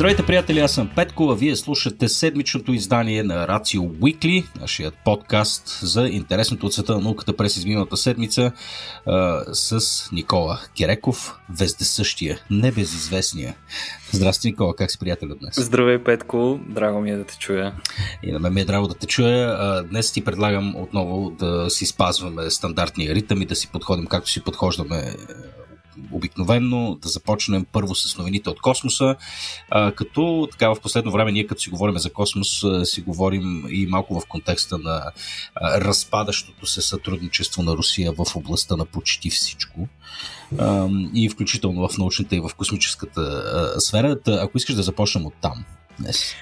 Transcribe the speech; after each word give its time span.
Здравейте, 0.00 0.26
приятели, 0.26 0.58
аз 0.58 0.72
съм 0.72 0.90
Петко, 0.96 1.30
а 1.30 1.34
вие 1.34 1.56
слушате 1.56 2.08
седмичното 2.08 2.72
издание 2.72 3.22
на 3.22 3.48
Рацио 3.48 3.82
Уикли, 4.00 4.44
нашият 4.60 4.94
подкаст 5.04 5.78
за 5.82 6.08
интересното 6.08 6.66
от 6.66 6.74
света 6.74 6.94
на 6.94 7.00
науката 7.00 7.36
през 7.36 7.56
изминалата 7.56 7.96
седмица 7.96 8.52
а, 9.06 9.44
с 9.52 9.80
Никола 10.12 10.60
Кереков, 10.76 11.36
вездесъщия, 11.58 12.40
небезизвестния. 12.50 13.54
Здрасти, 14.12 14.48
Никола, 14.48 14.76
как 14.76 14.90
си 14.90 14.98
приятел 14.98 15.28
днес? 15.40 15.64
Здравей, 15.64 15.98
Петко, 15.98 16.60
драго 16.68 17.00
ми 17.00 17.10
е 17.10 17.16
да 17.16 17.24
те 17.24 17.38
чуя. 17.38 17.74
И 18.22 18.32
на 18.32 18.40
мен 18.40 18.54
ми 18.54 18.60
е 18.60 18.64
драго 18.64 18.88
да 18.88 18.94
те 18.94 19.06
чуя. 19.06 19.82
Днес 19.90 20.12
ти 20.12 20.24
предлагам 20.24 20.76
отново 20.76 21.30
да 21.30 21.70
си 21.70 21.86
спазваме 21.86 22.50
стандартния 22.50 23.14
ритъм 23.14 23.42
и 23.42 23.46
да 23.46 23.56
си 23.56 23.68
подходим 23.68 24.06
както 24.06 24.30
си 24.30 24.44
подхождаме 24.44 25.14
обикновенно 26.12 26.98
да 27.02 27.08
започнем 27.08 27.66
първо 27.72 27.94
с 27.94 28.18
новините 28.18 28.50
от 28.50 28.60
космоса, 28.60 29.16
а, 29.70 29.92
като 29.92 30.48
така 30.50 30.68
в 30.74 30.80
последно 30.80 31.12
време 31.12 31.32
ние 31.32 31.46
като 31.46 31.60
си 31.60 31.70
говорим 31.70 31.98
за 31.98 32.12
космос, 32.12 32.64
а, 32.64 32.86
си 32.86 33.00
говорим 33.00 33.64
и 33.70 33.86
малко 33.86 34.20
в 34.20 34.26
контекста 34.26 34.78
на 34.78 35.02
а, 35.54 35.80
разпадащото 35.80 36.66
се 36.66 36.82
сътрудничество 36.82 37.62
на 37.62 37.76
Русия 37.76 38.12
в 38.12 38.36
областта 38.36 38.76
на 38.76 38.84
почти 38.84 39.30
всичко 39.30 39.88
а, 40.58 40.88
и 41.14 41.28
включително 41.28 41.88
в 41.88 41.98
научната 41.98 42.36
и 42.36 42.40
в 42.40 42.50
космическата 42.56 43.20
а, 43.20 43.80
сфера. 43.80 44.16
Ако 44.26 44.56
искаш 44.56 44.74
да 44.74 44.82
започнем 44.82 45.26
от 45.26 45.34
там 45.40 45.64
днес. 45.98 46.34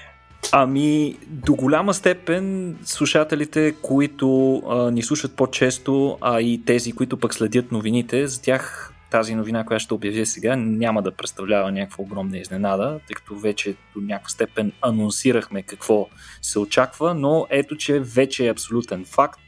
Ами, 0.51 1.17
до 1.27 1.53
голяма 1.53 1.93
степен 1.93 2.77
слушателите, 2.83 3.75
които 3.81 4.55
а, 4.55 4.91
ни 4.91 5.03
слушат 5.03 5.35
по-често, 5.35 6.17
а 6.21 6.41
и 6.41 6.61
тези, 6.65 6.91
които 6.91 7.17
пък 7.17 7.33
следят 7.33 7.71
новините, 7.71 8.27
за 8.27 8.41
тях 8.41 8.93
тази 9.11 9.35
новина, 9.35 9.63
която 9.63 9.83
ще 9.83 9.93
обявя 9.93 10.25
сега, 10.25 10.55
няма 10.55 11.01
да 11.01 11.11
представлява 11.11 11.71
някаква 11.71 12.03
огромна 12.03 12.37
изненада, 12.37 12.99
тъй 13.07 13.13
като 13.13 13.35
вече 13.35 13.75
до 13.95 14.01
някаква 14.01 14.29
степен 14.29 14.71
анонсирахме 14.81 15.63
какво 15.63 16.07
се 16.41 16.59
очаква, 16.59 17.13
но 17.13 17.47
ето, 17.49 17.75
че 17.75 17.99
вече 17.99 18.45
е 18.45 18.51
абсолютен 18.51 19.05
факт. 19.05 19.39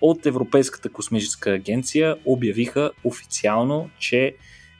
От 0.00 0.26
Европейската 0.26 0.88
космическа 0.88 1.50
агенция 1.50 2.16
обявиха 2.24 2.90
официално, 3.04 3.90
че 3.98 4.34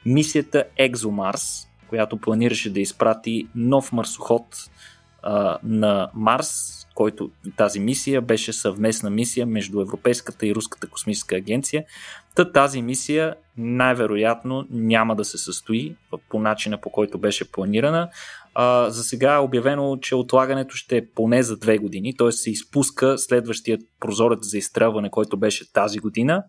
мисията 0.07 0.65
ExoMars, 0.79 1.69
която 1.89 2.17
планираше 2.17 2.73
да 2.73 2.81
изпрати 2.81 3.49
нов 3.55 3.93
марсоход 3.93 4.45
а, 5.23 5.59
на 5.63 6.11
Марс, 6.15 6.77
който 6.95 7.31
тази 7.57 7.81
мисия 7.81 8.23
беше 8.23 8.53
съвместна 8.53 9.11
мисия 9.11 9.47
между 9.47 9.81
Европейската 9.81 10.47
и 10.47 10.55
Руската 10.55 10.87
космическа 10.87 11.37
агенция. 11.37 11.85
Та 12.35 12.53
тази 12.53 12.83
мисия 12.83 13.35
най-вероятно 13.59 14.67
няма 14.71 15.17
да 15.17 15.25
се 15.25 15.39
състои 15.39 15.97
по 16.29 16.41
начина 16.41 16.81
по 16.81 16.91
който 16.91 17.19
беше 17.19 17.53
планирана. 17.53 18.09
А, 18.55 18.91
за 18.91 19.05
сега 19.05 19.35
е 19.35 19.39
обявено, 19.39 19.97
че 19.97 20.15
отлагането 20.15 20.77
ще 20.77 20.97
е 20.97 21.07
поне 21.15 21.43
за 21.43 21.57
две 21.57 21.79
години, 21.79 22.17
т.е. 22.17 22.33
се 22.33 22.51
изпуска 22.51 23.19
следващият 23.19 23.81
прозорец 24.01 24.39
за 24.43 24.59
изстрелване, 24.59 25.11
който 25.11 25.37
беше 25.37 25.73
тази 25.73 25.99
година 25.99 26.45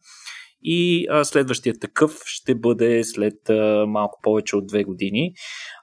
и 0.61 1.07
а, 1.09 1.23
следващия 1.25 1.79
такъв 1.79 2.21
ще 2.25 2.55
бъде 2.55 3.03
след 3.03 3.49
а, 3.49 3.85
малко 3.87 4.19
повече 4.23 4.55
от 4.55 4.67
две 4.67 4.83
години, 4.83 5.33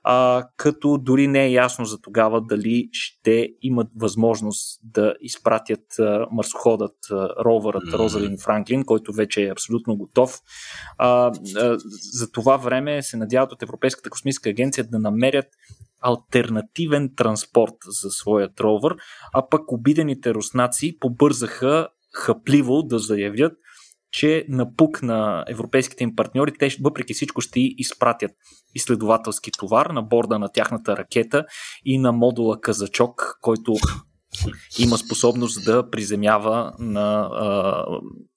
а, 0.02 0.44
като 0.56 0.98
дори 0.98 1.28
не 1.28 1.44
е 1.44 1.50
ясно 1.50 1.84
за 1.84 2.00
тогава 2.00 2.40
дали 2.40 2.88
ще 2.92 3.48
имат 3.62 3.88
възможност 3.96 4.80
да 4.84 5.14
изпратят 5.20 5.98
а, 5.98 6.26
марсоходът, 6.32 6.96
а, 7.10 7.28
ровърът 7.44 7.92
Розалин 7.92 8.38
Франклин, 8.38 8.84
който 8.84 9.12
вече 9.12 9.42
е 9.42 9.50
абсолютно 9.50 9.96
готов. 9.96 10.38
А, 10.98 11.32
а, 11.56 11.76
за 12.12 12.30
това 12.32 12.56
време 12.56 13.02
се 13.02 13.16
надяват 13.16 13.52
от 13.52 13.62
Европейската 13.62 14.10
космическа 14.10 14.50
агенция 14.50 14.84
да 14.84 14.98
намерят 14.98 15.46
альтернативен 16.00 17.10
транспорт 17.16 17.74
за 18.02 18.10
своят 18.10 18.60
ровър, 18.60 18.96
а 19.34 19.48
пък 19.48 19.72
обидените 19.72 20.34
руснаци 20.34 20.98
побързаха 21.00 21.88
хъпливо 22.14 22.82
да 22.82 22.98
заявят, 22.98 23.52
че 24.14 24.44
напук 24.48 25.02
на 25.02 25.44
европейските 25.48 26.04
им 26.04 26.16
партньори, 26.16 26.52
те 26.58 26.76
въпреки 26.80 27.14
всичко 27.14 27.40
ще 27.40 27.60
изпратят 27.60 28.30
изследователски 28.74 29.50
товар 29.58 29.86
на 29.86 30.02
борда 30.02 30.38
на 30.38 30.48
тяхната 30.48 30.96
ракета 30.96 31.44
и 31.84 31.98
на 31.98 32.12
модула 32.12 32.60
Казачок, 32.60 33.38
който 33.40 33.74
има 34.78 34.98
способност 34.98 35.64
да 35.64 35.90
приземява 35.90 36.72
на, 36.78 37.28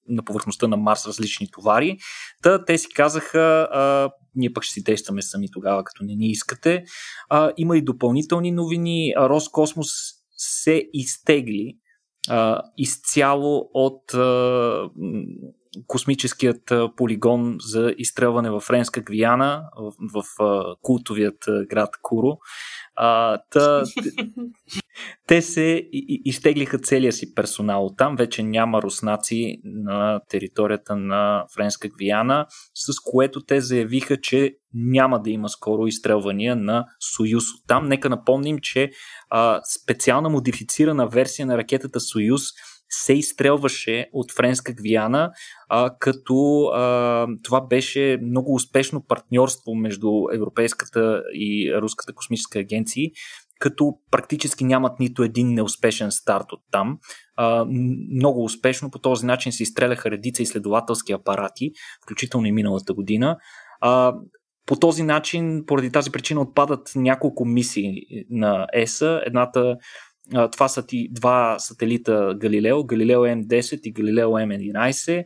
на 0.10 0.24
повърхността 0.26 0.68
на 0.68 0.78
Марс 0.78 1.08
различни 1.08 1.48
товари. 1.52 1.98
Та 2.44 2.66
те 2.66 2.78
си 2.78 2.88
казаха, 2.96 3.68
ние 4.36 4.54
пък 4.54 4.64
ще 4.64 4.74
си 4.74 4.84
действаме 4.84 5.22
сами 5.22 5.48
тогава, 5.52 5.84
като 5.84 6.04
не 6.04 6.16
ни 6.16 6.28
искате. 6.28 6.84
Има 7.58 7.78
и 7.78 7.82
допълнителни 7.82 8.52
новини. 8.52 9.14
Роскосмос 9.18 9.90
се 10.38 10.84
изтегли 10.94 11.74
изцяло 12.78 13.70
от 13.74 14.02
космическият 15.88 16.72
полигон 16.98 17.58
за 17.60 17.94
изстрелване 17.98 18.50
в 18.50 18.60
Френска 18.60 19.02
Гвиана, 19.02 19.64
в, 19.78 19.94
в, 20.14 20.24
в 20.40 20.76
култовият 20.82 21.46
град 21.70 21.90
Куро. 22.02 22.38
А, 22.96 23.38
та, 23.50 23.84
те 25.28 25.42
се 25.42 25.90
изтеглиха 26.26 26.80
целия 26.80 27.14
си 27.14 27.36
персонал 27.36 27.94
там. 27.98 28.16
Вече 28.16 28.44
няма 28.44 28.82
руснаци 28.82 29.62
на 29.64 30.22
територията 30.30 30.96
на 30.96 31.46
Френска 31.56 31.88
Гвиана, 31.88 32.46
с 32.74 33.00
което 33.00 33.46
те 33.46 33.62
заявиха, 33.62 34.22
че 34.22 34.56
няма 34.74 35.22
да 35.22 35.30
има 35.30 35.50
скоро 35.50 35.88
изстрелвания 35.88 36.56
на 36.56 36.86
Союз 37.16 37.44
там. 37.68 37.88
Нека 37.88 38.10
напомним, 38.10 38.58
че 38.62 38.92
а, 39.30 39.62
специална 39.84 40.30
модифицирана 40.30 41.08
версия 41.08 41.46
на 41.46 41.58
ракетата 41.58 42.00
Союз 42.00 42.42
се 42.90 43.14
изстрелваше 43.14 44.10
от 44.14 44.32
Френска 44.32 44.74
Гвиана, 44.74 45.32
а, 45.70 45.96
като 46.00 46.64
а, 46.64 47.28
това 47.44 47.62
беше 47.62 48.20
много 48.24 48.54
успешно 48.54 49.06
партньорство 49.08 49.76
между 49.76 50.10
Европейската 50.34 51.24
и 51.34 51.74
Руската 51.82 52.14
космическа 52.14 52.60
агенции, 52.60 53.12
като 53.60 53.94
практически 54.12 54.64
нямат 54.64 55.00
нито 55.00 55.24
един 55.24 55.54
неуспешен 55.54 56.12
старт 56.12 56.52
от 56.52 56.62
там. 56.72 56.98
А, 57.36 57.66
много 58.16 58.44
успешно 58.44 58.92
по 58.92 59.00
този 59.00 59.26
начин 59.26 59.52
се 59.52 59.64
изстреляха 59.64 60.12
редица 60.12 60.44
изследователски 60.44 61.14
апарати, 61.14 61.72
включително 62.04 62.48
и 62.48 62.52
миналата 62.52 62.94
година. 62.94 63.38
А, 63.82 64.14
по 64.66 64.76
този 64.76 65.04
начин, 65.04 65.64
поради 65.68 65.92
тази 65.92 66.12
причина, 66.12 66.42
отпадат 66.42 66.92
няколко 66.96 67.46
мисии 67.46 68.02
на 68.30 68.68
ЕСА. 68.74 69.22
Едната 69.26 69.78
това 70.52 70.68
са 70.68 70.86
ти 70.86 71.10
два 71.12 71.60
сателита 71.60 72.36
Галилео, 72.38 72.84
Галилео 72.84 73.22
М10 73.22 73.82
и 73.84 73.92
Галилео 73.92 74.30
М11. 74.30 75.26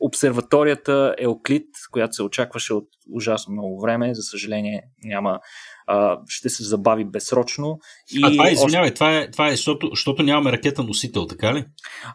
Обсерваторията 0.00 1.14
Еоклит, 1.18 1.68
която 1.90 2.14
се 2.14 2.22
очакваше 2.22 2.74
от 2.74 2.88
ужасно 3.12 3.52
много 3.52 3.80
време, 3.80 4.14
за 4.14 4.22
съжаление 4.22 4.82
няма 5.04 5.40
а, 5.86 6.18
ще 6.28 6.48
се 6.48 6.64
забави 6.64 7.04
безсрочно. 7.04 7.78
И 8.10 8.20
а 8.24 8.30
това 8.30 8.48
е, 8.48 8.52
извинявай, 8.52 8.88
още... 8.88 8.94
това 8.94 9.18
е, 9.18 9.30
това 9.30 9.48
е 9.48 9.50
защото, 9.50 9.88
защото 9.90 10.22
нямаме 10.22 10.52
ракета 10.52 10.82
носител, 10.82 11.26
така 11.26 11.54
ли? 11.54 11.64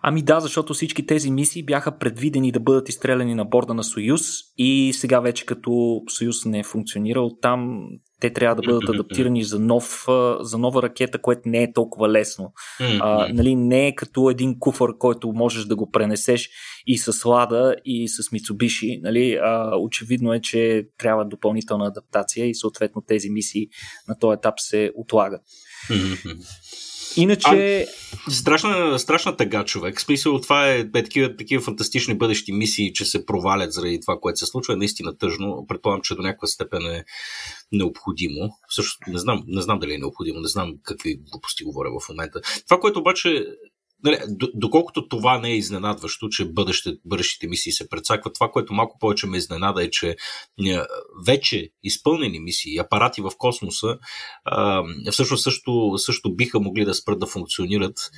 Ами 0.01 0.21
да, 0.21 0.39
защото 0.39 0.73
всички 0.73 1.05
тези 1.05 1.31
мисии 1.31 1.65
бяха 1.65 1.97
предвидени 1.97 2.51
да 2.51 2.59
бъдат 2.59 2.89
изстреляни 2.89 3.35
на 3.35 3.45
борда 3.45 3.73
на 3.73 3.83
Союз 3.83 4.21
и 4.57 4.93
сега 4.93 5.19
вече 5.19 5.45
като 5.45 6.01
Съюз 6.09 6.45
не 6.45 6.59
е 6.59 6.63
функционирал 6.63 7.37
там, 7.41 7.81
те 8.21 8.33
трябва 8.33 8.55
да 8.55 8.61
бъдат 8.61 8.89
адаптирани 8.89 9.43
за, 9.43 9.59
нов, 9.59 10.05
за 10.39 10.57
нова 10.57 10.81
ракета, 10.81 11.21
което 11.21 11.41
не 11.45 11.63
е 11.63 11.73
толкова 11.73 12.09
лесно. 12.09 12.53
А, 12.79 13.33
нали, 13.33 13.55
не 13.55 13.87
е 13.87 13.95
като 13.95 14.29
един 14.29 14.59
куфър, 14.59 14.97
който 14.97 15.31
можеш 15.31 15.65
да 15.65 15.75
го 15.75 15.91
пренесеш 15.91 16.49
и 16.87 16.97
с 16.97 17.25
Лада, 17.25 17.75
и 17.85 18.07
с 18.07 18.31
Мицубиши. 18.31 18.99
Нали, 19.03 19.39
а, 19.41 19.77
очевидно 19.77 20.33
е, 20.33 20.41
че 20.41 20.87
трябва 20.97 21.25
допълнителна 21.25 21.87
адаптация 21.87 22.45
и 22.45 22.55
съответно 22.55 23.01
тези 23.07 23.29
мисии 23.29 23.67
на 24.07 24.19
този 24.19 24.37
етап 24.37 24.53
се 24.57 24.91
отлагат. 24.95 25.41
Иначе. 27.17 27.87
А, 28.27 28.31
страшна, 28.31 28.99
страшна 28.99 29.37
тъга, 29.37 29.65
човек. 29.65 29.99
В 29.99 30.01
смисъл, 30.01 30.41
това 30.41 30.71
е, 30.71 30.79
е 30.79 30.91
такива, 30.91 31.35
такива 31.35 31.63
фантастични 31.63 32.17
бъдещи 32.17 32.53
мисии, 32.53 32.93
че 32.93 33.05
се 33.05 33.25
провалят 33.25 33.73
заради 33.73 33.99
това, 34.01 34.17
което 34.21 34.39
се 34.39 34.45
случва, 34.45 34.73
е 34.73 34.77
наистина 34.77 35.17
тъжно. 35.17 35.65
Предполагам, 35.67 36.01
че 36.01 36.15
до 36.15 36.21
някаква 36.21 36.47
степен 36.47 36.81
е 36.81 37.03
необходимо. 37.71 38.49
Също 38.69 38.97
не 39.07 39.19
знам, 39.19 39.43
не 39.47 39.61
знам 39.61 39.79
дали 39.79 39.93
е 39.93 39.97
необходимо, 39.97 40.39
не 40.39 40.47
знам 40.47 40.73
какви 40.83 41.19
глупости 41.31 41.63
говоря 41.63 41.89
в 41.99 42.09
момента. 42.09 42.41
Това, 42.67 42.79
което 42.79 42.99
обаче 42.99 43.45
Нали, 44.03 44.17
доколкото 44.53 45.07
това 45.07 45.39
не 45.39 45.49
е 45.49 45.57
изненадващо, 45.57 46.29
че 46.29 46.45
бъдеще, 46.45 46.93
бъдещите 47.05 47.47
мисии 47.47 47.71
се 47.71 47.89
прецакват, 47.89 48.33
това, 48.33 48.51
което 48.51 48.73
малко 48.73 48.99
повече 48.99 49.27
ме 49.27 49.37
изненада 49.37 49.83
е, 49.83 49.89
че 49.89 50.15
вече 51.25 51.69
изпълнени 51.83 52.39
мисии, 52.39 52.77
апарати 52.77 53.21
в 53.21 53.31
космоса, 53.37 53.97
всъщност 55.11 55.43
също, 55.43 55.93
също 55.97 56.35
биха 56.35 56.59
могли 56.59 56.85
да 56.85 56.93
спрат 56.93 57.19
да 57.19 57.27
функционират, 57.27 58.11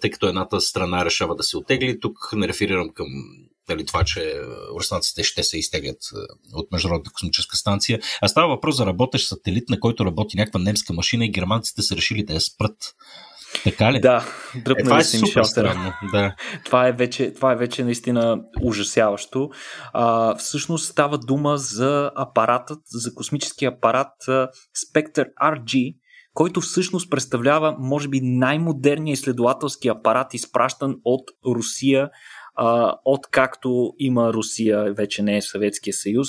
тъй 0.00 0.10
като 0.10 0.26
едната 0.26 0.60
страна 0.60 1.04
решава 1.04 1.34
да 1.34 1.42
се 1.42 1.56
отегли. 1.56 2.00
Тук 2.00 2.18
не 2.32 2.48
реферирам 2.48 2.90
към 2.94 3.06
нали, 3.68 3.86
това, 3.86 4.04
че 4.04 4.40
руснаците 4.78 5.24
ще 5.24 5.42
се 5.42 5.58
изтеглят 5.58 5.98
от 6.52 6.72
Международната 6.72 7.10
космическа 7.10 7.56
станция. 7.56 8.00
А 8.22 8.28
става 8.28 8.48
въпрос 8.48 8.76
за 8.76 8.86
работещ 8.86 9.28
сателит, 9.28 9.68
на 9.68 9.80
който 9.80 10.04
работи 10.04 10.36
някаква 10.36 10.60
немска 10.60 10.92
машина 10.92 11.24
и 11.24 11.30
германците 11.30 11.82
са 11.82 11.96
решили 11.96 12.24
да 12.24 12.34
я 12.34 12.40
спрат. 12.40 12.94
Така 13.64 13.92
ли? 13.92 14.00
Да, 14.00 14.24
дръпнали 14.64 14.98
е, 14.98 15.00
е 15.00 15.04
супер 15.04 15.42
странно. 15.42 15.92
Да. 16.12 16.34
това, 16.64 16.88
е 16.88 16.92
вече, 16.92 17.32
това 17.34 17.52
е 17.52 17.56
вече 17.56 17.84
наистина 17.84 18.40
ужасяващо. 18.62 19.50
А, 19.92 20.34
всъщност 20.34 20.88
става 20.88 21.18
дума 21.18 21.56
за 21.56 22.10
апаратът, 22.16 22.78
за 22.86 23.14
космически 23.14 23.64
апарат 23.64 24.12
Spectre 24.76 25.26
RG, 25.42 25.96
който 26.34 26.60
всъщност 26.60 27.10
представлява, 27.10 27.76
може 27.78 28.08
би, 28.08 28.20
най-модерния 28.22 29.12
изследователски 29.12 29.88
апарат, 29.88 30.34
изпращан 30.34 30.96
от 31.04 31.24
Русия 31.46 32.10
а, 32.56 32.94
откакто 33.04 33.92
има 33.98 34.32
Русия, 34.32 34.94
вече 34.94 35.22
не 35.22 35.36
е 35.36 35.42
Съветския 35.42 35.94
съюз. 35.94 36.28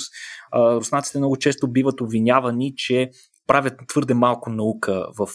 А, 0.52 0.74
руснаците 0.74 1.18
много 1.18 1.36
често 1.36 1.68
биват 1.68 2.00
обвинявани, 2.00 2.74
че 2.76 3.10
правят 3.48 3.74
твърде 3.88 4.14
малко 4.14 4.50
наука 4.50 5.06
в, 5.18 5.28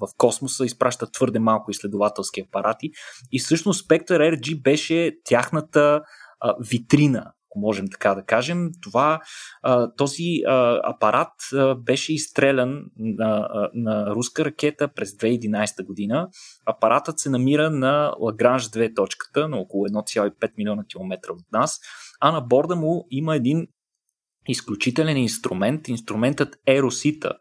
в 0.00 0.08
космоса, 0.16 0.64
изпращат 0.64 1.12
твърде 1.12 1.38
малко 1.38 1.70
изследователски 1.70 2.40
апарати. 2.40 2.90
И 3.32 3.38
всъщност 3.38 3.88
Spectre 3.88 4.36
RG 4.36 4.62
беше 4.62 5.12
тяхната 5.24 6.02
а, 6.40 6.54
витрина 6.70 7.32
ако 7.56 7.60
можем 7.60 7.86
така 7.90 8.14
да 8.14 8.22
кажем. 8.22 8.70
Това, 8.82 9.20
този 9.96 10.42
апарат 10.82 11.32
беше 11.76 12.14
изстрелян 12.14 12.82
на, 12.96 13.48
на 13.74 14.14
руска 14.14 14.44
ракета 14.44 14.88
през 14.88 15.10
2011 15.10 15.84
година. 15.84 16.28
Апаратът 16.66 17.18
се 17.18 17.30
намира 17.30 17.70
на 17.70 18.12
Лагранж 18.20 18.64
2 18.64 18.96
точката, 18.96 19.48
на 19.48 19.56
около 19.56 19.86
1,5 19.86 20.50
милиона 20.56 20.84
километра 20.84 21.32
от 21.32 21.52
нас, 21.52 21.80
а 22.20 22.32
на 22.32 22.40
борда 22.40 22.76
му 22.76 23.06
има 23.10 23.36
един 23.36 23.66
изключителен 24.48 25.16
инструмент, 25.16 25.88
инструментът 25.88 26.56
Еросита, 26.66 27.32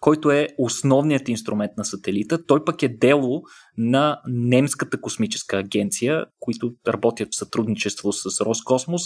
който 0.00 0.30
е 0.30 0.48
основният 0.58 1.28
инструмент 1.28 1.72
на 1.76 1.84
сателита. 1.84 2.46
Той 2.46 2.64
пък 2.64 2.82
е 2.82 2.88
дело 2.88 3.42
на 3.78 4.20
немската 4.28 5.00
космическа 5.00 5.58
агенция, 5.58 6.24
които 6.40 6.72
работят 6.88 7.28
в 7.32 7.36
сътрудничество 7.36 8.12
с 8.12 8.40
Роскосмос 8.40 9.02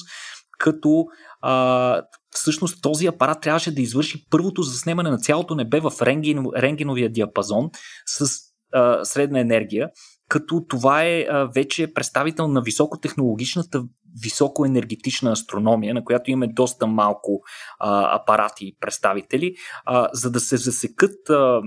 като 0.59 1.07
а, 1.41 2.03
всъщност 2.31 2.83
този 2.83 3.07
апарат 3.07 3.41
трябваше 3.43 3.75
да 3.75 3.83
извърши 3.83 4.27
първото 4.31 4.63
заснемане 4.63 5.11
на 5.11 5.19
цялото 5.19 5.55
небе 5.55 5.81
в 5.81 5.93
рентген, 6.03 6.47
рентгеновия 6.57 7.13
диапазон 7.13 7.71
с 8.07 8.27
а, 8.73 9.05
средна 9.05 9.41
енергия, 9.41 9.89
като 10.29 10.65
това 10.69 11.05
е 11.05 11.27
вече 11.55 11.95
представител 11.95 12.49
на 12.49 12.63
високотехнологичната 12.63 13.85
високоенергетична 14.23 15.33
астрономия, 15.33 15.95
на 15.95 16.05
която 16.05 16.31
имаме 16.31 16.53
доста 16.53 16.87
малко 16.87 17.43
а, 17.79 18.17
апарати 18.17 18.65
и 18.67 18.77
представители, 18.81 19.55
а, 19.85 20.09
за 20.13 20.31
да 20.31 20.41
се 20.41 20.57
засекат 20.57 21.31
а, 21.31 21.61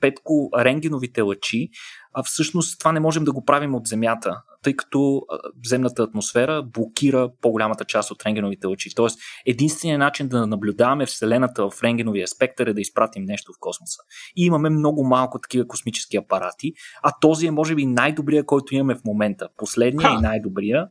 петко 0.00 0.50
рентгеновите 0.58 1.20
лъчи, 1.20 1.70
а 2.14 2.22
всъщност 2.22 2.78
това 2.78 2.92
не 2.92 3.00
можем 3.00 3.24
да 3.24 3.32
го 3.32 3.44
правим 3.44 3.74
от 3.74 3.86
Земята 3.86 4.42
тъй 4.62 4.76
като 4.76 5.22
земната 5.66 6.02
атмосфера 6.02 6.62
блокира 6.62 7.30
по-голямата 7.40 7.84
част 7.84 8.10
от 8.10 8.26
рентгеновите 8.26 8.66
лъчи. 8.66 8.94
Тоест, 8.94 9.18
единственият 9.46 9.98
начин 9.98 10.28
да 10.28 10.46
наблюдаваме 10.46 11.06
Вселената 11.06 11.70
в 11.70 11.82
рентгеновия 11.82 12.28
спектър 12.28 12.66
е 12.66 12.74
да 12.74 12.80
изпратим 12.80 13.24
нещо 13.24 13.52
в 13.52 13.56
космоса. 13.60 13.98
И 14.36 14.44
имаме 14.44 14.70
много 14.70 15.04
малко 15.04 15.38
такива 15.38 15.66
космически 15.66 16.16
апарати, 16.16 16.72
а 17.02 17.12
този 17.20 17.46
е, 17.46 17.50
може 17.50 17.74
би, 17.74 17.86
най-добрия, 17.86 18.46
който 18.46 18.74
имаме 18.74 18.94
в 18.94 19.04
момента. 19.04 19.48
Последният 19.56 20.12
и 20.18 20.22
най-добрия. 20.22 20.86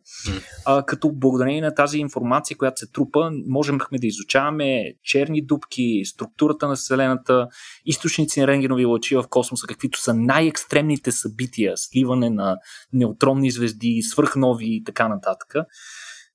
А, 0.65 0.83
като 0.85 1.11
благодарение 1.11 1.61
на 1.61 1.75
тази 1.75 1.97
информация, 1.97 2.57
която 2.57 2.79
се 2.79 2.91
трупа, 2.91 3.31
можем 3.47 3.77
да 3.77 4.07
изучаваме 4.07 4.93
черни 5.03 5.41
дубки, 5.45 6.01
структурата 6.05 6.67
на 6.67 6.75
Вселената, 6.75 7.47
източници 7.85 8.39
на 8.39 8.47
рентгенови 8.47 8.85
лъчи 8.85 9.15
в 9.15 9.23
космоса, 9.29 9.67
каквито 9.67 10.01
са 10.01 10.13
най-екстремните 10.13 11.10
събития, 11.11 11.73
сливане 11.75 12.29
на 12.29 12.57
неутронни 12.93 13.51
звезди, 13.51 14.01
свръхнови 14.01 14.75
и 14.75 14.83
така 14.83 15.07
нататък. 15.07 15.55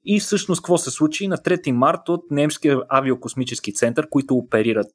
И 0.04 0.20
всъщност 0.20 0.62
какво 0.62 0.78
се 0.78 0.90
случи? 0.90 1.28
На 1.28 1.36
3 1.36 1.70
март 1.70 2.08
от 2.08 2.30
Немския 2.30 2.78
авиокосмически 2.88 3.74
център, 3.74 4.08
които 4.08 4.34
оперират 4.34 4.94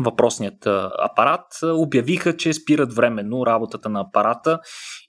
въпросният 0.00 0.66
апарат, 0.98 1.46
обявиха, 1.62 2.36
че 2.36 2.52
спират 2.52 2.92
временно 2.92 3.46
работата 3.46 3.88
на 3.88 4.00
апарата 4.00 4.60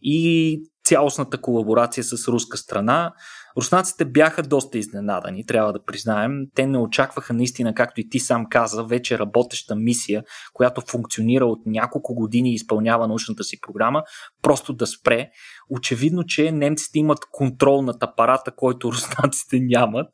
и 0.02 0.60
цялостната 0.86 1.42
колаборация 1.42 2.04
с 2.04 2.28
руска 2.28 2.58
страна. 2.58 3.14
Руснаците 3.58 4.06
бяха 4.06 4.44
доста 4.44 4.78
изненадани, 4.78 5.46
трябва 5.46 5.74
да 5.74 5.84
признаем. 5.84 6.32
Те 6.56 6.68
не 6.68 6.78
очакваха 6.78 7.34
наистина, 7.34 7.74
както 7.74 8.02
и 8.02 8.10
ти 8.10 8.20
сам 8.20 8.46
каза, 8.50 8.84
вече 8.84 9.20
работеща 9.20 9.76
мисия, 9.76 10.24
която 10.54 10.82
функционира 10.82 11.46
от 11.46 11.60
няколко 11.66 12.16
години 12.16 12.52
и 12.52 12.54
изпълнява 12.54 13.08
научната 13.08 13.44
си 13.44 13.58
програма, 13.62 14.04
просто 14.42 14.74
да 14.74 14.88
спре. 14.88 15.30
Очевидно, 15.70 16.24
че 16.24 16.52
немците 16.52 17.00
имат 17.00 17.20
контрол 17.32 17.82
над 17.82 18.04
апарата, 18.04 18.52
който 18.56 18.88
руснаците 18.92 19.60
нямат. 19.60 20.10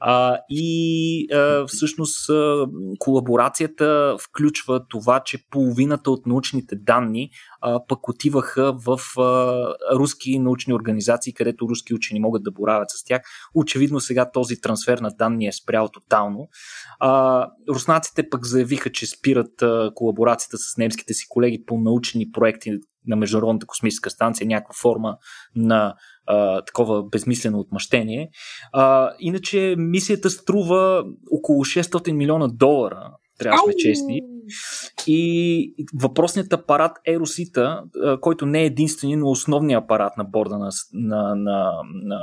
А, 0.00 0.38
и 0.50 1.26
а, 1.34 1.66
всъщност 1.66 2.30
а, 2.30 2.66
колаборацията 2.98 4.16
включва 4.30 4.86
това, 4.88 5.20
че 5.20 5.38
половината 5.50 6.10
от 6.10 6.26
научните 6.26 6.76
данни 6.76 7.30
а, 7.60 7.80
пък 7.88 8.08
отиваха 8.08 8.72
в 8.72 9.00
а, 9.20 9.74
руски 9.98 10.38
научни 10.38 10.74
организации, 10.74 11.34
където 11.34 11.68
руски 11.68 11.94
учени 11.94 12.20
могат 12.20 12.42
да 12.42 12.50
боравят 12.66 12.90
с 12.90 13.04
тях. 13.04 13.22
Очевидно 13.54 14.00
сега 14.00 14.30
този 14.30 14.60
трансфер 14.60 14.98
на 14.98 15.10
данни 15.10 15.46
е 15.46 15.52
спрял 15.52 15.88
тотално. 15.88 16.48
А, 17.00 17.46
руснаците 17.68 18.28
пък 18.30 18.46
заявиха, 18.46 18.92
че 18.92 19.06
спират 19.06 19.62
а, 19.62 19.90
колаборацията 19.94 20.56
с 20.58 20.76
немските 20.76 21.14
си 21.14 21.26
колеги 21.28 21.64
по 21.66 21.78
научни 21.78 22.30
проекти 22.32 22.70
на 23.06 23.16
Международната 23.16 23.66
космическа 23.66 24.10
станция, 24.10 24.46
някаква 24.46 24.74
форма 24.74 25.16
на 25.56 25.94
а, 26.26 26.62
такова 26.62 27.02
безмислено 27.02 27.58
отмъщение. 27.58 28.28
А, 28.72 29.10
иначе 29.18 29.74
мисията 29.78 30.30
струва 30.30 31.04
около 31.30 31.64
600 31.64 32.12
милиона 32.12 32.48
долара 32.48 33.10
трябва 33.38 33.56
да 33.56 33.62
сме 33.62 33.74
честни. 33.78 34.20
И 35.06 35.74
въпросният 35.94 36.52
апарат 36.52 36.98
Еросита, 37.06 37.82
който 38.20 38.46
не 38.46 38.62
е 38.62 38.66
единствения, 38.66 39.18
но 39.18 39.30
основният 39.30 39.84
апарат 39.84 40.16
на 40.16 40.24
борда 40.24 40.58
на, 40.58 40.70
на, 40.92 41.34
на, 41.34 41.72
на, 42.02 42.20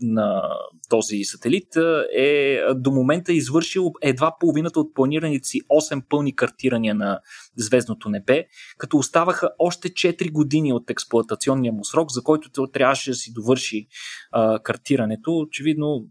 на 0.00 0.42
този 0.88 1.24
сателит, 1.24 1.76
е 2.16 2.60
до 2.76 2.90
момента 2.90 3.32
извършил 3.32 3.92
едва 4.02 4.36
половината 4.40 4.80
от 4.80 4.94
планираните 4.94 5.48
си 5.48 5.60
8 5.60 6.02
пълни 6.08 6.36
картирания 6.36 6.94
на 6.94 7.20
звездното 7.56 8.08
небе, 8.08 8.44
като 8.78 8.96
оставаха 8.96 9.50
още 9.58 9.88
4 9.88 10.32
години 10.32 10.72
от 10.72 10.90
експлуатационния 10.90 11.72
му 11.72 11.84
срок, 11.84 12.12
за 12.12 12.22
който 12.22 12.66
трябваше 12.72 13.10
да 13.10 13.16
си 13.16 13.32
довърши 13.32 13.86
а, 14.32 14.58
картирането. 14.58 15.38
Очевидно, 15.38 16.06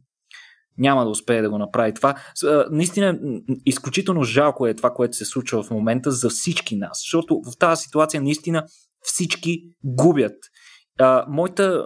няма 0.77 1.03
да 1.03 1.09
успее 1.09 1.41
да 1.41 1.49
го 1.49 1.57
направи 1.57 1.93
това. 1.93 2.15
Наистина, 2.71 3.19
изключително 3.65 4.23
жалко 4.23 4.67
е 4.67 4.73
това, 4.73 4.93
което 4.93 5.17
се 5.17 5.25
случва 5.25 5.63
в 5.63 5.71
момента 5.71 6.11
за 6.11 6.29
всички 6.29 6.75
нас, 6.75 6.99
защото 7.03 7.41
в 7.51 7.57
тази 7.57 7.83
ситуация 7.83 8.21
наистина 8.21 8.63
всички 9.01 9.63
губят. 9.83 10.37
моята, 11.27 11.85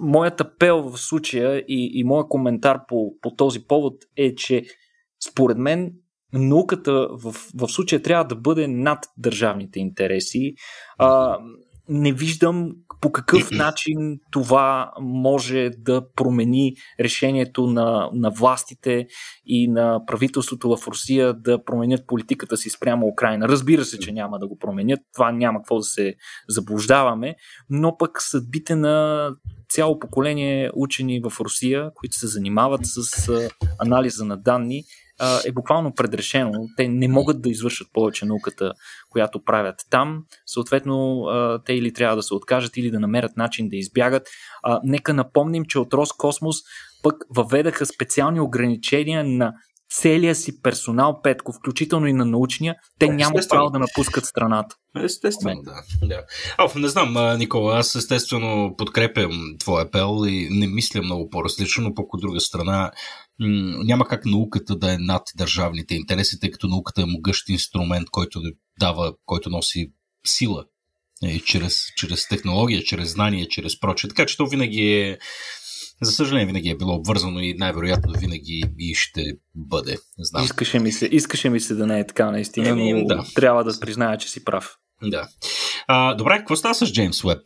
моят 0.00 0.40
апел 0.40 0.82
в 0.82 0.98
случая 0.98 1.58
и, 1.58 1.90
и 1.94 2.04
моят 2.04 2.28
коментар 2.28 2.80
по, 2.88 3.14
по 3.20 3.30
този 3.30 3.60
повод 3.60 3.94
е, 4.16 4.34
че 4.34 4.62
според 5.30 5.58
мен 5.58 5.92
науката 6.32 7.08
в, 7.10 7.34
в 7.54 7.68
случая 7.68 8.02
трябва 8.02 8.24
да 8.24 8.36
бъде 8.36 8.68
над 8.68 8.98
държавните 9.18 9.80
интереси. 9.80 10.54
А, 10.98 11.38
не 11.88 12.12
виждам 12.12 12.72
по 13.00 13.12
какъв 13.12 13.50
начин 13.50 14.20
това 14.30 14.92
може 15.00 15.70
да 15.78 16.02
промени 16.16 16.74
решението 17.00 17.66
на, 17.66 18.10
на 18.12 18.30
властите 18.30 19.06
и 19.46 19.68
на 19.68 20.00
правителството 20.06 20.76
в 20.76 20.88
Русия 20.88 21.34
да 21.34 21.64
променят 21.64 22.06
политиката 22.06 22.56
си 22.56 22.70
спрямо 22.70 23.06
Украина. 23.06 23.48
Разбира 23.48 23.84
се, 23.84 23.98
че 23.98 24.12
няма 24.12 24.38
да 24.38 24.48
го 24.48 24.58
променят, 24.58 25.00
това 25.14 25.32
няма 25.32 25.58
какво 25.58 25.76
да 25.76 25.84
се 25.84 26.14
заблуждаваме, 26.48 27.34
но 27.70 27.96
пък 27.96 28.22
съдбите 28.22 28.76
на 28.76 29.28
цяло 29.68 29.98
поколение 29.98 30.70
учени 30.74 31.20
в 31.20 31.40
Русия, 31.40 31.90
които 31.94 32.16
се 32.16 32.26
занимават 32.26 32.80
с 32.84 33.28
анализа 33.78 34.24
на 34.24 34.36
данни, 34.36 34.84
е 35.46 35.52
буквално 35.52 35.94
предрешено. 35.94 36.52
Те 36.76 36.88
не 36.88 37.08
могат 37.08 37.42
да 37.42 37.48
извършат 37.48 37.88
повече 37.92 38.26
науката, 38.26 38.72
която 39.10 39.44
правят 39.44 39.76
там. 39.90 40.24
Съответно, 40.46 41.26
те 41.66 41.72
или 41.72 41.92
трябва 41.92 42.16
да 42.16 42.22
се 42.22 42.34
откажат, 42.34 42.76
или 42.76 42.90
да 42.90 43.00
намерят 43.00 43.36
начин 43.36 43.68
да 43.68 43.76
избягат. 43.76 44.28
Нека 44.84 45.14
напомним, 45.14 45.64
че 45.64 45.78
от 45.78 45.94
Роскосмос 45.94 46.56
пък 47.02 47.14
въведаха 47.30 47.86
специални 47.86 48.40
ограничения 48.40 49.24
на 49.24 49.54
целия 50.00 50.34
си 50.34 50.62
персонал, 50.62 51.20
Петко, 51.22 51.52
включително 51.52 52.06
и 52.06 52.12
на 52.12 52.24
научния, 52.24 52.74
те 52.98 53.08
нямат 53.08 53.48
право 53.48 53.70
да 53.70 53.78
напускат 53.78 54.24
страната. 54.24 54.76
Естествено, 55.04 55.62
да. 55.62 56.06
да. 56.06 56.22
А, 56.58 56.78
не 56.78 56.88
знам, 56.88 57.38
Никола, 57.38 57.78
аз 57.78 57.94
естествено 57.94 58.74
подкрепям 58.78 59.56
твоя 59.58 59.84
апел 59.84 60.26
и 60.26 60.48
не 60.50 60.66
мисля 60.66 61.02
много 61.02 61.30
по-различно, 61.30 61.84
но 61.84 61.94
пък 61.94 62.14
от 62.14 62.20
друга 62.20 62.40
страна 62.40 62.90
няма 63.84 64.08
как 64.08 64.24
науката 64.24 64.76
да 64.76 64.92
е 64.92 64.98
над 64.98 65.22
държавните 65.36 65.94
интереси, 65.94 66.40
тъй 66.40 66.50
като 66.50 66.68
науката 66.68 67.02
е 67.02 67.06
могъщ 67.06 67.48
инструмент, 67.48 68.10
който 68.10 68.40
дава, 68.80 69.14
който 69.26 69.50
носи 69.50 69.92
сила 70.26 70.64
и 71.22 71.40
чрез, 71.40 71.86
чрез 71.96 72.28
технология, 72.28 72.82
чрез 72.82 73.12
знание, 73.12 73.48
чрез 73.48 73.80
прочее. 73.80 74.08
Така 74.08 74.26
че 74.26 74.36
то 74.36 74.46
винаги 74.46 74.80
е 74.80 75.18
за 76.02 76.12
съжаление, 76.12 76.46
винаги 76.46 76.68
е 76.68 76.76
било 76.76 76.94
обвързано 76.94 77.40
и 77.40 77.54
най-вероятно 77.58 78.12
винаги 78.18 78.62
и 78.78 78.94
ще 78.94 79.24
бъде. 79.54 79.96
Знам. 80.18 80.44
Искаше 80.44 80.78
ми 80.78 80.92
се, 80.92 81.06
искаше 81.06 81.50
ми 81.50 81.60
се 81.60 81.74
да 81.74 81.86
не 81.86 82.00
е 82.00 82.06
така, 82.06 82.30
наистина, 82.30 82.76
но 82.76 82.82
ами, 82.82 83.06
да. 83.06 83.24
трябва 83.34 83.64
да 83.64 83.80
призная, 83.80 84.18
че 84.18 84.30
си 84.30 84.44
прав. 84.44 84.76
Да. 85.02 85.28
А, 85.86 86.14
добре, 86.14 86.38
какво 86.38 86.56
става 86.56 86.74
с 86.74 86.92
Джеймс 86.92 87.24
Уеб? 87.24 87.38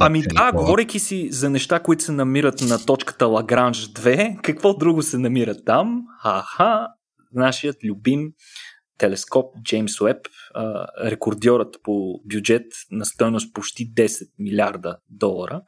ами 0.00 0.22
да, 0.22 0.52
говорейки 0.52 0.98
си 0.98 1.28
за 1.32 1.50
неща, 1.50 1.80
които 1.80 2.04
се 2.04 2.12
намират 2.12 2.60
на 2.60 2.86
точката 2.86 3.26
Лагранж 3.26 3.88
2, 3.88 4.40
какво 4.42 4.74
друго 4.74 5.02
се 5.02 5.18
намира 5.18 5.64
там? 5.64 6.02
Аха, 6.24 6.86
нашият 7.32 7.76
любим 7.84 8.32
телескоп 9.00 9.54
Джеймс 9.64 10.00
Уеб, 10.00 10.26
рекордьорът 11.04 11.76
по 11.82 12.20
бюджет 12.24 12.66
на 12.90 13.04
стоеност 13.04 13.54
почти 13.54 13.94
10 13.94 14.30
милиарда 14.38 14.96
долара. 15.10 15.62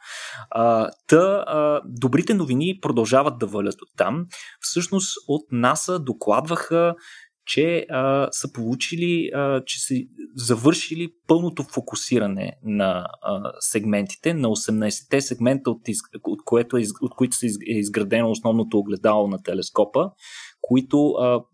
Та, 1.09 1.81
добрите 1.85 2.35
новини 2.35 2.79
продължават 2.83 3.39
да 3.39 3.47
валят 3.47 3.83
от 3.83 3.89
там. 3.97 4.27
Всъщност 4.61 5.15
от 5.29 5.43
НАСА 5.53 5.99
докладваха 5.99 6.95
че 7.47 7.87
а, 7.91 8.29
са 8.33 8.53
получили, 8.53 9.31
а, 9.35 9.62
че 9.65 9.81
са 9.81 9.95
завършили 10.37 11.09
пълното 11.27 11.62
фокусиране 11.62 12.53
на 12.62 13.07
а, 13.23 13.53
сегментите, 13.61 14.35
на 14.35 14.49
18-те 14.49 15.21
сегмента, 15.21 15.71
от, 15.71 15.81
от, 16.25 16.45
което 16.45 16.77
е, 16.77 16.85
от 17.01 17.15
които 17.17 17.37
е 17.45 17.79
изградено 17.79 18.31
основното 18.31 18.79
огледало 18.79 19.29
на 19.29 19.43
телескопа 19.43 20.11
които 20.62 21.11
а, 21.11 21.45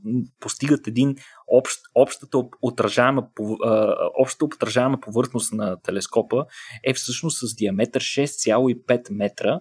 постигат 0.40 0.86
един 0.86 1.16
общ, 1.48 1.80
общата, 1.94 2.38
отражаема, 2.62 3.28
а, 3.64 5.00
повърхност 5.00 5.52
на 5.52 5.76
телескопа 5.82 6.46
е 6.84 6.94
всъщност 6.94 7.38
с 7.38 7.54
диаметър 7.54 8.02
6,5 8.02 9.12
метра 9.12 9.60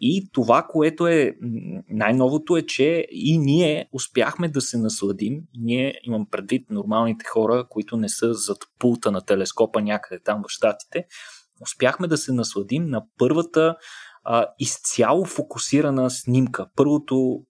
и 0.00 0.30
това, 0.32 0.66
което 0.68 1.06
е 1.06 1.36
най-новото 1.88 2.56
е, 2.56 2.62
че 2.62 3.06
и 3.10 3.38
ние 3.38 3.88
успяхме 3.92 4.48
да 4.48 4.60
се 4.60 4.78
насладим. 4.78 5.40
Ние 5.58 5.94
имам 6.02 6.26
предвид 6.30 6.70
нормалните 6.70 7.24
хора, 7.28 7.66
които 7.68 7.96
не 7.96 8.08
са 8.08 8.34
зад 8.34 8.58
пулта 8.78 9.10
на 9.10 9.20
телескопа 9.20 9.82
някъде 9.82 10.22
там 10.22 10.42
в 10.42 10.50
Штатите. 10.50 11.04
Успяхме 11.62 12.06
да 12.06 12.16
се 12.16 12.32
насладим 12.32 12.84
на 12.84 13.04
първата 13.18 13.76
а, 14.24 14.46
изцяло 14.58 15.24
фокусирана 15.24 16.10
снимка. 16.10 16.66
Първото 16.76 17.44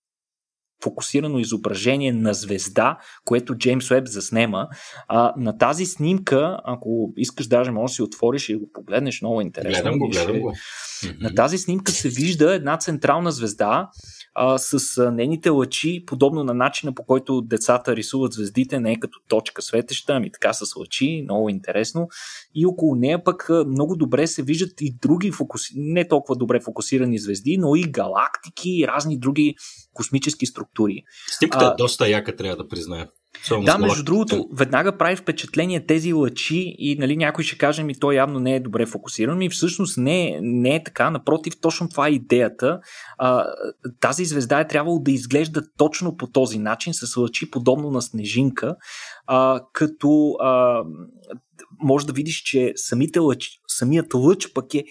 фокусирано 0.83 1.39
изображение 1.39 2.13
на 2.13 2.35
звезда, 2.35 2.99
което 3.25 3.55
Джеймс 3.55 3.91
Уеб 3.91 4.07
заснема. 4.07 4.69
А, 5.09 5.35
на 5.37 5.59
тази 5.59 5.87
снимка, 5.87 6.59
ако 6.65 7.13
искаш, 7.17 7.47
даже 7.47 7.71
може 7.71 7.91
да 7.91 7.95
си 7.95 8.03
отвориш 8.03 8.49
и 8.49 8.57
го 8.57 8.71
погледнеш, 8.73 9.23
много 9.23 9.41
интересно. 9.41 9.83
Гледам 9.83 9.99
го, 9.99 10.09
гледам 10.09 10.41
го. 10.41 10.53
На 11.21 11.35
тази 11.35 11.59
снимка 11.59 11.93
се 11.93 12.09
вижда 12.09 12.55
една 12.55 12.77
централна 12.77 13.33
звезда, 13.33 13.91
а, 14.35 14.59
с 14.59 14.99
а, 14.99 15.11
нейните 15.11 15.49
лъчи, 15.49 16.05
подобно 16.07 16.45
на 16.45 16.55
начина 16.55 16.95
по 16.95 17.05
който 17.05 17.41
децата 17.41 17.97
рисуват 17.97 18.33
звездите, 18.33 18.81
не 18.81 18.93
е 18.93 19.01
като 19.01 19.19
точка 19.29 19.63
светеща, 19.63 20.13
ами 20.13 20.33
така 20.33 20.53
с 20.53 20.77
лъчи, 20.77 21.21
много 21.25 21.49
интересно. 21.49 22.09
И 22.55 22.67
около 22.67 22.95
нея 22.95 23.25
пък 23.25 23.51
много 23.67 23.97
добре 23.97 24.27
се 24.27 24.43
виждат 24.43 24.81
и 24.81 24.97
други 25.03 25.31
фокуси... 25.31 25.73
не 25.77 26.09
толкова 26.09 26.37
добре 26.37 26.61
фокусирани 26.61 27.19
звезди, 27.19 27.57
но 27.59 27.77
и 27.77 27.83
галактики 27.83 28.71
и 28.71 28.87
разни 28.87 29.19
други 29.19 29.55
космически 29.95 30.47
структури. 30.47 30.72
Снимката 31.39 31.75
е 31.75 31.83
доста 31.83 32.09
яка, 32.09 32.37
трябва 32.37 32.57
да 32.57 32.69
призная. 32.69 33.09
Само 33.43 33.65
да, 33.65 33.79
между 33.79 34.05
другото, 34.05 34.49
веднага 34.53 34.99
прави 34.99 35.17
впечатление 35.17 35.87
тези 35.87 36.13
лъчи 36.13 36.75
и 36.79 36.97
нали, 36.99 37.17
някой 37.17 37.45
ще 37.45 37.59
каже 37.59 37.83
ми, 37.83 37.99
то 37.99 38.13
явно 38.13 38.41
не 38.41 38.55
е 38.55 38.61
добре 38.61 38.87
фокусиран, 38.87 39.43
и 39.43 39.51
всъщност 39.51 39.99
не, 39.99 40.39
не 40.43 40.75
е 40.75 40.85
така. 40.85 41.11
Напротив, 41.11 41.55
точно 41.61 41.89
това 41.89 42.09
е 42.09 42.11
идеята. 42.11 42.81
А, 43.19 43.45
тази 44.01 44.25
звезда 44.25 44.61
е 44.61 44.69
трябвало 44.69 44.99
да 44.99 45.11
изглежда 45.11 45.63
точно 45.79 46.17
по 46.17 46.27
този 46.27 46.59
начин, 46.59 46.95
с 46.95 47.17
лъчи 47.17 47.51
подобно 47.51 47.91
на 47.91 48.03
снежинка, 48.03 48.77
а, 49.27 49.61
като 49.73 50.33
а, 50.41 50.83
може 51.83 52.07
да 52.07 52.13
видиш, 52.13 52.43
че 52.43 52.73
самите 52.77 53.19
лъч, 53.19 53.51
самият 53.69 54.15
лъч 54.15 54.53
пък 54.53 54.75
е 54.75 54.85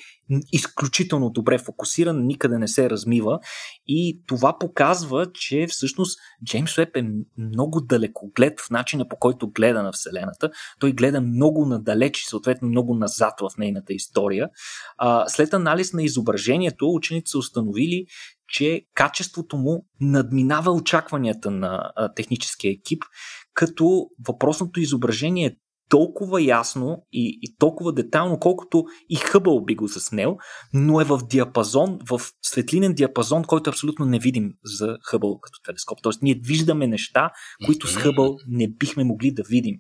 изключително 0.52 1.30
добре 1.30 1.58
фокусиран, 1.58 2.26
никъде 2.26 2.58
не 2.58 2.68
се 2.68 2.90
размива 2.90 3.40
и 3.88 4.22
това 4.28 4.58
показва, 4.60 5.32
че 5.34 5.68
всъщност 5.70 6.20
Джеймс 6.46 6.78
Уеб 6.78 6.96
е 6.96 7.10
много 7.38 7.82
далекоглед 7.82 8.60
в 8.60 8.70
начина 8.70 9.08
по 9.08 9.16
който 9.16 9.52
гледа 9.52 9.84
на 9.84 9.92
Вселената. 9.92 10.52
Той 10.80 10.92
гледа 10.92 11.22
много 11.22 11.66
надалеч 11.66 12.22
и 12.22 12.26
съответно 12.26 12.68
много 12.68 12.96
назад 12.96 13.34
в 13.42 13.58
нейната 13.58 13.94
история. 13.94 14.50
А, 14.98 15.30
след 15.30 15.54
анализ 15.54 15.94
на 15.94 16.04
изображението, 16.04 16.94
учените 16.94 17.30
са 17.30 17.38
установили, 17.38 18.06
че 18.48 18.82
качеството 18.94 19.58
му 19.58 19.86
надминава 20.02 20.72
очакванията 20.72 21.52
на 21.52 21.92
а, 21.96 22.14
техническия 22.14 22.72
екип, 22.72 23.04
като 23.54 24.08
въпросното 24.28 24.80
изображение 24.80 25.46
е 25.46 25.56
толкова 25.92 26.42
ясно 26.42 27.06
и, 27.12 27.40
и 27.42 27.56
толкова 27.58 27.94
детайлно, 27.94 28.40
колкото 28.40 28.86
и 29.10 29.16
Хъбъл 29.16 29.66
би 29.66 29.76
го 29.76 29.88
заснел, 29.88 30.38
но 30.74 31.02
е 31.02 31.04
в 31.04 31.20
диапазон, 31.30 32.00
в 32.10 32.22
светлинен 32.42 32.94
диапазон, 32.94 33.44
който 33.44 33.70
е 33.70 33.74
абсолютно 33.74 34.06
невидим 34.06 34.54
за 34.64 34.98
Хъбъл 35.04 35.40
като 35.40 35.60
телескоп. 35.66 36.00
Тоест 36.02 36.22
ние 36.22 36.40
виждаме 36.44 36.88
неща, 36.88 37.32
които 37.66 37.88
с 37.88 37.96
Хъбъл 37.96 38.38
не 38.48 38.68
бихме 38.68 39.04
могли 39.04 39.32
да 39.32 39.44
видим. 39.44 39.76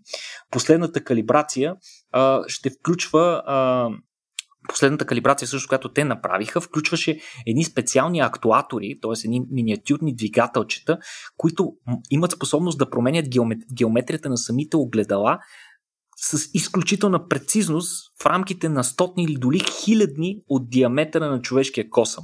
Последната 0.52 1.04
калибрация 1.04 1.76
а, 2.12 2.44
ще 2.48 2.70
включва 2.70 3.44
а, 3.46 3.90
Последната 4.72 5.06
калибрация, 5.06 5.48
също, 5.48 5.68
която 5.68 5.94
те 5.94 6.04
направиха, 6.04 6.62
включваше 6.62 7.20
едни 7.48 7.64
специални 7.64 8.20
актуатори, 8.20 9.00
т.е. 9.02 9.12
едни 9.26 9.42
миниатюрни 9.52 10.16
двигателчета, 10.16 10.98
които 11.38 11.74
имат 12.12 12.32
способност 12.32 12.78
да 12.78 12.90
променят 12.90 13.26
геометрията 13.74 14.30
на 14.30 14.38
самите 14.38 14.78
огледала 14.78 15.40
с 16.18 16.50
изключителна 16.54 17.28
прецизност 17.28 18.12
в 18.22 18.26
рамките 18.26 18.70
на 18.70 18.84
стотни 18.84 19.24
или 19.24 19.34
доли 19.34 19.60
хилядни 19.60 20.42
от 20.50 20.70
диаметъра 20.70 21.30
на 21.30 21.42
човешкия 21.42 21.90
косъм. 21.90 22.24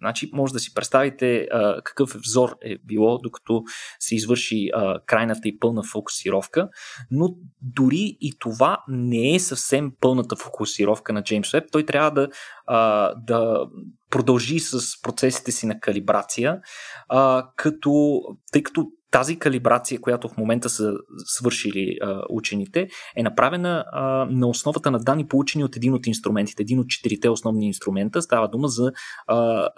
Значи, 0.00 0.30
може 0.32 0.52
да 0.52 0.58
си 0.58 0.74
представите 0.74 1.48
а, 1.52 1.82
какъв 1.82 2.10
взор 2.10 2.56
е 2.62 2.76
било, 2.84 3.18
докато 3.18 3.62
се 3.98 4.14
извърши 4.14 4.68
а, 4.74 5.00
крайната 5.06 5.48
и 5.48 5.58
пълна 5.58 5.82
фокусировка, 5.82 6.68
но 7.10 7.34
дори 7.62 8.16
и 8.20 8.34
това 8.38 8.84
не 8.88 9.34
е 9.34 9.40
съвсем 9.40 9.92
пълната 10.00 10.36
фокусировка 10.36 11.12
на 11.12 11.22
Джеймс 11.22 11.54
Уеб. 11.54 11.64
Той 11.72 11.86
трябва 11.86 12.10
да, 12.10 12.28
а, 12.66 13.14
да 13.14 13.66
продължи 14.10 14.58
с 14.58 15.02
процесите 15.02 15.52
си 15.52 15.66
на 15.66 15.80
калибрация, 15.80 16.60
а, 17.08 17.48
като, 17.56 18.20
тъй 18.52 18.62
като 18.62 18.86
тази 19.10 19.38
калибрация, 19.38 20.00
която 20.00 20.28
в 20.28 20.36
момента 20.36 20.68
са 20.68 20.92
свършили 21.24 21.96
а, 22.02 22.22
учените, 22.30 22.88
е 23.16 23.22
направена 23.22 23.84
а, 23.92 24.26
на 24.30 24.46
основата 24.46 24.90
на 24.90 24.98
данни, 24.98 25.28
получени 25.28 25.64
от 25.64 25.76
един 25.76 25.94
от 25.94 26.06
инструментите, 26.06 26.62
един 26.62 26.78
от 26.78 26.88
четирите 26.88 27.28
основни 27.28 27.66
инструмента. 27.66 28.22
Става 28.22 28.48
дума 28.48 28.68
за 28.68 28.92
а, 29.26 29.68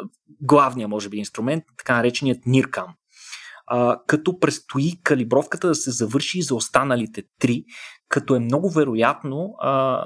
главния, 0.40 0.88
може 0.88 1.08
би, 1.08 1.16
инструмент, 1.16 1.64
така 1.78 1.96
нареченият 1.96 2.44
NIRCAM. 2.44 2.86
А, 3.66 3.98
като 4.06 4.38
предстои 4.38 4.92
калибровката 5.02 5.68
да 5.68 5.74
се 5.74 5.90
завърши 5.90 6.38
и 6.38 6.42
за 6.42 6.54
останалите 6.54 7.22
три, 7.38 7.64
като 8.08 8.34
е 8.34 8.40
много 8.40 8.70
вероятно 8.70 9.54
а, 9.60 10.04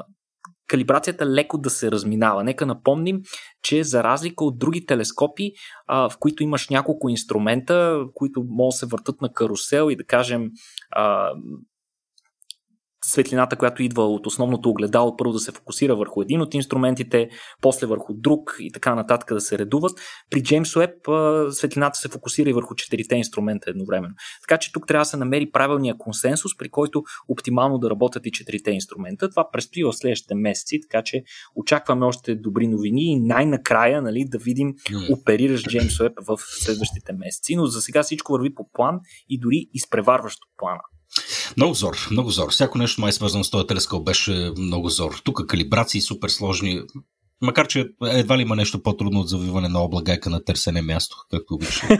калибрацията 0.66 1.26
леко 1.26 1.58
да 1.58 1.70
се 1.70 1.90
разминава. 1.90 2.44
Нека 2.44 2.66
напомним, 2.66 3.20
че 3.62 3.84
за 3.84 4.04
разлика 4.04 4.44
от 4.44 4.58
други 4.58 4.86
телескопи, 4.86 5.52
а, 5.86 6.10
в 6.10 6.18
които 6.18 6.42
имаш 6.42 6.68
няколко 6.68 7.08
инструмента, 7.08 8.00
които 8.14 8.44
могат 8.48 8.72
да 8.74 8.76
се 8.76 8.86
въртат 8.86 9.20
на 9.20 9.32
карусел 9.32 9.90
и 9.90 9.96
да 9.96 10.04
кажем 10.04 10.50
а, 10.90 11.32
светлината, 13.06 13.56
която 13.56 13.82
идва 13.82 14.06
от 14.06 14.26
основното 14.26 14.70
огледало, 14.70 15.16
първо 15.16 15.32
да 15.32 15.38
се 15.38 15.52
фокусира 15.52 15.96
върху 15.96 16.22
един 16.22 16.40
от 16.40 16.54
инструментите, 16.54 17.28
после 17.60 17.86
върху 17.86 18.14
друг 18.14 18.56
и 18.60 18.72
така 18.72 18.94
нататък 18.94 19.34
да 19.34 19.40
се 19.40 19.58
редуват. 19.58 19.92
При 20.30 20.42
James 20.42 20.62
Webb 20.62 21.50
светлината 21.50 21.98
се 21.98 22.08
фокусира 22.08 22.50
и 22.50 22.52
върху 22.52 22.74
четирите 22.74 23.14
инструмента 23.14 23.70
едновременно. 23.70 24.14
Така 24.48 24.58
че 24.58 24.72
тук 24.72 24.86
трябва 24.86 25.02
да 25.02 25.06
се 25.06 25.16
намери 25.16 25.50
правилния 25.50 25.98
консенсус, 25.98 26.56
при 26.58 26.68
който 26.68 27.02
оптимално 27.28 27.78
да 27.78 27.90
работят 27.90 28.26
и 28.26 28.32
четирите 28.32 28.70
инструмента. 28.70 29.30
Това 29.30 29.50
предстои 29.52 29.84
в 29.84 29.92
следващите 29.92 30.34
месеци, 30.34 30.80
така 30.80 31.02
че 31.02 31.22
очакваме 31.56 32.06
още 32.06 32.34
добри 32.34 32.68
новини 32.68 33.12
и 33.12 33.20
най-накрая 33.20 34.02
нали, 34.02 34.24
да 34.28 34.38
видим 34.38 34.74
оперираш 35.12 35.62
Джеймс 35.62 36.00
Уеб 36.00 36.12
в 36.28 36.38
следващите 36.38 37.12
месеци. 37.12 37.56
Но 37.56 37.66
за 37.66 37.80
сега 37.80 38.02
всичко 38.02 38.32
върви 38.32 38.54
по 38.54 38.70
план 38.72 39.00
и 39.28 39.38
дори 39.40 39.66
изпреварващо 39.74 40.46
плана. 40.56 40.82
Много 41.56 41.74
зор, 41.74 42.08
много 42.10 42.30
зор. 42.30 42.50
Всяко 42.50 42.78
нещо 42.78 43.00
май 43.00 43.12
свързано 43.12 43.44
с 43.44 43.50
този 43.50 43.66
телескоп 43.66 44.04
беше 44.04 44.52
много 44.58 44.88
зор. 44.88 45.20
Тук 45.24 45.46
калибрации 45.46 46.00
супер 46.00 46.28
сложни. 46.28 46.82
Макар, 47.40 47.66
че 47.66 47.86
едва 48.02 48.38
ли 48.38 48.42
има 48.42 48.56
нещо 48.56 48.82
по-трудно 48.82 49.20
от 49.20 49.28
завиване 49.28 49.68
на 49.68 49.84
облагайка 49.84 50.30
на 50.30 50.44
търсене 50.44 50.82
място, 50.82 51.16
както 51.30 51.54
обичам. 51.54 51.88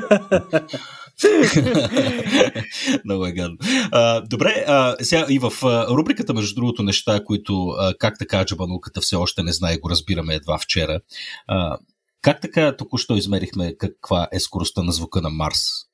Много 3.05 3.27
е 3.27 3.33
гадно. 3.33 3.57
Добре, 4.31 4.65
а, 4.69 4.97
сега 5.01 5.27
и 5.31 5.39
в 5.39 5.53
а, 5.63 5.87
рубриката, 5.89 6.35
между 6.35 6.55
другото, 6.55 6.83
неща, 6.83 7.25
които 7.25 7.67
а, 7.69 7.95
как 7.99 8.19
така 8.19 8.45
джабануката 8.45 9.01
все 9.01 9.17
още 9.17 9.43
не 9.43 9.53
знае, 9.53 9.79
го 9.79 9.91
разбираме 9.91 10.35
едва 10.35 10.59
вчера. 10.59 11.01
А, 11.47 11.79
как 12.23 12.41
така 12.41 12.77
току-що 12.77 13.17
измерихме 13.17 13.77
каква 13.77 14.29
е 14.33 14.41
скоростта 14.41 14.83
на 14.83 14.93
звука 14.93 15.23
на 15.23 15.31
Марс? 15.31 15.86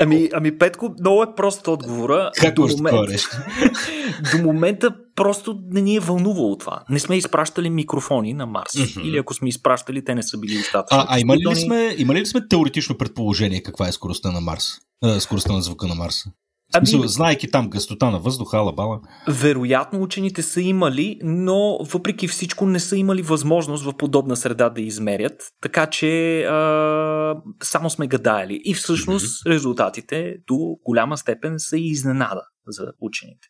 Ами, 0.00 0.28
ами 0.32 0.58
Петко, 0.58 0.94
много 1.00 1.22
е 1.22 1.34
прост 1.36 1.68
отговора. 1.68 2.30
Как 2.36 2.54
до, 2.54 2.68
момент... 2.68 2.96
до 4.32 4.42
момента 4.42 4.94
просто 5.14 5.60
не 5.70 5.80
ни 5.80 5.96
е 5.96 6.00
вълнувало 6.00 6.58
това. 6.58 6.82
Не 6.90 6.98
сме 6.98 7.16
изпращали 7.16 7.70
микрофони 7.70 8.34
на 8.34 8.46
Марс. 8.46 8.72
Mm-hmm. 8.72 9.02
Или 9.02 9.18
ако 9.18 9.34
сме 9.34 9.48
изпращали, 9.48 10.04
те 10.04 10.14
не 10.14 10.22
са 10.22 10.38
били 10.38 10.58
достатъчно. 10.58 10.98
А, 10.98 11.06
а 11.08 11.20
имали, 11.20 11.40
ли 11.50 11.56
сме, 11.56 11.94
имали 11.98 12.20
ли 12.20 12.26
сме 12.26 12.48
теоретично 12.48 12.98
предположение 12.98 13.62
каква 13.62 13.88
е 13.88 13.92
скоростта 13.92 14.30
на 14.30 14.40
Марс? 14.40 14.64
А, 15.02 15.20
скоростта 15.20 15.52
на 15.52 15.62
звука 15.62 15.86
на 15.86 15.94
Марса? 15.94 16.30
Ами, 16.74 16.86
смисъл, 16.86 17.08
знаеки 17.08 17.50
там 17.50 17.70
гъстота 17.70 18.10
на 18.10 18.18
въздуха, 18.18 18.56
алабала. 18.56 19.00
Вероятно 19.28 20.02
учените 20.02 20.42
са 20.42 20.60
имали, 20.60 21.18
но 21.22 21.78
въпреки 21.84 22.28
всичко 22.28 22.66
не 22.66 22.80
са 22.80 22.96
имали 22.96 23.22
възможност 23.22 23.84
в 23.84 23.96
подобна 23.96 24.36
среда 24.36 24.70
да 24.70 24.80
измерят, 24.80 25.42
така 25.62 25.86
че 25.86 26.42
а, 26.42 27.36
само 27.62 27.90
сме 27.90 28.06
гадаели. 28.06 28.60
И 28.64 28.74
всъщност 28.74 29.46
резултатите 29.46 30.34
до 30.48 30.76
голяма 30.84 31.16
степен 31.16 31.54
са 31.58 31.76
и 31.76 31.90
изненада 31.90 32.42
за 32.72 32.92
учените. 33.00 33.48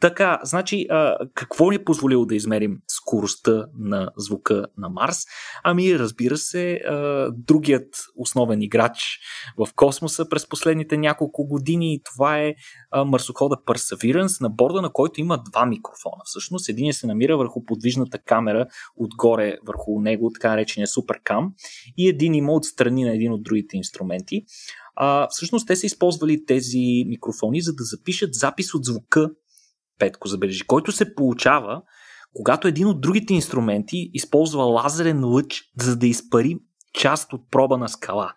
Така, 0.00 0.40
значи, 0.42 0.86
а, 0.90 1.16
какво 1.34 1.70
ни 1.70 1.76
е 1.76 1.84
позволило 1.84 2.26
да 2.26 2.34
измерим 2.34 2.78
скоростта 2.88 3.66
на 3.78 4.10
звука 4.16 4.66
на 4.78 4.88
Марс? 4.88 5.18
Ами, 5.64 5.98
разбира 5.98 6.36
се, 6.36 6.72
а, 6.72 7.28
другият 7.32 7.88
основен 8.16 8.62
играч 8.62 9.18
в 9.58 9.68
космоса 9.76 10.28
през 10.28 10.48
последните 10.48 10.96
няколко 10.96 11.46
години, 11.46 12.00
това 12.14 12.38
е 12.38 12.54
марсохода 13.06 13.56
Perseverance, 13.56 14.40
на 14.40 14.50
борда 14.50 14.82
на 14.82 14.92
който 14.92 15.20
има 15.20 15.42
два 15.50 15.66
микрофона. 15.66 16.22
Всъщност, 16.24 16.68
един 16.68 16.92
се 16.92 17.06
намира 17.06 17.36
върху 17.36 17.64
подвижната 17.64 18.18
камера 18.18 18.66
отгоре 18.96 19.58
върху 19.66 20.00
него, 20.00 20.30
така 20.34 20.50
наречения 20.50 20.86
суперкам, 20.86 21.52
и 21.96 22.08
един 22.08 22.34
има 22.34 22.52
отстрани 22.52 23.04
на 23.04 23.14
един 23.14 23.32
от 23.32 23.42
другите 23.42 23.76
инструменти. 23.76 24.44
А, 25.02 25.28
всъщност 25.30 25.66
те 25.66 25.76
са 25.76 25.86
използвали 25.86 26.44
тези 26.44 27.04
микрофони, 27.06 27.60
за 27.60 27.72
да 27.74 27.84
запишат 27.84 28.34
запис 28.34 28.74
от 28.74 28.84
звука, 28.84 29.30
Петко 29.98 30.28
забележи, 30.28 30.66
който 30.66 30.92
се 30.92 31.14
получава, 31.14 31.82
когато 32.34 32.68
един 32.68 32.86
от 32.86 33.00
другите 33.00 33.34
инструменти 33.34 34.10
използва 34.14 34.62
лазерен 34.62 35.24
лъч, 35.24 35.62
за 35.80 35.96
да 35.96 36.06
изпари 36.06 36.56
част 36.94 37.32
от 37.32 37.50
проба 37.50 37.78
на 37.78 37.88
скала. 37.88 38.32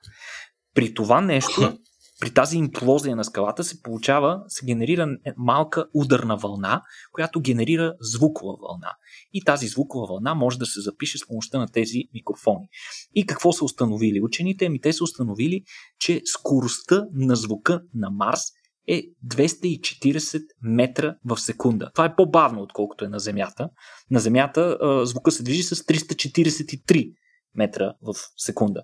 При 0.76 0.94
това 0.94 1.22
нещо 1.22 1.78
при 2.24 2.34
тази 2.34 2.58
имплозия 2.58 3.16
на 3.16 3.24
скалата 3.24 3.64
се 3.64 3.82
получава, 3.82 4.44
се 4.48 4.66
генерира 4.66 5.08
малка 5.38 5.86
ударна 5.94 6.38
вълна, 6.38 6.82
която 7.12 7.42
генерира 7.42 7.96
звукова 8.00 8.54
вълна. 8.62 8.96
И 9.34 9.44
тази 9.44 9.68
звукова 9.68 10.08
вълна 10.08 10.36
може 10.36 10.60
да 10.60 10.66
се 10.66 10.82
запише 10.82 11.18
с 11.18 11.28
помощта 11.28 11.60
на 11.60 11.68
тези 11.68 12.04
микрофони. 12.14 12.68
И 13.16 13.26
какво 13.26 13.54
са 13.54 13.66
установили 13.66 14.22
учените? 14.22 14.66
Ами 14.66 14.82
те 14.82 14.94
са 14.94 15.04
установили, 15.04 15.64
че 16.00 16.22
скоростта 16.26 17.06
на 17.14 17.36
звука 17.36 17.82
на 17.96 18.10
Марс 18.10 18.42
е 18.88 19.04
240 19.28 20.42
метра 20.62 21.16
в 21.26 21.38
секунда. 21.38 21.92
Това 21.94 22.06
е 22.06 22.16
по-бавно, 22.16 22.62
отколкото 22.62 23.06
е 23.06 23.10
на 23.10 23.20
Земята. 23.20 23.70
На 24.12 24.20
Земята 24.20 24.78
звука 25.06 25.32
се 25.32 25.44
движи 25.44 25.64
с 25.64 25.76
343 25.76 27.14
метра 27.56 27.94
в 28.02 28.14
секунда. 28.38 28.82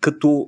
Като 0.00 0.46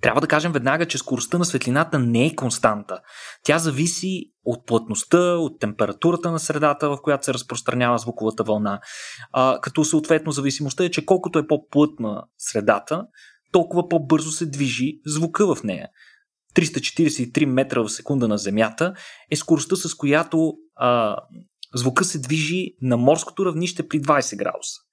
трябва 0.00 0.20
да 0.20 0.26
кажем 0.26 0.52
веднага, 0.52 0.86
че 0.86 0.98
скоростта 0.98 1.38
на 1.38 1.44
светлината 1.44 1.98
не 1.98 2.26
е 2.26 2.34
константа. 2.34 3.00
Тя 3.44 3.58
зависи 3.58 4.32
от 4.44 4.66
плътността, 4.66 5.18
от 5.18 5.60
температурата 5.60 6.30
на 6.30 6.38
средата, 6.38 6.88
в 6.88 6.98
която 7.02 7.24
се 7.24 7.34
разпространява 7.34 7.98
звуковата 7.98 8.44
вълна. 8.44 8.80
А, 9.32 9.58
като 9.62 9.84
съответно 9.84 10.32
зависимостта 10.32 10.84
е, 10.84 10.90
че 10.90 11.06
колкото 11.06 11.38
е 11.38 11.46
по-плътна 11.46 12.24
средата, 12.38 13.06
толкова 13.52 13.88
по-бързо 13.88 14.30
се 14.30 14.46
движи 14.46 15.00
звука 15.06 15.54
в 15.54 15.64
нея. 15.64 15.88
343 16.56 17.44
метра 17.44 17.80
в 17.80 17.88
секунда 17.88 18.28
на 18.28 18.38
Земята 18.38 18.94
е 19.30 19.36
скоростта, 19.36 19.76
с 19.76 19.94
която 19.94 20.54
а, 20.76 21.16
звука 21.74 22.04
се 22.04 22.18
движи 22.18 22.74
на 22.82 22.96
морското 22.96 23.46
равнище 23.46 23.88
при 23.88 24.00
20 24.00 24.36
градуса. 24.36 24.87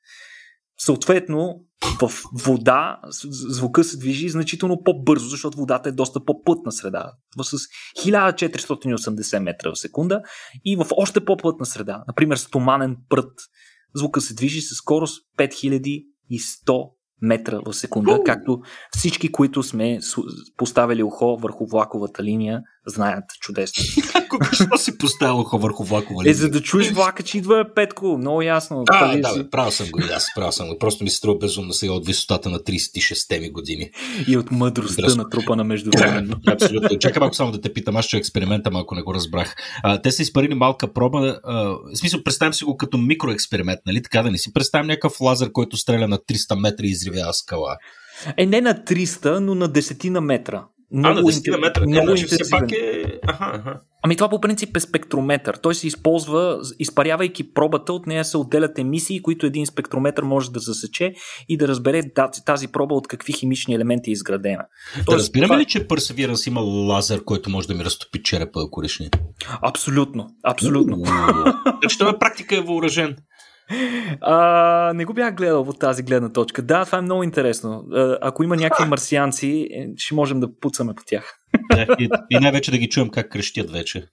Съответно, 0.77 1.61
в 2.01 2.11
вода 2.45 2.99
звука 3.29 3.83
се 3.83 3.97
движи 3.97 4.29
значително 4.29 4.83
по-бързо, 4.83 5.29
защото 5.29 5.57
водата 5.57 5.89
е 5.89 5.91
доста 5.91 6.25
по-плътна 6.25 6.71
среда. 6.71 7.11
С 7.41 7.57
1480 7.97 9.39
метра 9.39 9.71
в 9.71 9.75
секунда 9.75 10.21
и 10.65 10.75
в 10.75 10.87
още 10.97 11.25
по-плътна 11.25 11.65
среда, 11.65 12.03
например 12.07 12.37
стоманен 12.37 12.97
прът, 13.09 13.31
звука 13.95 14.21
се 14.21 14.33
движи 14.33 14.61
с 14.61 14.75
скорост 14.75 15.23
5100 15.37 16.91
метра 17.21 17.59
в 17.65 17.73
секунда, 17.73 18.19
както 18.25 18.59
всички, 18.97 19.31
които 19.31 19.63
сме 19.63 19.99
поставили 20.57 21.03
ухо 21.03 21.37
върху 21.37 21.65
влаковата 21.65 22.23
линия, 22.23 22.61
знаят 22.87 23.23
чудесно. 23.39 23.83
Защо 24.49 24.77
си 24.77 24.97
поставил 24.97 25.39
ухо 25.39 25.57
върху 25.57 25.83
влакова 25.83 26.23
линия? 26.23 26.31
Е, 26.31 26.33
за 26.33 26.49
да 26.49 26.61
чуеш 26.61 26.91
влака, 26.91 27.23
че 27.23 27.37
идва 27.37 27.65
Петко, 27.75 28.17
много 28.17 28.41
ясно. 28.41 28.83
А, 28.89 29.17
да, 29.17 29.35
бе, 29.35 29.49
правил 29.49 29.71
съм 29.71 29.87
го 29.91 29.99
аз, 30.15 30.27
правил 30.35 30.51
съм 30.51 30.67
го. 30.67 30.77
Просто 30.79 31.03
ми 31.03 31.09
се 31.09 31.17
струва 31.17 31.37
безумно 31.37 31.73
сега 31.73 31.93
от 31.93 32.05
висотата 32.05 32.49
на 32.49 32.59
36 32.59 33.39
ми 33.39 33.49
години. 33.49 33.91
И 34.27 34.37
от 34.37 34.51
мъдростта 34.51 35.01
Дръско. 35.01 35.17
на 35.17 35.29
трупа 35.29 35.55
на 35.55 35.63
междувременно. 35.63 36.35
Абсолютно. 36.47 36.99
Чакай 36.99 37.19
малко 37.19 37.35
само 37.35 37.51
да 37.51 37.61
те 37.61 37.73
питам, 37.73 37.95
аз 37.95 38.05
че 38.05 38.17
експеримента 38.17 38.71
малко 38.71 38.95
не 38.95 39.01
го 39.01 39.13
разбрах. 39.13 39.55
А, 39.83 40.01
те 40.01 40.11
са 40.11 40.21
изпарили 40.21 40.53
малка 40.53 40.93
проба, 40.93 41.39
а, 41.43 41.53
в 41.63 41.79
смисъл, 41.95 42.23
представям 42.23 42.53
си 42.53 42.63
го 42.63 42.77
като 42.77 42.97
микроексперимент, 42.97 43.79
нали? 43.85 44.03
Така 44.03 44.23
да 44.23 44.31
не 44.31 44.37
си 44.37 44.53
представям 44.53 44.87
някакъв 44.87 45.21
лазер, 45.21 45.51
който 45.51 45.77
стреля 45.77 46.07
на 46.07 46.17
300 46.17 46.59
метра 46.59 46.85
и 46.85 46.89
изривява 46.89 47.33
скала. 47.33 47.77
Е, 48.37 48.45
не 48.45 48.61
на 48.61 48.73
300, 48.73 49.39
но 49.39 49.55
на 49.55 49.67
десетина 49.67 50.21
метра. 50.21 50.65
Много 50.91 51.19
а, 51.19 51.21
на 51.21 51.27
10 51.27 51.61
метра. 51.61 51.83
Е, 51.83 51.87
много 51.87 52.07
значи 52.07 52.25
все 52.25 52.49
пак 52.49 52.71
е... 52.71 53.03
Аха, 53.27 53.51
аха. 53.53 53.81
Ами 54.03 54.15
това 54.15 54.29
по 54.29 54.41
принцип 54.41 54.77
е 54.77 54.79
спектрометър. 54.79 55.55
Той 55.55 55.75
се 55.75 55.87
използва, 55.87 56.59
изпарявайки 56.79 57.53
пробата, 57.53 57.93
от 57.93 58.07
нея 58.07 58.25
се 58.25 58.37
отделят 58.37 58.79
емисии, 58.79 59.21
които 59.21 59.45
един 59.45 59.65
спектрометър 59.65 60.23
може 60.23 60.51
да 60.51 60.59
засече 60.59 61.13
и 61.49 61.57
да 61.57 61.67
разбере 61.67 62.01
тази 62.45 62.67
проба 62.67 62.95
от 62.95 63.07
какви 63.07 63.33
химични 63.33 63.75
елементи 63.75 64.09
е 64.09 64.13
изградена. 64.13 64.65
Да 65.09 65.15
разбираме 65.15 65.47
това... 65.47 65.59
ли, 65.59 65.65
че 65.65 65.87
Perseverance 65.87 66.47
има 66.47 66.61
лазер, 66.61 67.23
който 67.23 67.49
може 67.49 67.67
да 67.67 67.73
ми 67.73 67.85
разтопи 67.85 68.23
черепа, 68.23 68.59
ако 68.67 68.83
реши? 68.83 69.09
Абсолютно, 69.61 70.27
абсолютно. 70.43 70.97
Значи 71.81 71.97
това 71.97 72.19
практика 72.19 72.57
е 72.57 72.61
въоръжен. 72.61 73.15
А, 74.21 74.93
не 74.95 75.05
го 75.05 75.13
бях 75.13 75.35
гледал 75.35 75.61
от 75.61 75.79
тази 75.79 76.03
гледна 76.03 76.29
точка. 76.29 76.61
Да, 76.61 76.85
това 76.85 76.97
е 76.97 77.01
много 77.01 77.23
интересно. 77.23 77.83
Ако 78.21 78.43
има 78.43 78.55
някакви 78.55 78.85
марсианци, 78.89 79.67
е, 79.71 79.87
ще 79.97 80.15
можем 80.15 80.39
да 80.39 80.59
пуцаме 80.59 80.93
по 80.95 81.03
тях. 81.05 81.35
и, 81.99 82.09
и 82.29 82.39
най-вече 82.39 82.71
да 82.71 82.77
ги 82.77 82.89
чуем 82.89 83.09
как 83.09 83.31
крещят 83.31 83.71
вече. 83.71 84.07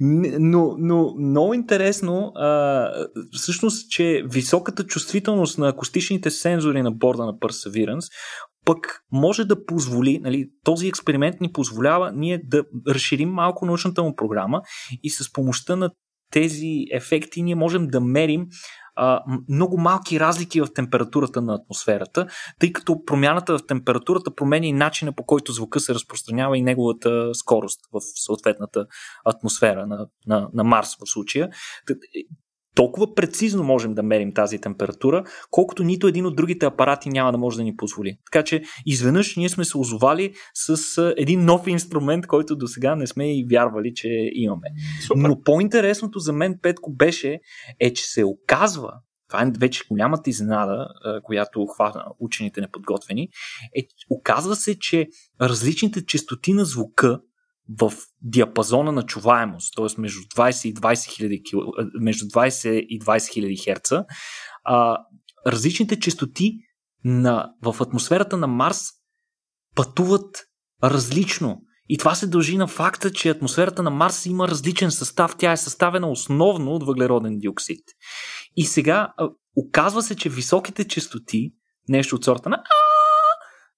Но, 0.00 0.76
но 0.78 1.14
много 1.18 1.54
интересно 1.54 2.32
а, 2.34 2.88
всъщност, 3.32 3.90
че 3.90 4.22
високата 4.26 4.86
чувствителност 4.86 5.58
на 5.58 5.68
акустичните 5.68 6.30
сензори 6.30 6.82
на 6.82 6.92
борда 6.92 7.24
на 7.24 7.32
Perseverance 7.32 8.12
пък 8.64 9.04
може 9.12 9.44
да 9.44 9.64
позволи, 9.64 10.18
нали, 10.18 10.50
този 10.64 10.88
експеримент 10.88 11.40
ни 11.40 11.52
позволява 11.52 12.12
ние 12.14 12.42
да 12.44 12.64
разширим 12.88 13.28
малко 13.28 13.66
научната 13.66 14.02
му 14.02 14.16
програма 14.16 14.62
и 15.02 15.10
с 15.10 15.32
помощта 15.32 15.76
на 15.76 15.90
тези 16.30 16.84
ефекти 16.92 17.42
ние 17.42 17.54
можем 17.54 17.86
да 17.86 18.00
мерим 18.00 18.46
а, 18.96 19.20
много 19.48 19.78
малки 19.78 20.20
разлики 20.20 20.60
в 20.60 20.68
температурата 20.74 21.42
на 21.42 21.54
атмосферата, 21.54 22.26
тъй 22.58 22.72
като 22.72 23.04
промяната 23.04 23.58
в 23.58 23.66
температурата 23.66 24.34
променя 24.34 24.66
и 24.66 24.72
начина 24.72 25.12
по 25.12 25.24
който 25.24 25.52
звука 25.52 25.80
се 25.80 25.94
разпространява 25.94 26.58
и 26.58 26.62
неговата 26.62 27.34
скорост 27.34 27.80
в 27.92 28.00
съответната 28.00 28.86
атмосфера 29.24 29.86
на, 29.86 30.06
на, 30.26 30.48
на 30.54 30.64
Марс 30.64 30.96
в 31.04 31.10
случая 31.10 31.48
толкова 32.74 33.14
прецизно 33.14 33.62
можем 33.62 33.94
да 33.94 34.02
мерим 34.02 34.32
тази 34.32 34.58
температура, 34.58 35.24
колкото 35.50 35.84
нито 35.84 36.06
един 36.06 36.26
от 36.26 36.36
другите 36.36 36.66
апарати 36.66 37.08
няма 37.08 37.32
да 37.32 37.38
може 37.38 37.56
да 37.56 37.64
ни 37.64 37.76
позволи. 37.76 38.16
Така 38.32 38.44
че 38.44 38.62
изведнъж 38.86 39.36
ние 39.36 39.48
сме 39.48 39.64
се 39.64 39.78
озовали 39.78 40.34
с 40.54 41.14
един 41.16 41.44
нов 41.44 41.66
инструмент, 41.66 42.26
който 42.26 42.56
до 42.56 42.66
сега 42.66 42.96
не 42.96 43.06
сме 43.06 43.38
и 43.38 43.46
вярвали, 43.50 43.92
че 43.94 44.08
имаме. 44.32 44.66
Супер. 45.06 45.20
Но 45.20 45.40
по-интересното 45.40 46.18
за 46.18 46.32
мен, 46.32 46.58
Петко, 46.62 46.92
беше, 46.92 47.40
е, 47.80 47.92
че 47.92 48.04
се 48.04 48.24
оказва, 48.24 48.92
това 49.28 49.42
е 49.42 49.50
вече 49.58 49.84
голямата 49.90 50.30
изненада, 50.30 50.86
която 51.22 51.66
хвана 51.66 52.04
учените 52.18 52.60
неподготвени, 52.60 53.28
е, 53.76 53.82
оказва 54.10 54.56
се, 54.56 54.78
че 54.78 55.08
различните 55.40 56.06
частоти 56.06 56.52
на 56.52 56.64
звука 56.64 57.20
в 57.68 57.92
диапазона 58.22 58.92
на 58.92 59.02
чуваемост, 59.02 59.74
т.е. 59.76 60.00
между 60.00 60.20
20 60.20 60.68
и 60.68 60.74
20 60.74 61.14
хиляди 61.14 61.42
между 62.00 62.24
20 62.24 62.68
и 62.70 63.00
20 63.00 63.32
хиляди 63.32 63.56
херца, 63.56 64.04
а, 64.64 64.98
различните 65.46 66.00
частоти 66.00 66.58
на, 67.04 67.52
в 67.62 67.76
атмосферата 67.80 68.36
на 68.36 68.46
Марс 68.46 68.80
пътуват 69.74 70.44
различно. 70.84 71.60
И 71.88 71.98
това 71.98 72.14
се 72.14 72.26
дължи 72.26 72.56
на 72.56 72.66
факта, 72.66 73.12
че 73.12 73.30
атмосферата 73.30 73.82
на 73.82 73.90
Марс 73.90 74.26
има 74.26 74.48
различен 74.48 74.90
състав. 74.90 75.36
Тя 75.38 75.52
е 75.52 75.56
съставена 75.56 76.10
основно 76.10 76.70
от 76.70 76.86
въглероден 76.86 77.38
диоксид. 77.38 77.84
И 78.56 78.64
сега 78.64 79.12
оказва 79.56 80.02
се, 80.02 80.16
че 80.16 80.28
високите 80.28 80.88
частоти, 80.88 81.52
нещо 81.88 82.16
от 82.16 82.24
сорта 82.24 82.48
на 82.48 82.62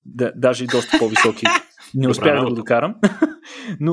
да, 0.07 0.33
даже 0.37 0.65
и 0.65 0.67
доста 0.67 0.99
по-високи, 0.99 1.47
не 1.95 2.09
успях 2.09 2.41
да 2.41 2.49
го 2.49 2.55
докарам, 2.55 2.95
но 3.81 3.93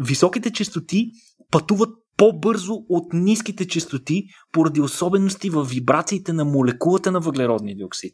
високите 0.00 0.50
частоти 0.50 1.10
пътуват 1.50 1.90
по-бързо 2.16 2.74
от 2.88 3.12
ниските 3.12 3.68
частоти 3.68 4.24
поради 4.52 4.80
особености 4.80 5.50
в 5.50 5.64
вибрациите 5.64 6.32
на 6.32 6.44
молекулата 6.44 7.12
на 7.12 7.20
въглеродния 7.20 7.76
диоксид. 7.76 8.12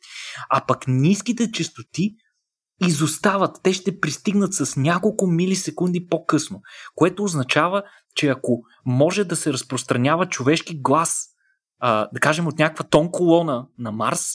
А 0.51 0.67
пък 0.67 0.85
ниските 0.89 1.53
частоти 1.53 2.15
изостават. 2.87 3.61
Те 3.63 3.73
ще 3.73 4.01
пристигнат 4.01 4.55
с 4.55 4.77
няколко 4.77 5.27
милисекунди 5.27 6.07
по-късно, 6.07 6.61
което 6.95 7.25
означава, 7.25 7.83
че 8.15 8.29
ако 8.29 8.63
може 8.87 9.25
да 9.25 9.37
се 9.37 9.53
разпространява 9.53 10.27
човешки 10.27 10.81
глас, 10.81 11.27
а, 11.81 12.09
да 12.15 12.21
кажем 12.21 12.47
от 12.47 12.59
някаква 12.59 12.85
тон 12.85 13.11
колона 13.11 13.67
на 13.79 13.93
Марс, 13.93 14.27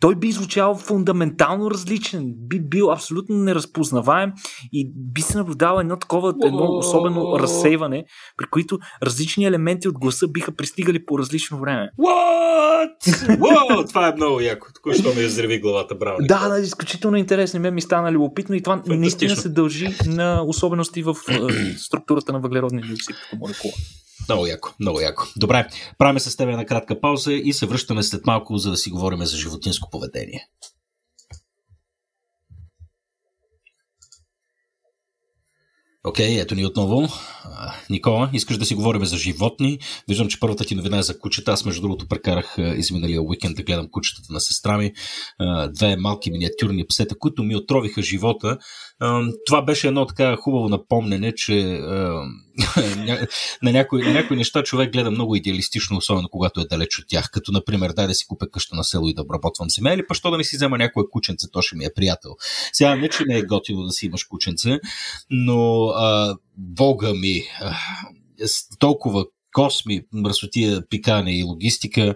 той 0.00 0.14
би 0.14 0.32
звучал 0.32 0.74
фундаментално 0.74 1.70
различен, 1.70 2.34
би 2.36 2.60
бил 2.60 2.92
абсолютно 2.92 3.36
неразпознаваем 3.36 4.32
и 4.72 4.92
би 4.94 5.22
се 5.22 5.38
наблюдавал 5.38 5.80
едно 5.80 5.96
такова, 5.96 6.34
едно 6.44 6.64
особено 6.64 7.38
разсейване, 7.38 8.04
при 8.36 8.46
които 8.46 8.78
различни 9.02 9.44
елементи 9.44 9.88
от 9.88 9.98
гласа 9.98 10.28
биха 10.28 10.52
пристигали 10.52 11.06
по 11.06 11.18
различно 11.18 11.60
време. 11.60 11.90
What? 11.98 13.38
Wow, 13.38 13.88
това 13.88 14.08
е 14.08 14.14
много 14.16 14.40
яко. 14.40 14.66
Току-що 14.74 15.14
ми 15.14 15.24
разреви 15.24 15.60
главата, 15.60 15.94
браво. 15.94 16.18
Да, 16.20 16.48
да, 16.48 16.60
изключително 16.60 17.16
интересно. 17.16 17.60
Ме 17.60 17.70
ми 17.70 17.80
стана 17.80 18.12
любопитно 18.12 18.54
и 18.54 18.62
това 18.62 18.82
наистина 18.86 19.36
се 19.36 19.48
дължи 19.48 19.96
на 20.06 20.42
особености 20.46 21.02
в 21.02 21.16
структурата 21.76 22.32
на 22.32 22.40
въглеродния 22.40 22.86
диоксид 22.86 23.16
като 23.22 23.36
молекула. 23.36 23.72
Много 24.28 24.46
яко, 24.46 24.74
много 24.80 25.00
яко. 25.00 25.24
Добре, 25.36 25.68
правим 25.98 26.20
с 26.20 26.36
тебе 26.36 26.50
една 26.52 26.66
кратка 26.66 27.00
пауза 27.00 27.32
и 27.32 27.52
се 27.52 27.66
връщаме 27.66 28.02
след 28.02 28.26
малко, 28.26 28.58
за 28.58 28.70
да 28.70 28.76
си 28.76 28.90
говорим 28.90 29.24
за 29.24 29.36
животинско 29.36 29.90
поведение. 29.90 30.48
Окей, 36.04 36.28
okay, 36.28 36.42
ето 36.42 36.54
ни 36.54 36.66
отново. 36.66 37.08
Никола, 37.90 38.30
искаш 38.32 38.58
да 38.58 38.66
си 38.66 38.74
говорим 38.74 39.04
за 39.04 39.16
животни. 39.16 39.78
Виждам, 40.08 40.28
че 40.28 40.40
първата 40.40 40.64
ти 40.64 40.74
новина 40.74 40.98
е 40.98 41.02
за 41.02 41.18
кучета. 41.18 41.52
Аз, 41.52 41.64
между 41.64 41.82
другото, 41.82 42.08
прекарах 42.08 42.56
изминалия 42.76 43.22
уикенд 43.22 43.56
да 43.56 43.62
гледам 43.62 43.90
кучетата 43.90 44.32
на 44.32 44.40
сестра 44.40 44.78
ми. 44.78 44.92
Две 45.74 45.96
малки 45.96 46.30
миниатюрни 46.30 46.86
псета, 46.86 47.18
които 47.18 47.42
ми 47.42 47.56
отровиха 47.56 48.02
живота. 48.02 48.58
Това 49.46 49.62
беше 49.62 49.88
едно 49.88 50.06
така 50.06 50.36
хубаво 50.36 50.68
напомнене, 50.68 51.34
че 51.34 51.54
на, 53.62 53.72
някои, 53.72 54.02
на 54.02 54.12
някои 54.12 54.36
неща 54.36 54.62
човек 54.62 54.92
гледа 54.92 55.10
много 55.10 55.36
идеалистично, 55.36 55.96
особено 55.96 56.28
когато 56.28 56.60
е 56.60 56.64
далеч 56.64 56.98
от 56.98 57.04
тях. 57.08 57.30
Като, 57.32 57.52
например, 57.52 57.92
дай 57.92 58.06
да 58.06 58.14
си 58.14 58.26
купя 58.26 58.50
къща 58.50 58.76
на 58.76 58.84
село 58.84 59.08
и 59.08 59.14
да 59.14 59.22
обработвам 59.22 59.70
земя, 59.70 59.94
или 59.94 60.06
па 60.06 60.14
що 60.14 60.30
да 60.30 60.36
не 60.36 60.44
си 60.44 60.56
взема 60.56 60.78
някое 60.78 61.04
кученце, 61.10 61.46
то 61.52 61.62
ще 61.62 61.76
ми 61.76 61.84
е 61.84 61.94
приятел. 61.94 62.30
Сега 62.72 62.96
не, 62.96 63.08
че 63.08 63.24
не 63.26 63.38
е 63.38 63.42
готино 63.42 63.82
да 63.82 63.92
си 63.92 64.06
имаш 64.06 64.24
кученце, 64.24 64.78
но 65.30 65.86
а, 65.86 66.36
бога 66.56 67.14
ми, 67.14 67.42
а, 67.60 67.76
толкова 68.78 69.24
косми, 69.52 70.02
мръсотия, 70.12 70.88
пикане 70.88 71.38
и 71.38 71.42
логистика, 71.42 72.14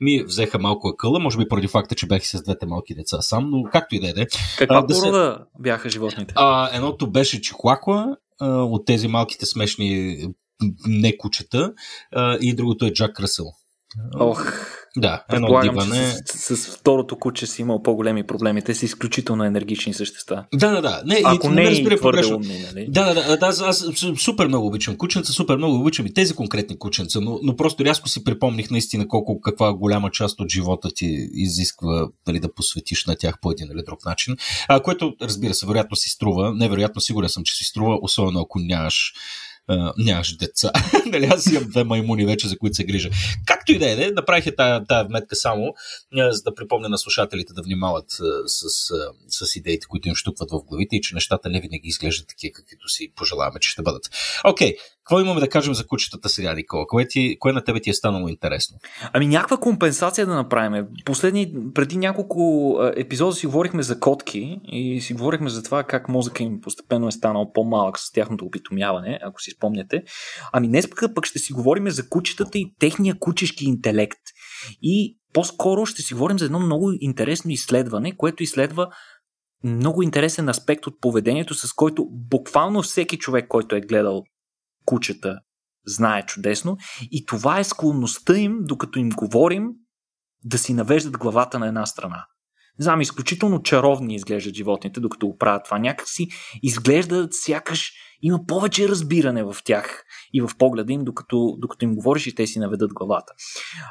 ми 0.00 0.24
взеха 0.24 0.58
малко 0.58 0.88
акъла, 0.88 1.20
може 1.20 1.38
би 1.38 1.48
поради 1.48 1.68
факта, 1.68 1.94
че 1.94 2.06
бях 2.06 2.22
и 2.22 2.26
с 2.26 2.42
двете 2.42 2.66
малки 2.66 2.94
деца 2.94 3.20
сам, 3.20 3.50
но 3.50 3.62
както 3.72 3.94
и 3.94 4.00
да 4.00 4.08
е. 4.08 4.26
Каква 4.58 4.82
да 4.82 4.94
порода 4.94 5.38
се... 5.38 5.62
бяха 5.62 5.90
животните? 5.90 6.34
А, 6.36 6.76
едното 6.76 7.10
беше 7.10 7.40
чихуакла, 7.40 8.16
от 8.40 8.86
тези 8.86 9.08
малките 9.08 9.46
смешни 9.46 10.18
не 10.86 11.16
кучета, 11.16 11.72
а, 12.12 12.38
и 12.40 12.54
другото 12.54 12.86
е 12.86 12.92
Джак 12.92 13.20
Ръсъл. 13.20 13.46
Ох, 14.20 14.52
да, 14.96 15.24
едно 15.32 15.60
диване. 15.62 16.12
С, 16.26 16.56
с, 16.56 16.56
с 16.56 16.76
второто 16.76 17.18
куче 17.18 17.46
си 17.46 17.62
имал 17.62 17.82
по-големи 17.82 18.26
проблеми. 18.26 18.62
Те 18.62 18.74
са 18.74 18.84
изключително 18.84 19.44
енергични 19.44 19.94
същества. 19.94 20.44
Да, 20.54 20.70
да, 20.70 20.80
да. 20.80 21.02
Не, 21.06 21.20
Ако 21.24 21.46
и, 21.46 21.50
не, 21.50 21.70
не 21.70 21.70
е 21.70 21.96
твърде 21.96 22.34
умни, 22.34 22.64
нали? 22.66 22.86
Да, 22.88 23.14
да, 23.14 23.36
да. 23.36 23.46
Аз, 23.46 23.60
аз 23.60 23.86
супер 24.18 24.46
много 24.46 24.66
обичам 24.66 24.96
кученца, 24.96 25.32
супер 25.32 25.56
много 25.56 25.80
обичам 25.80 26.06
и 26.06 26.14
тези 26.14 26.34
конкретни 26.34 26.78
кученца, 26.78 27.20
но, 27.20 27.38
но 27.42 27.56
просто 27.56 27.84
рязко 27.84 28.08
си 28.08 28.24
припомних 28.24 28.70
наистина 28.70 29.08
колко 29.08 29.40
каква 29.40 29.72
голяма 29.72 30.10
част 30.10 30.40
от 30.40 30.52
живота 30.52 30.88
ти 30.94 31.28
изисква 31.32 32.08
нали, 32.26 32.40
да 32.40 32.54
посветиш 32.54 33.06
на 33.06 33.16
тях 33.16 33.38
по 33.40 33.50
един 33.50 33.68
или 33.72 33.82
друг 33.86 34.04
начин. 34.04 34.36
А, 34.68 34.80
което, 34.80 35.14
разбира 35.22 35.54
се, 35.54 35.66
вероятно 35.66 35.96
си 35.96 36.08
струва. 36.08 36.54
Невероятно 36.54 37.00
сигурен 37.00 37.28
съм, 37.28 37.42
че 37.42 37.54
си 37.54 37.64
струва, 37.64 37.98
особено 38.02 38.40
ако 38.40 38.58
нямаш 38.58 39.12
Uh, 39.70 39.92
нямаш 39.98 40.36
деца. 40.36 40.72
нали, 41.06 41.24
аз 41.24 41.46
имам 41.46 41.64
две 41.68 41.84
маймуни 41.84 42.26
вече, 42.26 42.48
за 42.48 42.58
които 42.58 42.76
се 42.76 42.84
грижа. 42.84 43.10
Както 43.46 43.72
и 43.72 43.78
да 43.78 44.06
е, 44.06 44.10
направих 44.10 44.46
е 44.46 44.54
тая, 44.54 44.84
тая 44.84 45.04
вметка 45.04 45.36
само, 45.36 45.74
за 46.30 46.42
да 46.42 46.54
припомня 46.54 46.88
на 46.88 46.98
слушателите 46.98 47.52
да 47.52 47.62
внимават 47.62 48.10
с, 48.46 48.62
uh, 48.68 49.12
с 49.28 49.56
идеите, 49.56 49.86
които 49.86 50.08
им 50.08 50.14
штукват 50.14 50.50
в 50.50 50.64
главите 50.64 50.96
и 50.96 51.00
че 51.00 51.14
нещата 51.14 51.48
не 51.48 51.60
винаги 51.60 51.88
изглеждат 51.88 52.28
такива, 52.28 52.52
каквито 52.52 52.88
си 52.88 53.12
пожелаваме, 53.16 53.60
че 53.60 53.70
ще 53.70 53.82
бъдат. 53.82 54.10
Окей, 54.44 54.72
okay. 54.72 54.76
Какво 55.06 55.20
имаме 55.20 55.40
да 55.40 55.48
кажем 55.48 55.74
за 55.74 55.86
кучетата 55.86 56.28
сега, 56.28 56.54
Никола? 56.54 56.86
Кое, 56.86 57.06
ти, 57.08 57.36
кое 57.38 57.52
на 57.52 57.64
тебе 57.64 57.80
ти 57.80 57.90
е 57.90 57.94
станало 57.94 58.28
интересно? 58.28 58.78
Ами 59.12 59.26
някаква 59.26 59.56
компенсация 59.56 60.26
да 60.26 60.34
направим. 60.34 60.86
Последни, 61.04 61.54
преди 61.74 61.96
няколко 61.96 62.74
епизода 62.96 63.32
си 63.32 63.46
говорихме 63.46 63.82
за 63.82 64.00
котки 64.00 64.60
и 64.64 65.00
си 65.00 65.14
говорихме 65.14 65.50
за 65.50 65.62
това 65.62 65.84
как 65.84 66.08
мозъка 66.08 66.42
им 66.42 66.60
постепенно 66.60 67.08
е 67.08 67.12
станал 67.12 67.52
по-малък 67.52 67.98
с 67.98 68.12
тяхното 68.12 68.44
опитомяване, 68.44 69.18
ако 69.22 69.40
си 69.40 69.50
спомняте. 69.50 70.02
Ами 70.52 70.68
днес 70.68 70.90
пък, 71.14 71.26
ще 71.26 71.38
си 71.38 71.52
говорим 71.52 71.90
за 71.90 72.08
кучетата 72.08 72.58
и 72.58 72.74
техния 72.78 73.18
кучешки 73.18 73.64
интелект. 73.64 74.20
И 74.82 75.18
по-скоро 75.32 75.86
ще 75.86 76.02
си 76.02 76.14
говорим 76.14 76.38
за 76.38 76.44
едно 76.44 76.60
много 76.60 76.92
интересно 77.00 77.50
изследване, 77.50 78.16
което 78.16 78.42
изследва 78.42 78.88
много 79.64 80.02
интересен 80.02 80.48
аспект 80.48 80.86
от 80.86 81.00
поведението, 81.00 81.54
с 81.54 81.72
който 81.72 82.06
буквално 82.10 82.82
всеки 82.82 83.18
човек, 83.18 83.48
който 83.48 83.76
е 83.76 83.80
гледал 83.80 84.22
кучета, 84.86 85.38
знае 85.86 86.26
чудесно. 86.26 86.76
И 87.10 87.26
това 87.26 87.58
е 87.58 87.64
склонността 87.64 88.36
им, 88.36 88.58
докато 88.60 88.98
им 88.98 89.10
говорим, 89.10 89.68
да 90.44 90.58
си 90.58 90.74
навеждат 90.74 91.18
главата 91.18 91.58
на 91.58 91.66
една 91.66 91.86
страна. 91.86 92.26
Не 92.78 92.82
знам, 92.82 93.00
изключително 93.00 93.62
чаровни 93.62 94.14
изглеждат 94.14 94.54
животните, 94.54 95.00
докато 95.00 95.26
го 95.26 95.36
правят 95.36 95.64
това. 95.64 95.78
Някакси 95.78 96.28
изглеждат 96.62 97.34
сякаш 97.34 97.92
има 98.22 98.40
повече 98.46 98.88
разбиране 98.88 99.44
в 99.44 99.56
тях 99.64 100.04
и 100.34 100.40
в 100.40 100.50
погледа 100.58 100.92
им, 100.92 101.04
докато, 101.04 101.56
докато 101.58 101.84
им 101.84 101.94
говориш 101.94 102.26
и 102.26 102.34
те 102.34 102.46
си 102.46 102.58
наведат 102.58 102.94
главата. 102.94 103.32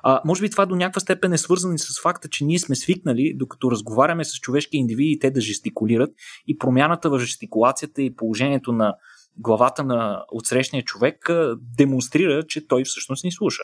А, 0.03 0.21
може 0.25 0.41
би 0.41 0.49
това 0.49 0.65
до 0.65 0.75
някаква 0.75 0.99
степен 0.99 1.33
е 1.33 1.37
свързано 1.37 1.73
и 1.73 1.79
с 1.79 2.01
факта, 2.01 2.29
че 2.29 2.45
ние 2.45 2.59
сме 2.59 2.75
свикнали, 2.75 3.33
докато 3.35 3.71
разговаряме 3.71 4.25
с 4.25 4.33
човешки 4.39 4.77
индивиди, 4.77 5.19
те 5.19 5.31
да 5.31 5.41
жестикулират 5.41 6.09
и 6.47 6.57
промяната 6.57 7.09
в 7.09 7.19
жестикулацията 7.19 8.01
и 8.01 8.15
положението 8.15 8.71
на 8.71 8.95
главата 9.37 9.83
на 9.83 10.25
отсрещния 10.31 10.83
човек 10.83 11.29
демонстрира, 11.77 12.47
че 12.47 12.67
той 12.67 12.83
всъщност 12.83 13.23
ни 13.23 13.31
слуша. 13.31 13.63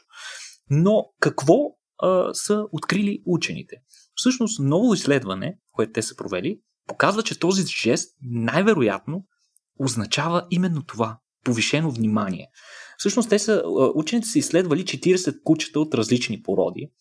Но 0.70 1.06
какво 1.20 1.56
а, 1.98 2.34
са 2.34 2.64
открили 2.72 3.22
учените? 3.26 3.76
Всъщност, 4.16 4.60
ново 4.60 4.94
изследване, 4.94 5.58
което 5.72 5.92
те 5.92 6.02
са 6.02 6.16
провели, 6.16 6.60
показва, 6.88 7.24
че 7.24 7.40
този 7.40 7.64
жест 7.68 8.16
най-вероятно 8.22 9.26
означава 9.80 10.48
именно 10.52 10.84
това. 10.84 11.18
повишено 11.44 11.92
внимание. 11.92 12.48
Всъщност 12.98 13.30
те 13.30 13.40
са, 13.40 13.64
учените 13.96 14.28
са 14.28 14.40
изследвали 14.40 14.84
40 14.84 15.44
кучета 15.44 15.80
от 15.80 15.94
различни 15.94 16.42
породи. 16.42 16.92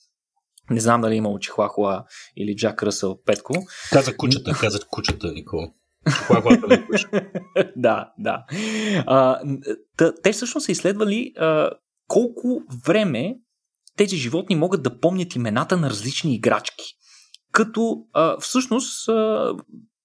Не 0.71 0.81
знам 0.81 1.01
дали 1.01 1.15
е 1.15 1.17
имало 1.17 1.39
Чихуахуа 1.39 2.05
или 2.37 2.57
Джак 2.57 2.83
Ръсъл 2.83 3.23
Петко. 3.23 3.55
Каза 3.93 4.17
кучета, 4.17 4.53
каза 4.61 4.79
кучета, 4.91 5.33
Никола. 5.33 5.73
да, 7.77 8.13
да. 8.19 8.45
А, 9.07 9.41
те 10.23 10.33
всъщност 10.33 10.65
са 10.65 10.73
изследвали 10.73 11.33
а, 11.39 11.71
колко 12.09 12.63
време 12.87 13.35
тези 13.97 14.17
животни 14.17 14.57
могат 14.57 14.83
да 14.83 15.01
помнят 15.01 15.35
имената 15.35 15.77
на 15.77 15.91
различни 15.91 16.35
играчки. 16.35 16.85
Като 17.53 17.97
а, 18.13 18.41
всъщност 18.41 19.09
а, 19.09 19.53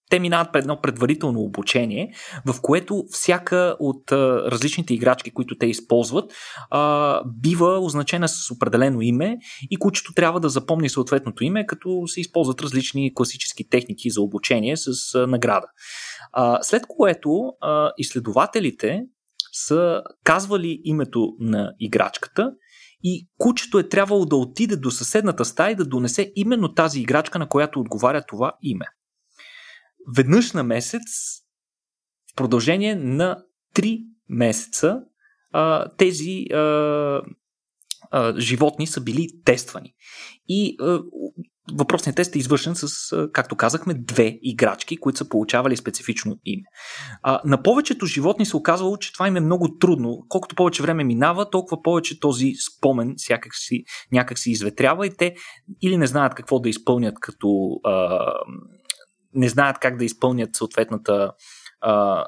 те 0.10 0.20
минават 0.20 0.54
пред 0.54 0.64
едно 0.64 0.82
предварително 0.82 1.40
обучение, 1.40 2.14
в 2.46 2.62
което 2.62 3.04
всяка 3.10 3.76
от 3.80 4.12
а, 4.12 4.52
различните 4.52 4.94
играчки, 4.94 5.34
които 5.34 5.58
те 5.58 5.66
използват, 5.66 6.34
а, 6.70 7.22
бива 7.42 7.80
означена 7.80 8.28
с 8.28 8.52
определено 8.52 9.02
име 9.02 9.38
и 9.72 9.78
кучето 9.78 10.14
трябва 10.14 10.40
да 10.40 10.50
запомни 10.50 10.90
съответното 10.90 11.44
име, 11.44 11.66
като 11.66 12.04
се 12.08 12.22
използват 12.22 12.62
различни 12.62 13.14
класически 13.14 13.70
техники 13.70 14.10
за 14.10 14.22
обучение 14.22 14.78
с 14.78 15.16
а, 15.16 15.28
награда. 15.28 15.68
А, 16.34 16.64
след 16.64 16.84
което 16.88 17.30
а, 17.62 17.92
изследователите 17.98 19.02
са 19.52 20.02
казвали 20.24 20.82
името 20.84 21.34
на 21.40 21.74
играчката 21.80 22.52
и 23.04 23.28
кучето 23.38 23.80
е 23.80 23.90
трябвало 23.90 24.26
да 24.26 24.36
отиде 24.36 24.76
до 24.76 24.92
съседната 24.92 25.46
стая 25.46 25.72
и 25.72 25.76
да 25.76 25.86
донесе 25.86 26.32
именно 26.36 26.74
тази 26.74 27.00
играчка, 27.00 27.40
на 27.40 27.50
която 27.50 27.80
отговаря 27.80 28.24
това 28.28 28.54
име 28.62 28.86
веднъж 30.16 30.54
на 30.54 30.64
месец, 30.64 31.02
в 32.32 32.36
продължение 32.36 32.96
на 32.96 33.44
3 33.76 34.04
месеца, 34.30 35.02
а, 35.52 35.90
тези 35.98 36.46
а, 36.54 36.58
а, 38.12 38.40
животни 38.40 38.88
са 38.88 39.02
били 39.02 39.28
тествани. 39.46 39.94
И 40.48 40.76
а, 40.82 41.00
въпросният 41.74 42.16
тест 42.16 42.36
е 42.36 42.40
извършен 42.40 42.76
с, 42.76 43.28
както 43.34 43.56
казахме, 43.56 43.94
две 43.94 44.40
играчки, 44.42 44.98
които 44.98 45.18
са 45.18 45.30
получавали 45.30 45.78
специфично 45.78 46.40
име. 46.46 46.64
А, 47.22 47.42
на 47.46 47.64
повечето 47.64 48.06
животни 48.06 48.46
се 48.46 48.58
оказвало, 48.58 48.98
че 48.98 49.14
това 49.14 49.28
им 49.28 49.36
е 49.36 49.40
много 49.40 49.78
трудно. 49.78 50.26
Колкото 50.30 50.56
повече 50.56 50.84
време 50.84 51.04
минава, 51.04 51.50
толкова 51.50 51.82
повече 51.82 52.20
този 52.20 52.54
спомен 52.70 53.14
сякак 53.18 53.54
някак 54.12 54.40
си 54.40 54.52
изветрява 54.52 55.08
и 55.08 55.18
те 55.18 55.36
или 55.82 55.98
не 55.98 56.08
знаят 56.08 56.36
какво 56.36 56.60
да 56.60 56.70
изпълнят 56.70 57.16
като 57.20 57.80
а, 57.84 58.20
не 59.36 59.50
знаят 59.50 59.80
как 59.80 59.98
да 59.98 60.06
изпълнят 60.06 60.56
съответната 60.56 61.32
а, 61.82 62.26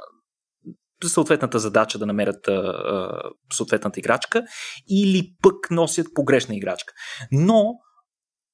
съответната 1.03 1.59
задача 1.59 1.99
да 1.99 2.05
намерят 2.05 2.47
а, 2.47 3.21
съответната 3.53 3.99
играчка 3.99 4.43
или 4.89 5.33
пък 5.41 5.71
носят 5.71 6.07
погрешна 6.13 6.55
играчка. 6.55 6.93
Но 7.31 7.73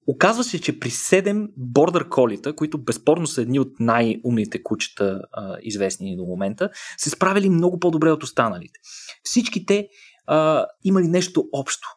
Оказва 0.08 0.44
се, 0.44 0.62
че 0.62 0.80
при 0.80 0.90
7 0.90 1.48
бордър 1.58 2.10
колита, 2.10 2.56
които 2.56 2.84
безспорно 2.84 3.28
са 3.28 3.42
едни 3.42 3.60
от 3.60 3.80
най-умните 3.80 4.64
кучета, 4.64 5.22
а, 5.32 5.58
известни 5.62 6.18
до 6.18 6.24
момента, 6.24 6.70
се 6.98 7.10
справили 7.10 7.50
много 7.50 7.80
по-добре 7.80 8.12
от 8.12 8.24
останалите. 8.24 8.80
Всички 9.24 9.66
те 9.66 9.88
а, 10.28 10.66
имали 10.84 11.08
нещо 11.08 11.46
общо. 11.54 11.88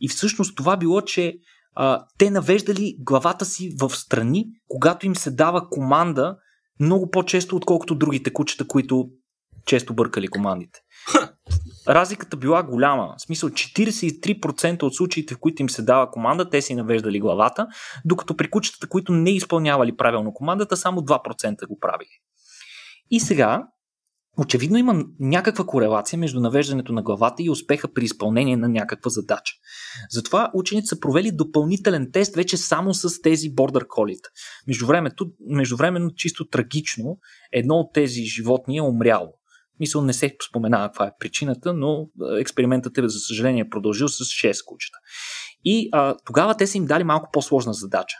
И 0.00 0.08
всъщност 0.08 0.56
това 0.56 0.76
било, 0.76 1.00
че 1.00 1.34
а, 1.74 2.04
те 2.18 2.30
навеждали 2.30 2.96
главата 3.00 3.44
си 3.44 3.76
в 3.80 3.90
страни, 3.90 4.46
когато 4.68 5.06
им 5.06 5.16
се 5.16 5.30
дава 5.30 5.68
команда 5.68 6.36
много 6.80 7.10
по-често, 7.10 7.56
отколкото 7.56 7.94
другите 7.94 8.32
кучета, 8.32 8.66
които 8.66 9.08
често 9.66 9.94
бъркали 9.94 10.28
командите. 10.28 10.80
Разликата 11.88 12.36
била 12.36 12.62
голяма. 12.62 13.14
В 13.18 13.22
смисъл 13.22 13.48
43% 13.48 14.82
от 14.82 14.94
случаите, 14.94 15.34
в 15.34 15.38
които 15.38 15.62
им 15.62 15.70
се 15.70 15.82
дава 15.82 16.10
команда, 16.10 16.50
те 16.50 16.62
си 16.62 16.74
навеждали 16.74 17.20
главата, 17.20 17.66
докато 18.04 18.36
при 18.36 18.50
кучетата, 18.50 18.88
които 18.88 19.12
не 19.12 19.30
изпълнявали 19.30 19.96
правилно 19.96 20.34
командата, 20.34 20.76
само 20.76 21.00
2% 21.00 21.66
го 21.66 21.78
правили. 21.78 22.08
И 23.10 23.20
сега 23.20 23.66
Очевидно 24.38 24.78
има 24.78 25.04
някаква 25.20 25.66
корелация 25.66 26.18
между 26.18 26.40
навеждането 26.40 26.92
на 26.92 27.02
главата 27.02 27.42
и 27.42 27.50
успеха 27.50 27.92
при 27.92 28.04
изпълнение 28.04 28.56
на 28.56 28.68
някаква 28.68 29.08
задача. 29.08 29.54
Затова 30.10 30.50
учените 30.54 30.86
са 30.86 31.00
провели 31.00 31.32
допълнителен 31.32 32.10
тест 32.12 32.34
вече 32.34 32.56
само 32.56 32.94
с 32.94 33.22
тези 33.22 33.54
бордър 33.54 33.86
колита. 33.88 34.28
Междувременно, 35.48 36.14
чисто 36.14 36.48
трагично, 36.48 37.18
едно 37.52 37.74
от 37.74 37.92
тези 37.92 38.22
животни 38.22 38.76
е 38.76 38.82
умряло. 38.82 39.28
Мисъл 39.80 40.02
не 40.02 40.12
се 40.12 40.36
споменава 40.48 40.88
каква 40.88 41.06
е 41.06 41.12
причината, 41.20 41.72
но 41.72 42.08
експериментът 42.40 42.98
е, 42.98 43.08
за 43.08 43.18
съжаление, 43.18 43.68
продължил 43.68 44.08
с 44.08 44.24
6 44.24 44.64
кучета. 44.64 44.98
И 45.64 45.88
а, 45.92 46.16
тогава 46.24 46.56
те 46.56 46.66
са 46.66 46.78
им 46.78 46.86
дали 46.86 47.04
малко 47.04 47.28
по-сложна 47.32 47.72
задача. 47.72 48.16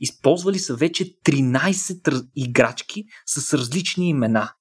Използвали 0.00 0.58
са 0.58 0.76
вече 0.76 1.04
13 1.04 2.26
играчки 2.36 3.04
с 3.26 3.58
различни 3.58 4.08
имена. 4.08 4.52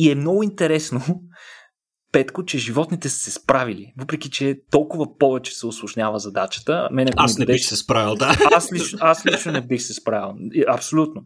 И 0.00 0.10
е 0.10 0.14
много 0.14 0.42
интересно, 0.42 1.00
Петко, 2.12 2.44
че 2.44 2.58
животните 2.58 3.08
са 3.08 3.18
се 3.18 3.30
справили, 3.30 3.92
въпреки 3.98 4.30
че 4.30 4.60
толкова 4.70 5.18
повече 5.18 5.54
се 5.54 5.66
осложнява 5.66 6.18
задачата. 6.18 6.88
Мен, 6.92 7.08
аз 7.16 7.38
не 7.38 7.46
бих 7.46 7.64
се 7.64 7.76
справил, 7.76 8.14
да. 8.14 8.36
Аз 8.54 8.72
лично, 8.72 8.98
аз 9.02 9.26
лично 9.26 9.52
не 9.52 9.60
бих 9.60 9.82
се 9.82 9.94
справил. 9.94 10.34
Абсолютно. 10.68 11.24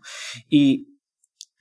И 0.51 0.87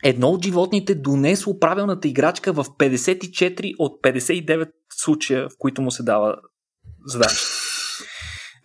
едно 0.04 0.30
от 0.30 0.46
животните 0.46 0.96
донесло 0.96 1.60
правилната 1.60 2.08
играчка 2.08 2.54
в 2.54 2.64
54 2.64 3.76
от 3.80 4.02
59 4.02 4.70
случая, 4.94 5.50
в 5.50 5.54
които 5.60 5.82
му 5.82 5.92
се 5.92 6.04
дава 6.04 6.36
задача. 7.06 7.36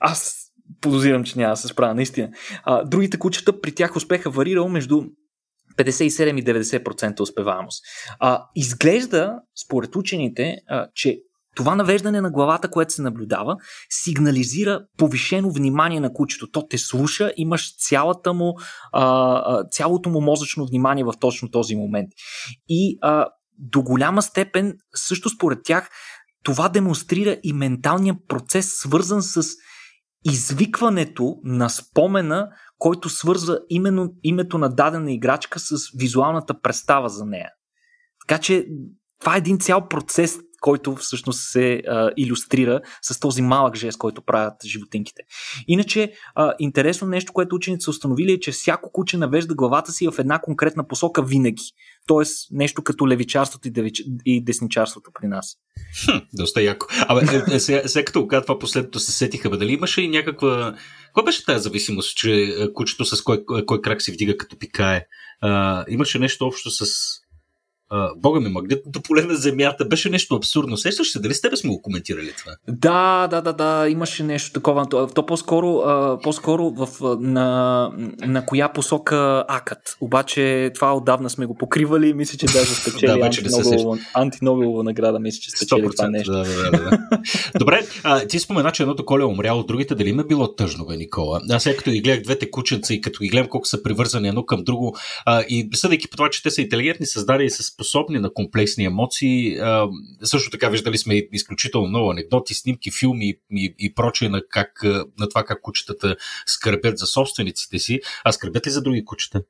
Аз 0.01 0.39
подозирам, 0.81 1.25
че 1.25 1.39
няма 1.39 1.53
да 1.53 1.57
се 1.57 1.69
справя, 1.69 1.95
наистина. 1.95 2.31
А, 2.65 2.85
другите 2.85 3.19
кучета 3.19 3.61
при 3.61 3.73
тях 3.73 3.97
успеха 3.97 4.31
варирал 4.31 4.69
между 4.69 5.03
57 5.79 6.39
и 6.39 6.45
90% 6.45 7.21
успеваемост. 7.21 7.85
А, 8.19 8.45
изглежда, 8.55 9.35
според 9.65 9.97
учените, 9.97 10.57
а, 10.69 10.89
че 10.95 11.19
това 11.59 11.75
навеждане 11.75 12.21
на 12.21 12.31
главата, 12.31 12.71
което 12.71 12.93
се 12.93 13.03
наблюдава, 13.03 13.57
сигнализира 13.91 14.81
повишено 14.99 15.51
внимание 15.51 16.01
на 16.01 16.13
кучето. 16.13 16.51
То 16.51 16.69
те 16.69 16.79
слуша, 16.79 17.33
имаш 17.37 17.77
цялата 17.77 18.33
му, 18.33 18.55
а, 18.93 19.65
цялото 19.71 20.11
му 20.11 20.21
мозъчно 20.21 20.67
внимание 20.67 21.05
в 21.05 21.15
точно 21.21 21.51
този 21.51 21.77
момент. 21.77 22.09
И 22.69 22.99
а, 23.01 23.27
до 23.59 23.83
голяма 23.83 24.23
степен, 24.23 24.75
също 24.95 25.29
според 25.29 25.59
тях, 25.65 25.91
това 26.43 26.69
демонстрира 26.69 27.37
и 27.43 27.53
менталния 27.53 28.15
процес, 28.29 28.73
свързан 28.73 29.23
с 29.23 29.43
извикването 30.25 31.37
на 31.45 31.69
спомена 31.69 32.49
който 32.79 33.09
свързва 33.09 33.61
именно 33.69 34.15
името 34.23 34.59
на 34.59 34.69
дадена 34.69 35.13
играчка 35.13 35.59
с 35.61 35.77
визуалната 35.99 36.61
представа 36.61 37.09
за 37.09 37.27
нея. 37.27 37.51
Така 38.27 38.41
че 38.41 38.67
това 39.21 39.35
е 39.35 39.39
един 39.39 39.59
цял 39.59 39.89
процес, 39.89 40.39
който 40.61 40.97
всъщност 40.97 41.41
се 41.41 41.83
а, 41.89 42.11
иллюстрира 42.17 42.81
с 43.03 43.21
този 43.21 43.43
малък 43.43 43.77
жест, 43.77 43.99
който 43.99 44.23
правят 44.23 44.55
животинките. 44.65 45.23
Иначе, 45.69 46.13
а, 46.35 46.55
интересно 46.59 47.09
нещо, 47.09 47.33
което 47.33 47.57
учените 47.57 47.81
са 47.81 47.91
установили 47.91 48.33
е, 48.33 48.41
че 48.41 48.53
всяко 48.53 48.93
куче 48.93 49.17
навежда 49.17 49.55
главата 49.55 49.93
си 49.93 50.09
в 50.09 50.19
една 50.19 50.39
конкретна 50.39 50.89
посока 50.89 51.23
винаги. 51.23 51.65
Тоест, 52.07 52.49
нещо 52.51 52.83
като 52.83 53.09
левичарството 53.09 53.69
и, 53.69 53.71
девич... 53.71 54.03
и 54.25 54.45
десничарството 54.45 55.11
при 55.21 55.29
нас. 55.29 55.57
Хм, 56.05 56.17
доста 56.33 56.63
яко. 56.63 56.87
Абе, 57.09 57.21
е, 57.51 57.55
е, 57.55 57.61
сега, 57.61 57.89
сега 57.89 58.05
като 58.05 58.27
каза 58.27 58.43
това 58.43 58.59
последното 58.59 59.01
се 59.01 59.13
сетиха, 59.13 59.51
бе, 59.51 59.57
дали 59.57 59.73
имаше 59.73 60.03
и 60.03 60.09
някаква... 60.09 60.75
Каква 61.07 61.23
беше 61.23 61.45
тази 61.45 61.63
зависимост, 61.63 62.17
че 62.17 62.33
е, 62.33 62.73
кучето 62.73 63.05
с 63.05 63.23
кой, 63.23 63.45
кой 63.67 63.81
крак 63.81 64.03
си 64.03 64.13
вдига 64.13 64.37
като 64.37 64.59
пикае? 64.59 65.05
А, 65.41 65.85
имаше 65.89 66.19
нещо 66.19 66.47
общо 66.47 66.71
с 66.71 66.85
Бога 68.17 68.41
ми, 68.41 68.49
магнитното 68.49 69.01
поле 69.03 69.23
на 69.23 69.35
Земята 69.35 69.85
беше 69.85 70.11
нещо 70.11 70.35
абсурдно. 70.35 70.77
Сещаш 70.77 71.13
се, 71.13 71.21
дали 71.21 71.35
с 71.35 71.41
тебе 71.41 71.57
сме 71.57 71.71
го 71.71 71.83
коментирали 71.83 72.33
това? 72.39 72.53
Да, 72.69 73.27
да, 73.27 73.41
да, 73.43 73.53
да, 73.53 73.89
имаше 73.89 74.23
нещо 74.23 74.53
такова. 74.53 74.89
То, 74.89 75.27
по-скоро, 75.27 75.83
по-скоро 76.23 76.71
в, 76.71 76.89
на, 77.21 77.91
на 78.27 78.47
коя 78.47 78.69
посока 78.69 79.45
акът. 79.49 79.97
Обаче 80.01 80.71
това 80.75 80.97
отдавна 80.97 81.31
сме 81.31 81.47
го 81.47 81.55
покривали 81.55 82.09
и 82.09 82.15
мисля, 82.15 82.39
че 82.39 82.47
даже 82.47 82.75
спечели 82.75 83.21
да, 83.21 83.99
антинобелова 84.15 84.85
награда, 84.85 85.21
мисля, 85.21 85.41
че 85.41 85.51
спечели 85.51 85.89
това 85.97 86.09
нещо. 86.09 86.33
Да, 86.33 86.45
да, 86.45 86.71
да, 86.71 86.71
да. 86.71 86.99
Добре, 87.59 87.87
а, 88.05 88.27
ти 88.27 88.39
спомена, 88.39 88.73
че 88.73 88.83
едното 88.83 89.05
коле 89.05 89.23
е 89.23 89.27
умряло, 89.27 89.63
другите 89.63 89.95
дали 89.95 90.09
им 90.09 90.21
е 90.21 90.25
било 90.25 90.55
тъжно, 90.55 90.87
бе, 90.87 90.97
Никола? 90.97 91.41
Аз 91.51 91.63
сега 91.63 91.77
като 91.77 91.91
ги 91.91 92.01
гледах 92.01 92.23
двете 92.23 92.51
кученца 92.51 92.95
и 92.95 93.01
като 93.01 93.19
ги 93.23 93.29
гледам 93.29 93.49
колко 93.49 93.67
са 93.67 93.83
привързани 93.83 94.29
едно 94.29 94.43
към 94.43 94.65
друго 94.65 94.97
а, 95.25 95.43
и 95.49 95.69
съдейки 95.75 96.09
по 96.11 96.17
това, 96.17 96.31
че 96.31 96.43
те 96.43 96.51
са 96.51 96.63
интелигентни, 96.63 97.07
създали 97.07 97.51
с 97.51 97.77
способни 97.79 98.19
на 98.19 98.33
комплексни 98.35 98.85
емоции. 98.85 99.59
Също 100.23 100.51
така 100.51 100.69
виждали 100.69 100.99
сме 100.99 101.23
изключително 101.33 101.89
много 101.89 102.11
анекдоти, 102.11 102.55
снимки, 102.55 102.91
филми 102.91 103.35
и, 103.51 103.75
и 103.79 103.95
прочее 103.95 104.29
на, 104.29 104.43
как, 104.51 104.85
на 105.19 105.29
това 105.29 105.45
как 105.45 105.61
кучетата 105.63 106.17
скърбят 106.47 106.99
за 106.99 107.07
собствениците 107.07 107.79
си. 107.79 108.01
А 108.25 108.33
скърбят 108.33 108.67
ли 108.67 108.71
за 108.71 108.83
други 108.83 109.05
кучета? 109.05 109.43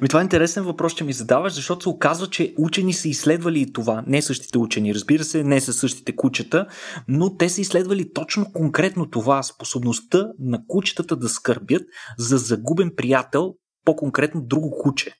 Ами 0.00 0.08
това 0.08 0.20
е 0.20 0.22
интересен 0.22 0.64
въпрос, 0.64 0.94
че 0.94 1.04
ми 1.04 1.12
задаваш, 1.12 1.52
защото 1.52 1.82
се 1.82 1.88
оказва, 1.88 2.26
че 2.26 2.54
учени 2.58 2.92
са 2.92 3.08
изследвали 3.08 3.60
и 3.60 3.72
това. 3.72 4.04
Не 4.06 4.22
същите 4.22 4.58
учени, 4.58 4.94
разбира 4.94 5.24
се, 5.24 5.44
не 5.44 5.60
са 5.60 5.72
същите 5.72 6.16
кучета, 6.16 6.66
но 7.08 7.36
те 7.36 7.48
са 7.48 7.60
изследвали 7.60 8.12
точно 8.12 8.52
конкретно 8.52 9.10
това, 9.10 9.42
способността 9.42 10.28
на 10.38 10.60
кучетата 10.68 11.16
да 11.16 11.28
скърбят 11.28 11.82
за 12.18 12.38
загубен 12.38 12.90
приятел, 12.96 13.54
по-конкретно 13.84 14.42
друго 14.42 14.78
куче. 14.82 15.12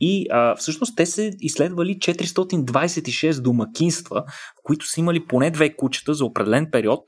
И 0.00 0.26
а, 0.30 0.56
всъщност 0.56 0.96
те 0.96 1.06
са 1.06 1.30
изследвали 1.40 1.98
426 1.98 3.42
домакинства, 3.42 4.24
в 4.28 4.62
които 4.62 4.86
са 4.86 5.00
имали 5.00 5.26
поне 5.26 5.50
две 5.50 5.76
кучета 5.76 6.14
за 6.14 6.24
определен 6.24 6.68
период, 6.72 7.00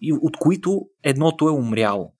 и 0.00 0.12
от 0.12 0.36
които 0.36 0.80
едното 1.04 1.48
е 1.48 1.52
умряло. 1.52 2.12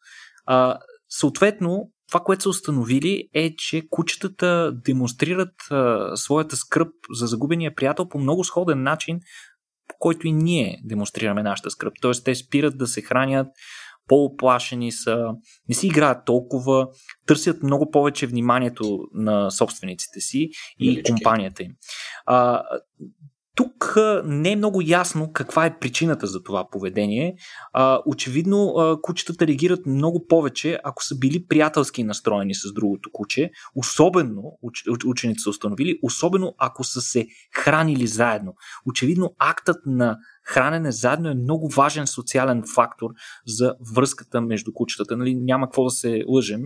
А, 0.47 0.79
съответно, 1.09 1.91
това, 2.09 2.21
което 2.21 2.43
са 2.43 2.49
установили 2.49 3.29
е, 3.35 3.57
че 3.57 3.83
кучетата 3.91 4.73
демонстрират 4.85 5.55
а, 5.71 6.17
своята 6.17 6.57
скръп 6.57 6.93
за 7.11 7.27
загубения 7.27 7.75
приятел 7.75 8.09
по 8.09 8.19
много 8.19 8.45
сходен 8.45 8.83
начин, 8.83 9.21
по 9.89 9.95
който 9.99 10.27
и 10.27 10.33
ние 10.33 10.81
демонстрираме 10.85 11.43
нашата 11.43 11.71
скръп. 11.71 11.93
Тоест, 12.01 12.25
те 12.25 12.35
спират 12.35 12.79
да 12.79 12.87
се 12.87 13.03
хранят, 13.03 13.47
по-оплашени 14.09 14.93
са, 14.93 15.27
не 15.69 15.75
си 15.75 15.87
играят 15.87 16.25
толкова, 16.27 16.89
търсят 17.27 17.63
много 17.63 17.91
повече 17.91 18.27
вниманието 18.27 18.99
на 19.15 19.51
собствениците 19.51 20.21
си 20.21 20.51
и 20.79 20.89
Милички. 20.89 21.13
компанията 21.13 21.63
им. 21.63 21.73
А, 22.27 22.63
тук 23.59 23.97
не 24.25 24.53
е 24.53 24.57
много 24.57 24.81
ясно 24.85 25.33
каква 25.33 25.67
е 25.67 25.79
причината 25.79 26.27
за 26.27 26.43
това 26.43 26.69
поведение. 26.71 27.37
Очевидно, 28.07 28.75
кучетата 29.03 29.47
реагират 29.47 29.87
много 29.87 30.27
повече, 30.27 30.79
ако 30.85 31.05
са 31.05 31.19
били 31.19 31.47
приятелски 31.47 32.05
настроени 32.05 32.55
с 32.55 32.73
другото 32.73 33.11
куче, 33.13 33.51
особено, 33.75 34.43
уч, 34.63 34.85
учените 35.07 35.39
са 35.39 35.51
установили, 35.51 35.99
особено 36.03 36.55
ако 36.59 36.85
са 36.85 37.01
се 37.01 37.27
хранили 37.55 38.07
заедно. 38.07 38.55
Очевидно, 38.87 39.35
актът 39.39 39.87
на 39.87 40.17
хранене 40.45 40.93
заедно 40.93 41.29
е 41.29 41.35
много 41.35 41.69
важен 41.69 42.07
социален 42.07 42.63
фактор 42.75 43.11
за 43.47 43.75
връзката 43.95 44.41
между 44.41 44.73
кучетата. 44.73 45.17
Нали, 45.17 45.35
няма 45.35 45.67
какво 45.67 45.85
да 45.85 45.91
се 45.91 46.25
лъжем 46.29 46.63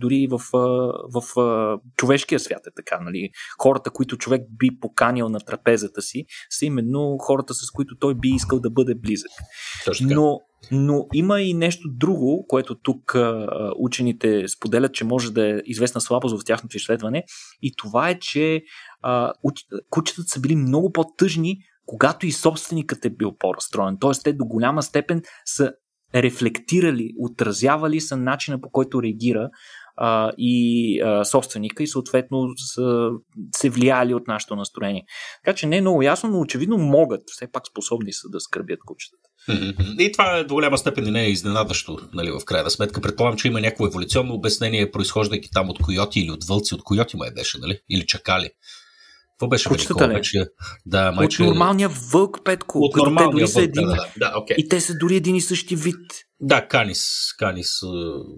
дори 0.00 0.28
в, 0.30 0.40
в, 0.52 1.22
в 1.34 1.78
човешкия 1.96 2.40
свят 2.40 2.66
е 2.66 2.70
така. 2.76 3.00
Нали? 3.00 3.30
Хората, 3.58 3.90
които 3.90 4.16
човек 4.16 4.42
би 4.50 4.68
поканил 4.80 5.28
на 5.28 5.40
трапезата 5.40 6.02
си, 6.02 6.24
са 6.50 6.66
именно 6.66 7.16
хората, 7.20 7.54
с 7.54 7.70
които 7.70 7.96
той 7.98 8.14
би 8.14 8.28
искал 8.28 8.60
да 8.60 8.70
бъде 8.70 8.94
близък. 8.94 9.30
Но, 10.14 10.40
но 10.70 11.06
има 11.14 11.40
и 11.40 11.54
нещо 11.54 11.88
друго, 11.90 12.46
което 12.48 12.74
тук 12.74 13.14
а, 13.14 13.48
учените 13.78 14.48
споделят, 14.48 14.94
че 14.94 15.04
може 15.04 15.32
да 15.32 15.48
е 15.48 15.60
известна 15.64 16.00
слабост 16.00 16.40
в 16.40 16.44
тяхното 16.44 16.76
изследване. 16.76 17.24
И 17.62 17.72
това 17.76 18.10
е, 18.10 18.18
че 18.18 18.62
а, 19.02 19.32
кучетата 19.90 20.28
са 20.28 20.40
били 20.40 20.56
много 20.56 20.92
по-тъжни, 20.92 21.58
когато 21.86 22.26
и 22.26 22.32
собственикът 22.32 23.04
е 23.04 23.10
бил 23.10 23.36
по-разстроен. 23.38 23.96
Тоест, 24.00 24.24
те 24.24 24.32
до 24.32 24.44
голяма 24.44 24.82
степен 24.82 25.22
са 25.44 25.72
рефлектирали, 26.14 27.14
отразявали 27.18 28.00
са 28.00 28.16
начина 28.16 28.60
по 28.60 28.70
който 28.70 29.02
реагира 29.02 29.50
а, 29.96 30.32
и 30.38 31.00
а, 31.00 31.24
собственика 31.24 31.82
и 31.82 31.86
съответно 31.86 32.48
са 32.74 33.08
се 33.56 33.70
влияли 33.70 34.14
от 34.14 34.26
нашето 34.28 34.56
настроение. 34.56 35.04
Така 35.44 35.56
че 35.56 35.66
не 35.66 35.76
е 35.76 35.80
много 35.80 36.02
ясно, 36.02 36.30
но 36.30 36.40
очевидно 36.40 36.78
могат, 36.78 37.22
все 37.26 37.52
пак 37.52 37.66
способни 37.66 38.12
са 38.12 38.28
да 38.28 38.40
скърбят 38.40 38.78
кучетата. 38.86 39.28
И 39.98 40.12
това 40.12 40.36
е 40.36 40.44
до 40.44 40.54
голяма 40.54 40.78
степен 40.78 41.06
и 41.06 41.10
не 41.10 41.24
е 41.24 41.30
изненадващо, 41.30 41.98
нали, 42.14 42.30
в 42.30 42.44
крайна 42.44 42.70
сметка. 42.70 43.00
Предполагам, 43.00 43.38
че 43.38 43.48
има 43.48 43.60
някакво 43.60 43.86
еволюционно 43.86 44.34
обяснение, 44.34 44.90
произхождайки 44.90 45.48
там 45.52 45.70
от 45.70 45.78
койоти 45.78 46.20
или 46.20 46.30
от 46.30 46.44
вълци, 46.44 46.74
от 46.74 46.82
койоти 46.82 47.16
май 47.16 47.30
беше, 47.30 47.58
нали? 47.58 47.78
Или 47.90 48.06
чакали. 48.06 48.50
Какво 49.42 49.48
беше 49.48 49.68
Кучетата 49.68 50.08
ли? 50.08 50.14
Вече? 50.14 50.44
Да, 50.86 51.12
майче... 51.12 51.42
От 51.42 51.48
нормалния 51.48 51.88
вълк, 51.88 52.44
Петко. 52.44 52.78
От 52.78 52.96
нормалния 52.96 53.46
вълк, 53.46 53.68
един... 53.68 53.86
да, 53.86 53.94
да, 53.94 54.06
да, 54.16 54.34
okay. 54.34 54.54
И 54.54 54.68
те 54.68 54.80
са 54.80 54.94
дори 54.94 55.16
един 55.16 55.36
и 55.36 55.40
същи 55.40 55.76
вид. 55.76 56.00
Да, 56.40 56.68
Канис. 56.68 57.02
Канис, 57.38 57.80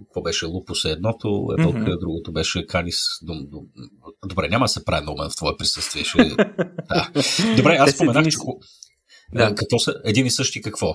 какво 0.05 0.23
беше? 0.23 0.47
Лупус 0.47 0.85
е 0.85 0.91
едното, 0.91 1.49
е 1.59 1.63
вълка, 1.63 1.79
mm-hmm. 1.79 2.01
другото 2.01 2.33
беше 2.33 2.67
Канис. 2.67 2.97
Дум, 3.23 3.39
дум. 3.51 3.65
Добре, 4.27 4.49
няма 4.49 4.65
да 4.65 4.69
се 4.69 4.85
прави 4.85 5.03
много 5.03 5.23
в 5.31 5.37
твое 5.37 5.53
присъствие. 5.59 6.05
Ще... 6.05 6.25
да. 6.89 7.11
Добре, 7.57 7.77
аз 7.81 7.91
споменах, 7.91 8.27
че... 8.29 8.39
Да. 9.35 9.55
Какво 9.55 9.79
са? 9.79 9.95
Един 10.05 10.27
и 10.27 10.31
същи 10.31 10.63
какво? 10.63 10.95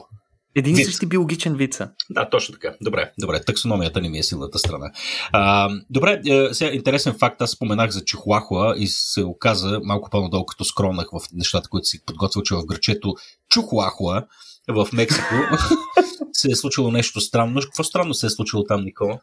Един 0.56 0.78
и 0.78 0.86
същи 0.86 1.06
биологичен 1.06 1.56
вид 1.56 1.74
са. 1.74 1.90
Да, 2.10 2.30
точно 2.30 2.54
така. 2.54 2.76
Добре, 2.82 3.12
добре. 3.20 3.44
Таксономията 3.44 4.02
не 4.02 4.10
ми 4.10 4.20
е 4.20 4.24
силната 4.24 4.60
страна. 4.60 4.92
А, 5.32 5.70
добре, 5.90 6.22
е, 6.28 6.54
сега 6.54 6.72
интересен 6.72 7.14
факт. 7.20 7.42
Аз 7.42 7.52
споменах 7.52 7.92
за 7.92 8.06
Чихуахуа 8.06 8.76
и 8.78 8.88
се 8.88 9.24
оказа 9.24 9.80
малко 9.84 10.10
по-надолу, 10.10 10.46
като 10.46 10.66
скромнах 10.66 11.08
в 11.14 11.22
нещата, 11.34 11.70
които 11.70 11.86
си 11.86 12.06
подготвил, 12.06 12.44
че 12.44 12.56
в 12.56 12.66
грачето 12.66 13.16
Чухуахуа 13.50 14.26
в 14.70 14.88
Мексико 14.94 15.36
се 16.34 16.52
е 16.52 16.56
случило 16.56 16.92
нещо 16.92 17.22
странно. 17.22 17.62
Какво 17.62 17.84
странно 17.84 18.14
се 18.14 18.26
е 18.26 18.30
случило 18.30 18.64
там, 18.64 18.84
Никола? 18.84 19.20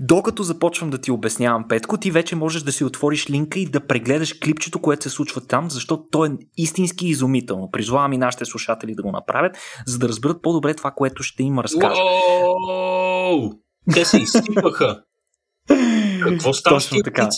Докато 0.00 0.42
започвам 0.42 0.90
да 0.90 0.98
ти 0.98 1.10
обяснявам, 1.10 1.68
Петко, 1.68 1.98
ти 1.98 2.10
вече 2.10 2.36
можеш 2.36 2.62
да 2.62 2.72
си 2.72 2.84
отвориш 2.84 3.30
линка 3.30 3.58
и 3.58 3.66
да 3.66 3.86
прегледаш 3.86 4.32
клипчето, 4.32 4.78
което 4.78 5.02
се 5.02 5.10
случва 5.10 5.40
там, 5.40 5.70
защото 5.70 6.04
то 6.10 6.24
е 6.24 6.30
истински 6.56 7.06
изумително. 7.06 7.70
Призвавам 7.70 8.12
и 8.12 8.18
нашите 8.18 8.44
слушатели 8.44 8.94
да 8.94 9.02
го 9.02 9.12
направят, 9.12 9.56
за 9.86 9.98
да 9.98 10.08
разберат 10.08 10.42
по-добре 10.42 10.74
това, 10.74 10.90
което 10.90 11.22
ще 11.22 11.42
им 11.42 11.58
разкажа. 11.58 12.00
Уоу! 12.02 13.50
Те 13.94 14.04
се 14.04 14.18
изсипаха! 14.18 15.02
Какво 16.22 16.52
става 16.52 16.76
Точно 16.76 16.98
така. 17.04 17.28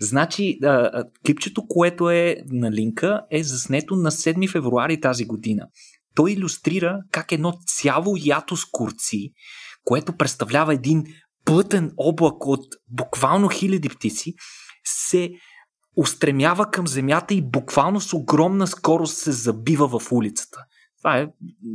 Значи, 0.00 0.58
а, 0.62 1.04
клипчето, 1.26 1.66
което 1.68 2.10
е 2.10 2.36
на 2.50 2.72
линка, 2.72 3.20
е 3.30 3.42
заснето 3.42 3.96
на 3.96 4.10
7 4.10 4.50
февруари 4.50 5.00
тази 5.00 5.24
година. 5.24 5.66
Той 6.14 6.32
иллюстрира 6.32 6.98
как 7.12 7.32
едно 7.32 7.52
цяло 7.66 8.14
ято 8.18 8.56
с 8.56 8.64
курци 8.72 9.32
което 9.84 10.16
представлява 10.16 10.74
един 10.74 11.04
плътен 11.44 11.92
облак 11.96 12.46
от 12.46 12.66
буквално 12.88 13.48
хиляди 13.48 13.88
птици, 13.88 14.34
се 14.84 15.30
устремява 15.96 16.70
към 16.70 16.88
земята 16.88 17.34
и 17.34 17.42
буквално 17.42 18.00
с 18.00 18.12
огромна 18.12 18.66
скорост 18.66 19.16
се 19.16 19.32
забива 19.32 19.98
в 19.98 20.12
улицата. 20.12 20.64
Това 20.98 21.18
е, 21.18 21.28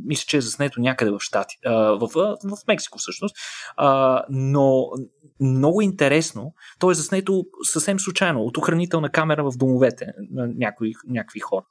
мисля, 0.05 0.25
че 0.27 0.37
е 0.37 0.41
заснето 0.41 0.81
някъде 0.81 1.11
в 1.11 1.19
Штати, 1.19 1.55
в, 1.65 2.09
в, 2.43 2.67
Мексико 2.67 2.97
всъщност, 2.97 3.35
но 4.29 4.89
много 5.39 5.81
интересно, 5.81 6.53
то 6.79 6.91
е 6.91 6.93
заснето 6.93 7.45
съвсем 7.63 7.99
случайно 7.99 8.41
от 8.41 8.57
охранителна 8.57 9.09
камера 9.09 9.43
в 9.43 9.57
домовете 9.57 10.05
на 10.31 10.47
някои, 10.55 10.93
някакви 11.07 11.39
хора. 11.39 11.65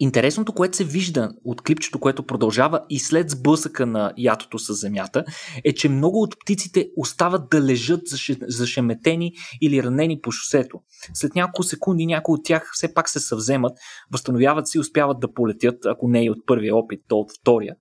Интересното, 0.00 0.52
което 0.52 0.76
се 0.76 0.84
вижда 0.84 1.30
от 1.44 1.62
клипчето, 1.62 1.98
което 1.98 2.22
продължава 2.22 2.80
и 2.90 2.98
след 2.98 3.30
сблъсъка 3.30 3.86
на 3.86 4.12
ятото 4.16 4.58
с 4.58 4.74
земята, 4.74 5.24
е, 5.64 5.72
че 5.72 5.88
много 5.88 6.22
от 6.22 6.40
птиците 6.40 6.88
остават 6.96 7.48
да 7.50 7.62
лежат 7.62 8.00
зашеметени 8.48 9.32
или 9.62 9.82
ранени 9.82 10.20
по 10.20 10.32
шосето. 10.32 10.80
След 11.14 11.34
няколко 11.34 11.62
секунди 11.62 12.06
някои 12.06 12.34
от 12.34 12.44
тях 12.44 12.70
все 12.74 12.94
пак 12.94 13.08
се 13.08 13.20
съвземат, 13.20 13.72
възстановяват 14.12 14.68
се 14.68 14.78
и 14.78 14.80
успяват 14.80 15.20
да 15.20 15.32
полетят, 15.32 15.86
ако 15.86 16.08
не 16.08 16.24
и 16.24 16.30
от 16.30 16.46
първия 16.46 16.76
опит, 16.76 17.00
то 17.08 17.16
от 17.16 17.32
втория. 17.40 17.74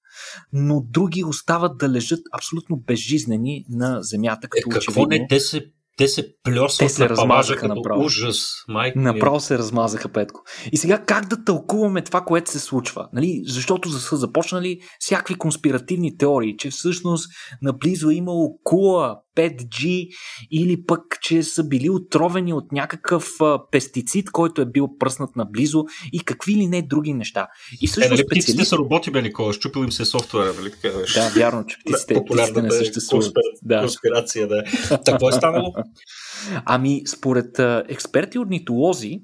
Но 0.54 0.82
други 0.90 1.24
остават 1.24 1.78
да 1.78 1.90
лежат 1.90 2.20
абсолютно 2.34 2.78
безжизнени 2.78 3.66
на 3.70 4.02
земята. 4.02 4.48
Като 4.48 4.70
е, 4.70 4.74
какво 4.74 5.02
очевидно... 5.02 5.08
не? 5.08 5.28
Те 5.30 5.40
се 5.40 5.66
те 5.98 6.08
се 6.08 6.28
плесват 6.44 6.78
Те 6.78 6.90
се 6.90 7.10
размазаха 7.10 7.68
направо. 7.68 8.04
Ужас, 8.04 8.46
майка 8.68 9.00
Направо 9.00 9.40
се 9.40 9.58
размазаха, 9.58 10.10
Петко. 10.10 10.42
И 10.72 10.78
сега 10.78 11.06
как 11.06 11.28
да 11.28 11.44
тълкуваме 11.44 12.04
това, 12.04 12.22
което 12.22 12.52
се 12.52 12.60
случва? 12.60 13.10
Нали? 13.14 13.42
Защото 13.48 13.90
са 13.90 14.16
започнали 14.16 14.80
всякакви 15.00 15.36
конспиративни 15.36 16.18
теории, 16.18 16.58
че 16.58 16.70
всъщност 16.70 17.30
наблизо 17.62 18.10
е 18.10 18.14
имало 18.14 18.60
кула, 18.64 19.18
5G 19.38 20.08
или 20.52 20.86
пък, 20.86 21.02
че 21.22 21.44
са 21.44 21.64
били 21.64 21.90
отровени 21.90 22.54
от 22.54 22.72
някакъв 22.72 23.30
пестицид, 23.72 24.32
който 24.32 24.62
е 24.62 24.66
бил 24.66 24.88
пръснат 25.00 25.36
наблизо 25.36 25.84
и 26.14 26.20
какви 26.20 26.56
ли 26.56 26.68
не 26.68 26.82
други 26.82 27.14
неща. 27.14 27.48
И 27.82 27.88
всъщност 27.88 28.22
е, 28.22 28.26
специалист... 28.26 28.70
са 28.70 28.78
роботи, 28.78 29.12
бе, 29.12 29.22
Никола, 29.22 29.54
щупил 29.54 29.80
им 29.80 29.92
се 29.92 30.06
софтуера, 30.06 30.54
нали 30.54 30.72
така 30.72 30.98
беше? 30.98 31.20
Да, 31.20 31.30
вярно, 31.30 31.66
че 31.66 31.78
птиците, 31.80 32.22
птиците 32.26 32.62
не 32.62 32.72
съществуват. 32.72 33.26
Конспир... 33.26 33.42
Да. 33.62 33.80
Конспирация, 33.80 34.48
да. 34.48 34.64
Какво 35.06 35.30
е 35.30 35.32
станало? 35.32 35.74
Ами, 36.66 37.02
според 37.08 37.60
експерти 37.90 38.40
орнитолози, 38.40 39.20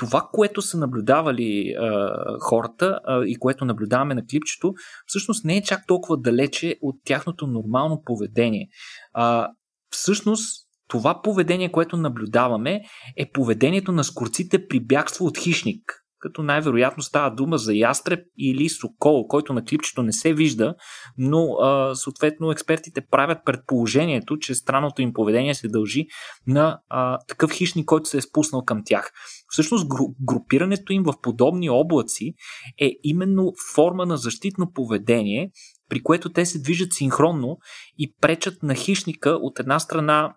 това, 0.00 0.28
което 0.32 0.62
са 0.62 0.78
наблюдавали 0.78 1.74
а, 1.78 2.12
хората 2.40 3.00
а, 3.04 3.24
и 3.26 3.36
което 3.36 3.64
наблюдаваме 3.64 4.14
на 4.14 4.22
клипчето, 4.30 4.72
всъщност 5.06 5.44
не 5.44 5.56
е 5.56 5.62
чак 5.62 5.86
толкова 5.86 6.16
далече 6.16 6.76
от 6.82 6.96
тяхното 7.04 7.46
нормално 7.46 8.02
поведение. 8.04 8.68
А, 9.12 9.48
всъщност, 9.90 10.66
това 10.88 11.22
поведение, 11.22 11.72
което 11.72 11.96
наблюдаваме, 11.96 12.80
е 13.16 13.30
поведението 13.32 13.92
на 13.92 14.04
скорците 14.04 14.66
при 14.66 14.80
бягство 14.80 15.26
от 15.26 15.38
хищник. 15.38 15.82
като 16.22 16.42
най-вероятно 16.42 17.02
става 17.02 17.34
дума 17.34 17.58
за 17.58 17.74
ястреб 17.74 18.20
или 18.38 18.68
сокол, 18.68 19.26
който 19.26 19.52
на 19.52 19.64
клипчето 19.64 20.02
не 20.02 20.12
се 20.12 20.34
вижда, 20.34 20.74
но 21.18 21.52
а, 21.52 21.94
съответно 21.94 22.50
експертите 22.50 23.00
правят 23.10 23.38
предположението, 23.44 24.38
че 24.38 24.54
странното 24.54 25.02
им 25.02 25.12
поведение 25.12 25.54
се 25.54 25.68
дължи 25.68 26.06
на 26.46 26.80
а, 26.88 27.18
такъв 27.28 27.52
хищник, 27.52 27.86
който 27.86 28.08
се 28.08 28.18
е 28.18 28.20
спуснал 28.20 28.64
към 28.64 28.82
тях. 28.84 29.10
Всъщност 29.48 29.86
групирането 30.20 30.92
им 30.92 31.02
в 31.02 31.14
подобни 31.22 31.70
облаци 31.70 32.34
е 32.80 32.90
именно 33.02 33.52
форма 33.74 34.06
на 34.06 34.16
защитно 34.16 34.72
поведение, 34.72 35.50
при 35.90 36.02
което 36.02 36.32
те 36.32 36.46
се 36.46 36.62
движат 36.62 36.92
синхронно 36.92 37.58
и 37.98 38.14
пречат 38.20 38.62
на 38.62 38.74
хищника 38.74 39.30
от 39.30 39.58
една 39.60 39.78
страна 39.78 40.34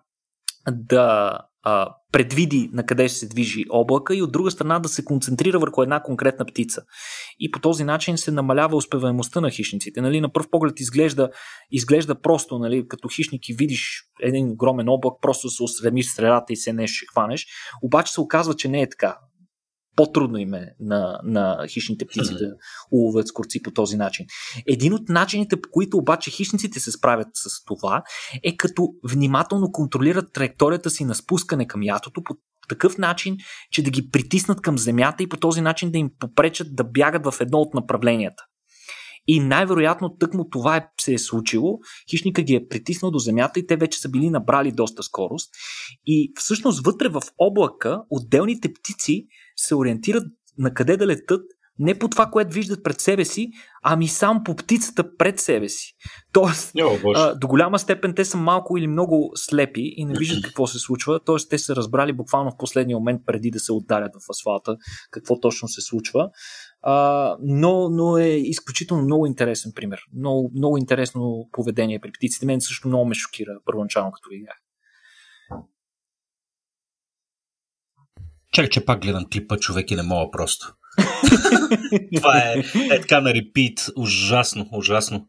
да 0.70 1.38
а, 1.62 1.94
предвиди 2.12 2.70
на 2.72 2.86
къде 2.86 3.08
ще 3.08 3.18
се 3.18 3.28
движи 3.28 3.64
облака 3.70 4.16
и 4.16 4.22
от 4.22 4.32
друга 4.32 4.50
страна 4.50 4.78
да 4.78 4.88
се 4.88 5.04
концентрира 5.04 5.58
върху 5.58 5.82
една 5.82 6.02
конкретна 6.02 6.44
птица. 6.44 6.82
И 7.40 7.50
по 7.50 7.60
този 7.60 7.84
начин 7.84 8.18
се 8.18 8.30
намалява 8.30 8.76
успеваемостта 8.76 9.40
на 9.40 9.50
хищниците. 9.50 10.00
Нали, 10.00 10.20
на 10.20 10.32
пръв 10.32 10.50
поглед 10.50 10.80
изглежда, 10.80 11.30
изглежда 11.70 12.20
просто, 12.20 12.58
нали, 12.58 12.88
като 12.88 13.08
хищник 13.08 13.48
и 13.48 13.54
видиш 13.54 14.02
един 14.22 14.50
огромен 14.50 14.88
облак, 14.88 15.14
просто 15.22 15.50
се 15.50 15.62
устремиш 15.62 16.06
средата 16.06 16.52
и 16.52 16.56
се 16.56 16.72
не 16.72 16.86
ще 16.86 17.06
хванеш. 17.12 17.46
Обаче 17.82 18.12
се 18.12 18.20
оказва, 18.20 18.54
че 18.54 18.68
не 18.68 18.82
е 18.82 18.88
така 18.88 19.18
по-трудно 19.96 20.38
им 20.38 20.54
е 20.54 20.74
на, 20.80 21.20
на 21.24 21.66
хищните 21.68 22.06
птици 22.06 22.34
да 22.34 22.54
уловят 22.90 23.28
скорци 23.28 23.62
по 23.62 23.70
този 23.70 23.96
начин. 23.96 24.26
Един 24.66 24.94
от 24.94 25.08
начините, 25.08 25.60
по 25.60 25.68
които 25.72 25.96
обаче 25.96 26.30
хищниците 26.30 26.80
се 26.80 26.92
справят 26.92 27.28
с 27.34 27.64
това, 27.64 28.02
е 28.42 28.56
като 28.56 28.88
внимателно 29.10 29.72
контролират 29.72 30.32
траекторията 30.32 30.90
си 30.90 31.04
на 31.04 31.14
спускане 31.14 31.66
към 31.66 31.82
ятото 31.82 32.22
по 32.24 32.34
такъв 32.68 32.98
начин, 32.98 33.36
че 33.70 33.82
да 33.82 33.90
ги 33.90 34.10
притиснат 34.10 34.60
към 34.60 34.78
земята 34.78 35.22
и 35.22 35.28
по 35.28 35.36
този 35.36 35.60
начин 35.60 35.90
да 35.90 35.98
им 35.98 36.10
попречат 36.18 36.76
да 36.76 36.84
бягат 36.84 37.24
в 37.24 37.40
едно 37.40 37.58
от 37.58 37.74
направленията. 37.74 38.44
И 39.26 39.40
най-вероятно 39.40 40.16
тъкмо 40.16 40.48
това 40.48 40.76
е, 40.76 40.86
се 41.00 41.14
е 41.14 41.18
случило. 41.18 41.78
Хищника 42.10 42.42
ги 42.42 42.54
е 42.54 42.68
притиснал 42.68 43.10
до 43.10 43.18
земята 43.18 43.60
и 43.60 43.66
те 43.66 43.76
вече 43.76 44.00
са 44.00 44.08
били 44.08 44.30
набрали 44.30 44.72
доста 44.72 45.02
скорост. 45.02 45.50
И 46.06 46.32
всъщност 46.36 46.86
вътре 46.86 47.08
в 47.08 47.22
облака 47.38 48.02
отделните 48.10 48.72
птици 48.72 49.26
се 49.56 49.74
ориентират 49.74 50.24
на 50.58 50.74
къде 50.74 50.96
да 50.96 51.06
летат, 51.06 51.42
не 51.78 51.98
по 51.98 52.08
това, 52.08 52.26
което 52.26 52.54
виждат 52.54 52.84
пред 52.84 53.00
себе 53.00 53.24
си, 53.24 53.50
ами 53.82 54.08
сам 54.08 54.44
по 54.44 54.56
птицата 54.56 55.16
пред 55.16 55.40
себе 55.40 55.68
си. 55.68 55.94
Тоест, 56.32 56.72
а, 57.16 57.34
до 57.34 57.48
голяма 57.48 57.78
степен 57.78 58.14
те 58.14 58.24
са 58.24 58.36
малко 58.36 58.78
или 58.78 58.86
много 58.86 59.32
слепи 59.34 59.94
и 59.96 60.04
не 60.04 60.14
виждат 60.18 60.42
какво 60.44 60.66
се 60.66 60.78
случва. 60.78 61.20
Тоест, 61.24 61.50
те 61.50 61.58
са 61.58 61.76
разбрали 61.76 62.12
буквално 62.12 62.50
в 62.50 62.56
последния 62.56 62.98
момент, 62.98 63.22
преди 63.26 63.50
да 63.50 63.60
се 63.60 63.72
ударят 63.72 64.12
в 64.14 64.30
асфалта, 64.30 64.76
какво 65.10 65.40
точно 65.40 65.68
се 65.68 65.80
случва. 65.80 66.30
А, 66.82 67.36
но, 67.42 67.88
но 67.88 68.18
е 68.18 68.28
изключително 68.28 69.02
много 69.02 69.26
интересен 69.26 69.72
пример. 69.74 70.00
Много, 70.18 70.50
много 70.54 70.78
интересно 70.78 71.48
поведение 71.52 72.00
при 72.00 72.12
птиците. 72.12 72.46
Мен 72.46 72.60
също 72.60 72.88
много 72.88 73.04
ме 73.04 73.14
шокира 73.14 73.52
първоначално, 73.64 74.12
като 74.12 74.28
видях. 74.30 74.63
Чакай, 78.54 78.68
че 78.68 78.84
пак 78.84 79.00
гледам 79.02 79.24
клипа, 79.32 79.56
човек 79.56 79.90
и 79.90 79.96
не 79.96 80.02
мога 80.02 80.30
просто. 80.30 80.74
Това 82.16 82.38
е, 82.38 82.62
е 82.90 83.00
така 83.00 83.20
на 83.20 83.34
репит. 83.34 83.86
Ужасно, 83.96 84.68
ужасно. 84.72 85.28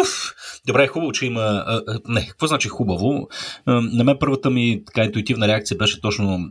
Уф! 0.00 0.34
Добре, 0.66 0.86
хубаво, 0.86 1.12
че 1.12 1.26
има... 1.26 1.64
А, 1.66 1.82
не, 2.08 2.26
какво 2.26 2.46
значи 2.46 2.68
хубаво? 2.68 3.28
А, 3.66 3.80
на 3.80 4.04
мен 4.04 4.16
първата 4.20 4.50
ми 4.50 4.82
така 4.86 5.04
интуитивна 5.04 5.48
реакция 5.48 5.76
беше 5.76 6.00
точно 6.00 6.50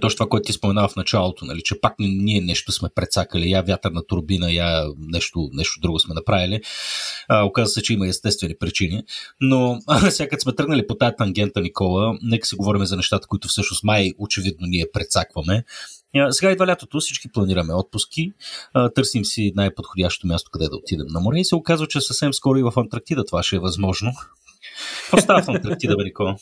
точно 0.00 0.16
това, 0.16 0.28
което 0.28 0.46
ти 0.46 0.52
споменава 0.52 0.88
в 0.88 0.96
началото, 0.96 1.44
нали, 1.44 1.62
че 1.64 1.80
пак 1.80 1.94
ние 1.98 2.40
нещо 2.40 2.72
сме 2.72 2.88
прецакали, 2.94 3.50
я 3.50 3.62
вятърна 3.62 4.06
турбина, 4.06 4.52
я 4.52 4.84
нещо, 4.98 5.50
нещо 5.52 5.80
друго 5.80 5.98
сме 5.98 6.14
направили. 6.14 6.60
А, 7.28 7.44
оказва 7.44 7.68
се, 7.68 7.82
че 7.82 7.92
има 7.92 8.08
естествени 8.08 8.54
причини. 8.58 9.02
Но 9.40 9.80
сега 10.10 10.28
като 10.28 10.42
сме 10.42 10.54
тръгнали 10.54 10.86
по 10.86 10.94
тази 10.94 11.16
тангента, 11.18 11.60
Никола, 11.60 12.18
нека 12.22 12.46
си 12.46 12.56
говорим 12.56 12.84
за 12.84 12.96
нещата, 12.96 13.26
които 13.26 13.48
всъщност 13.48 13.84
май 13.84 14.12
очевидно 14.18 14.66
ние 14.66 14.86
прецакваме. 14.92 15.64
Сега 16.30 16.52
идва 16.52 16.66
лятото, 16.66 17.00
всички 17.00 17.32
планираме 17.32 17.74
отпуски, 17.74 18.32
търсим 18.94 19.24
си 19.24 19.52
най-подходящото 19.56 20.26
място, 20.26 20.50
къде 20.52 20.68
да 20.68 20.76
отидем 20.76 21.06
на 21.08 21.20
море 21.20 21.38
и 21.38 21.44
се 21.44 21.54
оказва, 21.54 21.86
че 21.86 22.00
съвсем 22.00 22.34
скоро 22.34 22.58
и 22.58 22.62
в 22.62 22.72
Антарктида 22.76 23.24
това 23.24 23.42
ще 23.42 23.56
е 23.56 23.58
възможно. 23.58 24.12
Какво 25.00 25.18
става 25.18 25.42
в 25.42 25.48
Антарктида, 25.48 25.96
бе, 25.96 26.04
Никола? 26.04 26.36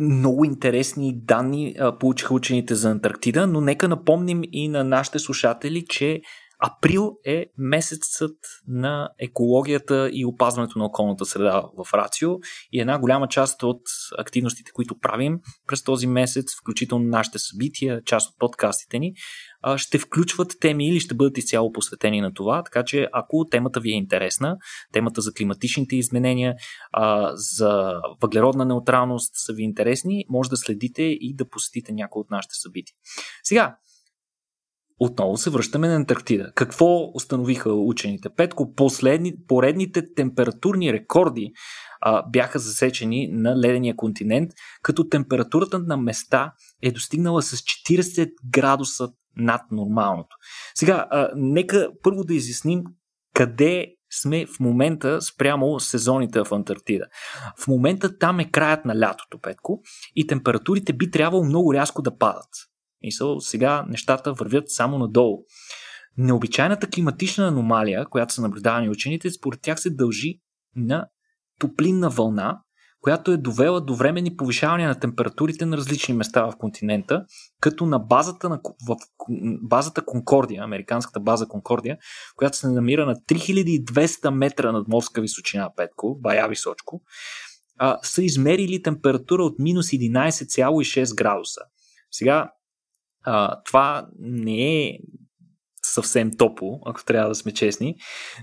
Много 0.00 0.44
интересни 0.44 1.20
данни 1.24 1.76
а, 1.78 1.98
получиха 1.98 2.34
учените 2.34 2.74
за 2.74 2.90
Антарктида, 2.90 3.46
но 3.46 3.60
нека 3.60 3.88
напомним 3.88 4.40
и 4.52 4.68
на 4.68 4.84
нашите 4.84 5.18
слушатели, 5.18 5.84
че 5.88 6.20
април 6.58 7.16
е 7.24 7.46
месецът 7.58 8.36
на 8.68 9.08
екологията 9.18 10.10
и 10.12 10.26
опазването 10.26 10.78
на 10.78 10.84
околната 10.84 11.24
среда 11.24 11.62
в 11.76 11.94
Рацио 11.94 12.30
и 12.72 12.80
една 12.80 12.98
голяма 12.98 13.28
част 13.28 13.62
от 13.62 13.82
активностите, 14.18 14.72
които 14.72 14.98
правим 14.98 15.40
през 15.66 15.82
този 15.82 16.06
месец, 16.06 16.44
включително 16.60 17.04
нашите 17.04 17.38
събития, 17.38 18.02
част 18.04 18.30
от 18.30 18.38
подкастите 18.38 18.98
ни, 18.98 19.14
ще 19.76 19.98
включват 19.98 20.56
теми 20.60 20.88
или 20.88 21.00
ще 21.00 21.14
бъдат 21.14 21.38
изцяло 21.38 21.72
посветени 21.72 22.20
на 22.20 22.34
това. 22.34 22.62
Така 22.62 22.84
че, 22.84 23.08
ако 23.12 23.44
темата 23.50 23.80
ви 23.80 23.90
е 23.90 23.96
интересна, 23.96 24.56
темата 24.92 25.20
за 25.20 25.32
климатичните 25.32 25.96
изменения, 25.96 26.54
за 27.34 28.00
въглеродна 28.22 28.64
неутралност 28.64 29.32
са 29.34 29.52
ви 29.52 29.62
интересни, 29.62 30.24
може 30.28 30.50
да 30.50 30.56
следите 30.56 31.02
и 31.02 31.34
да 31.34 31.48
посетите 31.48 31.92
някои 31.92 32.20
от 32.20 32.30
нашите 32.30 32.54
събития. 32.54 32.94
Сега, 33.42 33.76
отново 34.98 35.36
се 35.36 35.50
връщаме 35.50 35.88
на 35.88 35.94
Антарктида. 35.94 36.52
Какво 36.54 37.10
установиха 37.14 37.72
учените? 37.72 38.28
Петко, 38.36 38.74
последни, 38.74 39.32
поредните 39.48 40.14
температурни 40.14 40.92
рекорди 40.92 41.52
а, 42.00 42.28
бяха 42.30 42.58
засечени 42.58 43.28
на 43.32 43.56
ледения 43.56 43.96
континент, 43.96 44.50
като 44.82 45.08
температурата 45.08 45.78
на 45.78 45.96
места 45.96 46.52
е 46.82 46.90
достигнала 46.90 47.42
с 47.42 47.56
40 47.56 48.30
градуса 48.50 49.08
над 49.36 49.62
нормалното. 49.70 50.36
Сега, 50.74 51.06
а, 51.10 51.30
нека 51.34 51.88
първо 52.02 52.24
да 52.24 52.34
изясним 52.34 52.82
къде 53.34 53.94
сме 54.20 54.46
в 54.46 54.60
момента 54.60 55.22
спрямо 55.22 55.80
сезоните 55.80 56.44
в 56.44 56.52
Антарктида. 56.52 57.04
В 57.64 57.68
момента 57.68 58.18
там 58.18 58.40
е 58.40 58.50
краят 58.50 58.84
на 58.84 59.00
лятото, 59.00 59.38
Петко, 59.42 59.80
и 60.16 60.26
температурите 60.26 60.92
би 60.92 61.10
трябвало 61.10 61.44
много 61.44 61.74
рязко 61.74 62.02
да 62.02 62.18
падат. 62.18 62.48
Мисъл, 63.02 63.40
сега 63.40 63.84
нещата 63.88 64.32
вървят 64.32 64.64
само 64.66 64.98
надолу. 64.98 65.38
Необичайната 66.16 66.90
климатична 66.90 67.48
аномалия, 67.48 68.06
която 68.10 68.34
са 68.34 68.42
наблюдавани 68.42 68.88
учените, 68.88 69.30
според 69.30 69.60
тях 69.60 69.80
се 69.80 69.90
дължи 69.90 70.40
на 70.76 71.06
топлинна 71.60 72.10
вълна, 72.10 72.60
която 73.04 73.32
е 73.32 73.36
довела 73.36 73.80
до 73.80 73.94
времени 73.94 74.36
повишавания 74.36 74.88
на 74.88 75.00
температурите 75.00 75.66
на 75.66 75.76
различни 75.76 76.14
места 76.14 76.44
в 76.44 76.56
континента, 76.58 77.24
като 77.60 77.86
на 77.86 77.98
базата, 77.98 78.48
на, 78.48 78.60
в 78.88 78.96
базата 79.62 80.04
Конкордия, 80.04 80.64
американската 80.64 81.20
база 81.20 81.46
Конкордия, 81.48 81.98
която 82.36 82.56
се 82.56 82.68
намира 82.68 83.06
на 83.06 83.14
3200 83.14 84.30
метра 84.30 84.72
над 84.72 84.88
морска 84.88 85.20
височина, 85.20 85.70
Петко, 85.76 86.18
бая 86.20 86.48
височко, 86.48 87.02
а, 87.78 87.98
са 88.02 88.22
измерили 88.22 88.82
температура 88.82 89.42
от 89.44 89.58
минус 89.58 89.86
11,6 89.86 91.16
градуса. 91.16 91.60
Сега, 92.10 92.52
а, 93.24 93.62
това 93.64 94.08
не 94.18 94.86
е 94.86 94.98
съвсем 95.94 96.30
топло, 96.38 96.80
ако 96.86 97.04
трябва 97.04 97.28
да 97.28 97.34
сме 97.34 97.52
честни, 97.52 97.96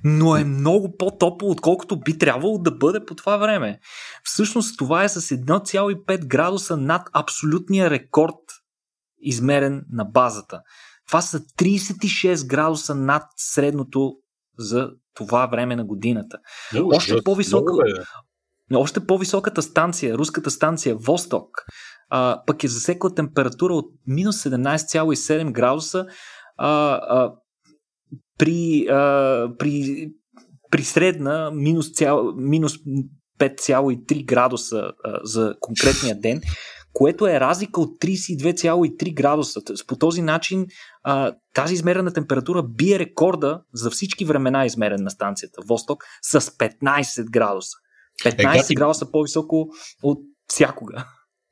но 0.03 0.35
е 0.35 0.43
много 0.43 0.97
по-топло, 0.97 1.49
отколкото 1.49 1.99
би 1.99 2.17
трябвало 2.17 2.57
да 2.57 2.71
бъде 2.71 3.05
по 3.05 3.15
това 3.15 3.37
време. 3.37 3.79
Всъщност 4.23 4.77
това 4.77 5.03
е 5.03 5.09
с 5.09 5.21
1,5 5.21 6.27
градуса 6.27 6.77
над 6.77 7.07
абсолютния 7.13 7.89
рекорд, 7.89 8.35
измерен 9.21 9.85
на 9.91 10.05
базата. 10.05 10.61
Това 11.07 11.21
са 11.21 11.39
36 11.39 12.47
градуса 12.47 12.95
над 12.95 13.23
средното 13.37 14.13
за 14.57 14.89
това 15.13 15.45
време 15.45 15.75
на 15.75 15.85
годината. 15.85 16.37
Много, 16.73 16.95
още, 16.95 17.23
по-висока, 17.23 17.73
много 18.69 18.83
още 18.83 19.05
по-високата 19.05 19.61
станция, 19.61 20.17
руската 20.17 20.51
станция 20.51 20.95
Восток, 20.95 21.47
а, 22.09 22.43
пък 22.47 22.63
е 22.63 22.67
засекла 22.67 23.15
температура 23.15 23.73
от 23.73 23.91
минус 24.07 24.43
17,7 24.43 25.51
градуса 25.51 26.05
а, 26.57 26.93
а, 26.93 27.33
при, 28.41 28.87
а, 28.89 29.47
при, 29.59 30.07
при 30.71 30.83
средна 30.83 31.51
минус, 31.51 31.91
цял, 31.91 32.33
минус 32.35 32.73
5,3 33.39 34.25
градуса 34.25 34.91
а, 35.03 35.19
за 35.23 35.55
конкретния 35.59 36.19
ден, 36.19 36.41
което 36.93 37.27
е 37.27 37.39
разлика 37.39 37.81
от 37.81 38.01
32,3 38.01 39.13
градуса. 39.13 39.61
По 39.87 39.95
този 39.95 40.21
начин 40.21 40.65
а, 41.03 41.33
тази 41.53 41.73
измерена 41.73 42.13
температура 42.13 42.63
бие 42.63 42.99
рекорда 42.99 43.61
за 43.73 43.89
всички 43.91 44.25
времена 44.25 44.65
измерен 44.65 45.03
на 45.03 45.11
станцията 45.11 45.61
Восток 45.67 46.03
с 46.21 46.41
15 46.41 47.29
градуса. 47.29 47.77
15 48.23 48.71
е, 48.71 48.73
градуса 48.73 49.11
по-високо 49.11 49.67
от 50.03 50.19
всякога. 50.47 51.05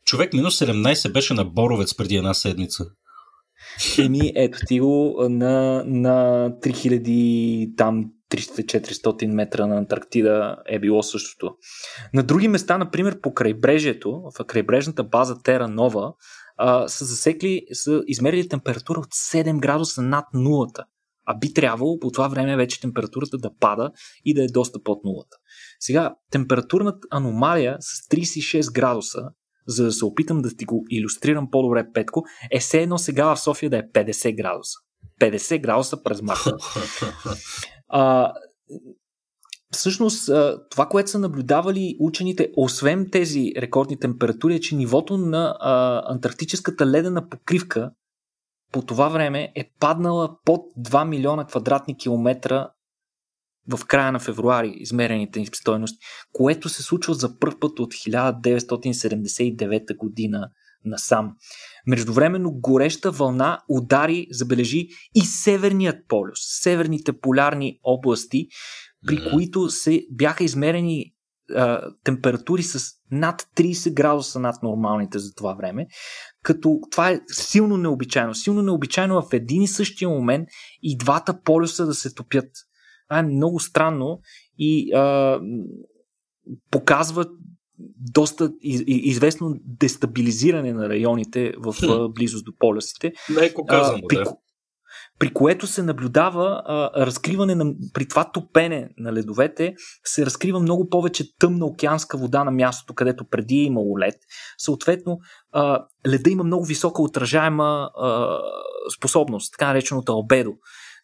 Човек 0.05 0.33
минус 0.33 0.59
17 0.59 1.11
беше 1.11 1.33
на 1.33 1.45
Боровец 1.45 1.95
преди 1.95 2.15
една 2.15 2.33
седмица. 2.33 2.85
Еми, 3.99 4.31
ето 4.35 4.59
ти 4.67 4.79
го 4.79 5.15
на, 5.29 5.83
на 5.85 6.49
3000 6.61 7.77
там 7.77 8.05
300-400 8.29 9.27
метра 9.27 9.67
на 9.67 9.77
Антарктида 9.77 10.57
е 10.65 10.79
било 10.79 11.03
същото. 11.03 11.55
На 12.13 12.23
други 12.23 12.47
места, 12.47 12.77
например 12.77 13.21
по 13.21 13.33
крайбрежието, 13.33 14.21
в 14.39 14.45
крайбрежната 14.45 15.03
база 15.03 15.41
Тера 15.43 15.67
Нова, 15.67 16.13
са 16.87 17.05
засекли, 17.05 17.65
са 17.73 18.03
измерили 18.07 18.49
температура 18.49 18.99
от 18.99 19.13
7 19.13 19.59
градуса 19.59 20.01
над 20.01 20.25
нулата. 20.33 20.85
А 21.25 21.37
би 21.37 21.53
трябвало 21.53 21.99
по 21.99 22.11
това 22.11 22.27
време 22.27 22.57
вече 22.57 22.81
температурата 22.81 23.37
да 23.37 23.51
пада 23.59 23.91
и 24.25 24.33
да 24.33 24.43
е 24.43 24.47
доста 24.47 24.79
под 24.83 25.03
нулата. 25.03 25.37
Сега, 25.79 26.15
температурната 26.31 26.99
аномалия 27.11 27.77
с 27.79 28.07
36 28.07 28.73
градуса, 28.73 29.21
за 29.69 29.83
да 29.83 29.91
се 29.91 30.05
опитам 30.05 30.41
да 30.41 30.55
ти 30.55 30.65
го 30.65 30.85
иллюстрирам 30.89 31.51
по-добре, 31.51 31.85
Петко, 31.93 32.23
е 32.51 32.59
все 32.59 32.81
едно 32.81 32.97
сега 32.97 33.35
в 33.35 33.39
София 33.39 33.69
да 33.69 33.77
е 33.77 33.83
50 33.83 34.35
градуса. 34.37 34.77
50 35.21 35.61
градуса 35.61 36.03
през 36.03 36.21
марта. 36.21 36.57
А, 37.91 38.33
всъщност, 39.71 40.29
това, 40.71 40.85
което 40.85 41.09
са 41.09 41.19
наблюдавали 41.19 41.97
учените, 41.99 42.51
освен 42.57 43.09
тези 43.11 43.51
рекордни 43.57 43.99
температури, 43.99 44.55
е, 44.55 44.59
че 44.59 44.75
нивото 44.75 45.17
на 45.17 45.57
а, 45.59 46.01
антарктическата 46.13 46.87
ледена 46.87 47.29
покривка 47.29 47.91
по 48.71 48.81
това 48.81 49.09
време 49.09 49.51
е 49.55 49.71
паднала 49.79 50.37
под 50.45 50.61
2 50.79 51.07
милиона 51.07 51.45
квадратни 51.45 51.97
километра 51.97 52.69
в 53.69 53.85
края 53.85 54.11
на 54.11 54.19
февруари, 54.19 54.73
измерените 54.75 55.39
им 55.39 55.45
стойности, 55.45 55.97
което 56.33 56.69
се 56.69 56.83
случва 56.83 57.13
за 57.13 57.39
първ 57.39 57.59
път 57.59 57.79
от 57.79 57.93
1979 57.93 59.97
година 59.97 60.49
насам. 60.85 61.35
Междувременно 61.87 62.51
гореща 62.51 63.11
вълна 63.11 63.59
удари, 63.69 64.27
забележи 64.31 64.87
и 65.15 65.21
Северният 65.21 66.07
полюс, 66.07 66.39
северните 66.61 67.13
полярни 67.13 67.79
области, 67.83 68.47
при 69.07 69.15
mm-hmm. 69.15 69.31
които 69.31 69.69
се 69.69 70.05
бяха 70.11 70.43
измерени 70.43 71.13
а, 71.55 71.81
температури 72.03 72.63
с 72.63 72.99
над 73.11 73.47
30 73.55 73.93
градуса 73.93 74.39
над 74.39 74.63
нормалните 74.63 75.19
за 75.19 75.33
това 75.33 75.53
време, 75.53 75.87
като 76.43 76.79
това 76.91 77.09
е 77.09 77.21
силно 77.27 77.77
необичайно. 77.77 78.35
Силно 78.35 78.61
необичайно 78.61 79.21
в 79.21 79.33
един 79.33 79.61
и 79.61 79.67
същия 79.67 80.09
момент 80.09 80.49
и 80.81 80.97
двата 80.97 81.41
полюса 81.41 81.85
да 81.85 81.93
се 81.93 82.13
топят. 82.13 82.49
Това 83.09 83.19
е 83.19 83.23
много 83.23 83.59
странно 83.59 84.19
и 84.57 84.93
а, 84.93 85.39
показва 86.71 87.25
доста 88.13 88.51
известно 88.87 89.55
дестабилизиране 89.65 90.73
на 90.73 90.89
районите 90.89 91.53
в 91.57 91.73
хм. 91.73 92.13
близост 92.13 92.45
до 92.45 92.51
полюсите. 92.59 93.11
Леко 93.31 93.65
казано, 93.65 93.99
при, 94.09 94.15
да. 94.15 94.35
При 95.19 95.33
което 95.33 95.67
се 95.67 95.83
наблюдава 95.83 96.63
а, 96.65 97.05
разкриване 97.05 97.55
на, 97.55 97.73
при 97.93 98.07
това 98.07 98.31
топене 98.31 98.89
на 98.97 99.13
ледовете, 99.13 99.75
се 100.03 100.25
разкрива 100.25 100.59
много 100.59 100.89
повече 100.89 101.37
тъмна 101.37 101.65
океанска 101.65 102.17
вода 102.17 102.43
на 102.43 102.51
мястото, 102.51 102.93
където 102.93 103.25
преди 103.29 103.55
е 103.55 103.63
имало 103.63 103.99
лед. 103.99 104.15
Съответно, 104.57 105.19
а, 105.51 105.85
леда 106.07 106.29
има 106.29 106.43
много 106.43 106.65
висока 106.65 107.01
отражаема 107.01 107.89
а, 107.97 108.37
способност, 108.97 109.51
така 109.51 109.67
нареченото 109.67 110.11
албедо. 110.11 110.51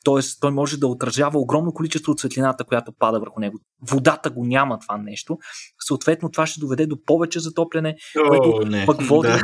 Тоест, 0.05 0.41
той 0.41 0.51
може 0.51 0.77
да 0.77 0.87
отразява 0.87 1.39
огромно 1.39 1.73
количество 1.73 2.11
от 2.11 2.19
светлината, 2.19 2.63
която 2.63 2.91
пада 2.99 3.19
върху 3.19 3.39
него. 3.39 3.57
Водата 3.81 4.29
го 4.29 4.45
няма 4.45 4.79
това 4.79 4.97
нещо. 4.97 5.37
Съответно, 5.87 6.31
това 6.31 6.45
ще 6.47 6.59
доведе 6.59 6.87
до 6.87 7.03
повече 7.05 7.39
затопляне, 7.39 7.95
О, 8.17 8.27
което 8.27 8.67
не. 8.69 8.85
пък 8.85 9.01
води 9.01 9.27
да. 9.27 9.41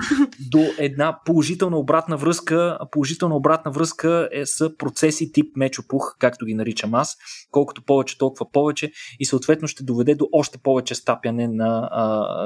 до 0.52 0.66
една 0.78 1.20
положителна 1.26 1.78
обратна 1.78 2.18
връзка. 2.18 2.78
Положителна 2.92 3.36
обратна 3.36 3.72
връзка 3.72 4.30
е 4.32 4.46
с 4.46 4.78
процеси 4.78 5.32
тип 5.32 5.58
мечопух, 5.58 6.16
както 6.20 6.46
ги 6.46 6.54
наричам 6.54 6.94
аз. 6.94 7.18
Колкото 7.52 7.86
повече, 7.86 8.18
толкова 8.18 8.52
повече. 8.52 8.92
И 9.20 9.26
съответно 9.26 9.68
ще 9.68 9.84
доведе 9.84 10.16
до 10.16 10.28
още 10.32 10.58
повече 10.58 10.96
стапяне 10.96 11.48
на, 11.48 11.90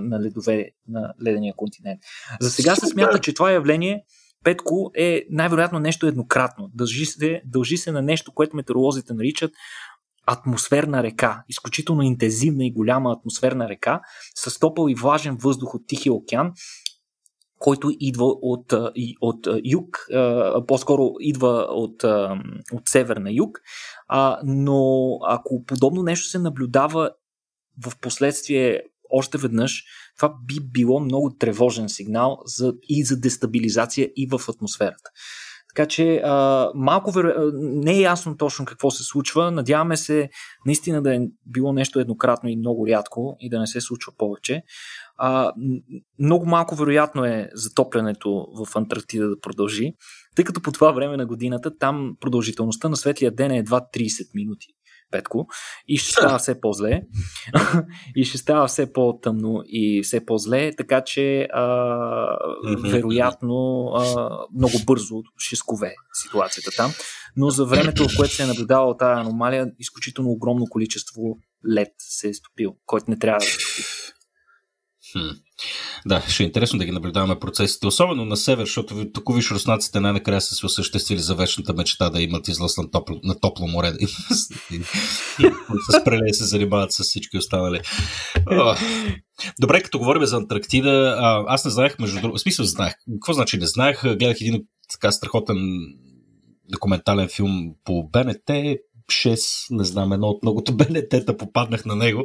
на 0.04 0.22
ледове 0.22 0.66
на 0.88 1.14
ледения 1.26 1.54
континент. 1.58 2.00
За 2.42 2.52
сега 2.52 2.76
се 2.76 2.88
смята, 2.88 3.20
че 3.20 3.34
това 3.34 3.52
явление 3.52 4.04
Петко 4.46 4.92
е 4.96 5.24
най-вероятно 5.30 5.80
нещо 5.80 6.08
еднократно. 6.08 6.70
Дължи 6.74 7.06
се, 7.06 7.42
дължи 7.46 7.78
се 7.78 7.92
на 7.92 8.02
нещо, 8.02 8.32
което 8.32 8.56
метеоролозите 8.56 9.14
наричат 9.14 9.52
атмосферна 10.28 11.04
река, 11.04 11.44
изключително 11.50 12.02
интензивна 12.02 12.66
и 12.66 12.72
голяма 12.72 13.12
атмосферна 13.12 13.70
река, 13.70 14.02
с 14.36 14.60
топъл 14.60 14.90
и 14.90 14.96
влажен 14.96 15.38
въздух 15.42 15.76
от 15.76 15.88
Тихия 15.88 16.14
океан, 16.14 16.54
който 17.60 17.92
идва 18.00 18.26
от, 18.26 18.74
от 19.22 19.48
юг, 19.64 20.08
по-скоро 20.68 21.14
идва 21.20 21.68
от, 21.70 22.04
от 22.74 22.90
север 22.90 23.18
на 23.18 23.32
юг, 23.32 23.62
но 24.44 25.10
ако 25.28 25.66
подобно 25.66 26.04
нещо 26.04 26.28
се 26.28 26.40
наблюдава 26.40 27.12
в 27.86 28.00
последствие 28.02 28.82
още 29.10 29.38
веднъж, 29.38 29.84
това 30.18 30.34
би 30.46 30.60
било 30.72 31.00
много 31.00 31.36
тревожен 31.40 31.90
сигнал 31.90 32.38
за, 32.46 32.74
и 32.90 33.04
за 33.04 33.20
дестабилизация 33.20 34.10
и 34.16 34.28
в 34.28 34.50
атмосферата. 34.50 35.12
Така 35.76 35.88
че 35.88 36.22
а, 36.24 36.70
малко 36.76 37.12
веро... 37.12 37.52
не 37.54 37.92
е 37.92 38.02
ясно 38.02 38.38
точно 38.38 38.66
какво 38.66 38.92
се 38.92 39.04
случва. 39.04 39.52
Надяваме 39.52 39.98
се 39.98 40.30
наистина 40.66 41.02
да 41.02 41.16
е 41.16 41.20
било 41.46 41.74
нещо 41.74 42.00
еднократно 42.00 42.50
и 42.50 42.56
много 42.56 42.88
рядко 42.88 43.38
и 43.40 43.50
да 43.50 43.60
не 43.60 43.68
се 43.68 43.82
случва 43.82 44.14
повече. 44.18 44.64
А, 45.18 45.52
много 46.20 46.46
малко 46.46 46.76
вероятно 46.76 47.26
е 47.26 47.50
затоплянето 47.54 48.48
в 48.58 48.76
Антарктида 48.76 49.30
да 49.30 49.40
продължи, 49.40 49.94
тъй 50.36 50.46
като 50.46 50.62
по 50.62 50.72
това 50.72 50.92
време 50.92 51.18
на 51.18 51.26
годината 51.26 51.78
там 51.78 52.16
продължителността 52.20 52.90
на 52.90 52.96
светлия 52.96 53.32
ден 53.32 53.52
е 53.52 53.58
едва 53.58 53.82
30 53.94 54.36
минути. 54.36 54.68
Петко, 55.12 55.48
и 55.88 55.98
ще 55.98 56.12
става 56.12 56.40
все 56.40 56.62
по-зле. 56.62 57.02
и 58.16 58.26
ще 58.26 58.38
става 58.38 58.68
все 58.68 58.94
по-тъмно 58.94 59.62
и 59.66 60.02
все 60.04 60.26
по-зле, 60.26 60.72
така 60.78 61.02
че 61.02 61.48
а, 61.54 61.66
вероятно 62.84 63.86
а, 63.96 64.30
много 64.56 64.74
бързо 64.86 65.16
ще 65.38 65.56
скове 65.56 65.96
ситуацията 66.14 66.72
там. 66.78 66.92
Но 67.38 67.50
за 67.50 67.66
времето, 67.66 68.04
в 68.04 68.18
което 68.18 68.34
се 68.34 68.44
е 68.44 68.48
наблюдавала 68.48 68.98
тази 68.98 69.20
аномалия, 69.20 69.68
изключително 69.80 70.30
огромно 70.30 70.66
количество 70.70 71.22
лед 71.74 71.94
се 71.98 72.30
е 72.30 72.34
стопил, 72.34 72.76
който 72.86 73.12
не 73.12 73.20
трябва 73.20 73.40
да 73.40 73.46
се 73.46 73.52
стопи. 73.52 74.05
Да, 76.06 76.22
ще 76.30 76.44
е 76.44 76.46
интересно 76.46 76.80
да 76.80 76.86
ги 76.86 76.92
наблюдаваме 76.92 77.40
процесите, 77.40 77.88
особено 77.88 78.26
на 78.26 78.38
север, 78.38 78.66
защото 78.66 79.12
тук 79.14 79.36
виж 79.36 79.52
руснаците 79.52 80.00
най-накрая 80.00 80.42
са 80.42 80.56
се 80.56 80.66
осъществили 80.66 81.20
за 81.20 81.36
вечната 81.36 81.74
мечта 81.74 82.10
да 82.10 82.22
имат 82.22 82.48
излъз 82.48 82.78
на 82.78 82.92
топло, 82.92 83.20
на 83.24 83.40
топло 83.40 83.68
море, 83.68 83.92
да 83.92 84.08
с 85.92 86.04
прелей 86.06 86.34
се 86.34 86.46
занимават 86.46 86.92
с 86.92 87.04
всички 87.04 87.38
останали. 87.38 87.82
Добре, 89.60 89.82
като 89.82 90.00
говорим 90.00 90.26
за 90.26 90.38
Антарктида, 90.38 91.18
аз 91.48 91.66
не 91.66 91.72
знаех, 91.72 92.00
между 92.00 92.22
другото, 92.22 92.40
смисъл 92.40 92.66
знаех, 92.66 92.94
какво 93.14 93.34
значи 93.34 93.58
не 93.58 93.68
знаех, 93.68 94.02
гледах 94.02 94.42
един 94.42 94.64
така 94.92 95.12
страхотен 95.12 95.58
документален 96.72 97.28
филм 97.28 97.74
по 97.84 98.10
БНТ, 98.10 98.50
6, 99.10 99.68
не 99.72 99.84
знам, 99.84 100.14
едно 100.14 100.28
от 100.28 100.44
многото 100.44 100.74
БНТ-та 100.78 101.38
попаднах 101.38 101.86
на 101.86 101.96
него, 101.96 102.24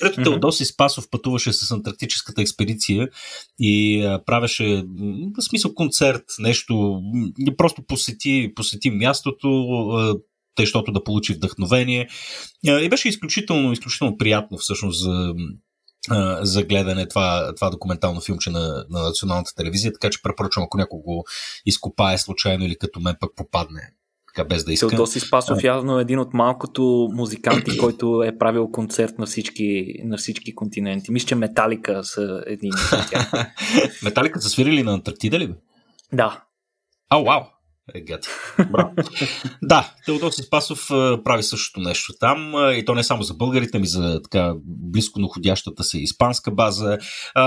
където 0.00 0.20
mm-hmm. 0.20 0.24
Теодоси 0.24 0.64
Спасов 0.64 1.10
пътуваше 1.10 1.52
с 1.52 1.70
антарктическата 1.70 2.42
експедиция 2.42 3.08
и 3.58 4.02
а, 4.02 4.24
правеше, 4.24 4.84
в 5.38 5.42
смисъл, 5.42 5.74
концерт, 5.74 6.24
нещо, 6.38 7.00
просто 7.56 7.82
посети, 7.82 8.52
посети 8.56 8.90
мястото, 8.90 9.48
а, 9.90 10.14
тъй, 10.54 10.66
защото 10.66 10.92
да 10.92 11.04
получи 11.04 11.32
вдъхновение. 11.32 12.08
И 12.64 12.88
беше 12.88 13.08
изключително, 13.08 13.72
изключително 13.72 14.18
приятно 14.18 14.58
всъщност 14.58 15.02
за 15.02 15.34
за 16.40 16.62
гледане 16.62 17.08
това, 17.08 17.54
това 17.56 17.70
документално 17.70 18.20
филмче 18.20 18.50
на, 18.50 18.84
на 18.90 19.02
националната 19.02 19.54
телевизия, 19.54 19.92
така 19.92 20.10
че 20.10 20.22
препоръчвам, 20.22 20.64
ако 20.64 20.76
някой 20.76 21.00
го 21.00 21.24
изкопае 21.66 22.18
случайно 22.18 22.64
или 22.64 22.78
като 22.78 23.00
мен 23.00 23.16
пък 23.20 23.30
попадне 23.36 23.90
така 24.34 24.48
без 24.48 24.64
да 24.64 24.72
иска. 24.72 24.88
Теодоси 24.88 25.20
Спасов 25.20 25.64
явно 25.64 25.98
е 25.98 26.02
един 26.02 26.18
от 26.18 26.34
малкото 26.34 27.08
музиканти, 27.12 27.76
който 27.78 28.22
е 28.22 28.38
правил 28.38 28.70
концерт 28.70 29.18
на 29.18 29.26
всички, 29.26 29.94
на 30.04 30.16
всички 30.16 30.54
континенти. 30.54 31.12
Мисля, 31.12 31.26
че 31.26 31.34
Металика 31.34 32.04
са 32.04 32.42
един 32.46 32.72
от 32.74 33.10
тях. 33.10 33.32
Металика 34.02 34.42
са 34.42 34.48
свирили 34.48 34.82
на 34.82 34.92
Антарктида 34.92 35.38
ли? 35.38 35.54
Да. 36.12 36.42
А, 37.10 37.18
вау! 37.18 37.42
Егати. 37.94 38.28
да, 39.62 39.94
Теодоси 40.06 40.42
Спасов 40.42 40.86
прави 41.24 41.42
същото 41.42 41.80
нещо 41.80 42.12
там 42.20 42.52
и 42.78 42.84
то 42.84 42.94
не 42.94 43.04
само 43.04 43.22
за 43.22 43.34
българите, 43.34 43.78
ми 43.78 43.86
за 43.86 44.22
така 44.22 44.54
близко 44.66 45.20
находящата 45.20 45.84
се 45.84 45.98
испанска 45.98 46.50
база. 46.50 46.98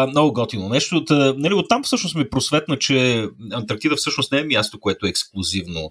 много 0.09 0.33
готино 0.33 0.69
нещо. 0.69 0.95
От, 0.97 1.09
нали, 1.37 1.53
оттам 1.53 1.83
всъщност 1.83 2.15
ми 2.15 2.29
просветна, 2.29 2.77
че 2.79 3.27
Антарктида 3.51 3.95
всъщност 3.95 4.31
не 4.31 4.39
е 4.39 4.43
място, 4.43 4.79
което 4.79 5.05
е 5.05 5.09
ексклюзивно 5.09 5.89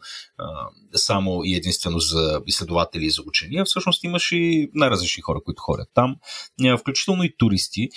само 0.94 1.40
и 1.44 1.54
единствено 1.54 1.98
за 1.98 2.40
изследователи 2.46 3.04
и 3.04 3.10
за 3.10 3.22
учени. 3.26 3.62
Всъщност 3.64 4.04
имаш 4.04 4.32
и 4.32 4.70
най-различни 4.74 5.22
хора, 5.22 5.40
които 5.44 5.62
ходят 5.62 5.88
там, 5.94 6.16
включително 6.78 7.24
и 7.24 7.36
туристи. 7.38 7.88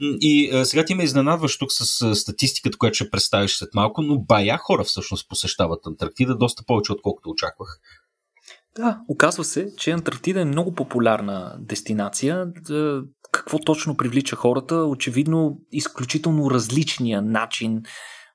И 0.00 0.50
а, 0.52 0.64
сега 0.64 0.84
ти 0.84 0.94
ме 0.94 1.04
изненадваш 1.04 1.58
тук 1.58 1.72
с 1.72 2.14
статистиката, 2.14 2.78
която 2.78 2.94
ще 2.94 3.10
представиш 3.10 3.56
след 3.56 3.74
малко, 3.74 4.02
но 4.02 4.18
бая 4.18 4.58
хора 4.58 4.84
всъщност 4.84 5.28
посещават 5.28 5.86
Антарктида 5.86 6.36
доста 6.36 6.64
повече, 6.66 6.92
отколкото 6.92 7.30
очаквах. 7.30 7.80
Да, 8.76 9.00
оказва 9.08 9.44
се, 9.44 9.76
че 9.76 9.90
Антарктида 9.90 10.40
е 10.40 10.44
много 10.44 10.74
популярна 10.74 11.56
дестинация. 11.58 12.46
Какво 13.32 13.58
точно 13.58 13.96
привлича 13.96 14.36
хората? 14.36 14.76
Очевидно, 14.76 15.58
изключително 15.72 16.50
различния 16.50 17.22
начин 17.22 17.82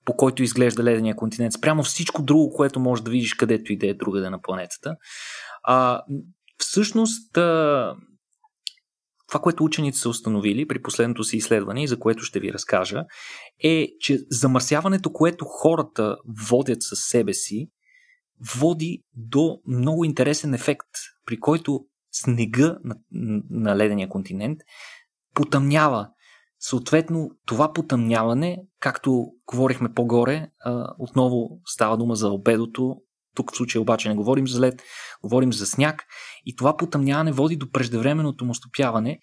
по 0.09 0.15
който 0.15 0.43
изглежда 0.43 0.83
ледения 0.83 1.15
континент, 1.15 1.53
спрямо 1.53 1.83
всичко 1.83 2.23
друго, 2.23 2.53
което 2.53 2.79
можеш 2.79 3.03
да 3.03 3.11
видиш 3.11 3.33
където 3.33 3.73
и 3.73 3.77
да 3.77 3.87
е 3.87 3.93
другаде 3.93 4.29
на 4.29 4.41
планетата. 4.41 4.95
А, 5.63 6.01
всъщност, 6.57 7.37
а, 7.37 7.95
това, 9.29 9.39
което 9.39 9.63
учените 9.63 9.97
са 9.97 10.09
установили 10.09 10.67
при 10.67 10.81
последното 10.81 11.23
си 11.23 11.37
изследване 11.37 11.83
и 11.83 11.87
за 11.87 11.99
което 11.99 12.23
ще 12.23 12.39
ви 12.39 12.53
разкажа, 12.53 13.03
е, 13.63 13.87
че 13.99 14.19
замърсяването, 14.29 15.13
което 15.13 15.45
хората 15.45 16.17
водят 16.49 16.81
със 16.81 16.99
себе 16.99 17.33
си, 17.33 17.69
води 18.59 19.03
до 19.15 19.59
много 19.67 20.05
интересен 20.05 20.53
ефект, 20.53 20.89
при 21.25 21.39
който 21.39 21.85
снега 22.11 22.77
на, 22.83 22.95
на 23.49 23.77
ледения 23.77 24.09
континент 24.09 24.59
потъмнява. 25.33 26.09
Съответно, 26.59 27.29
това 27.45 27.73
потъмняване, 27.73 28.57
както 28.79 29.25
говорихме 29.45 29.93
по-горе, 29.93 30.47
отново 30.97 31.61
става 31.65 31.97
дума 31.97 32.15
за 32.15 32.29
обедото, 32.29 32.95
тук 33.39 33.53
в 33.53 33.57
случая 33.57 33.81
обаче 33.81 34.09
не 34.09 34.15
говорим 34.15 34.47
за 34.47 34.59
лед, 34.59 34.83
говорим 35.23 35.53
за 35.53 35.65
сняг 35.65 36.03
и 36.45 36.55
това 36.55 36.77
потъмняване 36.77 37.31
води 37.31 37.55
до 37.55 37.71
преждевременното 37.71 38.45
му 38.45 38.55
стопяване 38.55 39.19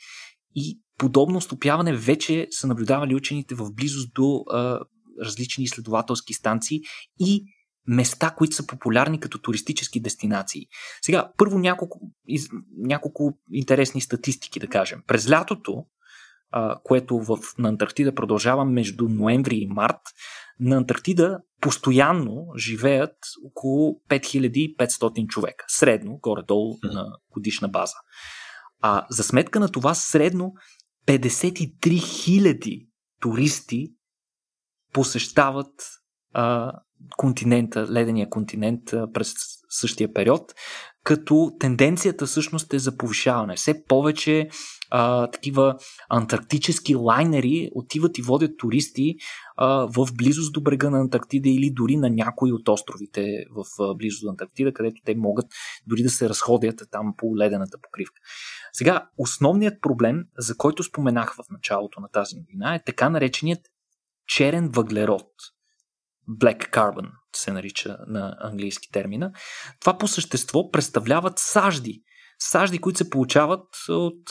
и 0.55 0.81
подобно 0.99 1.41
стопяване 1.41 1.93
вече 1.93 2.47
са 2.51 2.67
наблюдавали 2.67 3.15
учените 3.15 3.55
в 3.55 3.73
близост 3.73 4.15
до 4.15 4.45
а, 4.51 4.81
различни 5.25 5.65
изследователски 5.65 6.35
станции 6.35 6.81
и 7.21 7.45
места, 7.87 8.31
които 8.31 8.57
са 8.57 8.67
популярни 8.67 9.21
като 9.21 9.39
туристически 9.39 10.01
дестинации. 10.01 10.67
Сега, 11.03 11.31
първо 11.37 11.59
няколко, 11.59 12.01
из, 12.29 12.49
няколко 12.79 13.39
интересни 13.53 14.01
статистики 14.01 14.61
да 14.61 14.67
кажем. 14.67 15.03
През 15.07 15.31
лятото, 15.31 15.85
а, 16.51 16.79
което 16.85 17.19
в, 17.19 17.39
на 17.59 17.69
Антарктида 17.69 18.15
продължава 18.15 18.65
между 18.65 19.09
ноември 19.09 19.57
и 19.57 19.67
март, 19.67 20.01
на 20.61 20.77
Антарктида 20.77 21.39
постоянно 21.61 22.47
живеят 22.57 23.17
около 23.45 24.01
5500 24.09 25.27
човека. 25.27 25.65
Средно, 25.69 26.19
горе-долу 26.23 26.79
на 26.83 27.17
годишна 27.31 27.69
база. 27.69 27.97
А 28.81 29.07
за 29.11 29.23
сметка 29.23 29.61
на 29.61 29.69
това 29.69 29.95
средно 29.95 30.53
53 31.07 31.79
000 31.79 32.89
туристи 33.21 33.93
посещават 34.93 35.73
а, 36.33 36.73
континента, 37.17 37.87
ледения 37.93 38.29
континент 38.29 38.93
а, 38.93 39.13
през 39.13 39.35
същия 39.69 40.13
период, 40.13 40.55
като 41.07 41.53
тенденцията 41.61 42.27
всъщност 42.27 42.75
е 42.75 42.79
за 42.79 42.97
повишаване. 42.97 43.57
Все 43.57 43.85
повече 43.85 44.49
а, 44.91 45.31
такива 45.31 45.77
антарктически 46.11 46.95
лайнери 46.95 47.71
отиват 47.75 48.19
и 48.19 48.23
водят 48.23 48.59
туристи 48.59 49.17
а, 49.57 49.67
в 49.69 50.09
близост 50.17 50.53
до 50.53 50.61
брега 50.61 50.91
на 50.91 51.01
Антарктида 51.01 51.49
или 51.49 51.71
дори 51.71 51.97
на 51.97 52.11
някои 52.11 52.53
от 52.53 52.69
островите 52.69 53.45
в 53.51 53.83
а, 53.83 53.95
близост 53.95 54.23
до 54.23 54.31
Антарктида, 54.31 54.73
където 54.73 55.03
те 55.05 55.15
могат 55.15 55.47
дори 55.87 56.03
да 56.03 56.11
се 56.11 56.29
разходят 56.29 56.83
там 56.91 57.15
по 57.19 57.37
ледената 57.37 57.79
покривка. 57.83 58.21
Сега, 58.73 59.09
основният 59.19 59.81
проблем, 59.81 60.25
за 60.39 60.57
който 60.57 60.83
споменах 60.83 61.35
в 61.35 61.51
началото 61.51 62.01
на 62.01 62.09
тази 62.09 62.37
новина, 62.37 62.75
е 62.75 62.85
така 62.87 63.09
нареченият 63.09 63.61
черен 64.27 64.69
въглерод. 64.69 65.27
Black 66.31 66.71
Carbon 66.71 67.11
се 67.39 67.53
нарича 67.53 67.97
на 68.07 68.37
английски 68.41 68.89
термина. 68.93 69.33
Това 69.81 69.99
по 69.99 70.09
същество 70.09 70.71
представляват 70.71 71.39
сажди, 71.39 72.03
сажди, 72.39 72.79
които 72.79 72.99
се 72.99 73.11
получават 73.11 73.69
от 73.89 74.31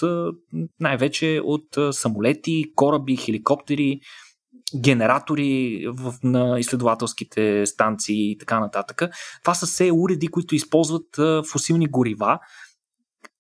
най-вече 0.79 1.41
от 1.43 1.95
самолети, 1.95 2.63
кораби, 2.75 3.17
хеликоптери, 3.17 3.99
генератори 4.81 5.85
в, 5.87 6.13
на 6.23 6.59
изследователските 6.59 7.65
станции 7.65 8.31
и 8.31 8.37
така 8.37 8.59
нататък. 8.59 9.01
Това 9.41 9.53
са 9.53 9.65
все 9.65 9.91
уреди, 9.91 10.27
които 10.27 10.55
използват 10.55 11.19
фусилни 11.51 11.87
горива 11.87 12.39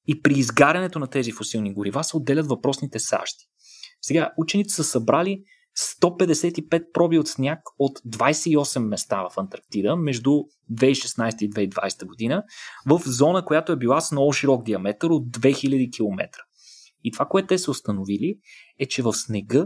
и 0.07 0.21
при 0.21 0.33
изгарянето 0.33 0.99
на 0.99 1.07
тези 1.07 1.31
фусилни 1.31 1.73
горива 1.73 2.03
се 2.03 2.17
отделят 2.17 2.47
въпросните 2.47 2.99
сажди. 2.99 3.45
Сега 4.01 4.31
учените 4.37 4.73
са 4.73 4.83
събрали 4.83 5.43
155 5.77 6.91
проби 6.93 7.19
от 7.19 7.27
сняг 7.27 7.59
от 7.79 7.99
28 7.99 8.79
места 8.79 9.27
в 9.29 9.37
Антарктида 9.37 9.95
между 9.95 10.31
2016 10.73 11.43
и 11.43 11.49
2020 11.49 12.05
година 12.05 12.43
в 12.85 13.01
зона, 13.05 13.45
която 13.45 13.71
е 13.71 13.75
била 13.75 14.01
с 14.01 14.11
много 14.11 14.33
широк 14.33 14.63
диаметър 14.63 15.09
от 15.09 15.27
2000 15.27 15.95
км. 15.95 16.29
И 17.03 17.11
това, 17.11 17.25
което 17.25 17.47
те 17.47 17.57
са 17.57 17.71
установили 17.71 18.39
е, 18.79 18.85
че 18.85 19.01
в 19.01 19.13
снега 19.13 19.65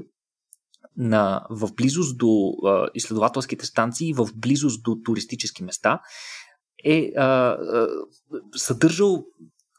на, 0.98 1.46
в 1.50 1.74
близост 1.74 2.18
до 2.18 2.54
а, 2.66 2.88
изследователските 2.94 3.66
станции, 3.66 4.14
в 4.14 4.30
близост 4.36 4.84
до 4.84 4.98
туристически 5.06 5.64
места, 5.64 6.00
е 6.86 7.12
а, 7.18 7.24
а, 7.24 7.88
съдържал 8.56 9.26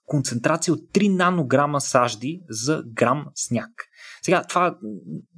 концентрация 0.07 0.74
от 0.74 0.81
3 0.81 1.16
нанограма 1.16 1.81
сажди 1.81 2.43
за 2.49 2.83
грам 2.87 3.26
сняг. 3.35 3.70
Сега, 4.22 4.44
това 4.48 4.78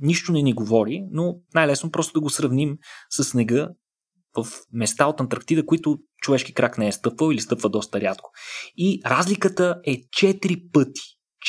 нищо 0.00 0.32
не 0.32 0.42
ни 0.42 0.52
говори, 0.52 1.02
но 1.10 1.36
най-лесно 1.54 1.90
просто 1.90 2.12
да 2.12 2.20
го 2.20 2.30
сравним 2.30 2.78
с 3.10 3.24
снега 3.24 3.68
в 4.36 4.46
места 4.72 5.06
от 5.06 5.20
Антарктида, 5.20 5.66
които 5.66 5.98
човешки 6.22 6.54
крак 6.54 6.78
не 6.78 6.88
е 6.88 6.92
стъпвал 6.92 7.32
или 7.32 7.40
стъпва 7.40 7.68
доста 7.68 8.00
рядко. 8.00 8.30
И 8.76 9.00
разликата 9.06 9.80
е 9.84 9.96
4 9.96 10.72
пъти. 10.72 11.00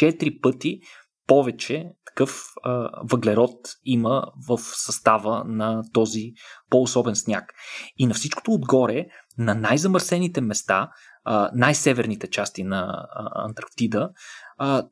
4 0.02 0.42
пъти 0.42 0.80
повече 1.28 1.86
такъв 2.06 2.44
а, 2.64 2.90
въглерод 3.04 3.60
има 3.86 4.24
в 4.50 4.58
състава 4.58 5.44
на 5.48 5.84
този 5.94 6.32
по-особен 6.70 7.16
сняг. 7.16 7.54
И 7.98 8.06
на 8.06 8.14
всичкото 8.14 8.52
отгоре, 8.52 9.06
на 9.38 9.56
най-замърсените 9.56 10.42
места, 10.42 10.90
най-северните 11.54 12.30
части 12.30 12.64
на 12.64 13.08
Антарктида, 13.36 14.10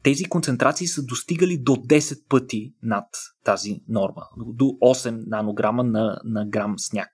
тези 0.04 0.26
концентрации 0.26 0.88
са 0.88 1.04
достигали 1.04 1.58
до 1.58 1.72
10 1.72 2.28
пъти 2.30 2.74
над 2.84 3.06
тази 3.44 3.82
норма, 3.88 4.24
до 4.38 4.66
8 4.66 5.24
нанограма 5.28 5.84
на, 5.84 6.22
на 6.24 6.46
грам 6.46 6.74
сняг. 6.78 7.10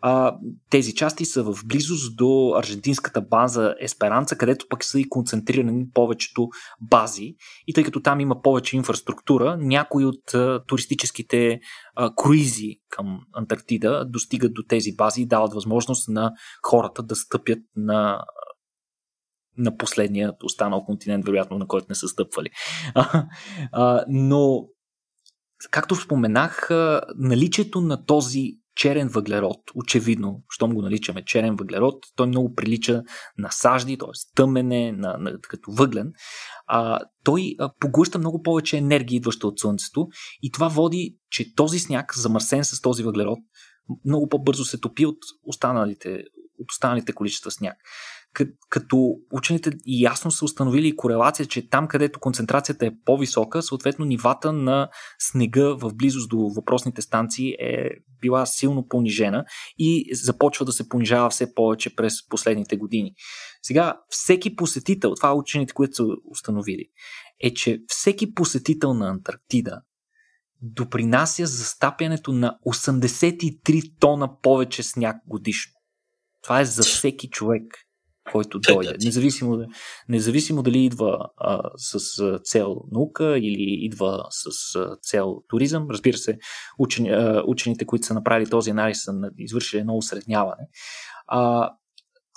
А, 0.00 0.36
тези 0.70 0.94
части 0.94 1.24
са 1.24 1.42
в 1.42 1.58
близост 1.66 2.16
до 2.16 2.54
аржентинската 2.58 3.20
база 3.20 3.74
Есперанца, 3.80 4.36
където 4.36 4.66
пък 4.68 4.84
са 4.84 5.00
и 5.00 5.08
концентрирани 5.08 5.90
повечето 5.94 6.48
бази. 6.80 7.34
И 7.66 7.72
тъй 7.74 7.84
като 7.84 8.00
там 8.00 8.20
има 8.20 8.42
повече 8.42 8.76
инфраструктура, 8.76 9.56
някои 9.60 10.04
от 10.04 10.34
а, 10.34 10.62
туристическите 10.66 11.60
а, 11.94 12.14
круизи 12.14 12.76
към 12.90 13.20
Антарктида 13.34 14.04
достигат 14.08 14.54
до 14.54 14.62
тези 14.68 14.92
бази 14.96 15.22
и 15.22 15.26
дават 15.26 15.54
възможност 15.54 16.08
на 16.08 16.32
хората 16.62 17.02
да 17.02 17.16
стъпят 17.16 17.58
на 17.76 18.24
на 19.58 19.76
последния 19.76 20.32
останал 20.44 20.84
континент, 20.84 21.26
вероятно, 21.26 21.58
на 21.58 21.66
който 21.66 21.86
не 21.88 21.94
са 21.94 22.08
стъпвали. 22.08 22.50
А, 22.94 23.26
а, 23.72 24.04
но, 24.08 24.68
както 25.70 25.96
споменах, 25.96 26.68
наличието 27.16 27.80
на 27.80 28.04
този 28.04 28.58
черен 28.76 29.08
въглерод, 29.08 29.60
очевидно, 29.74 30.42
щом 30.48 30.74
го 30.74 30.82
наричаме 30.82 31.24
черен 31.24 31.56
въглерод, 31.56 32.04
той 32.16 32.26
много 32.26 32.54
прилича 32.54 33.02
на 33.38 33.50
сажди, 33.50 33.98
т.е. 33.98 34.34
тъмене, 34.34 34.92
на, 34.92 35.16
на, 35.18 35.40
като 35.40 35.70
въглен. 35.70 36.12
А, 36.66 37.00
той 37.24 37.54
а, 37.58 37.72
поглъща 37.80 38.18
много 38.18 38.42
повече 38.42 38.76
енергия, 38.76 39.16
идваща 39.16 39.46
от 39.46 39.60
Слънцето 39.60 40.08
и 40.42 40.50
това 40.50 40.68
води, 40.68 41.16
че 41.30 41.54
този 41.54 41.78
сняг, 41.78 42.16
замърсен 42.16 42.64
с 42.64 42.80
този 42.80 43.02
въглерод, 43.02 43.38
много 44.04 44.28
по-бързо 44.28 44.64
се 44.64 44.80
топи 44.80 45.06
от 45.06 45.18
останалите, 45.44 46.24
от 46.58 46.70
останалите 46.70 47.12
количества 47.12 47.50
сняг 47.50 47.76
като 48.68 49.14
учените 49.32 49.72
ясно 49.86 50.30
са 50.30 50.44
установили 50.44 50.96
корелация, 50.96 51.46
че 51.46 51.68
там, 51.68 51.88
където 51.88 52.20
концентрацията 52.20 52.86
е 52.86 52.92
по-висока, 53.04 53.62
съответно 53.62 54.04
нивата 54.04 54.52
на 54.52 54.88
снега 55.18 55.74
в 55.74 55.94
близост 55.94 56.30
до 56.30 56.38
въпросните 56.38 57.02
станции 57.02 57.48
е 57.50 57.90
била 58.20 58.46
силно 58.46 58.88
понижена 58.88 59.44
и 59.78 60.10
започва 60.12 60.64
да 60.64 60.72
се 60.72 60.88
понижава 60.88 61.30
все 61.30 61.54
повече 61.54 61.96
през 61.96 62.28
последните 62.28 62.76
години. 62.76 63.12
Сега, 63.62 64.00
всеки 64.08 64.56
посетител, 64.56 65.14
това 65.14 65.34
учените, 65.34 65.74
които 65.74 65.94
са 65.94 66.04
установили, 66.30 66.84
е, 67.42 67.54
че 67.54 67.82
всеки 67.88 68.34
посетител 68.34 68.94
на 68.94 69.08
Антарктида 69.08 69.80
допринася 70.62 71.46
за 71.46 71.64
стапянето 71.64 72.32
на 72.32 72.58
83 72.66 73.92
тона 74.00 74.40
повече 74.40 74.82
сняг 74.82 75.16
годишно. 75.26 75.72
Това 76.42 76.60
е 76.60 76.64
за 76.64 76.82
всеки 76.82 77.30
човек. 77.30 77.62
Който 78.32 78.58
дойде. 78.58 78.96
Независимо, 79.04 79.66
независимо 80.08 80.62
дали 80.62 80.84
идва 80.84 81.18
а, 81.36 81.70
с 81.76 82.38
цел 82.44 82.76
наука 82.92 83.38
или 83.38 83.78
идва 83.84 84.26
с 84.30 84.74
а, 84.76 84.96
цел 85.02 85.42
туризъм. 85.48 85.86
Разбира 85.90 86.16
се, 86.16 86.38
учени, 86.78 87.10
а, 87.10 87.42
учените, 87.46 87.86
които 87.86 88.06
са 88.06 88.14
направили 88.14 88.50
този 88.50 88.70
анализ, 88.70 89.02
са 89.02 89.12
извършили 89.38 89.80
едно 89.80 89.96
усредняване. 89.96 90.68
А, 91.26 91.70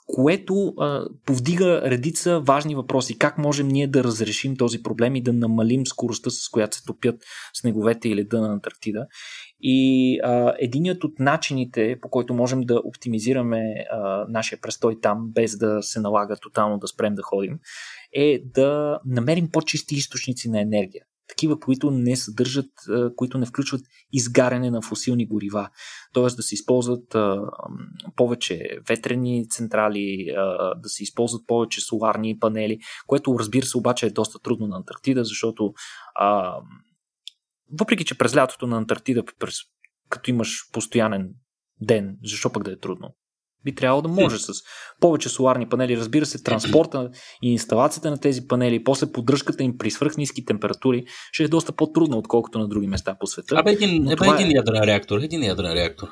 което 0.07 0.73
а, 0.79 1.05
повдига 1.25 1.81
редица 1.85 2.39
важни 2.39 2.75
въпроси. 2.75 3.17
Как 3.17 3.37
можем 3.37 3.67
ние 3.67 3.87
да 3.87 4.03
разрешим 4.03 4.55
този 4.55 4.83
проблем 4.83 5.15
и 5.15 5.21
да 5.21 5.33
намалим 5.33 5.85
скоростта, 5.85 6.29
с 6.29 6.49
която 6.49 6.77
се 6.77 6.83
топят 6.83 7.15
снеговете 7.53 8.09
или 8.09 8.21
леда 8.21 8.41
на 8.41 8.53
Антарктида. 8.53 9.07
И 9.61 10.19
а, 10.23 10.53
единият 10.59 11.03
от 11.03 11.19
начините, 11.19 11.97
по 12.01 12.09
който 12.09 12.33
можем 12.33 12.61
да 12.61 12.81
оптимизираме 12.83 13.61
а, 13.91 14.25
нашия 14.29 14.61
престой 14.61 15.01
там, 15.01 15.31
без 15.35 15.57
да 15.57 15.83
се 15.83 15.99
налага 15.99 16.35
тотално 16.41 16.77
да 16.77 16.87
спрем 16.87 17.15
да 17.15 17.21
ходим, 17.21 17.59
е 18.13 18.39
да 18.45 18.99
намерим 19.05 19.49
по-чисти 19.51 19.95
източници 19.95 20.49
на 20.49 20.61
енергия 20.61 21.03
такива, 21.29 21.59
които 21.59 21.91
не 21.91 22.15
съдържат, 22.15 22.69
които 23.15 23.37
не 23.37 23.45
включват 23.45 23.81
изгаряне 24.11 24.71
на 24.71 24.81
фусилни 24.81 25.27
горива. 25.27 25.69
Тоест 26.13 26.37
да 26.37 26.43
се 26.43 26.55
използват 26.55 27.15
повече 28.15 28.69
ветрени 28.87 29.49
централи, 29.49 30.25
да 30.77 30.89
се 30.89 31.03
използват 31.03 31.47
повече 31.47 31.81
соларни 31.81 32.39
панели, 32.39 32.79
което 33.07 33.39
разбира 33.39 33.65
се 33.65 33.77
обаче 33.77 34.05
е 34.05 34.09
доста 34.09 34.39
трудно 34.39 34.67
на 34.67 34.77
Антарктида, 34.77 35.23
защото 35.23 35.73
въпреки, 37.79 38.05
че 38.05 38.17
през 38.17 38.35
лятото 38.35 38.67
на 38.67 38.77
Антарктида, 38.77 39.23
като 40.09 40.29
имаш 40.29 40.71
постоянен 40.71 41.29
ден, 41.81 42.17
защо 42.23 42.51
пък 42.51 42.63
да 42.63 42.71
е 42.71 42.79
трудно? 42.79 43.15
Би 43.63 43.75
трябвало 43.75 44.01
да 44.01 44.09
може 44.09 44.39
с 44.39 44.51
повече 44.99 45.29
соларни 45.29 45.69
панели. 45.69 45.97
Разбира 45.97 46.25
се, 46.25 46.43
транспорта 46.43 47.09
и 47.43 47.51
инсталацията 47.51 48.11
на 48.11 48.17
тези 48.17 48.47
панели, 48.47 48.83
после 48.83 49.11
поддръжката 49.11 49.63
им 49.63 49.77
при 49.77 49.91
свръхниски 49.91 50.45
температури, 50.45 51.05
ще 51.31 51.43
е 51.43 51.47
доста 51.47 51.71
по-трудно, 51.71 52.17
отколкото 52.17 52.59
на 52.59 52.67
други 52.67 52.87
места 52.87 53.15
по 53.19 53.27
света. 53.27 53.55
Абе, 53.57 53.71
един, 53.71 54.11
абе, 54.11 54.27
един 54.27 54.47
е... 54.47 54.53
ядрен 54.55 54.83
реактор. 54.83 55.19
Един 55.19 55.43
ядрен 55.43 55.73
реактор. 55.73 56.07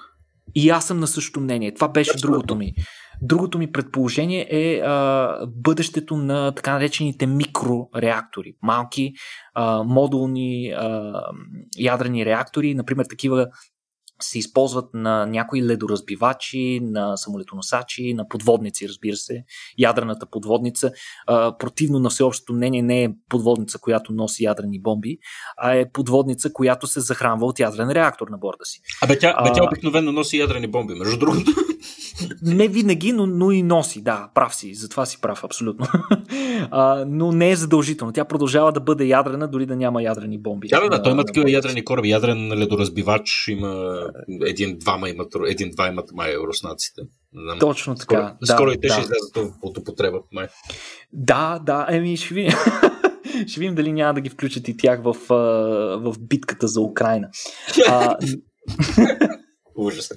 И 0.56 0.70
аз 0.70 0.88
съм 0.88 1.00
на 1.00 1.08
същото 1.08 1.39
мнение. 1.39 1.74
Това 1.74 1.88
беше 1.88 2.12
Абсолютно. 2.12 2.32
другото 2.32 2.56
ми. 2.56 2.74
Другото 3.22 3.58
ми 3.58 3.72
предположение 3.72 4.48
е 4.52 4.80
а, 4.80 5.38
бъдещето 5.48 6.18
на 6.18 6.52
така 6.52 6.74
наречените 6.74 7.28
микрореактори. 7.28 8.54
Малки 8.64 9.14
а, 9.54 9.84
модулни 9.84 10.70
а, 10.70 11.14
ядрени 11.80 12.26
реактори, 12.26 12.76
например 12.76 13.06
такива 13.10 13.48
се 14.22 14.39
използват 14.39 14.93
на 14.93 15.26
някои 15.26 15.63
ледоразбивачи, 15.63 16.80
на 16.84 17.18
самолетоносачи, 17.18 18.13
на 18.13 18.28
подводници, 18.28 18.89
разбира 18.89 19.16
се. 19.16 19.43
Ядрената 19.78 20.26
подводница, 20.26 20.91
а, 21.28 21.57
противно 21.57 21.99
на 21.99 22.09
всеобщото 22.09 22.53
мнение, 22.53 22.82
не 22.82 23.03
е 23.03 23.09
подводница, 23.30 23.80
която 23.80 24.13
носи 24.13 24.43
ядрени 24.43 24.82
бомби, 24.82 25.18
а 25.57 25.74
е 25.74 25.91
подводница, 25.91 26.53
която 26.53 26.88
се 26.88 26.99
захранва 26.99 27.45
от 27.45 27.59
ядрен 27.59 27.91
реактор 27.91 28.28
на 28.28 28.38
борда 28.38 28.66
си. 28.66 28.80
Абе 29.01 29.20
тя, 29.20 29.43
бе, 29.43 29.51
тя 29.53 29.63
обикновено 29.63 30.11
носи 30.11 30.38
ядрени 30.38 30.68
бомби, 30.68 30.93
между 30.93 31.18
другото. 31.18 31.51
Не 32.41 32.68
винаги, 32.68 33.11
но, 33.11 33.26
но 33.26 33.51
и 33.51 33.63
носи, 33.63 34.01
да, 34.01 34.30
прав 34.36 34.55
си, 34.55 34.74
затова 34.74 35.05
си 35.05 35.22
прав, 35.22 35.43
абсолютно. 35.43 35.86
а, 36.72 37.05
но 37.07 37.32
не 37.32 37.51
е 37.51 37.55
задължително. 37.55 38.13
Тя 38.13 38.26
продължава 38.26 38.72
да 38.72 38.80
бъде 38.80 39.05
ядрена, 39.05 39.47
дори 39.47 39.66
да 39.66 39.76
няма 39.76 40.03
ядрени 40.03 40.38
бомби. 40.38 40.68
Да, 40.68 40.89
да, 40.89 41.03
той 41.03 41.11
има 41.11 41.26
такива 41.26 41.51
ядрени 41.51 41.86
кораби. 41.86 42.09
Ядрен 42.09 42.53
ледоразбивач 42.53 43.47
има 43.47 43.99
един-двама 44.45 45.10
имат, 45.10 45.34
един-два 45.47 45.88
имат 45.88 46.12
май 46.14 46.36
руснаците. 46.38 47.01
Точно 47.60 47.95
така. 47.95 48.16
Скоро, 48.16 48.38
да, 48.41 48.53
скоро 48.53 48.72
и 48.72 48.80
те 48.82 48.88
да. 48.88 48.93
ще 48.93 49.01
излязат 49.01 49.56
от 49.62 49.78
употреба, 49.78 50.20
май. 50.32 50.47
Да, 51.14 51.60
да, 51.66 51.88
еми 51.89 52.18
ще 52.18 52.34
видим. 52.34 52.51
ще 53.47 53.60
видим 53.60 53.76
дали 53.76 53.91
няма 53.91 54.14
да 54.14 54.22
ги 54.22 54.30
включат 54.30 54.68
и 54.68 54.78
тях 54.78 55.01
в, 55.03 55.16
в 55.99 56.16
битката 56.20 56.68
за 56.68 56.82
Украина. 56.82 57.30
А, 57.88 58.18
Ужас. 59.78 60.10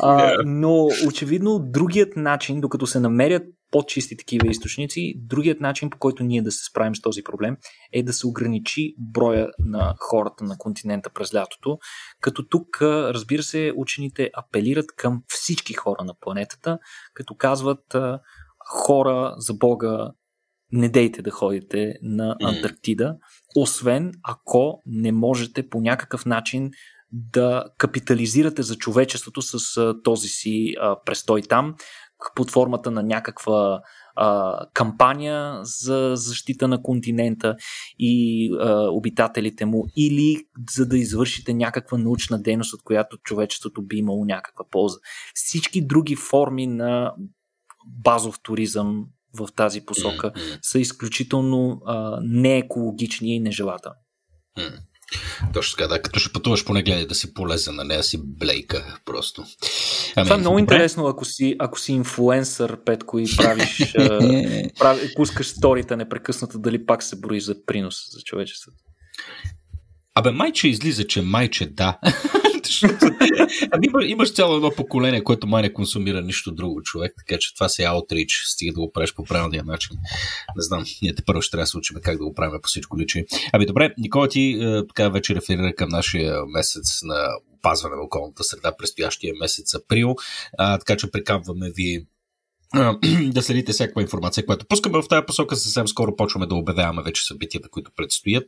а, 0.00 0.34
но 0.44 0.88
очевидно 1.06 1.58
другият 1.58 2.16
начин, 2.16 2.60
докато 2.60 2.86
се 2.86 3.00
намерят 3.00 3.42
по-чисти 3.70 4.16
такива 4.16 4.48
източници, 4.48 5.14
другият 5.16 5.60
начин 5.60 5.90
по 5.90 5.98
който 5.98 6.24
ние 6.24 6.42
да 6.42 6.52
се 6.52 6.64
справим 6.64 6.96
с 6.96 7.00
този 7.00 7.22
проблем 7.22 7.56
е 7.92 8.02
да 8.02 8.12
се 8.12 8.26
ограничи 8.26 8.94
броя 8.98 9.48
на 9.58 9.94
хората 9.98 10.44
на 10.44 10.58
континента 10.58 11.10
през 11.10 11.34
лятото, 11.34 11.78
като 12.20 12.48
тук, 12.48 12.82
разбира 12.82 13.42
се, 13.42 13.72
учените 13.76 14.30
апелират 14.34 14.86
към 14.96 15.22
всички 15.28 15.74
хора 15.74 16.04
на 16.04 16.14
планетата, 16.20 16.78
като 17.14 17.34
казват 17.34 17.96
хора 18.68 19.34
за 19.38 19.54
Бога, 19.54 20.10
не 20.72 20.88
дейте 20.88 21.22
да 21.22 21.30
ходите 21.30 21.94
на 22.02 22.36
Антарктида, 22.42 23.16
освен 23.56 24.12
ако 24.22 24.82
не 24.86 25.12
можете 25.12 25.68
по 25.68 25.80
някакъв 25.80 26.26
начин 26.26 26.70
да 27.12 27.64
капитализирате 27.78 28.62
за 28.62 28.76
човечеството 28.76 29.42
с 29.42 29.94
този 30.04 30.28
си 30.28 30.74
а, 30.80 30.96
престой 31.04 31.42
там 31.42 31.74
под 32.34 32.50
формата 32.50 32.90
на 32.90 33.02
някаква 33.02 33.80
а, 34.16 34.58
кампания 34.74 35.60
за 35.62 36.12
защита 36.14 36.68
на 36.68 36.82
континента 36.82 37.56
и 37.98 38.50
а, 38.60 38.88
обитателите 38.90 39.64
му 39.64 39.86
или 39.96 40.36
за 40.70 40.86
да 40.86 40.98
извършите 40.98 41.54
някаква 41.54 41.98
научна 41.98 42.42
дейност, 42.42 42.74
от 42.74 42.82
която 42.82 43.18
човечеството 43.18 43.82
би 43.82 43.96
имало 43.96 44.24
някаква 44.24 44.64
полза. 44.70 44.98
Всички 45.34 45.86
други 45.86 46.16
форми 46.16 46.66
на 46.66 47.14
базов 47.86 48.40
туризъм 48.42 49.06
в 49.38 49.48
тази 49.56 49.80
посока 49.86 50.32
са 50.62 50.78
изключително 50.78 51.80
а, 51.86 52.20
неекологични 52.22 53.36
и 53.36 53.40
нежелателни. 53.40 53.98
Точно 55.52 55.76
така, 55.76 55.88
да. 55.88 56.02
Като 56.02 56.20
ще 56.20 56.32
пътуваш, 56.32 56.64
поне 56.64 56.82
гледай 56.82 57.06
да 57.06 57.14
си 57.14 57.34
полезен, 57.34 57.74
на 57.74 57.84
нея 57.84 58.02
си 58.02 58.20
блейка 58.22 58.98
просто. 59.04 59.44
Ами, 60.16 60.26
Това 60.26 60.36
е 60.36 60.38
много 60.38 60.54
добре. 60.58 60.60
интересно, 60.60 61.06
ако 61.06 61.24
си, 61.24 61.56
ако 61.58 61.80
си 61.80 61.92
инфлуенсър, 61.92 62.84
Петко, 62.84 63.18
и 63.18 63.24
правиш, 63.36 63.92
прави, 64.78 65.14
пускаш 65.16 65.46
сторите 65.46 65.96
непрекъснато, 65.96 66.58
дали 66.58 66.86
пак 66.86 67.02
се 67.02 67.20
брои 67.20 67.40
за 67.40 67.54
принос 67.66 67.96
за 68.12 68.20
човечеството. 68.20 68.76
Абе, 70.14 70.30
майче 70.30 70.68
излиза, 70.68 71.06
че 71.06 71.22
майче 71.22 71.66
да. 71.66 71.98
ами 73.72 73.86
има, 73.86 74.04
имаш 74.04 74.32
цяло 74.32 74.56
едно 74.56 74.70
поколение, 74.70 75.24
което 75.24 75.46
май 75.46 75.62
не 75.62 75.72
консумира 75.72 76.20
нищо 76.20 76.52
друго 76.52 76.82
човек, 76.82 77.14
така 77.18 77.38
че 77.38 77.54
това 77.54 77.68
си 77.68 77.82
е 77.82 77.86
аутрич, 77.86 78.42
стига 78.46 78.72
да 78.72 78.80
го 78.80 78.92
правиш 78.92 79.14
по 79.14 79.24
правилния 79.24 79.64
начин. 79.64 79.96
Не 80.56 80.62
знам, 80.62 80.84
ние 81.02 81.14
те 81.14 81.22
първо 81.26 81.42
ще 81.42 81.50
трябва 81.50 81.62
да 81.62 81.66
се 81.66 81.78
учим 81.78 81.96
как 82.02 82.18
да 82.18 82.24
го 82.24 82.34
правим 82.34 82.60
по 82.62 82.68
всичко 82.68 82.98
личи. 82.98 83.24
Ами 83.52 83.66
добре, 83.66 83.94
Никола 83.98 84.28
ти 84.28 84.58
е, 84.62 84.86
така 84.86 85.08
вече 85.08 85.34
реферира 85.34 85.74
към 85.74 85.88
нашия 85.88 86.46
месец 86.46 87.02
на 87.02 87.28
опазване 87.58 87.96
на 87.96 88.02
околната 88.02 88.44
среда, 88.44 88.76
предстоящия 88.76 89.34
месец 89.40 89.74
април, 89.74 90.14
а, 90.58 90.78
така 90.78 90.96
че 90.96 91.10
приканваме 91.10 91.70
ви 91.70 92.06
да 93.32 93.42
следите 93.42 93.72
всякаква 93.72 94.02
информация, 94.02 94.46
която 94.46 94.66
пускаме 94.66 95.02
в 95.02 95.08
тази 95.08 95.26
посока. 95.26 95.56
Съвсем 95.56 95.88
скоро 95.88 96.16
почваме 96.16 96.46
да 96.46 96.54
обявяваме 96.54 97.02
вече 97.02 97.24
събитията, 97.24 97.68
които 97.68 97.90
предстоят. 97.96 98.46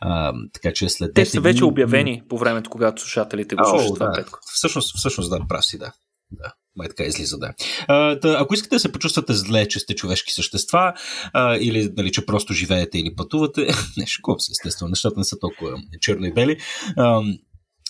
А, 0.00 0.32
така 0.52 0.72
че 0.72 0.88
след 0.88 1.14
Те 1.14 1.26
са 1.26 1.40
вече 1.40 1.64
обявени 1.64 2.22
по 2.28 2.38
времето, 2.38 2.70
когато 2.70 3.02
слушателите 3.02 3.54
го 3.54 3.64
слушат 3.64 3.98
да. 3.98 4.24
Всъщност, 4.54 4.96
всъщност 4.98 5.30
да, 5.30 5.40
прав 5.48 5.64
си, 5.64 5.78
да. 5.78 5.92
Да, 6.32 6.52
май 6.76 6.88
така 6.88 7.02
излиза, 7.04 7.38
да. 7.38 7.54
А, 7.88 8.14
да. 8.14 8.36
Ако 8.40 8.54
искате 8.54 8.76
да 8.76 8.80
се 8.80 8.92
почувствате 8.92 9.32
зле, 9.32 9.68
че 9.68 9.80
сте 9.80 9.94
човешки 9.94 10.32
същества, 10.32 10.92
а, 11.32 11.56
или 11.56 11.92
нали, 11.96 12.12
че 12.12 12.26
просто 12.26 12.52
живеете 12.52 12.98
или 12.98 13.14
пътувате, 13.16 13.66
не, 13.96 14.06
шикувам 14.06 14.40
се, 14.40 14.52
естествено, 14.52 14.88
нещата 14.88 15.20
не 15.20 15.24
са 15.24 15.38
толкова 15.38 15.78
черно 16.00 16.26
и 16.26 16.32
бели. 16.32 16.58
А, 16.96 17.22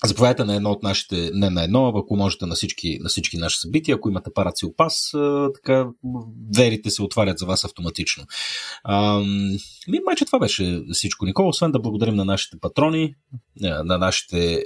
Заповядайте 0.04 0.44
на 0.44 0.56
едно 0.56 0.70
от 0.70 0.82
нашите, 0.82 1.30
не 1.34 1.50
на 1.50 1.64
едно, 1.64 1.92
ако 1.96 2.16
можете 2.16 2.46
на 2.46 2.54
всички, 2.54 2.98
на 3.00 3.08
всички 3.08 3.36
наши 3.36 3.60
събития. 3.60 3.94
Ако 3.94 4.08
имате 4.08 4.30
параци 4.34 4.66
опас, 4.66 5.10
така 5.54 5.86
верите 6.56 6.90
се 6.90 7.02
отварят 7.02 7.38
за 7.38 7.46
вас 7.46 7.64
автоматично. 7.64 8.24
А, 8.84 9.18
ми, 9.88 10.00
майче 10.06 10.24
това 10.24 10.38
беше 10.38 10.82
всичко, 10.92 11.26
Никола. 11.26 11.48
Освен 11.48 11.72
да 11.72 11.80
благодарим 11.80 12.14
на 12.14 12.24
нашите 12.24 12.56
патрони, 12.60 13.14
на 13.60 13.98
нашите 13.98 14.64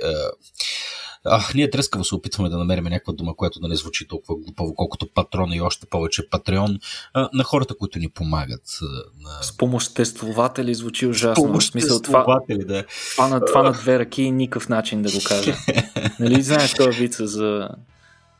а, 1.24 1.42
ние 1.54 1.70
трескаво 1.70 2.04
се 2.04 2.14
опитваме 2.14 2.48
да 2.48 2.58
намерим 2.58 2.84
някаква 2.84 3.12
дума, 3.12 3.36
която 3.36 3.60
да 3.60 3.68
не 3.68 3.76
звучи 3.76 4.08
толкова 4.08 4.36
глупаво, 4.36 4.74
колкото 4.74 5.08
патрон 5.14 5.52
и 5.52 5.60
още 5.60 5.86
повече 5.86 6.30
патреон, 6.30 6.78
а, 7.14 7.28
на 7.32 7.44
хората, 7.44 7.74
които 7.76 7.98
ни 7.98 8.08
помагат. 8.08 8.78
На... 9.20 9.42
Спомоществователи 9.42 10.74
звучи 10.74 11.06
ужасно. 11.06 11.60
Смисъл 11.60 12.02
това, 12.02 12.40
да. 12.48 12.84
това, 13.10 13.28
на, 13.28 13.44
това 13.44 13.62
на 13.62 13.72
две 13.72 13.98
ръки 13.98 14.22
и 14.22 14.30
никакъв 14.30 14.68
начин 14.68 15.02
да 15.02 15.12
го 15.12 15.18
кажа. 15.28 15.54
нали 16.20 16.42
знаеш 16.42 16.74
този 16.74 16.98
вица 16.98 17.26
за 17.26 17.68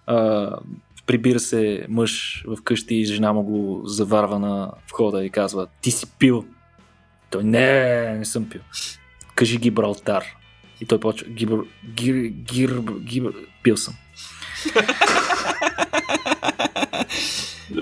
а, 0.07 0.51
прибира 1.07 1.41
се 1.41 1.87
мъж 1.89 2.45
в 2.47 2.63
къщи 2.63 2.95
и 2.95 3.05
жена 3.05 3.33
му 3.33 3.43
го 3.43 3.83
заварва 3.85 4.39
на 4.39 4.71
входа 4.91 5.25
и 5.25 5.31
казва 5.31 5.67
ти 5.81 5.91
си 5.91 6.07
пил. 6.19 6.45
Той 7.31 7.45
не, 7.45 8.19
не 8.19 8.25
съм 8.25 8.49
пил. 8.49 8.61
Кажи 9.35 9.59
Гибралтар. 9.59 10.25
И 10.81 10.87
той 10.87 11.01
почва 11.01 11.29
гибър, 11.29 11.61
гир, 11.95 12.15
гир, 12.27 12.83
гибър, 13.01 13.33
пил 13.63 13.77
съм. 13.77 13.95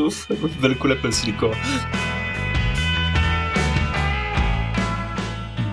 Уф, 0.01 0.29
великолепен 0.61 1.13
си, 1.13 1.27
Никола. 1.27 1.55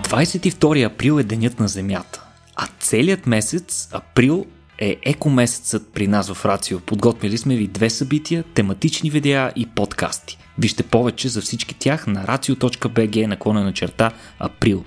22 0.03 0.85
април 0.85 1.19
е 1.19 1.23
денят 1.23 1.59
на 1.59 1.67
Земята, 1.67 2.23
а 2.55 2.67
целият 2.79 3.27
месец, 3.27 3.89
април, 3.91 4.45
е 4.79 4.97
екомесецът 5.03 5.93
при 5.93 6.07
нас 6.07 6.33
в 6.33 6.45
Рацио. 6.45 6.79
Подготвили 6.79 7.37
сме 7.37 7.55
ви 7.55 7.67
две 7.67 7.89
събития, 7.89 8.43
тематични 8.53 9.09
видеа 9.09 9.51
и 9.55 9.65
подкасти. 9.65 10.37
Вижте 10.57 10.83
повече 10.83 11.29
за 11.29 11.41
всички 11.41 11.75
тях 11.75 12.07
на 12.07 12.25
racio.bg 12.25 13.25
наклона 13.25 13.63
на 13.63 13.73
черта 13.73 14.11
април. 14.39 14.85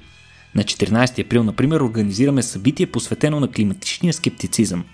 На 0.57 0.62
14 0.64 1.24
април, 1.24 1.44
например, 1.44 1.80
организираме 1.80 2.42
събитие 2.42 2.86
посветено 2.86 3.40
на 3.40 3.48
климатичния 3.48 4.12
скептицизъм. 4.12 4.84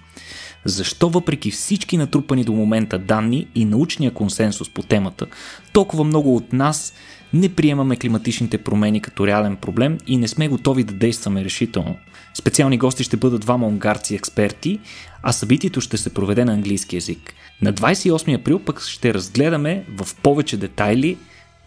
Защо 0.65 1.09
въпреки 1.09 1.51
всички 1.51 1.97
натрупани 1.97 2.45
до 2.45 2.53
момента 2.53 2.99
данни 2.99 3.47
и 3.55 3.65
научния 3.65 4.11
консенсус 4.11 4.71
по 4.71 4.83
темата, 4.83 5.27
толкова 5.73 6.05
много 6.05 6.37
от 6.37 6.53
нас 6.53 6.95
не 7.33 7.49
приемаме 7.49 7.97
климатичните 7.97 8.59
промени 8.59 9.03
като 9.03 9.27
реален 9.27 9.57
проблем 9.57 9.99
и 10.07 10.17
не 10.17 10.29
сме 10.29 10.49
готови 10.49 10.85
да 10.85 10.93
действаме 10.93 11.45
решително. 11.45 11.97
Специални 12.35 12.79
гости 12.79 13.05
ще 13.05 13.17
бъдат 13.17 13.41
двама 13.41 13.67
унгарци 13.67 14.15
експерти, 14.15 14.81
а 15.23 15.33
събитието 15.33 15.81
ще 15.81 15.97
се 15.97 16.15
проведе 16.15 16.45
на 16.45 16.53
английски 16.53 16.97
язик. 16.97 17.35
На 17.63 17.73
28 17.73 18.41
април 18.41 18.59
пък 18.59 18.81
ще 18.81 19.15
разгледаме 19.15 19.85
в 19.97 20.17
повече 20.23 20.57
детайли 20.57 21.17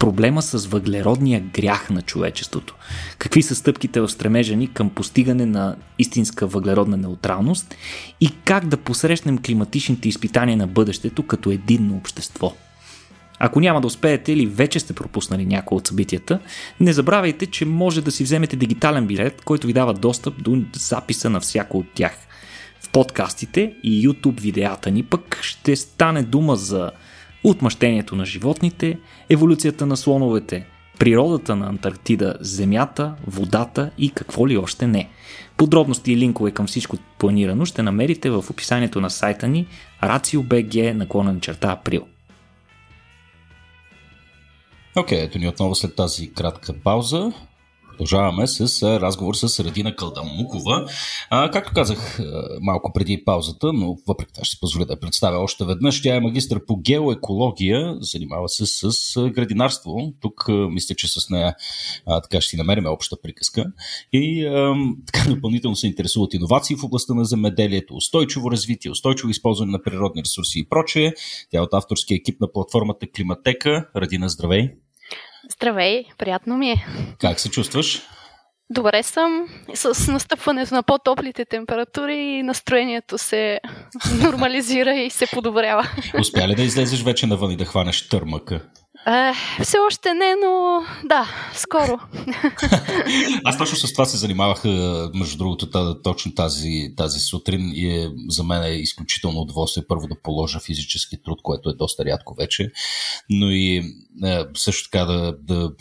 проблема 0.05 0.41
с 0.41 0.65
въглеродния 0.65 1.39
грях 1.39 1.89
на 1.89 2.01
човечеството. 2.01 2.75
Какви 3.17 3.41
са 3.41 3.55
стъпките 3.55 4.01
в 4.01 4.09
стремежа 4.09 4.55
ни 4.55 4.73
към 4.73 4.89
постигане 4.89 5.45
на 5.45 5.75
истинска 5.99 6.47
въглеродна 6.47 6.97
неутралност 6.97 7.75
и 8.21 8.31
как 8.45 8.67
да 8.67 8.77
посрещнем 8.77 9.37
климатичните 9.37 10.09
изпитания 10.09 10.57
на 10.57 10.67
бъдещето 10.67 11.23
като 11.23 11.51
единно 11.51 11.95
общество. 11.95 12.53
Ако 13.39 13.59
няма 13.59 13.81
да 13.81 13.87
успеете 13.87 14.31
или 14.31 14.45
вече 14.45 14.79
сте 14.79 14.93
пропуснали 14.93 15.45
някои 15.45 15.77
от 15.77 15.87
събитията, 15.87 16.39
не 16.79 16.93
забравяйте, 16.93 17.45
че 17.45 17.65
може 17.65 18.01
да 18.01 18.11
си 18.11 18.23
вземете 18.23 18.55
дигитален 18.55 19.07
билет, 19.07 19.41
който 19.41 19.67
ви 19.67 19.73
дава 19.73 19.93
достъп 19.93 20.43
до 20.43 20.61
записа 20.73 21.29
на 21.29 21.39
всяко 21.39 21.77
от 21.77 21.87
тях. 21.93 22.17
В 22.81 22.89
подкастите 22.89 23.73
и 23.83 24.07
YouTube 24.07 24.39
видеята 24.39 24.91
ни 24.91 25.03
пък 25.03 25.39
ще 25.41 25.75
стане 25.75 26.23
дума 26.23 26.55
за 26.55 26.91
отмъщението 27.49 28.15
на 28.15 28.25
животните, 28.25 28.99
еволюцията 29.29 29.85
на 29.85 29.97
слоновете, 29.97 30.65
природата 30.99 31.55
на 31.55 31.67
Антарктида, 31.67 32.37
земята, 32.39 33.15
водата 33.27 33.91
и 33.97 34.09
какво 34.09 34.47
ли 34.47 34.57
още 34.57 34.87
не. 34.87 35.09
Подробности 35.57 36.11
и 36.11 36.17
линкове 36.17 36.51
към 36.51 36.67
всичко 36.67 36.97
планирано 37.19 37.65
ще 37.65 37.83
намерите 37.83 38.29
в 38.29 38.45
описанието 38.49 39.01
на 39.01 39.09
сайта 39.09 39.47
ни 39.47 39.67
RACIO.BG 40.03 40.93
наклонен 40.93 41.39
черта 41.39 41.71
април. 41.71 42.07
Окей, 44.95 45.17
okay, 45.17 45.25
ето 45.25 45.39
ни 45.39 45.47
отново 45.47 45.75
след 45.75 45.95
тази 45.95 46.33
кратка 46.33 46.73
пауза. 46.83 47.31
Продължаваме 47.97 48.47
с 48.47 48.83
разговор 48.99 49.35
с 49.35 49.63
Радина 49.63 49.95
Калдамукова. 49.95 50.85
А, 51.29 51.51
както 51.51 51.71
казах 51.75 52.19
малко 52.61 52.93
преди 52.93 53.23
паузата, 53.25 53.73
но 53.73 53.97
въпреки 54.07 54.33
това 54.33 54.45
ще 54.45 54.55
се 54.55 54.59
позволя 54.59 54.85
да 54.85 54.93
я 54.93 54.99
представя 54.99 55.37
още 55.37 55.65
веднъж. 55.65 56.01
Тя 56.01 56.15
е 56.15 56.19
магистър 56.19 56.65
по 56.65 56.77
геоекология, 56.77 57.97
занимава 57.99 58.49
се 58.49 58.65
с 58.65 59.29
градинарство. 59.29 60.13
Тук 60.21 60.45
мисля, 60.69 60.95
че 60.95 61.07
с 61.07 61.29
нея 61.29 61.55
а, 62.05 62.21
така 62.21 62.41
ще 62.41 62.49
си 62.49 62.57
намерим 62.57 62.85
обща 62.85 63.15
приказка. 63.21 63.65
И 64.13 64.45
а, 64.45 64.75
така 65.05 65.29
допълнително 65.29 65.75
се 65.75 65.87
интересуват 65.87 66.33
иновации 66.33 66.75
в 66.75 66.83
областта 66.83 67.13
на 67.13 67.25
земеделието, 67.25 67.95
устойчиво 67.95 68.51
развитие, 68.51 68.91
устойчиво 68.91 69.29
използване 69.29 69.71
на 69.71 69.83
природни 69.83 70.21
ресурси 70.23 70.59
и 70.59 70.69
прочее. 70.69 71.13
Тя 71.51 71.57
е 71.57 71.61
от 71.61 71.73
авторския 71.73 72.15
екип 72.15 72.41
на 72.41 72.51
платформата 72.51 73.07
Климатека. 73.15 73.89
Радина, 73.95 74.29
здравей! 74.29 74.84
Здравей, 75.53 76.05
приятно 76.17 76.57
ми 76.57 76.71
е. 76.71 76.85
Как 77.19 77.39
се 77.39 77.49
чувстваш? 77.49 78.01
Добре 78.69 79.03
съм. 79.03 79.47
С 79.73 80.11
настъпването 80.11 80.75
на 80.75 80.83
по-топлите 80.83 81.45
температури 81.45 82.17
и 82.17 82.43
настроението 82.43 83.17
се 83.17 83.59
нормализира 84.23 84.93
и 84.95 85.09
се 85.09 85.25
подобрява. 85.33 85.87
Успя 86.19 86.47
ли 86.47 86.55
да 86.55 86.61
излезеш 86.61 87.03
вече 87.03 87.27
навън 87.27 87.51
и 87.51 87.57
да 87.57 87.65
хванеш 87.65 88.09
търмъка? 88.09 88.61
Е, 89.07 89.31
все 89.63 89.77
още 89.87 90.13
не, 90.13 90.35
но 90.45 90.83
да, 91.03 91.27
скоро. 91.53 91.99
Аз 93.43 93.57
точно 93.57 93.77
с 93.77 93.93
това 93.93 94.05
се 94.05 94.17
занимавах, 94.17 94.63
между 95.13 95.37
другото, 95.37 95.95
точно 96.03 96.35
тази, 96.35 96.93
тази 96.97 97.19
сутрин 97.19 97.71
и 97.75 97.87
е, 97.87 98.09
за 98.29 98.43
мен 98.43 98.63
е 98.63 98.69
изключително 98.69 99.41
удоволствие 99.41 99.83
първо 99.87 100.07
да 100.07 100.21
положа 100.23 100.59
физически 100.59 101.21
труд, 101.23 101.39
което 101.43 101.69
е 101.69 101.75
доста 101.75 102.05
рядко 102.05 102.35
вече, 102.35 102.71
но 103.29 103.51
и 103.51 103.77
е, 104.23 104.45
също 104.57 104.89
така 104.89 105.05
да, 105.05 105.37
да 105.41 105.71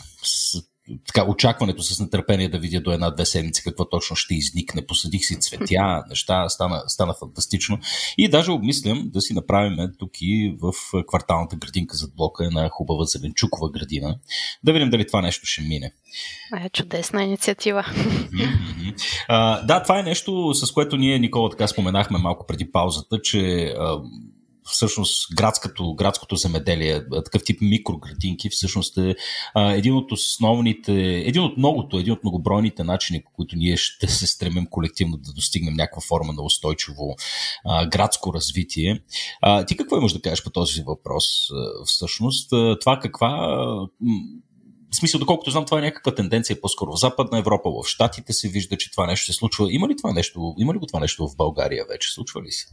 така, 1.07 1.25
очакването 1.29 1.83
с 1.83 1.99
нетърпение 1.99 2.49
да 2.49 2.59
видя 2.59 2.81
до 2.81 2.91
една-две 2.91 3.25
седмици 3.25 3.63
какво 3.63 3.89
точно 3.89 4.15
ще 4.15 4.35
изникне. 4.35 4.85
Посадих 4.85 5.25
си 5.25 5.39
цветя, 5.39 6.03
неща, 6.09 6.49
стана, 6.49 6.83
стана 6.87 7.13
фантастично. 7.19 7.79
И 8.17 8.29
даже 8.29 8.51
обмислям 8.51 9.09
да 9.13 9.21
си 9.21 9.33
направим 9.33 9.77
тук 9.99 10.11
и 10.21 10.57
в 10.61 10.73
кварталната 11.07 11.55
градинка 11.55 11.97
зад 11.97 12.15
блока 12.15 12.45
една 12.45 12.69
хубава 12.69 13.05
зеленчукова 13.05 13.71
градина. 13.71 14.17
Да 14.63 14.73
видим 14.73 14.89
дали 14.89 15.07
това 15.07 15.21
нещо 15.21 15.45
ще 15.45 15.61
мине. 15.61 15.91
Е, 16.65 16.69
чудесна 16.69 17.23
инициатива. 17.23 17.85
а, 19.27 19.61
да, 19.61 19.83
това 19.83 19.99
е 19.99 20.03
нещо, 20.03 20.53
с 20.53 20.71
което 20.71 20.97
ние, 20.97 21.19
Никола, 21.19 21.49
така 21.49 21.67
споменахме 21.67 22.17
малко 22.17 22.45
преди 22.47 22.71
паузата, 22.71 23.21
че 23.21 23.73
всъщност 24.71 25.35
градското, 25.35 25.95
градското 25.95 26.35
земеделие, 26.35 27.03
такъв 27.09 27.43
тип 27.43 27.61
микроградинки, 27.61 28.49
всъщност 28.49 28.97
е 28.97 29.15
а, 29.53 29.71
един 29.71 29.95
от 29.95 30.11
основните, 30.11 30.93
един 31.25 31.41
от 31.41 31.57
многото, 31.57 31.97
един 31.97 32.13
от 32.13 32.23
многобройните 32.23 32.83
начини, 32.83 33.23
по 33.23 33.31
които 33.31 33.55
ние 33.55 33.77
ще 33.77 34.07
се 34.07 34.27
стремим 34.27 34.65
колективно 34.65 35.17
да 35.17 35.33
достигнем 35.33 35.73
някаква 35.73 36.01
форма 36.01 36.33
на 36.33 36.43
устойчиво 36.43 37.15
а, 37.65 37.85
градско 37.85 38.33
развитие. 38.33 39.01
А, 39.41 39.65
ти 39.65 39.77
какво 39.77 39.97
имаш 39.97 40.13
да 40.13 40.21
кажеш 40.21 40.43
по 40.43 40.49
този 40.49 40.81
въпрос? 40.81 41.25
Всъщност, 41.85 42.49
това 42.81 42.99
каква 43.01 43.57
в 44.91 44.95
смисъл, 44.95 45.19
доколкото 45.19 45.51
знам, 45.51 45.65
това 45.65 45.79
е 45.79 45.81
някаква 45.81 46.15
тенденция 46.15 46.61
по-скоро 46.61 46.91
в 46.91 46.99
Западна 46.99 47.39
Европа, 47.39 47.69
в 47.69 47.87
Штатите 47.87 48.33
се 48.33 48.49
вижда, 48.49 48.77
че 48.77 48.91
това 48.91 49.07
нещо 49.07 49.25
се 49.25 49.33
случва. 49.33 49.67
Има 49.69 49.87
ли 49.87 49.97
това 49.97 50.13
нещо, 50.13 50.55
има 50.57 50.73
ли 50.73 50.77
го 50.77 50.85
това 50.85 50.99
нещо 50.99 51.27
в 51.27 51.35
България 51.37 51.85
вече? 51.89 52.13
Случва 52.13 52.41
ли 52.41 52.51
се? 52.51 52.65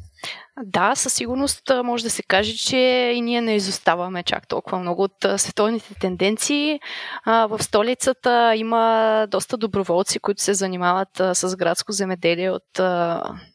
Да, 0.62 0.94
със 0.94 1.14
сигурност 1.14 1.62
може 1.84 2.04
да 2.04 2.10
се 2.10 2.22
каже, 2.22 2.56
че 2.56 3.12
и 3.16 3.20
ние 3.20 3.40
не 3.40 3.54
изоставаме 3.54 4.22
чак 4.22 4.48
толкова 4.48 4.78
много 4.78 5.02
от 5.02 5.26
световните 5.36 5.94
тенденции. 5.94 6.80
В 7.26 7.62
столицата 7.62 8.54
има 8.56 9.26
доста 9.30 9.56
доброволци, 9.56 10.18
които 10.18 10.42
се 10.42 10.54
занимават 10.54 11.08
с 11.32 11.56
градско 11.56 11.92
земеделие 11.92 12.50
от 12.50 12.80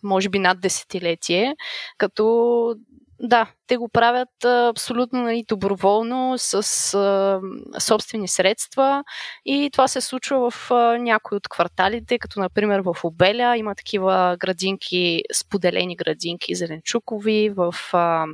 може 0.03 0.29
би 0.29 0.39
над 0.39 0.59
десетилетие, 0.61 1.55
като 1.97 2.75
да, 3.19 3.51
те 3.67 3.77
го 3.77 3.89
правят 3.89 4.45
абсолютно 4.45 5.21
нали, 5.21 5.43
доброволно, 5.47 6.33
с 6.37 6.53
а, 6.93 7.39
собствени 7.79 8.27
средства. 8.27 9.03
И 9.45 9.69
това 9.73 9.87
се 9.87 10.01
случва 10.01 10.51
в 10.51 10.71
а, 10.71 10.97
някои 10.97 11.35
от 11.35 11.47
кварталите, 11.47 12.19
като 12.19 12.39
например 12.39 12.79
в 12.79 12.95
Обеля. 13.03 13.57
Има 13.57 13.75
такива 13.75 14.37
градинки, 14.39 15.23
споделени 15.33 15.95
градинки 15.95 16.55
зеленчукови, 16.55 17.49
в, 17.49 17.75
а, 17.93 18.25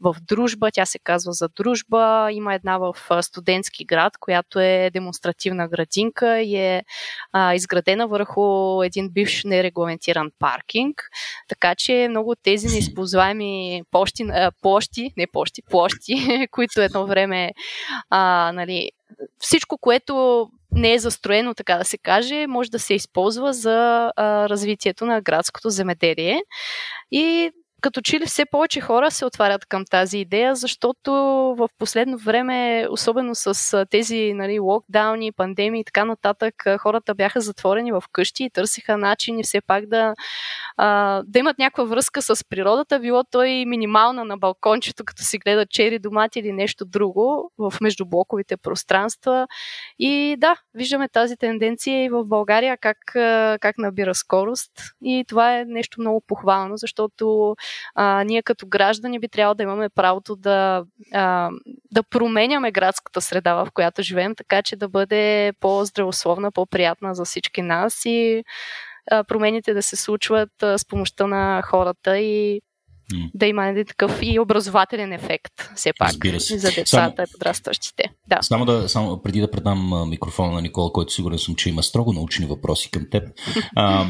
в 0.00 0.16
Дружба, 0.28 0.70
тя 0.72 0.86
се 0.86 0.98
казва 0.98 1.32
за 1.32 1.48
Дружба, 1.48 2.28
има 2.32 2.54
една 2.54 2.78
в 2.78 2.94
студентски 3.22 3.84
град, 3.84 4.12
която 4.20 4.60
е 4.60 4.90
демонстративна 4.92 5.68
градинка. 5.68 6.40
И 6.40 6.56
е 6.56 6.84
а, 7.32 7.54
изградена 7.54 8.06
върху 8.06 8.82
един 8.82 9.08
бивш 9.08 9.44
нерегламентиран 9.44 10.30
паркинг, 10.38 11.02
така 11.48 11.74
че 11.74 12.06
много 12.10 12.30
от 12.30 12.38
тези 12.42 12.66
неизползваеми 12.66 13.82
площи, 13.90 14.24
площи, 14.64 15.10
не 15.16 15.26
площи, 15.26 15.62
площи, 15.70 16.46
които 16.50 16.80
едно 16.80 17.06
време, 17.06 17.52
а, 18.10 18.52
нали, 18.54 18.90
всичко, 19.38 19.78
което 19.78 20.46
не 20.72 20.94
е 20.94 20.98
застроено, 20.98 21.54
така 21.54 21.76
да 21.76 21.84
се 21.84 21.98
каже, 21.98 22.46
може 22.46 22.70
да 22.70 22.78
се 22.78 22.94
използва 22.94 23.52
за 23.52 24.10
а, 24.16 24.48
развитието 24.48 25.06
на 25.06 25.20
градското 25.20 25.70
земеделие. 25.70 26.42
И 27.12 27.50
като 27.84 28.00
че 28.00 28.20
ли 28.20 28.26
все 28.26 28.44
повече 28.44 28.80
хора 28.80 29.10
се 29.10 29.24
отварят 29.24 29.66
към 29.66 29.84
тази 29.90 30.18
идея, 30.18 30.54
защото 30.54 31.12
в 31.58 31.68
последно 31.78 32.18
време, 32.18 32.86
особено 32.90 33.34
с 33.34 33.86
тези 33.90 34.32
нали, 34.34 34.58
локдауни, 34.58 35.32
пандемии 35.32 35.80
и 35.80 35.84
така 35.84 36.04
нататък, 36.04 36.54
хората 36.78 37.14
бяха 37.14 37.40
затворени 37.40 37.92
в 37.92 38.02
къщи 38.12 38.44
и 38.44 38.50
търсиха 38.50 38.96
начини 38.96 39.42
все 39.42 39.60
пак 39.60 39.86
да, 39.86 40.14
а, 40.76 41.22
да 41.26 41.38
имат 41.38 41.58
някаква 41.58 41.84
връзка 41.84 42.22
с 42.22 42.44
природата, 42.48 43.00
било 43.00 43.24
той 43.30 43.64
минимална 43.66 44.24
на 44.24 44.36
балкончето, 44.36 45.04
като 45.04 45.22
си 45.22 45.38
гледат 45.38 45.70
чери, 45.70 45.98
домати 45.98 46.38
или 46.38 46.52
нещо 46.52 46.84
друго 46.84 47.50
в 47.58 47.72
междублоковите 47.80 48.56
пространства. 48.56 49.46
И 49.98 50.36
да, 50.38 50.56
виждаме 50.74 51.08
тази 51.08 51.36
тенденция 51.36 52.04
и 52.04 52.08
в 52.08 52.24
България 52.24 52.76
как, 52.80 52.98
как 53.60 53.78
набира 53.78 54.14
скорост. 54.14 54.72
И 55.02 55.24
това 55.28 55.58
е 55.58 55.64
нещо 55.64 56.00
много 56.00 56.22
похвално, 56.26 56.76
защото 56.76 57.56
а, 57.94 58.24
ние 58.24 58.42
като 58.42 58.66
граждани 58.66 59.18
би 59.18 59.28
трябвало 59.28 59.54
да 59.54 59.62
имаме 59.62 59.88
правото 59.88 60.36
да, 60.36 60.84
а, 61.12 61.50
да 61.92 62.02
променяме 62.02 62.72
градската 62.72 63.20
среда, 63.20 63.54
в 63.54 63.68
която 63.74 64.02
живеем, 64.02 64.34
така 64.34 64.62
че 64.62 64.76
да 64.76 64.88
бъде 64.88 65.52
по-здравословна, 65.60 66.52
по-приятна 66.52 67.14
за 67.14 67.24
всички 67.24 67.62
нас 67.62 68.04
и 68.04 68.44
а, 69.10 69.24
промените 69.24 69.74
да 69.74 69.82
се 69.82 69.96
случват 69.96 70.62
а, 70.62 70.78
с 70.78 70.88
помощта 70.88 71.26
на 71.26 71.62
хората 71.62 72.18
и 72.18 72.60
Mm. 73.12 73.30
да 73.34 73.46
има 73.46 73.66
един 73.66 73.84
такъв 73.84 74.18
и 74.22 74.38
образователен 74.38 75.12
ефект, 75.12 75.70
все 75.76 75.92
пак, 75.98 76.12
за 76.38 76.70
децата 76.70 76.86
само, 76.86 77.12
и 77.12 77.32
подрастващите. 77.32 78.04
Да. 78.28 78.38
Само, 78.42 78.64
да, 78.64 78.88
само 78.88 79.22
преди 79.22 79.40
да 79.40 79.50
предам 79.50 80.08
микрофона 80.08 80.52
на 80.52 80.62
Никола, 80.62 80.92
който 80.92 81.12
сигурен 81.12 81.38
съм, 81.38 81.54
че 81.54 81.68
има 81.68 81.82
строго 81.82 82.12
научни 82.12 82.46
въпроси 82.46 82.90
към 82.90 83.06
теб, 83.10 83.28
а, 83.76 84.06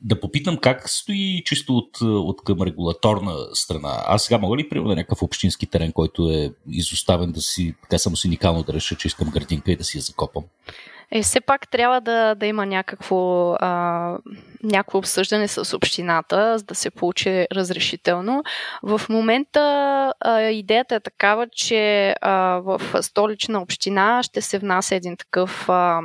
да 0.00 0.20
попитам 0.20 0.56
как 0.56 0.90
стои 0.90 1.42
чисто 1.44 1.76
от, 1.76 2.00
от 2.00 2.44
към 2.44 2.62
регулаторна 2.62 3.34
страна. 3.52 4.02
Аз 4.06 4.24
сега 4.24 4.38
мога 4.38 4.56
ли 4.56 4.68
приема 4.68 4.88
някакъв 4.88 5.22
общински 5.22 5.66
терен, 5.66 5.92
който 5.92 6.30
е 6.30 6.50
изоставен 6.68 7.32
да 7.32 7.40
си, 7.40 7.74
така 7.82 7.98
само 7.98 8.16
синикално 8.16 8.62
да 8.62 8.72
реша, 8.72 8.96
че 8.96 9.08
искам 9.08 9.30
градинка 9.30 9.72
и 9.72 9.76
да 9.76 9.84
си 9.84 9.98
я 9.98 10.02
закопам? 10.02 10.44
Е, 11.10 11.22
все 11.22 11.40
пак 11.40 11.70
трябва 11.70 12.00
да, 12.00 12.34
да 12.34 12.46
има 12.46 12.66
някакво, 12.66 13.52
а, 13.52 14.18
някакво 14.62 14.98
обсъждане 14.98 15.48
с 15.48 15.76
общината, 15.76 16.58
за 16.58 16.64
да 16.64 16.74
се 16.74 16.90
получи 16.90 17.46
разрешително. 17.52 18.42
В 18.82 19.00
момента 19.08 19.60
а, 20.20 20.40
идеята 20.40 20.94
е 20.94 21.00
такава, 21.00 21.46
че 21.52 22.14
а, 22.20 22.60
в 22.64 22.80
столична 23.02 23.62
община 23.62 24.22
ще 24.22 24.40
се 24.40 24.58
внася 24.58 24.94
един 24.94 25.16
такъв 25.16 25.68
а, 25.68 26.00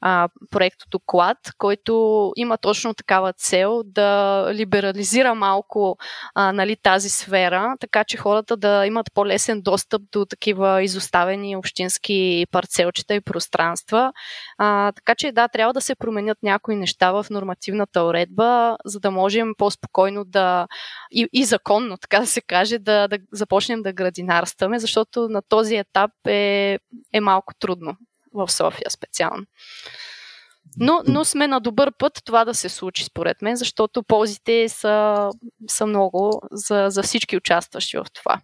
а, 0.00 0.28
проект 0.50 0.80
доклад, 0.90 1.38
който 1.58 2.32
има 2.36 2.58
точно 2.58 2.94
такава 2.94 3.32
цел 3.32 3.82
да 3.84 4.46
либерализира 4.54 5.34
малко 5.34 5.96
а, 6.34 6.52
нали, 6.52 6.76
тази 6.76 7.08
сфера, 7.08 7.76
така 7.80 8.04
че 8.04 8.16
хората 8.16 8.56
да 8.56 8.86
имат 8.86 9.06
по-лесен 9.14 9.62
достъп 9.62 10.02
до 10.12 10.24
такива 10.24 10.82
изоставени 10.82 11.56
общински 11.56 12.46
парцелчета 12.50 13.14
и 13.14 13.20
пространства. 13.20 14.12
А, 14.58 14.92
така 14.92 15.14
че 15.14 15.32
да, 15.32 15.48
трябва 15.48 15.72
да 15.72 15.80
се 15.80 15.94
променят 15.94 16.38
някои 16.42 16.76
неща 16.76 17.12
в 17.12 17.26
нормативната 17.82 18.02
уредба, 18.02 18.76
за 18.84 19.00
да 19.00 19.10
можем 19.10 19.54
по-спокойно 19.58 20.24
да 20.24 20.66
и, 21.10 21.28
и 21.32 21.44
законно, 21.44 21.96
така 21.98 22.20
да 22.20 22.26
се 22.26 22.40
каже, 22.40 22.78
да, 22.78 23.08
да 23.08 23.18
започнем 23.32 23.82
да 23.82 23.92
градинарстваме, 23.92 24.78
защото 24.78 25.28
на 25.28 25.42
този 25.42 25.76
етап 25.76 26.10
е, 26.26 26.78
е 27.12 27.20
малко 27.20 27.54
трудно 27.58 27.96
в 28.34 28.48
София 28.50 28.90
специално. 28.90 29.44
Но, 30.76 31.02
но 31.06 31.24
сме 31.24 31.46
на 31.46 31.60
добър 31.60 31.92
път 31.98 32.20
това 32.24 32.44
да 32.44 32.54
се 32.54 32.68
случи, 32.68 33.04
според 33.04 33.42
мен, 33.42 33.56
защото 33.56 34.02
ползите 34.02 34.68
са, 34.68 35.28
са 35.68 35.86
много 35.86 36.40
за, 36.52 36.86
за 36.88 37.02
всички 37.02 37.36
участващи 37.36 37.96
в 37.96 38.04
това. 38.12 38.40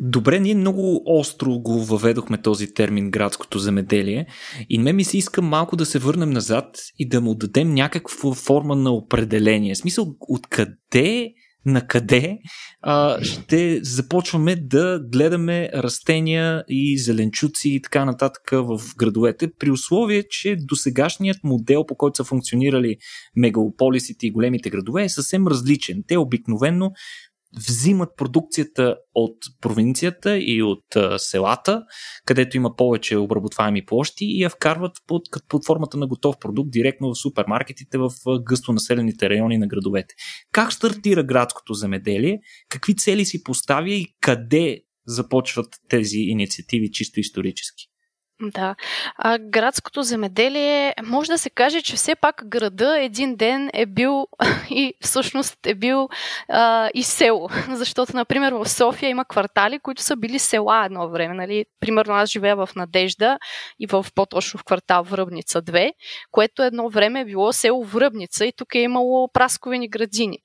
Добре, 0.00 0.40
ние 0.40 0.54
много 0.54 1.02
остро 1.06 1.58
го 1.58 1.84
въведохме 1.84 2.42
този 2.42 2.74
термин 2.74 3.10
градското 3.10 3.58
земеделие 3.58 4.26
и 4.68 4.78
ме 4.78 4.92
ми 4.92 5.04
се 5.04 5.18
иска 5.18 5.42
малко 5.42 5.76
да 5.76 5.86
се 5.86 5.98
върнем 5.98 6.30
назад 6.30 6.78
и 6.98 7.08
да 7.08 7.20
му 7.20 7.34
дадем 7.34 7.74
някаква 7.74 8.34
форма 8.34 8.76
на 8.76 8.90
определение. 8.90 9.74
В 9.74 9.78
смисъл, 9.78 10.16
откъде 10.28 11.32
на 11.66 11.86
къде 11.86 12.38
а, 12.82 13.24
ще 13.24 13.80
започваме 13.82 14.56
да 14.56 15.00
гледаме 15.12 15.70
растения 15.74 16.64
и 16.68 16.98
зеленчуци 16.98 17.68
и 17.68 17.82
така 17.82 18.04
нататък 18.04 18.50
в 18.52 18.80
градовете, 18.96 19.48
при 19.58 19.70
условие, 19.70 20.22
че 20.30 20.56
досегашният 20.58 21.38
модел, 21.44 21.86
по 21.86 21.96
който 21.96 22.16
са 22.16 22.24
функционирали 22.24 22.96
мегалополисите 23.36 24.26
и 24.26 24.30
големите 24.30 24.70
градове, 24.70 25.04
е 25.04 25.08
съвсем 25.08 25.46
различен. 25.46 26.02
Те 26.08 26.16
обикновенно 26.16 26.92
взимат 27.56 28.08
продукцията 28.16 28.96
от 29.14 29.36
провинцията 29.60 30.38
и 30.38 30.62
от 30.62 30.96
а, 30.96 31.18
селата, 31.18 31.82
където 32.24 32.56
има 32.56 32.76
повече 32.76 33.16
обработваеми 33.16 33.86
площи 33.86 34.24
и 34.24 34.42
я 34.42 34.50
вкарват 34.50 34.92
под, 35.06 35.22
под 35.48 35.66
формата 35.66 35.96
на 35.96 36.06
готов 36.06 36.38
продукт 36.40 36.70
директно 36.70 37.14
в 37.14 37.18
супермаркетите 37.18 37.98
в 37.98 38.10
гъсто 38.42 38.72
населените 38.72 39.30
райони 39.30 39.58
на 39.58 39.66
градовете. 39.66 40.14
Как 40.52 40.72
стартира 40.72 41.22
градското 41.22 41.74
земеделие? 41.74 42.40
Какви 42.68 42.96
цели 42.96 43.24
си 43.24 43.42
поставя 43.42 43.90
и 43.90 44.06
къде 44.20 44.80
започват 45.06 45.68
тези 45.88 46.18
инициативи 46.18 46.90
чисто 46.90 47.20
исторически? 47.20 47.95
Да. 48.40 48.74
А 49.16 49.38
градското 49.38 50.02
земеделие, 50.02 50.94
може 51.04 51.30
да 51.30 51.38
се 51.38 51.50
каже, 51.50 51.82
че 51.82 51.96
все 51.96 52.14
пак 52.14 52.42
града 52.46 52.98
един 53.00 53.36
ден 53.36 53.70
е 53.74 53.86
бил 53.86 54.26
и 54.70 54.94
всъщност 55.00 55.66
е 55.66 55.74
бил 55.74 56.08
а, 56.48 56.90
и 56.94 57.02
село. 57.02 57.48
Защото, 57.70 58.16
например, 58.16 58.52
в 58.52 58.68
София 58.68 59.08
има 59.08 59.24
квартали, 59.24 59.78
които 59.78 60.02
са 60.02 60.16
били 60.16 60.38
села 60.38 60.84
едно 60.84 61.08
време. 61.08 61.34
Нали? 61.34 61.64
Примерно 61.80 62.14
аз 62.14 62.30
живея 62.30 62.56
в 62.56 62.68
Надежда 62.76 63.38
и 63.80 63.86
в 63.86 64.06
по-точно 64.14 64.58
в 64.58 64.64
квартал 64.64 65.02
Връбница 65.02 65.62
2, 65.62 65.92
което 66.30 66.62
едно 66.62 66.88
време 66.88 67.20
е 67.20 67.24
било 67.24 67.52
село 67.52 67.84
Връбница 67.84 68.46
и 68.46 68.52
тук 68.56 68.74
е 68.74 68.78
имало 68.78 69.28
прасковени 69.32 69.88
градини. 69.88 70.38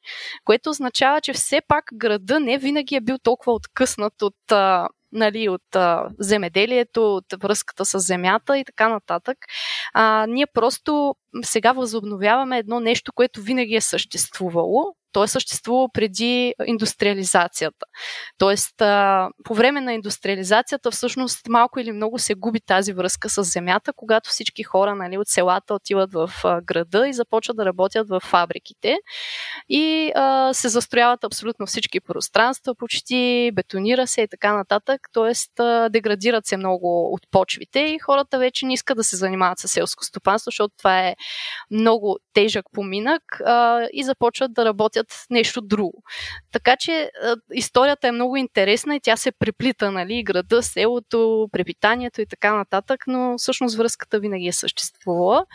Което 0.45 0.69
означава, 0.69 1.21
че 1.21 1.33
все 1.33 1.61
пак 1.67 1.85
града 1.93 2.39
не 2.39 2.57
винаги 2.57 2.95
е 2.95 3.01
бил 3.01 3.17
толкова 3.23 3.53
откъснат 3.53 4.21
от 4.21 4.35
нали, 5.11 5.49
от 5.49 5.75
а, 5.75 6.09
земеделието, 6.19 7.15
от 7.15 7.25
връзката 7.43 7.85
с 7.85 7.99
земята 7.99 8.57
и 8.57 8.65
така 8.65 8.89
нататък. 8.89 9.37
А, 9.93 10.25
ние 10.29 10.45
просто 10.47 11.15
сега 11.43 11.71
възобновяваме 11.71 12.57
едно 12.57 12.79
нещо, 12.79 13.13
което 13.13 13.41
винаги 13.41 13.75
е 13.75 13.81
съществувало, 13.81 14.95
то 15.11 15.23
е 15.23 15.27
съществувало 15.27 15.89
преди 15.89 16.53
индустриализацията. 16.65 17.85
Тоест, 18.37 18.75
по 19.43 19.53
време 19.53 19.81
на 19.81 19.93
индустриализацията 19.93 20.91
всъщност 20.91 21.47
малко 21.49 21.79
или 21.79 21.91
много 21.91 22.19
се 22.19 22.33
губи 22.33 22.59
тази 22.59 22.93
връзка 22.93 23.29
с 23.29 23.43
земята, 23.43 23.93
когато 23.95 24.29
всички 24.29 24.63
хора 24.63 24.95
нали, 24.95 25.17
от 25.17 25.27
селата 25.27 25.73
отиват 25.73 26.13
в 26.13 26.31
града 26.63 27.07
и 27.07 27.13
започват 27.13 27.57
да 27.57 27.65
работят 27.65 28.09
в 28.09 28.19
фабриките 28.19 28.97
и 29.69 30.11
а, 30.15 30.53
се 30.53 30.69
застрояват 30.69 31.23
абсолютно 31.23 31.65
всички 31.65 31.99
пространства, 31.99 32.75
почти 32.75 33.51
бетонира 33.53 34.07
се 34.07 34.21
и 34.21 34.27
така 34.27 34.53
нататък, 34.53 35.01
т.е. 35.13 35.33
деградират 35.89 36.45
се 36.45 36.57
много 36.57 37.13
от 37.13 37.21
почвите 37.31 37.79
и 37.79 37.99
хората 37.99 38.39
вече 38.39 38.65
не 38.65 38.73
искат 38.73 38.97
да 38.97 39.03
се 39.03 39.15
занимават 39.15 39.59
с 39.59 39.67
селско 39.67 40.03
стопанство, 40.03 40.49
защото 40.49 40.73
това 40.77 40.99
е 41.07 41.15
много 41.71 42.17
тежък 42.33 42.65
поминък 42.73 43.23
а, 43.45 43.87
и 43.93 44.03
започват 44.03 44.53
да 44.53 44.65
работят 44.65 45.00
търсят 45.03 45.25
нещо 45.29 45.61
друго. 45.61 46.03
Така 46.51 46.75
че 46.79 47.11
историята 47.53 48.07
е 48.07 48.11
много 48.11 48.37
интересна 48.37 48.95
и 48.95 48.99
тя 48.99 49.17
се 49.17 49.31
преплита, 49.31 49.91
нали, 49.91 50.23
града, 50.23 50.63
селото, 50.63 51.49
препитанието 51.51 52.21
и 52.21 52.25
така 52.25 52.55
нататък, 52.55 53.03
но 53.07 53.37
всъщност 53.37 53.77
връзката 53.77 54.19
винаги 54.19 54.47
е 54.47 54.53
съществувала. 54.53 55.45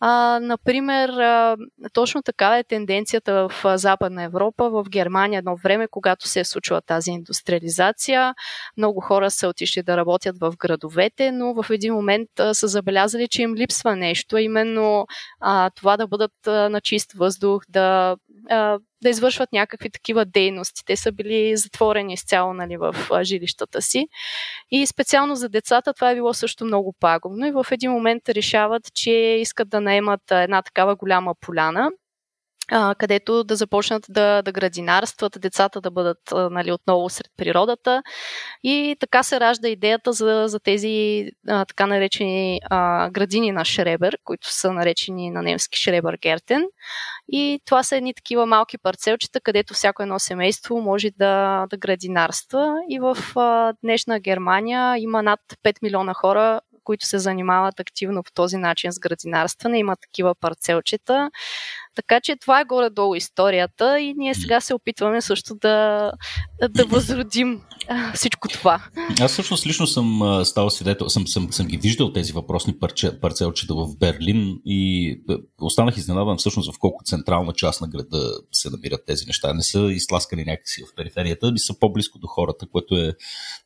А, 0.00 0.38
например, 0.42 1.08
а, 1.08 1.56
точно 1.92 2.22
така 2.22 2.58
е 2.58 2.64
тенденцията 2.64 3.48
в 3.48 3.78
Западна 3.78 4.22
Европа, 4.22 4.70
в 4.70 4.84
Германия 4.88 5.38
едно 5.38 5.56
време, 5.56 5.88
когато 5.90 6.28
се 6.28 6.40
е 6.40 6.44
случила 6.44 6.80
тази 6.80 7.10
индустриализация. 7.10 8.34
Много 8.76 9.00
хора 9.00 9.30
са 9.30 9.48
отишли 9.48 9.82
да 9.82 9.96
работят 9.96 10.36
в 10.40 10.56
градовете, 10.58 11.32
но 11.32 11.54
в 11.62 11.70
един 11.70 11.94
момент 11.94 12.28
а, 12.38 12.54
са 12.54 12.68
забелязали, 12.68 13.28
че 13.28 13.42
им 13.42 13.54
липсва 13.54 13.96
нещо, 13.96 14.36
именно 14.38 15.06
а, 15.40 15.70
това 15.70 15.96
да 15.96 16.06
бъдат 16.06 16.46
а, 16.46 16.68
на 16.68 16.80
чист 16.80 17.12
въздух, 17.12 17.62
да 17.68 18.16
да 19.02 19.08
извършват 19.10 19.52
някакви 19.52 19.90
такива 19.90 20.24
дейности. 20.24 20.82
Те 20.86 20.96
са 20.96 21.12
били 21.12 21.56
затворени 21.56 22.12
изцяло 22.12 22.54
нали, 22.54 22.76
в 22.76 22.94
жилищата 23.22 23.82
си. 23.82 24.06
И 24.70 24.86
специално 24.86 25.36
за 25.36 25.48
децата 25.48 25.94
това 25.94 26.10
е 26.10 26.14
било 26.14 26.34
също 26.34 26.64
много 26.64 26.94
пагубно. 27.00 27.46
И 27.46 27.52
в 27.52 27.66
един 27.70 27.90
момент 27.90 28.28
решават, 28.28 28.82
че 28.94 29.10
искат 29.10 29.68
да 29.68 29.80
наемат 29.80 30.20
една 30.30 30.62
такава 30.62 30.96
голяма 30.96 31.34
поляна 31.40 31.90
където 32.98 33.44
да 33.44 33.56
започнат 33.56 34.06
да, 34.08 34.42
да 34.42 34.52
градинарстват, 34.52 35.36
децата 35.40 35.80
да 35.80 35.90
бъдат 35.90 36.18
нали, 36.32 36.72
отново 36.72 37.10
сред 37.10 37.30
природата. 37.36 38.02
И 38.62 38.96
така 39.00 39.22
се 39.22 39.40
ражда 39.40 39.68
идеята 39.68 40.12
за, 40.12 40.44
за 40.46 40.60
тези 40.60 41.26
а, 41.48 41.64
така 41.64 41.86
наречени 41.86 42.60
а, 42.70 43.10
градини 43.10 43.52
на 43.52 43.64
Шребер, 43.64 44.18
които 44.24 44.52
са 44.52 44.72
наречени 44.72 45.30
на 45.30 45.42
немски 45.42 45.78
Шребер 45.78 46.18
Гертен. 46.22 46.64
И 47.32 47.60
това 47.66 47.82
са 47.82 47.96
едни 47.96 48.14
такива 48.14 48.46
малки 48.46 48.78
парцелчета, 48.78 49.40
където 49.40 49.74
всяко 49.74 50.02
едно 50.02 50.18
семейство 50.18 50.80
може 50.80 51.10
да, 51.10 51.66
да 51.70 51.76
градинарства. 51.76 52.76
И 52.88 52.98
в 52.98 53.16
а, 53.36 53.72
днешна 53.82 54.20
Германия 54.20 54.96
има 54.98 55.22
над 55.22 55.40
5 55.64 55.76
милиона 55.82 56.14
хора, 56.14 56.60
които 56.84 57.06
се 57.06 57.18
занимават 57.18 57.80
активно 57.80 58.22
по 58.22 58.32
този 58.32 58.56
начин 58.56 58.92
с 58.92 58.98
градинарстване. 58.98 59.78
Има 59.78 59.96
такива 59.96 60.34
парцелчета. 60.34 61.30
Така 61.94 62.20
че 62.20 62.36
това 62.36 62.60
е 62.60 62.64
горе-долу 62.64 63.14
историята 63.14 64.00
и 64.00 64.14
ние 64.14 64.34
сега 64.34 64.60
се 64.60 64.74
опитваме 64.74 65.20
също 65.20 65.54
да, 65.54 66.10
да 66.70 66.84
възродим 66.84 67.60
всичко 68.14 68.48
това. 68.48 68.84
Аз 69.20 69.32
всъщност 69.32 69.66
лично 69.66 69.86
съм 69.86 70.40
стал 70.44 70.70
свидетел, 70.70 71.08
съм, 71.08 71.26
съм, 71.26 71.52
съм 71.52 71.66
ги 71.66 71.76
виждал 71.76 72.12
тези 72.12 72.32
въпросни 72.32 72.78
парче, 72.78 73.20
парцелчета 73.20 73.74
в 73.74 73.96
Берлин 73.98 74.60
и 74.64 75.20
останах 75.60 75.96
изненадан 75.96 76.36
всъщност 76.36 76.74
в 76.74 76.78
колко 76.78 77.04
централна 77.04 77.52
част 77.52 77.80
на 77.80 77.88
града 77.88 78.32
се 78.52 78.70
намират 78.70 79.06
тези 79.06 79.26
неща. 79.26 79.54
Не 79.54 79.62
са 79.62 79.80
изтласкани 79.92 80.44
някакси 80.44 80.82
в 80.82 80.94
периферията, 80.94 81.52
би 81.52 81.58
са 81.58 81.78
по-близко 81.78 82.18
до 82.18 82.26
хората, 82.26 82.66
което 82.66 82.96
е 82.96 83.12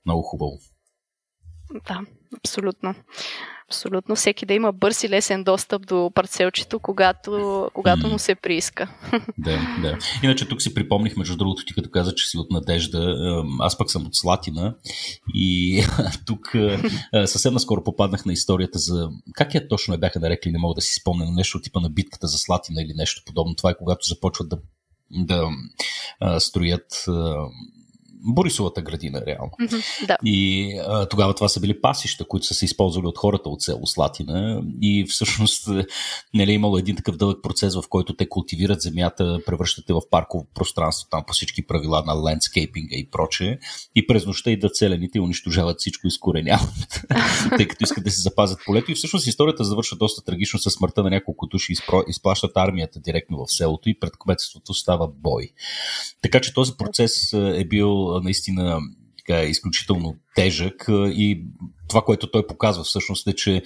много 0.06 0.22
хубаво. 0.22 0.58
Да, 1.88 2.00
абсолютно. 2.38 2.94
Абсолютно. 3.68 4.16
Всеки 4.16 4.46
да 4.46 4.54
има 4.54 4.72
бърз 4.72 5.04
и 5.04 5.08
лесен 5.08 5.44
достъп 5.44 5.86
до 5.86 6.10
парцелчето, 6.14 6.78
когато, 6.78 7.70
когато 7.74 8.08
му 8.08 8.18
се 8.18 8.34
прииска. 8.34 8.88
Да, 9.38 9.78
да. 9.82 9.98
Иначе 10.22 10.48
тук 10.48 10.62
си 10.62 10.74
припомних, 10.74 11.16
между 11.16 11.36
другото, 11.36 11.64
ти 11.64 11.74
като 11.74 11.90
каза, 11.90 12.14
че 12.14 12.26
си 12.26 12.38
от 12.38 12.50
Надежда. 12.50 13.16
Аз 13.60 13.78
пък 13.78 13.90
съм 13.90 14.06
от 14.06 14.14
Слатина 14.14 14.74
и 15.34 15.82
тук 16.26 16.52
съвсем 17.24 17.54
наскоро 17.54 17.84
попаднах 17.84 18.24
на 18.24 18.32
историята 18.32 18.78
за... 18.78 19.08
Как 19.34 19.54
я 19.54 19.68
точно 19.68 19.94
я 19.94 19.98
бяха 19.98 20.20
нарекли, 20.20 20.50
не 20.50 20.58
мога 20.58 20.74
да 20.74 20.80
си 20.80 20.94
спомня, 21.00 21.24
но 21.24 21.32
нещо 21.32 21.60
типа 21.60 21.80
на 21.80 21.90
битката 21.90 22.26
за 22.26 22.38
Слатина 22.38 22.82
или 22.82 22.92
нещо 22.96 23.22
подобно. 23.26 23.54
Това 23.54 23.70
е 23.70 23.76
когато 23.78 24.06
започват 24.06 24.48
да 24.48 24.58
да 25.10 25.48
а, 26.20 26.40
строят 26.40 27.04
а, 27.08 27.46
Борисовата 28.20 28.82
градина, 28.82 29.22
реално. 29.26 29.50
Mm-hmm, 29.60 30.06
да. 30.06 30.16
И 30.24 30.72
а, 30.86 31.06
тогава 31.08 31.34
това 31.34 31.48
са 31.48 31.60
били 31.60 31.80
пасища, 31.80 32.24
които 32.28 32.46
са 32.46 32.54
се 32.54 32.64
използвали 32.64 33.06
от 33.06 33.18
хората 33.18 33.48
от 33.48 33.62
село 33.62 33.86
Слатина. 33.86 34.62
И 34.82 35.04
всъщност 35.08 35.68
нали, 36.34 36.50
е 36.50 36.54
имало 36.54 36.78
един 36.78 36.96
такъв 36.96 37.16
дълъг 37.16 37.42
процес, 37.42 37.74
в 37.74 37.84
който 37.88 38.16
те 38.16 38.28
култивират 38.28 38.80
земята, 38.80 39.40
превръщате 39.46 39.92
в 39.92 40.00
парково 40.10 40.46
пространство, 40.54 41.08
там 41.10 41.24
по 41.26 41.32
всички 41.32 41.66
правила 41.66 42.02
на 42.06 42.30
лендскейпинга 42.30 42.96
и 42.96 43.10
прочее. 43.10 43.58
И 43.94 44.06
през 44.06 44.26
нощта 44.26 44.50
идват 44.50 44.76
селените 44.76 45.18
и 45.18 45.20
унищожават 45.20 45.78
всичко, 45.78 46.06
изкореняват, 46.06 47.04
тъй 47.56 47.68
като 47.68 47.84
искат 47.84 48.04
да 48.04 48.10
се 48.10 48.20
запазят 48.20 48.58
полето. 48.66 48.92
И 48.92 48.94
всъщност 48.94 49.26
историята 49.26 49.64
завършва 49.64 49.96
доста 49.96 50.24
трагично 50.24 50.58
със 50.58 50.72
смъртта 50.72 51.02
на 51.02 51.10
няколко 51.10 51.46
души. 51.46 51.74
Изплащат 52.08 52.52
армията 52.54 53.00
директно 53.00 53.38
в 53.38 53.52
селото 53.52 53.88
и 53.88 53.98
пред 54.00 54.12
кметството 54.18 54.74
става 54.74 55.08
бой. 55.08 55.52
Така 56.22 56.40
че 56.40 56.54
този 56.54 56.72
процес 56.78 57.32
е 57.32 57.64
бил 57.64 58.07
наистина 58.22 58.80
така, 59.18 59.42
изключително 59.42 60.14
тежък 60.34 60.84
и 60.88 61.44
това, 61.88 62.02
което 62.02 62.30
той 62.30 62.46
показва 62.46 62.84
всъщност 62.84 63.26
е, 63.26 63.34
че 63.34 63.62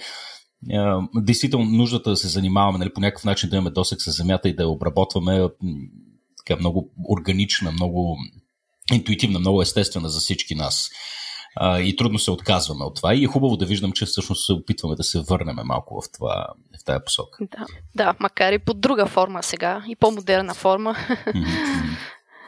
действително 1.15 1.65
нуждата 1.65 2.09
да 2.09 2.17
се 2.17 2.27
занимаваме 2.27 2.77
нали, 2.77 2.93
по 2.93 3.01
някакъв 3.01 3.23
начин 3.23 3.49
да 3.49 3.55
имаме 3.55 3.69
досек 3.69 4.01
с 4.01 4.11
земята 4.11 4.49
и 4.49 4.55
да 4.55 4.63
я 4.63 4.69
обработваме 4.69 5.49
така, 6.37 6.59
много 6.59 6.91
органична, 7.09 7.71
много 7.71 8.17
интуитивна, 8.93 9.39
много 9.39 9.61
естествена 9.61 10.09
за 10.09 10.19
всички 10.19 10.55
нас. 10.55 10.89
и 11.79 11.95
трудно 11.95 12.19
се 12.19 12.31
отказваме 12.31 12.85
от 12.85 12.95
това. 12.95 13.15
И 13.15 13.23
е 13.23 13.27
хубаво 13.27 13.57
да 13.57 13.65
виждам, 13.65 13.91
че 13.91 14.05
всъщност 14.05 14.45
се 14.45 14.53
опитваме 14.53 14.95
да 14.95 15.03
се 15.03 15.21
върнем 15.21 15.55
малко 15.63 16.01
в, 16.01 16.11
това, 16.11 16.47
в 16.81 16.85
тази 16.85 16.99
посока. 17.05 17.37
Да, 17.41 17.65
да, 17.95 18.15
макар 18.19 18.53
и 18.53 18.59
под 18.59 18.81
друга 18.81 19.05
форма 19.05 19.43
сега, 19.43 19.83
и 19.87 19.95
по-модерна 19.95 20.53
форма. 20.53 20.95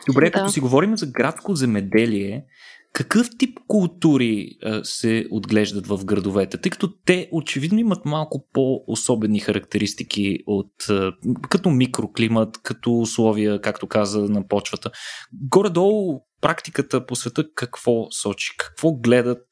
Добре, 0.08 0.26
да. 0.26 0.32
като 0.32 0.50
си 0.50 0.60
говорим 0.60 0.98
за 0.98 1.06
градско 1.06 1.56
земеделие, 1.56 2.46
какъв 2.94 3.30
тип 3.38 3.60
култури 3.68 4.50
а, 4.64 4.84
се 4.84 5.26
отглеждат 5.32 5.88
в 5.88 6.06
градовете? 6.06 6.58
Тъй 6.58 6.70
като 6.70 6.94
те 7.06 7.30
очевидно 7.32 7.80
имат 7.80 8.06
малко 8.06 8.48
по-особени 8.54 9.40
характеристики 9.40 10.40
от 10.48 10.90
а, 10.90 11.12
като 11.50 11.70
микроклимат, 11.70 12.58
като 12.64 13.00
условия, 13.00 13.62
както 13.62 13.88
каза, 13.88 14.20
на 14.20 14.48
почвата. 14.48 14.92
Горе-долу 15.34 16.22
практиката 16.42 17.06
по 17.06 17.16
света 17.16 17.46
какво 17.56 18.12
сочи? 18.12 18.52
Какво 18.58 18.92
гледат 18.92 19.48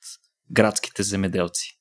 градските 0.51 1.03
земеделци? 1.03 1.79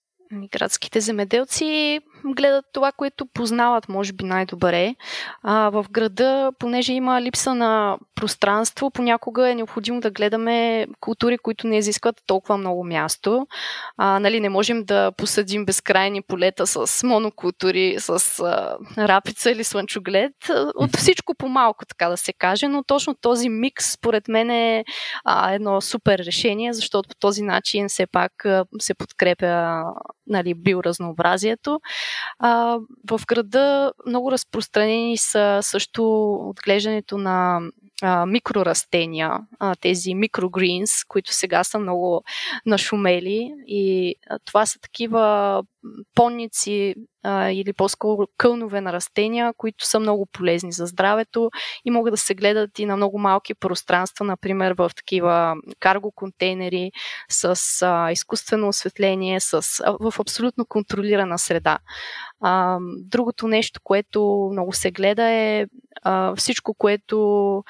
градските 0.53 1.01
земеделци 1.01 2.01
гледат 2.25 2.65
това, 2.73 2.93
което 2.93 3.27
познават, 3.27 3.89
може 3.89 4.13
би 4.13 4.25
най-добре. 4.25 4.95
А, 5.43 5.71
в 5.71 5.87
града, 5.91 6.53
понеже 6.59 6.93
има 6.93 7.23
липса 7.23 7.55
на 7.55 7.99
пространство, 8.15 8.91
понякога 8.91 9.51
е 9.51 9.55
необходимо 9.55 10.01
да 10.01 10.11
гледаме 10.11 10.87
култури, 11.01 11.39
които 11.39 11.67
не 11.67 11.79
изискват 11.79 12.17
толкова 12.27 12.57
много 12.57 12.85
място. 12.85 13.47
А, 13.97 14.19
нали, 14.19 14.41
не 14.41 14.49
можем 14.49 14.85
да 14.85 15.13
посадим 15.13 15.65
безкрайни 15.65 16.23
полета 16.23 16.67
с 16.67 17.07
монокултури, 17.07 17.97
с 17.99 18.41
а, 18.41 18.77
рапица 18.99 19.51
или 19.51 19.65
слънчоглед. 19.65 20.33
От 20.75 20.97
всичко 20.97 21.35
по-малко, 21.35 21.87
така 21.87 22.09
да 22.09 22.17
се 22.17 22.33
каже, 22.33 22.69
но 22.69 22.85
точно 22.85 23.15
този 23.15 23.49
микс, 23.49 23.93
според 23.93 24.29
мен 24.29 24.51
е 24.51 24.85
а, 25.25 25.53
едно 25.53 25.81
супер 25.81 26.19
решение, 26.19 26.73
защото 26.73 27.09
по 27.09 27.15
този 27.15 27.43
начин 27.43 27.89
все 27.89 28.07
пак 28.07 28.33
се 28.79 28.95
подкрепя 28.95 29.85
нали, 30.27 30.55
биоразнообразието. 30.55 31.81
А, 32.39 32.79
в 33.11 33.21
града 33.27 33.93
много 34.07 34.33
разпространени 34.33 35.17
са 35.19 35.59
също 35.63 36.33
отглеждането 36.35 37.19
на 37.19 37.61
а, 38.03 38.27
микрорастения, 38.27 39.39
а, 39.59 39.75
тези 39.75 40.15
микрогринс, 40.15 41.05
които 41.05 41.33
сега 41.35 41.65
са 41.65 41.79
много 41.79 42.25
нашумели. 42.67 43.55
И 43.67 44.15
а, 44.31 44.39
това 44.45 44.67
са 44.67 44.79
такива 44.79 45.63
понници 46.15 46.95
а, 47.23 47.51
или 47.51 47.73
по-скоро 47.73 48.27
кълнове 48.37 48.81
на 48.81 48.93
растения, 48.93 49.53
които 49.57 49.87
са 49.87 50.01
много 50.01 50.27
полезни 50.33 50.73
за 50.73 50.87
здравето 50.87 51.51
и 51.85 51.91
могат 51.91 52.13
да 52.13 52.17
се 52.17 52.35
гледат 52.35 52.79
и 52.79 52.87
на 52.87 52.97
много 52.97 53.19
малки 53.19 53.55
пространства, 53.55 54.25
например 54.25 54.75
в 54.79 54.91
такива 54.97 55.55
карго 55.81 56.13
контейнери 56.13 56.91
с 57.31 57.83
а, 57.83 58.13
изкуствено 58.13 58.69
осветление, 58.69 59.41
с, 59.41 59.81
а, 59.85 59.97
в 60.01 60.21
абсолютно 60.21 60.67
контролирана 60.67 61.39
среда. 61.39 61.79
А, 62.41 62.79
другото 62.97 63.49
нещо, 63.49 63.81
което 63.85 64.49
много 64.53 64.73
се 64.73 64.91
гледа 64.91 65.31
е 65.31 65.67
а, 66.03 66.37
всичко, 66.37 66.75
което 66.75 67.65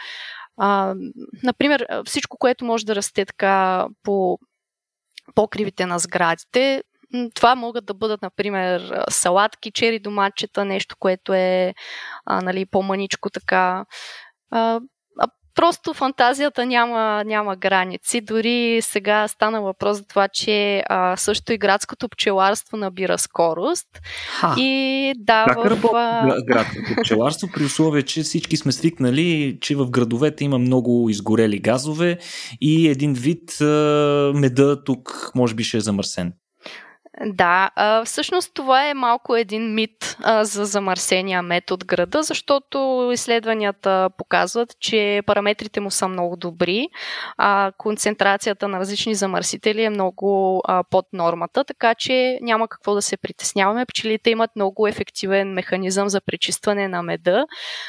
а, 0.56 0.94
например, 1.42 1.86
всичко, 2.06 2.36
което 2.38 2.64
може 2.64 2.86
да 2.86 2.94
расте 2.94 3.24
така 3.24 3.86
по 4.02 4.38
покривите 5.34 5.86
на 5.86 5.98
сградите, 5.98 6.82
това 7.34 7.54
могат 7.54 7.86
да 7.86 7.94
бъдат, 7.94 8.22
например, 8.22 9.04
салатки, 9.10 9.72
чери 9.72 9.98
доматчета, 9.98 10.64
нещо, 10.64 10.96
което 10.98 11.34
е 11.34 11.74
а, 12.26 12.40
нали, 12.40 12.66
по-маничко 12.66 13.30
така. 13.30 13.84
А, 14.50 14.80
Просто 15.54 15.94
фантазията 15.94 16.66
няма, 16.66 17.22
няма 17.26 17.56
граници. 17.56 18.20
Дори 18.20 18.78
сега 18.82 19.28
стана 19.28 19.62
въпрос 19.62 19.96
за 19.96 20.04
това, 20.04 20.28
че 20.28 20.82
а, 20.88 21.16
също 21.16 21.52
и 21.52 21.58
градското 21.58 22.08
пчеларство 22.08 22.76
набира 22.76 23.18
скорост. 23.18 23.88
Ха, 24.28 24.54
и 24.58 25.14
да, 25.16 25.44
как 25.48 25.58
в... 25.58 25.70
работи 25.70 26.44
градското 26.46 27.02
пчеларство 27.02 27.48
при 27.54 27.64
условие, 27.64 28.02
че 28.02 28.22
всички 28.22 28.56
сме 28.56 28.72
свикнали, 28.72 29.58
че 29.60 29.76
в 29.76 29.90
градовете 29.90 30.44
има 30.44 30.58
много 30.58 31.08
изгорели 31.10 31.58
газове 31.58 32.18
и 32.60 32.88
един 32.88 33.14
вид 33.14 33.60
а, 33.60 33.64
меда 34.34 34.84
тук 34.84 35.30
може 35.34 35.54
би 35.54 35.64
ще 35.64 35.76
е 35.76 35.80
замърсен. 35.80 36.32
Да, 37.24 37.70
а, 37.76 38.04
всъщност 38.04 38.54
това 38.54 38.88
е 38.88 38.94
малко 38.94 39.36
един 39.36 39.74
мит 39.74 40.16
а, 40.22 40.44
за 40.44 40.64
замърсения 40.64 41.42
мед 41.42 41.70
от 41.70 41.84
града, 41.84 42.22
защото 42.22 43.10
изследванията 43.12 44.10
показват, 44.18 44.76
че 44.80 45.22
параметрите 45.26 45.80
му 45.80 45.90
са 45.90 46.08
много 46.08 46.36
добри, 46.36 46.88
а 47.38 47.72
концентрацията 47.78 48.68
на 48.68 48.80
различни 48.80 49.14
замърсители 49.14 49.82
е 49.82 49.90
много 49.90 50.60
а, 50.64 50.84
под 50.90 51.06
нормата, 51.12 51.64
така 51.64 51.94
че 51.94 52.38
няма 52.42 52.68
какво 52.68 52.94
да 52.94 53.02
се 53.02 53.16
притесняваме. 53.16 53.86
Пчелите 53.86 54.30
имат 54.30 54.50
много 54.56 54.86
ефективен 54.86 55.52
механизъм 55.52 56.08
за 56.08 56.20
пречистване 56.20 56.88
на 56.88 57.02
меда, 57.02 57.44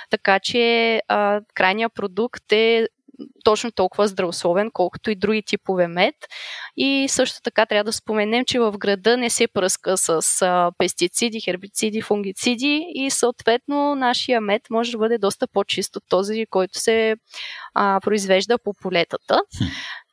така 0.09 0.39
че 0.39 1.01
а, 1.07 1.41
крайният 1.53 1.93
продукт 1.93 2.51
е 2.51 2.87
точно 3.43 3.71
толкова 3.71 4.07
здравословен, 4.07 4.71
колкото 4.73 5.11
и 5.11 5.15
други 5.15 5.43
типове 5.45 5.87
мед. 5.87 6.15
И 6.77 7.07
също 7.09 7.41
така 7.43 7.65
трябва 7.65 7.83
да 7.83 7.93
споменем, 7.93 8.45
че 8.45 8.59
в 8.59 8.77
града 8.77 9.17
не 9.17 9.29
се 9.29 9.47
пръска 9.47 9.97
с 9.97 10.41
а, 10.41 10.71
пестициди, 10.77 11.41
хербициди, 11.41 12.01
фунгициди 12.01 12.85
и 12.95 13.09
съответно 13.09 13.95
нашия 13.95 14.41
мед 14.41 14.61
може 14.69 14.91
да 14.91 14.97
бъде 14.97 15.17
доста 15.17 15.47
по-чист 15.47 15.95
от 15.95 16.03
този, 16.09 16.45
който 16.49 16.79
се 16.79 17.15
а, 17.73 17.99
произвежда 18.03 18.57
по 18.57 18.73
полетата. 18.73 19.41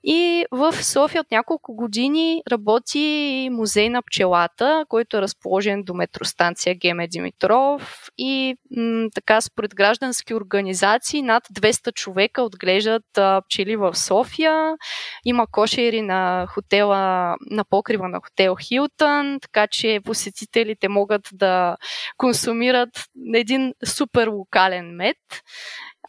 И 0.04 0.44
в 0.50 0.72
София 0.84 1.20
от 1.20 1.30
няколко 1.30 1.74
години 1.74 2.42
работи 2.50 3.48
музей 3.52 3.88
на 3.88 4.02
пчелата, 4.02 4.84
който 4.88 5.16
е 5.16 5.22
разположен 5.22 5.82
до 5.82 5.94
метростанция 5.94 6.74
Геме 6.74 7.08
Димитров 7.08 8.08
и 8.18 8.56
м- 8.76 9.08
така 9.14 9.40
според 9.40 9.74
граждански 9.74 10.34
организации 10.34 11.22
над 11.22 11.42
200 11.52 11.94
човека 11.94 12.42
отглеждат 12.42 13.18
а, 13.18 13.42
пчели 13.42 13.76
в 13.76 13.94
София. 13.94 14.76
Има 15.24 15.46
кошери 15.46 16.02
на 16.02 16.46
хотела, 16.48 17.36
на 17.50 17.64
покрива 17.64 18.08
на 18.08 18.20
хотел 18.20 18.56
Хилтън, 18.56 19.38
така 19.40 19.66
че 19.66 20.00
посетителите 20.04 20.88
могат 20.88 21.28
да 21.32 21.76
консумират 22.16 23.04
един 23.34 23.74
супер 23.84 24.28
локален 24.28 24.96
мед. 24.96 25.16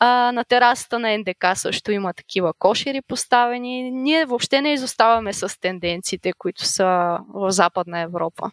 А, 0.04 0.32
на 0.32 0.44
терасата 0.44 1.00
на 1.00 1.18
НДК 1.18 1.46
също 1.56 1.92
има 1.92 2.14
такива 2.14 2.54
кошери 2.60 3.02
поставени. 3.02 3.92
Ние 3.92 4.26
въобще 4.26 4.62
не 4.62 4.74
изоставаме 4.74 5.34
с 5.34 5.60
тенденциите, 5.60 6.34
които 6.38 6.66
са 6.66 7.18
в 7.34 7.52
Западна 7.52 8.00
Европа 8.00 8.52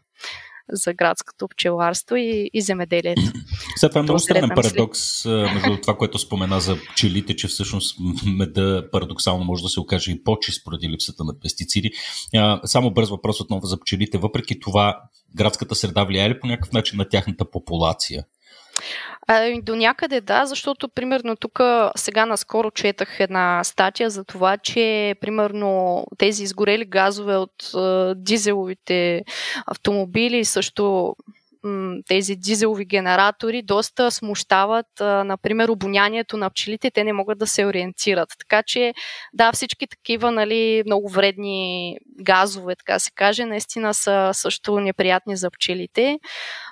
за 0.73 0.95
градското 0.95 1.49
пчеларство 1.49 2.16
и, 2.16 2.51
и 2.55 2.61
земеделието. 2.61 3.23
Сега 3.77 3.91
това 3.91 4.01
е 4.01 4.03
много 4.03 4.19
странен 4.19 4.51
парадокс 4.55 5.25
между 5.25 5.81
това, 5.81 5.97
което 5.97 6.19
спомена 6.19 6.61
за 6.61 6.77
пчелите, 6.93 7.37
че 7.37 7.49
всъщност 7.49 7.97
меда 8.27 8.91
парадоксално 8.93 9.45
може 9.45 9.62
да 9.62 9.69
се 9.69 9.81
окаже 9.81 10.12
и 10.12 10.25
по-чист 10.25 10.65
поради 10.65 10.89
липсата 10.89 11.25
на 11.25 11.41
пестициди. 11.41 11.91
Само 12.65 12.91
бърз 12.91 13.11
въпрос 13.11 13.41
отново 13.41 13.66
за 13.66 13.81
пчелите. 13.81 14.19
Въпреки 14.19 14.61
това, 14.61 15.01
градската 15.37 15.75
среда 15.75 16.05
влияе 16.05 16.31
ли 16.31 16.41
по 16.41 16.47
някакъв 16.47 16.73
начин 16.73 16.97
на 16.99 17.09
тяхната 17.09 17.51
популация? 17.51 18.25
А, 19.26 19.60
до 19.62 19.76
някъде 19.76 20.20
да, 20.20 20.46
защото 20.46 20.88
примерно 20.88 21.36
тук 21.36 21.60
сега 21.96 22.26
наскоро 22.26 22.70
четах 22.70 23.20
една 23.20 23.64
статия 23.64 24.10
за 24.10 24.24
това, 24.24 24.56
че 24.56 25.14
примерно 25.20 26.05
тези 26.18 26.42
изгорели 26.42 26.84
газове 26.84 27.36
от 27.36 27.74
а, 27.74 28.14
дизеловите 28.16 29.24
автомобили 29.66 30.44
също 30.44 31.14
тези 32.09 32.36
дизелови 32.36 32.84
генератори 32.84 33.62
доста 33.62 34.10
смущават, 34.10 34.86
например, 35.00 35.68
обонянието 35.68 36.36
на 36.36 36.50
пчелите, 36.50 36.90
те 36.90 37.05
не 37.05 37.12
могат 37.12 37.38
да 37.38 37.46
се 37.46 37.66
ориентират. 37.66 38.28
Така 38.38 38.62
че, 38.66 38.94
да, 39.32 39.52
всички 39.52 39.86
такива 39.86 40.30
нали, 40.32 40.82
много 40.86 41.09
вредни 41.09 41.96
газове, 42.20 42.77
така 42.77 42.99
се 42.99 43.11
каже, 43.11 43.45
наистина 43.45 43.95
са 43.95 44.31
също 44.32 44.81
неприятни 44.81 45.36
за 45.36 45.51
пчелите. 45.51 46.19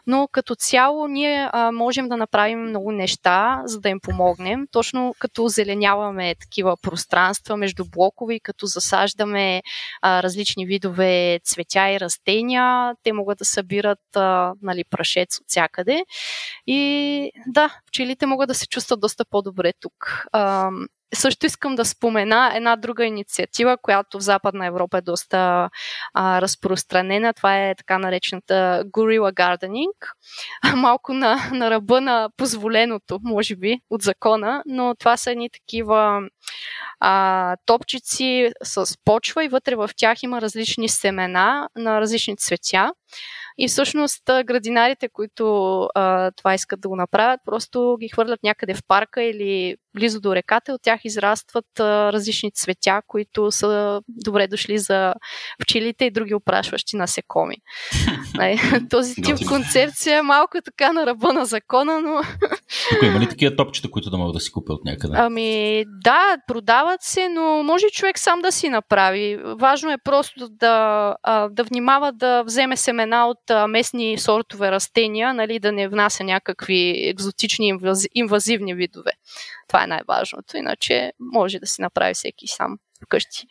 Но 0.07 0.29
като 0.33 0.55
цяло 0.55 1.09
ние 1.09 1.49
а, 1.53 1.73
можем 1.73 2.09
да 2.09 2.17
направим 2.17 2.63
много 2.63 2.93
неща, 2.93 3.63
за 3.65 3.81
да 3.81 3.89
им 3.89 4.01
помогнем. 4.01 4.67
Точно 4.71 5.15
като 5.19 5.45
озеленяваме 5.45 6.35
такива 6.35 6.77
пространства 6.83 7.57
между 7.57 7.85
блокове, 7.91 8.41
като 8.43 8.67
засаждаме 8.67 9.63
а, 10.03 10.23
различни 10.23 10.67
видове 10.67 11.41
цветя 11.45 11.91
и 11.91 12.01
растения, 12.01 12.95
те 13.03 13.13
могат 13.13 13.39
да 13.39 13.45
събират 13.45 14.17
а, 14.17 14.53
нали, 14.63 14.85
прашец 14.91 15.39
от 15.39 15.45
всякъде. 15.49 16.05
И 16.67 17.31
да, 17.47 17.75
пчелите 17.87 18.27
могат 18.27 18.49
да 18.49 18.55
се 18.55 18.67
чувстват 18.67 19.01
доста 19.01 19.25
по-добре 19.25 19.73
тук. 19.81 20.27
А, 20.33 20.71
също 21.15 21.47
искам 21.47 21.75
да 21.75 21.85
спомена 21.85 22.53
една 22.55 22.77
друга 22.77 23.05
инициатива, 23.05 23.77
която 23.83 24.19
в 24.19 24.23
Западна 24.23 24.67
Европа 24.67 24.99
е 24.99 25.03
доста 25.03 25.71
а, 26.15 26.41
разпространена. 26.41 27.35
Това 27.35 27.69
е 27.69 27.75
така 27.75 27.99
наречената 27.99 28.83
Gorilla 28.87 29.33
Gardening. 29.33 29.93
Малко 30.77 31.13
на, 31.13 31.51
на 31.53 31.71
ръба 31.71 32.01
на 32.01 32.31
позволеното, 32.37 33.19
може 33.23 33.57
би, 33.57 33.79
от 33.91 34.03
закона, 34.03 34.63
но 34.67 34.95
това 34.95 35.17
са 35.17 35.31
едни 35.31 35.51
такива 35.51 36.21
а, 37.01 37.57
топчици 37.67 38.51
с 38.63 38.99
почва 39.05 39.45
и 39.45 39.49
вътре 39.49 39.75
в 39.77 39.91
тях 39.97 40.23
има 40.23 40.41
различни 40.41 40.89
семена 40.89 41.69
на 41.77 42.01
различни 42.01 42.37
цветя. 42.37 42.93
И 43.59 43.69
всъщност 43.69 44.23
градинарите, 44.27 45.09
които 45.09 45.83
а, 45.95 46.31
това 46.31 46.55
искат 46.55 46.81
да 46.81 46.89
го 46.89 46.97
направят, 46.97 47.41
просто 47.45 47.97
ги 48.01 48.09
хвърлят 48.09 48.43
някъде 48.43 48.75
в 48.75 48.81
парка 48.89 49.23
или 49.23 49.77
близо 49.95 50.21
до 50.21 50.35
реката 50.35 50.73
от 50.73 50.83
тях 50.83 51.01
израстват 51.05 51.81
а, 51.81 52.13
различни 52.13 52.53
цветя, 52.53 53.03
които 53.07 53.51
са 53.51 54.01
добре 54.09 54.47
дошли 54.47 54.79
за 54.79 55.15
пчелите 55.59 56.05
и 56.05 56.11
други 56.11 56.35
опрашващи 56.35 56.97
насекоми. 56.97 57.57
Този 58.91 59.15
тип 59.15 59.49
концепция 59.49 60.19
е 60.19 60.23
малко 60.23 60.59
така 60.65 60.93
на 60.93 61.07
ръба 61.07 61.33
на 61.33 61.45
закона, 61.45 62.01
но... 62.01 62.21
Тук 62.91 63.03
има 63.03 63.21
ли 63.21 63.29
такива 63.29 63.57
топчета, 63.57 63.91
които 63.91 64.11
да 64.11 64.17
могат 64.17 64.35
да 64.35 64.41
си 64.41 64.53
купя 64.53 64.73
от 64.73 64.85
някъде? 64.85 65.15
Ами 65.19 65.85
да, 66.05 66.37
продават 66.47 67.03
се, 67.03 67.29
но 67.29 67.63
може 67.63 67.87
човек 67.93 68.19
сам 68.19 68.41
да 68.41 68.53
си 68.53 68.69
направи. 68.69 69.39
Важно 69.45 69.91
е 69.91 69.99
просто 70.05 70.49
да, 70.49 71.17
да 71.51 71.65
внимава 71.65 72.13
да 72.13 72.43
вземе 72.43 72.77
семена 72.77 73.27
от 73.27 73.69
местни 73.69 74.19
сортове 74.19 74.71
растения, 74.71 75.35
нали, 75.35 75.59
да 75.59 75.73
не 75.73 75.89
внася 75.89 76.25
някакви 76.25 77.09
екзотични 77.09 77.73
инвазивни 78.15 78.75
видове. 78.75 79.11
Това 79.69 79.85
е 79.85 79.87
най-важното, 79.87 80.57
иначе 80.57 81.13
може 81.33 81.59
да 81.59 81.67
си 81.67 81.83
направи 81.83 82.15
всеки 82.15 82.47
сам 82.47 82.79
вкъщи. 83.05 83.47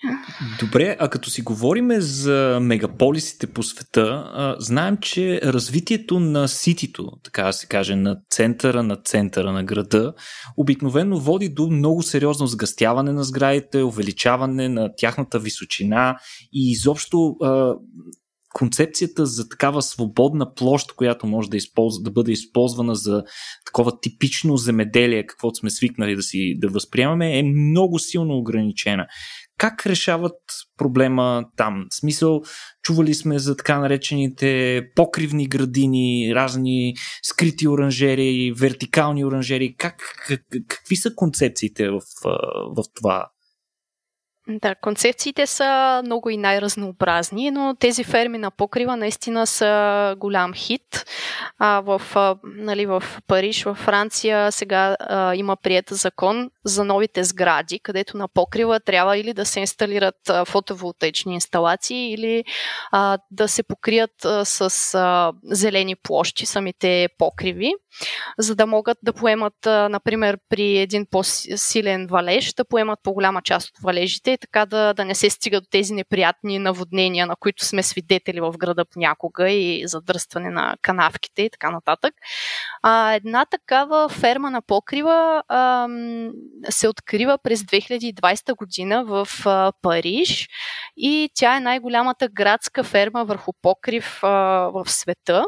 Добре, 0.60 0.98
а 1.00 1.08
като 1.08 1.30
си 1.30 1.42
говориме 1.42 2.02
за 2.02 2.60
мегаполисите 2.62 3.48
по 3.48 3.64
света, 3.64 4.56
знаем, 4.60 4.98
че 5.02 5.42
развитието 5.44 6.20
на 6.20 6.48
ситито, 6.48 7.12
така 7.24 7.44
да 7.44 7.54
се 7.54 7.68
каже, 7.68 7.96
на 7.96 8.18
центъра 8.30 8.84
на 8.84 8.96
центъра 8.96 9.52
на 9.52 9.64
града, 9.64 10.14
обикновено 10.58 11.20
води 11.20 11.50
до 11.50 11.68
много 11.68 12.04
сериозно 12.04 12.48
сгъстяване 12.48 13.12
на 13.12 13.24
сградите, 13.24 13.84
увеличаване 13.84 14.70
на 14.70 14.90
тяхната 14.98 15.40
височина 15.40 16.18
и 16.54 16.72
изобщо 16.72 17.36
концепцията 18.56 19.26
за 19.26 19.50
такава 19.50 19.82
свободна 19.82 20.54
площ, 20.54 20.92
която 20.96 21.28
може 21.28 21.50
да, 21.50 21.58
използва, 21.58 22.04
да 22.04 22.12
бъде 22.12 22.32
използвана 22.32 22.96
за 22.96 23.24
такова 23.66 24.00
типично 24.00 24.58
земеделие, 24.58 25.26
каквото 25.26 25.56
сме 25.56 25.70
свикнали 25.70 26.16
да 26.16 26.24
си 26.24 26.56
да 26.58 26.70
възприемаме, 26.70 27.40
е 27.40 27.44
много 27.44 28.00
силно 28.00 28.38
ограничена. 28.38 29.08
Как 29.58 29.86
решават 29.86 30.40
проблема 30.78 31.46
там? 31.58 31.86
В 31.92 31.96
смисъл, 31.96 32.42
чували 32.84 33.14
сме 33.14 33.40
за 33.40 33.58
така 33.58 33.80
наречените 33.80 34.82
покривни 34.96 35.48
градини, 35.48 36.32
разни 36.36 36.94
скрити 37.24 37.68
оранжери, 37.68 38.54
вертикални 38.58 39.26
оранжери. 39.26 39.76
Как, 39.78 39.96
как, 40.28 40.42
какви 40.68 40.96
са 40.96 41.16
концепциите 41.16 41.90
в, 41.90 42.02
в 42.78 42.84
това 42.96 43.28
да, 44.48 44.76
концепциите 44.76 45.48
са 45.48 46.02
много 46.06 46.30
и 46.30 46.38
най-разнообразни, 46.38 47.52
но 47.52 47.76
тези 47.80 48.04
ферми 48.04 48.38
на 48.38 48.52
покрива 48.52 48.98
наистина 48.98 49.48
са 49.48 50.16
голям 50.20 50.54
хит. 50.54 51.06
А, 51.58 51.82
в, 51.82 52.02
нали, 52.44 52.86
в 52.86 53.04
Париж, 53.28 53.64
в 53.64 53.76
Франция 53.76 54.52
сега 54.52 54.96
а, 55.00 55.36
има 55.36 55.56
прият 55.56 55.86
закон 55.90 56.50
за 56.64 56.84
новите 56.84 57.24
сгради, 57.24 57.80
където 57.80 58.18
на 58.18 58.28
покрива 58.28 58.80
трябва 58.80 59.18
или 59.18 59.34
да 59.34 59.46
се 59.46 59.60
инсталират 59.60 60.30
а, 60.30 60.46
фотоволтаични 60.46 61.34
инсталации, 61.34 62.14
или 62.14 62.44
а, 62.92 63.18
да 63.32 63.48
се 63.48 63.64
покрият 63.64 64.12
с 64.44 64.94
а, 64.96 65.34
зелени 65.44 65.96
площи 65.96 66.46
самите 66.46 67.10
покриви, 67.18 67.74
за 68.38 68.56
да 68.56 68.66
могат 68.66 68.98
да 69.04 69.14
поемат, 69.14 69.68
а, 69.68 69.90
например, 69.90 70.38
при 70.50 70.78
един 70.78 71.06
по-силен 71.12 72.08
валеж, 72.08 72.54
да 72.54 72.66
поемат 72.66 73.00
по-голяма 73.04 73.42
част 73.42 73.70
от 73.70 73.84
валежите 73.84 74.35
така 74.38 74.66
да, 74.66 74.94
да 74.94 75.06
не 75.06 75.16
се 75.16 75.30
стига 75.30 75.62
до 75.62 75.68
тези 75.72 75.94
неприятни 75.94 76.60
наводнения, 76.60 77.28
на 77.28 77.36
които 77.36 77.66
сме 77.66 77.84
свидетели 77.84 78.42
в 78.42 78.54
града 78.58 78.86
понякога 78.86 79.50
и 79.50 79.84
задръстване 79.88 80.50
на 80.50 80.76
канавките 80.82 81.42
и 81.42 81.50
така 81.50 81.72
нататък. 81.72 82.14
А, 82.82 83.14
една 83.14 83.46
такава 83.46 84.10
ферма 84.10 84.52
на 84.52 84.62
покрива 84.62 85.44
а, 85.48 85.88
се 86.70 86.88
открива 86.88 87.38
през 87.44 87.62
2020 87.62 88.56
година 88.56 89.06
в 89.06 89.28
а, 89.46 89.72
Париж 89.82 90.48
и 90.98 91.30
тя 91.34 91.58
е 91.58 91.60
най-голямата 91.60 92.28
градска 92.28 92.84
ферма 92.84 93.24
върху 93.24 93.52
покрив 93.62 94.20
а, 94.24 94.30
в 94.74 94.84
света 94.88 95.46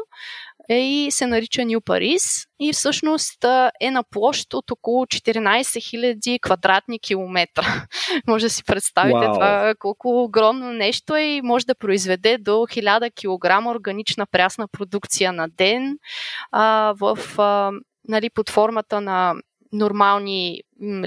и 0.74 1.08
се 1.10 1.26
нарича 1.26 1.64
Нью 1.64 1.80
Парис 1.80 2.46
и 2.60 2.72
всъщност 2.72 3.44
е 3.80 3.90
на 3.90 4.02
площ 4.10 4.54
от 4.54 4.70
около 4.70 5.06
14 5.06 5.62
000 5.62 6.40
квадратни 6.40 7.00
километра. 7.00 7.86
може 8.26 8.46
да 8.46 8.50
си 8.50 8.64
представите 8.64 9.26
wow. 9.26 9.34
това 9.34 9.74
колко 9.78 10.22
огромно 10.24 10.72
нещо 10.72 11.16
е 11.16 11.22
и 11.22 11.42
може 11.42 11.66
да 11.66 11.74
произведе 11.74 12.38
до 12.38 12.50
1000 12.50 13.10
кг 13.10 13.76
органична 13.76 14.26
прясна 14.26 14.68
продукция 14.68 15.32
на 15.32 15.48
ден 15.48 15.98
а, 16.52 16.94
в 17.00 17.18
а, 17.38 17.72
нали, 18.08 18.30
под 18.30 18.50
формата 18.50 19.00
на 19.00 19.34
нормални 19.72 20.62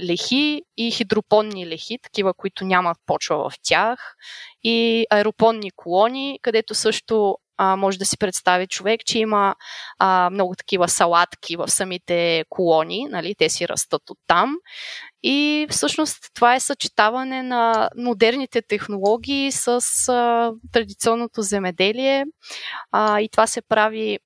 лехи 0.10 0.62
и 0.78 0.92
хидропонни 0.92 1.68
лехи, 1.68 1.98
такива, 2.04 2.34
които 2.34 2.66
нямат 2.66 2.98
почва 3.06 3.50
в 3.50 3.54
тях, 3.64 4.16
и 4.64 5.06
аеропонни 5.10 5.72
колони, 5.72 6.40
където 6.42 6.76
също 6.76 7.38
а, 7.58 7.76
може 7.76 7.98
да 7.98 8.06
си 8.06 8.18
представи 8.18 8.68
човек, 8.68 9.02
че 9.06 9.20
има 9.20 9.56
а, 10.00 10.30
много 10.30 10.56
такива 10.56 10.90
салатки 10.90 11.58
в 11.58 11.68
самите 11.68 12.46
колони, 12.50 13.08
нали, 13.10 13.36
те 13.38 13.50
си 13.50 13.68
растат 13.68 14.10
от 14.10 14.18
там. 14.28 14.56
И 15.24 15.68
всъщност 15.70 16.18
това 16.34 16.56
е 16.56 16.60
съчетаване 16.60 17.44
на 17.44 17.90
модерните 17.98 18.62
технологии 18.62 19.52
с 19.52 19.68
а, 20.10 20.52
традиционното 20.72 21.42
земеделие. 21.42 22.26
А, 22.92 23.22
и 23.22 23.30
това 23.30 23.48
се 23.48 23.62
прави 23.62 24.20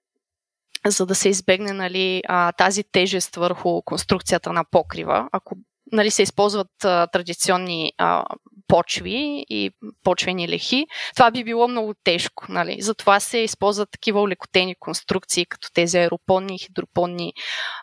за 0.87 1.05
да 1.05 1.15
се 1.15 1.29
избегне 1.29 1.73
нали, 1.73 2.21
а, 2.27 2.51
тази 2.51 2.83
тежест 2.91 3.35
върху 3.35 3.81
конструкцията 3.81 4.53
на 4.53 4.63
покрива. 4.71 5.29
Ако 5.31 5.55
нали, 5.91 6.11
се 6.11 6.23
използват 6.23 6.83
а, 6.83 7.07
традиционни 7.07 7.93
а, 7.97 8.25
почви 8.67 9.45
и 9.49 9.71
почвени 10.03 10.49
лехи, 10.49 10.85
това 11.15 11.31
би 11.31 11.43
било 11.43 11.67
много 11.67 11.93
тежко. 12.03 12.45
Нали? 12.49 12.77
Затова 12.79 13.19
се 13.19 13.37
използват 13.37 13.91
такива 13.91 14.21
улекотени 14.21 14.75
конструкции, 14.79 15.45
като 15.45 15.69
тези 15.73 15.97
аеропонни 15.97 16.59
хидропонни 16.59 17.33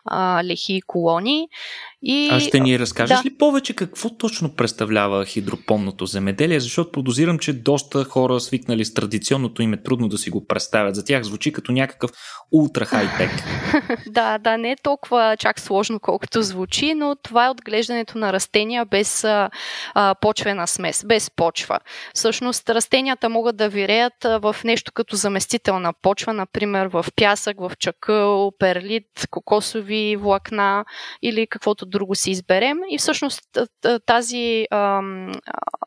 а, 0.05 0.43
лехи 0.43 0.73
и 0.73 0.81
колони. 0.81 1.47
И... 2.01 2.29
А 2.31 2.39
ще 2.39 2.59
ни 2.59 2.79
разкажеш 2.79 3.17
да. 3.17 3.23
ли 3.23 3.37
повече 3.37 3.75
какво 3.75 4.09
точно 4.09 4.55
представлява 4.55 5.25
хидропонното 5.25 6.05
земеделие? 6.05 6.59
Защото 6.59 6.91
подозирам, 6.91 7.39
че 7.39 7.53
доста 7.53 8.03
хора 8.03 8.39
свикнали 8.39 8.85
с 8.85 8.93
традиционното 8.93 9.61
им 9.61 9.73
е 9.73 9.83
трудно 9.83 10.07
да 10.07 10.17
си 10.17 10.29
го 10.29 10.47
представят. 10.47 10.95
За 10.95 11.05
тях 11.05 11.23
звучи 11.23 11.51
като 11.51 11.71
някакъв 11.71 12.11
ултра 12.51 12.85
хай-тек. 12.85 13.31
да, 14.07 14.37
да, 14.37 14.57
не 14.57 14.71
е 14.71 14.75
толкова 14.83 15.37
чак 15.39 15.59
сложно, 15.59 15.99
колкото 15.99 16.41
звучи, 16.41 16.93
но 16.93 17.15
това 17.23 17.45
е 17.45 17.49
отглеждането 17.49 18.17
на 18.17 18.33
растения 18.33 18.85
без 18.85 19.23
а, 19.23 19.49
почвена 20.21 20.67
смес, 20.73 21.05
без 21.05 21.31
почва. 21.31 21.79
Всъщност 22.13 22.69
растенията 22.69 23.29
могат 23.29 23.57
да 23.57 23.69
виреят 23.69 24.23
в 24.23 24.55
нещо 24.63 24.91
като 24.91 25.15
заместителна 25.15 25.93
почва, 26.01 26.33
например 26.33 26.85
в 26.85 27.05
пясък, 27.15 27.59
в 27.59 27.71
чакъл, 27.79 28.51
перлит, 28.59 29.27
кокосови 29.29 30.15
влакна 30.15 30.85
или 31.21 31.47
каквото 31.47 31.85
друго 31.85 32.15
си 32.15 32.31
изберем. 32.31 32.77
И 32.89 32.97
всъщност 32.97 33.43
тази 34.05 34.67
ам, 34.71 35.31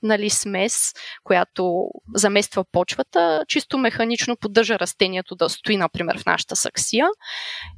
нали, 0.02 0.30
смес, 0.30 0.92
която 1.24 1.88
замества 2.14 2.64
почвата, 2.72 3.44
чисто 3.48 3.78
механично 3.78 4.36
поддържа 4.36 4.78
растението 4.78 5.34
да 5.34 5.48
стои, 5.48 5.76
например, 5.76 6.18
в 6.18 6.26
нашата 6.26 6.56
саксия. 6.56 7.06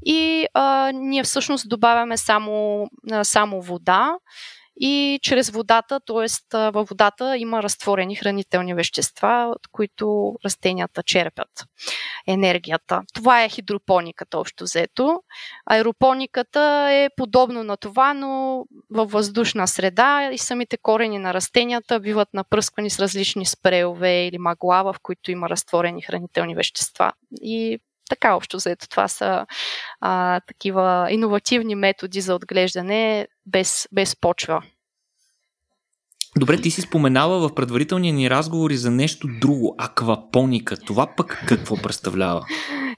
И 0.06 0.46
а, 0.54 0.90
ние 0.94 1.22
всъщност 1.22 1.68
добавяме 1.68 2.16
само, 2.16 2.86
само 3.22 3.62
вода 3.62 4.12
и 4.80 5.18
чрез 5.22 5.50
водата, 5.50 6.00
т.е. 6.06 6.26
във 6.70 6.88
водата 6.88 7.36
има 7.36 7.62
разтворени 7.62 8.16
хранителни 8.16 8.74
вещества, 8.74 9.52
от 9.56 9.68
които 9.72 10.34
растенията 10.44 11.02
черпят 11.02 11.48
енергията. 12.26 13.02
Това 13.14 13.44
е 13.44 13.48
хидропониката 13.48 14.38
общо 14.38 14.64
взето. 14.64 15.22
Аеропониката 15.66 16.88
е 16.90 17.08
подобно 17.16 17.64
на 17.64 17.76
това, 17.76 18.14
но 18.14 18.64
във 18.90 19.10
въздушна 19.10 19.68
среда 19.68 20.30
и 20.32 20.38
самите 20.38 20.76
корени 20.76 21.18
на 21.18 21.34
растенията 21.34 22.00
биват 22.00 22.28
напръсквани 22.34 22.90
с 22.90 22.98
различни 22.98 23.46
спреове 23.46 24.26
или 24.26 24.38
магла, 24.38 24.82
в 24.82 24.94
които 25.02 25.30
има 25.30 25.48
разтворени 25.48 26.02
хранителни 26.02 26.54
вещества. 26.54 27.12
И 27.42 27.78
така 28.08 28.34
общо 28.34 28.56
взето 28.56 28.88
това 28.88 29.08
са 29.08 29.46
а, 30.00 30.40
такива 30.40 31.08
иновативни 31.10 31.74
методи 31.74 32.20
за 32.20 32.34
отглеждане 32.34 33.28
без, 33.46 33.88
без 33.92 34.16
почва. 34.20 34.62
Добре, 36.36 36.60
ти 36.60 36.70
си 36.70 36.80
споменава 36.80 37.48
в 37.48 37.54
предварителния 37.54 38.14
ни 38.14 38.30
разговори 38.30 38.76
за 38.76 38.90
нещо 38.90 39.28
друго, 39.40 39.74
аквапоника. 39.78 40.76
Това 40.76 41.06
пък 41.16 41.44
какво 41.46 41.76
представлява? 41.76 42.44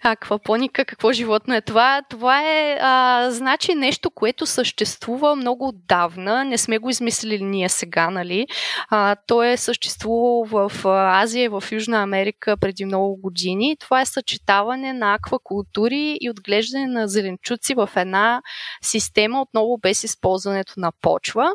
аквапоника, 0.03 0.85
какво 0.85 1.13
животно 1.13 1.55
е 1.55 1.61
това? 1.61 2.03
Това 2.11 2.43
е, 2.43 2.79
а, 2.81 3.27
значи, 3.31 3.75
нещо, 3.75 4.11
което 4.11 4.47
съществува 4.47 5.37
много 5.37 5.69
отдавна. 5.69 6.45
Не 6.45 6.59
сме 6.59 6.79
го 6.79 6.91
измислили 6.91 7.45
ние 7.45 7.69
сега, 7.69 8.11
нали? 8.11 8.47
А, 8.91 9.17
то 9.27 9.43
е 9.43 9.57
съществувало 9.57 10.45
в 10.45 10.73
Азия 10.85 11.51
в 11.51 11.65
Южна 11.73 12.03
Америка 12.03 12.57
преди 12.57 12.85
много 12.85 13.17
години. 13.17 13.77
Това 13.81 14.01
е 14.01 14.07
съчетаване 14.07 14.93
на 14.93 15.15
аквакултури 15.15 16.19
и 16.21 16.31
отглеждане 16.31 16.87
на 16.87 17.09
зеленчуци 17.09 17.75
в 17.75 17.91
една 17.97 18.43
система, 18.83 19.43
отново 19.43 19.79
без 19.79 20.05
използването 20.05 20.73
на 20.77 20.93
почва. 21.01 21.53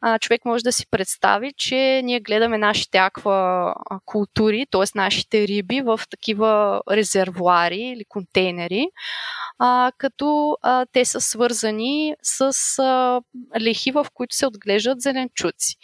А, 0.00 0.18
човек 0.18 0.44
може 0.44 0.64
да 0.64 0.72
си 0.72 0.86
представи, 0.90 1.09
че 1.56 2.00
ние 2.04 2.20
гледаме 2.20 2.58
нашите 2.58 2.98
аквакултури, 2.98 4.66
т.е. 4.70 4.82
нашите 4.94 5.48
риби 5.48 5.80
в 5.80 6.00
такива 6.10 6.80
резервуари, 6.90 7.80
или 7.80 8.04
контейнери, 8.04 8.88
а, 9.58 9.92
като 9.98 10.56
а, 10.62 10.86
те 10.92 11.04
са 11.04 11.20
свързани 11.20 12.14
с 12.22 12.54
а, 12.78 13.20
лехи, 13.60 13.90
в 13.92 14.06
които 14.14 14.36
се 14.36 14.46
отглеждат 14.46 15.00
зеленчуци. 15.00 15.76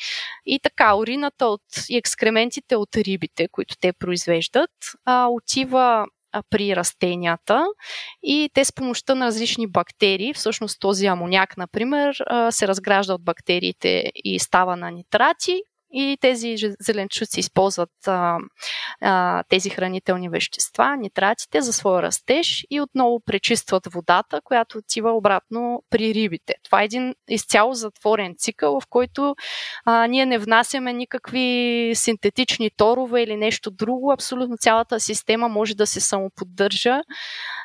И 0.47 0.61
така, 0.63 0.97
урината 0.97 1.47
от, 1.47 1.63
и 1.89 1.97
екскрементите 1.97 2.77
от 2.77 2.97
рибите, 2.97 3.49
които 3.49 3.77
те 3.81 3.93
произвеждат, 3.93 4.71
а, 5.05 5.27
отива 5.27 6.07
при 6.51 6.77
растенията. 6.77 7.67
И 8.23 8.51
те 8.55 8.65
с 8.65 8.73
помощта 8.73 9.15
на 9.15 9.27
различни 9.27 9.67
бактерии, 9.67 10.35
всъщност 10.35 10.81
този 10.81 11.07
амоняк, 11.07 11.57
например, 11.57 12.17
се 12.51 12.69
разгражда 12.69 13.15
от 13.15 13.25
бактериите 13.25 14.11
и 14.15 14.39
става 14.39 14.77
на 14.77 14.91
нитрати, 14.91 15.61
и 15.97 16.17
тези 16.21 16.57
зеленчуци 16.81 17.41
използват 17.41 17.91
а, 18.07 18.39
а, 19.01 19.43
тези 19.49 19.71
хранителни 19.71 20.29
вещества, 20.29 20.97
нитратите 20.97 21.63
за 21.63 21.73
своя 21.73 22.03
растеж 22.03 22.67
и 22.71 22.81
отново 22.81 23.21
пречистват 23.21 23.87
водата, 23.87 24.41
която 24.45 24.79
отива 24.79 25.11
обратно 25.11 25.83
при 25.91 26.15
рибите. 26.15 26.55
Това 26.65 26.83
е 26.83 26.85
един 26.85 27.15
изцяло 27.29 27.75
затворен 27.75 28.35
цикъл, 28.39 28.81
в 28.81 28.87
който 28.91 29.37
а, 29.85 30.07
ние 30.07 30.27
не 30.27 30.39
внасяме 30.39 30.93
никакви 30.93 31.93
синтетични 31.95 32.71
торове 32.77 33.23
или 33.23 33.37
нещо 33.37 33.71
друго. 33.71 34.13
Абсолютно 34.13 34.57
цялата 34.57 35.01
система 35.01 35.49
може 35.49 35.75
да 35.75 35.87
се 35.87 36.01
самоподдържа 36.01 37.01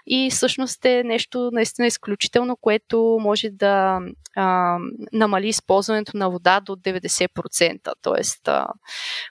и 0.07 0.29
всъщност 0.31 0.85
е 0.85 1.03
нещо 1.03 1.49
наистина 1.53 1.87
изключително, 1.87 2.57
което 2.57 3.17
може 3.21 3.49
да 3.49 3.99
а, 4.35 4.77
намали 5.13 5.47
използването 5.47 6.17
на 6.17 6.29
вода 6.29 6.59
до 6.59 6.75
90%. 6.75 7.93
Тоест, 8.01 8.20
а, 8.47 8.67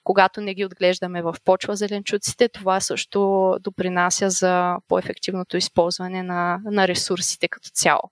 когато 0.05 0.41
не 0.41 0.55
ги 0.55 0.65
отглеждаме 0.65 1.23
в 1.23 1.35
почва 1.45 1.77
зеленчуците, 1.77 2.49
това 2.49 2.81
също 2.81 3.51
допринася 3.61 4.31
за 4.31 4.77
по-ефективното 4.89 5.57
използване 5.57 6.23
на, 6.23 6.61
на 6.65 6.89
ресурсите 6.89 7.49
като 7.49 7.71
цяло. 7.75 8.11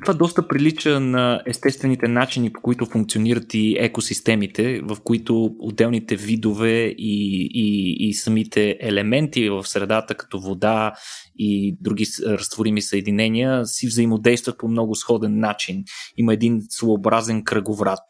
Това 0.00 0.14
доста 0.14 0.48
прилича 0.48 1.00
на 1.00 1.42
естествените 1.46 2.08
начини, 2.08 2.52
по 2.52 2.60
които 2.60 2.86
функционират 2.86 3.54
и 3.54 3.76
екосистемите, 3.78 4.80
в 4.80 4.96
които 5.04 5.50
отделните 5.58 6.16
видове 6.16 6.84
и, 6.98 7.48
и, 7.54 7.96
и 8.08 8.14
самите 8.14 8.76
елементи 8.80 9.48
в 9.50 9.64
средата, 9.64 10.14
като 10.14 10.40
вода 10.40 10.92
и 11.38 11.76
други 11.80 12.06
разтворими 12.26 12.82
съединения, 12.82 13.66
си 13.66 13.86
взаимодействат 13.86 14.58
по 14.58 14.68
много 14.68 14.94
сходен 14.94 15.38
начин. 15.38 15.84
Има 16.16 16.34
един 16.34 16.60
своеобразен 16.68 17.44
кръговрат, 17.44 18.04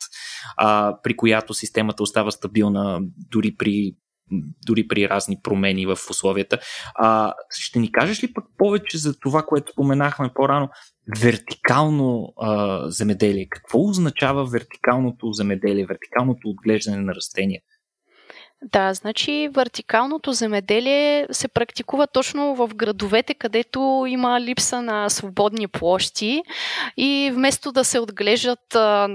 а, 0.57 0.97
при 1.03 1.17
която 1.17 1.55
системата 1.55 2.03
остава 2.03 2.31
стабилна 2.31 3.01
дори 3.31 3.55
при 3.59 3.93
дори 4.67 4.89
при 4.89 5.09
разни 5.09 5.39
промени 5.43 5.87
в 5.87 5.99
условията. 6.11 6.59
А, 6.95 7.35
ще 7.51 7.79
ни 7.79 7.93
кажеш 7.93 8.23
ли 8.23 8.33
пък 8.33 8.45
повече 8.59 8.99
за 8.99 9.19
това, 9.19 9.43
което 9.43 9.73
споменахме 9.73 10.31
по-рано? 10.35 10.69
Вертикално 11.21 12.33
а, 12.41 12.81
земеделие. 12.91 13.47
Какво 13.51 13.81
означава 13.89 14.45
вертикалното 14.45 15.33
земеделие, 15.33 15.87
вертикалното 15.87 16.49
отглеждане 16.49 16.97
на 16.97 17.15
растения? 17.15 17.61
Да, 18.65 18.95
значи 18.95 19.49
вертикалното 19.53 20.33
земеделие 20.33 21.27
се 21.31 21.49
практикува 21.49 22.07
точно 22.07 22.55
в 22.55 22.71
градовете, 22.75 23.35
където 23.35 24.05
има 24.09 24.41
липса 24.41 24.83
на 24.83 25.09
свободни 25.09 25.69
площи 25.69 26.43
и 26.97 27.31
вместо 27.35 27.73
да 27.73 27.85
се 27.85 27.99
отглеждат 27.99 28.75
а, 28.75 29.09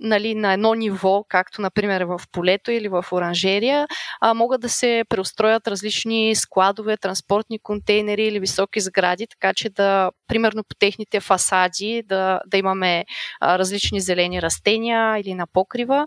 нали, 0.00 0.34
на 0.34 0.52
едно 0.52 0.74
ниво, 0.74 1.24
както 1.28 1.62
например 1.62 2.02
в 2.02 2.20
полето 2.32 2.70
или 2.70 2.88
в 2.88 3.04
оранжерия, 3.12 3.86
а, 4.20 4.34
могат 4.34 4.60
да 4.60 4.68
се 4.68 5.04
преустроят 5.08 5.68
различни 5.68 6.34
складове, 6.34 6.96
транспортни 6.96 7.58
контейнери 7.58 8.24
или 8.24 8.40
високи 8.40 8.80
сгради, 8.80 9.26
така 9.26 9.54
че 9.54 9.70
да, 9.70 10.10
примерно 10.28 10.64
по 10.64 10.74
техните 10.78 11.20
фасади, 11.20 12.02
да, 12.06 12.40
да 12.46 12.56
имаме 12.56 13.04
а, 13.40 13.58
различни 13.58 14.00
зелени 14.00 14.42
растения 14.42 15.18
или 15.20 15.34
на 15.34 15.46
покрива, 15.46 16.06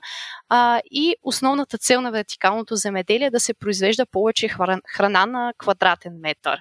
А, 0.55 0.81
и 0.91 1.15
основната 1.23 1.77
цел 1.77 2.01
на 2.01 2.11
вертикалното 2.11 2.75
земеделие 2.75 3.27
е 3.27 3.31
да 3.31 3.39
се 3.39 3.53
произвежда 3.53 4.05
повече 4.05 4.47
храна 4.95 5.25
на 5.25 5.53
квадратен 5.57 6.13
метър. 6.21 6.59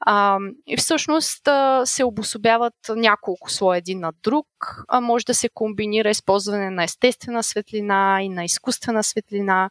А, 0.00 0.38
и 0.66 0.76
всъщност 0.76 1.48
а, 1.48 1.86
се 1.86 2.04
обособяват 2.04 2.74
няколко 2.88 3.50
слоя 3.50 3.78
един 3.78 4.00
над 4.00 4.14
друг. 4.22 4.46
А, 4.88 5.00
може 5.00 5.24
да 5.24 5.34
се 5.34 5.48
комбинира 5.48 6.10
използване 6.10 6.70
на 6.70 6.84
естествена 6.84 7.42
светлина 7.42 8.18
и 8.22 8.28
на 8.28 8.44
изкуствена 8.44 9.04
светлина. 9.04 9.70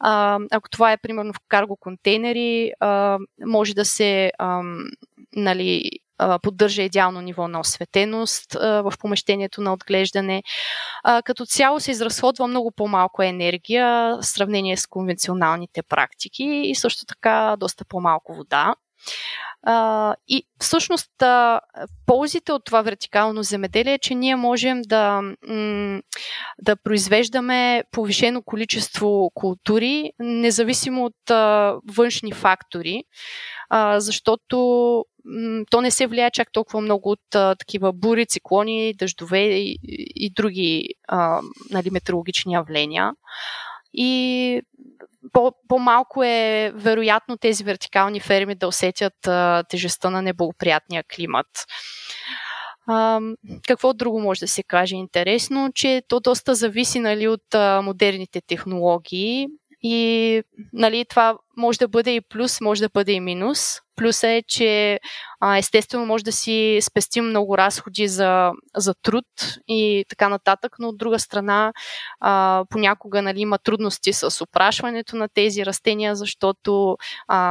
А, 0.00 0.38
ако 0.50 0.68
това 0.70 0.92
е 0.92 0.96
примерно 0.96 1.32
в 1.32 1.40
карго 1.48 1.76
контейнери, 1.76 2.72
а, 2.80 3.18
може 3.46 3.74
да 3.74 3.84
се 3.84 4.32
а, 4.38 4.62
нали, 5.36 5.90
поддържа 6.42 6.82
идеално 6.82 7.20
ниво 7.20 7.48
на 7.48 7.60
осветеност 7.60 8.54
в 8.54 8.92
помещението 9.00 9.60
на 9.60 9.72
отглеждане. 9.72 10.42
Като 11.24 11.46
цяло 11.46 11.80
се 11.80 11.90
изразходва 11.90 12.46
много 12.46 12.70
по-малко 12.70 13.22
енергия 13.22 14.16
в 14.16 14.26
сравнение 14.26 14.76
с 14.76 14.86
конвенционалните 14.86 15.82
практики 15.82 16.44
и 16.44 16.74
също 16.74 17.06
така 17.06 17.56
доста 17.58 17.84
по-малко 17.84 18.34
вода. 18.34 18.74
И 20.28 20.46
всъщност 20.60 21.10
ползите 22.06 22.52
от 22.52 22.64
това 22.64 22.82
вертикално 22.82 23.42
земеделие 23.42 23.94
е, 23.94 23.98
че 23.98 24.14
ние 24.14 24.36
можем 24.36 24.82
да, 24.82 25.20
да 26.58 26.76
произвеждаме 26.84 27.84
повишено 27.90 28.42
количество 28.42 29.30
култури, 29.34 30.12
независимо 30.18 31.04
от 31.04 31.30
външни 31.96 32.32
фактори, 32.32 33.04
защото 33.96 35.04
то 35.70 35.80
не 35.80 35.90
се 35.90 36.06
влияе 36.06 36.30
чак 36.30 36.52
толкова 36.52 36.80
много 36.80 37.10
от 37.10 37.58
такива 37.58 37.92
бури, 37.92 38.26
циклони, 38.26 38.94
дъждове 38.94 39.40
и, 39.40 39.78
и 40.16 40.30
други 40.30 40.88
нали, 41.70 41.90
метеорологични 41.90 42.52
явления. 42.52 43.12
И 43.92 44.62
по- 45.32 45.52
по-малко 45.68 46.22
е 46.24 46.72
вероятно 46.74 47.36
тези 47.36 47.64
вертикални 47.64 48.20
ферми 48.20 48.54
да 48.54 48.68
усетят 48.68 49.26
а, 49.26 49.64
тежестта 49.68 50.10
на 50.10 50.22
неблагоприятния 50.22 51.04
климат. 51.14 51.46
А, 52.86 53.20
какво 53.68 53.92
друго 53.92 54.20
може 54.20 54.40
да 54.40 54.48
се 54.48 54.62
каже 54.62 54.96
интересно, 54.96 55.70
че 55.74 56.02
то 56.08 56.20
доста 56.20 56.54
зависи 56.54 57.00
нали, 57.00 57.28
от 57.28 57.54
а, 57.54 57.82
модерните 57.82 58.40
технологии 58.40 59.48
и 59.82 60.42
нали, 60.72 61.04
това 61.04 61.38
може 61.56 61.78
да 61.78 61.88
бъде 61.88 62.10
и 62.14 62.20
плюс, 62.20 62.60
може 62.60 62.80
да 62.80 62.88
бъде 62.88 63.12
и 63.12 63.20
минус. 63.20 63.80
Плюс 63.96 64.22
е, 64.22 64.42
че 64.48 64.98
естествено 65.56 66.06
може 66.06 66.24
да 66.24 66.32
си 66.32 66.78
спестим 66.82 67.24
много 67.24 67.58
разходи 67.58 68.08
за, 68.08 68.52
за 68.76 68.94
труд 68.94 69.24
и 69.68 70.04
така 70.08 70.28
нататък, 70.28 70.76
но 70.78 70.88
от 70.88 70.98
друга 70.98 71.18
страна 71.18 71.72
понякога 72.70 73.22
нали, 73.22 73.40
има 73.40 73.58
трудности 73.58 74.12
с 74.12 74.44
опрашването 74.44 75.16
на 75.16 75.28
тези 75.28 75.66
растения, 75.66 76.16
защото 76.16 76.96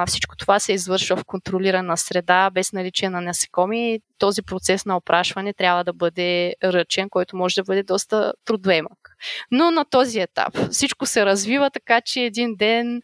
всичко 0.08 0.36
това 0.38 0.60
се 0.60 0.74
извършва 0.74 1.16
в 1.16 1.26
контролирана 1.26 1.98
среда, 1.98 2.50
без 2.54 2.74
наличие 2.74 3.10
на 3.10 3.22
насекоми. 3.22 4.00
Този 4.18 4.42
процес 4.42 4.86
на 4.86 4.98
опрашване 4.98 5.54
трябва 5.54 5.84
да 5.84 5.94
бъде 5.94 6.54
ръчен, 6.64 7.10
който 7.10 7.38
може 7.38 7.56
да 7.56 7.64
бъде 7.64 7.84
доста 7.84 8.34
трудоемък. 8.46 9.16
Но 9.52 9.72
на 9.72 9.86
този 9.86 10.20
етап 10.20 10.54
всичко 10.72 11.06
се 11.06 11.26
развива 11.26 11.70
така, 11.72 12.02
че 12.02 12.20
един 12.20 12.56
ден 12.56 13.02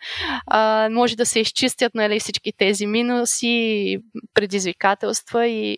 а, 0.48 0.90
може 0.92 1.16
да 1.16 1.26
се 1.26 1.40
изчистят 1.40 1.96
нали, 1.96 2.20
всички 2.20 2.52
тези 2.58 2.88
минуси, 2.88 3.98
предизвикателства 4.34 5.48
и 5.48 5.78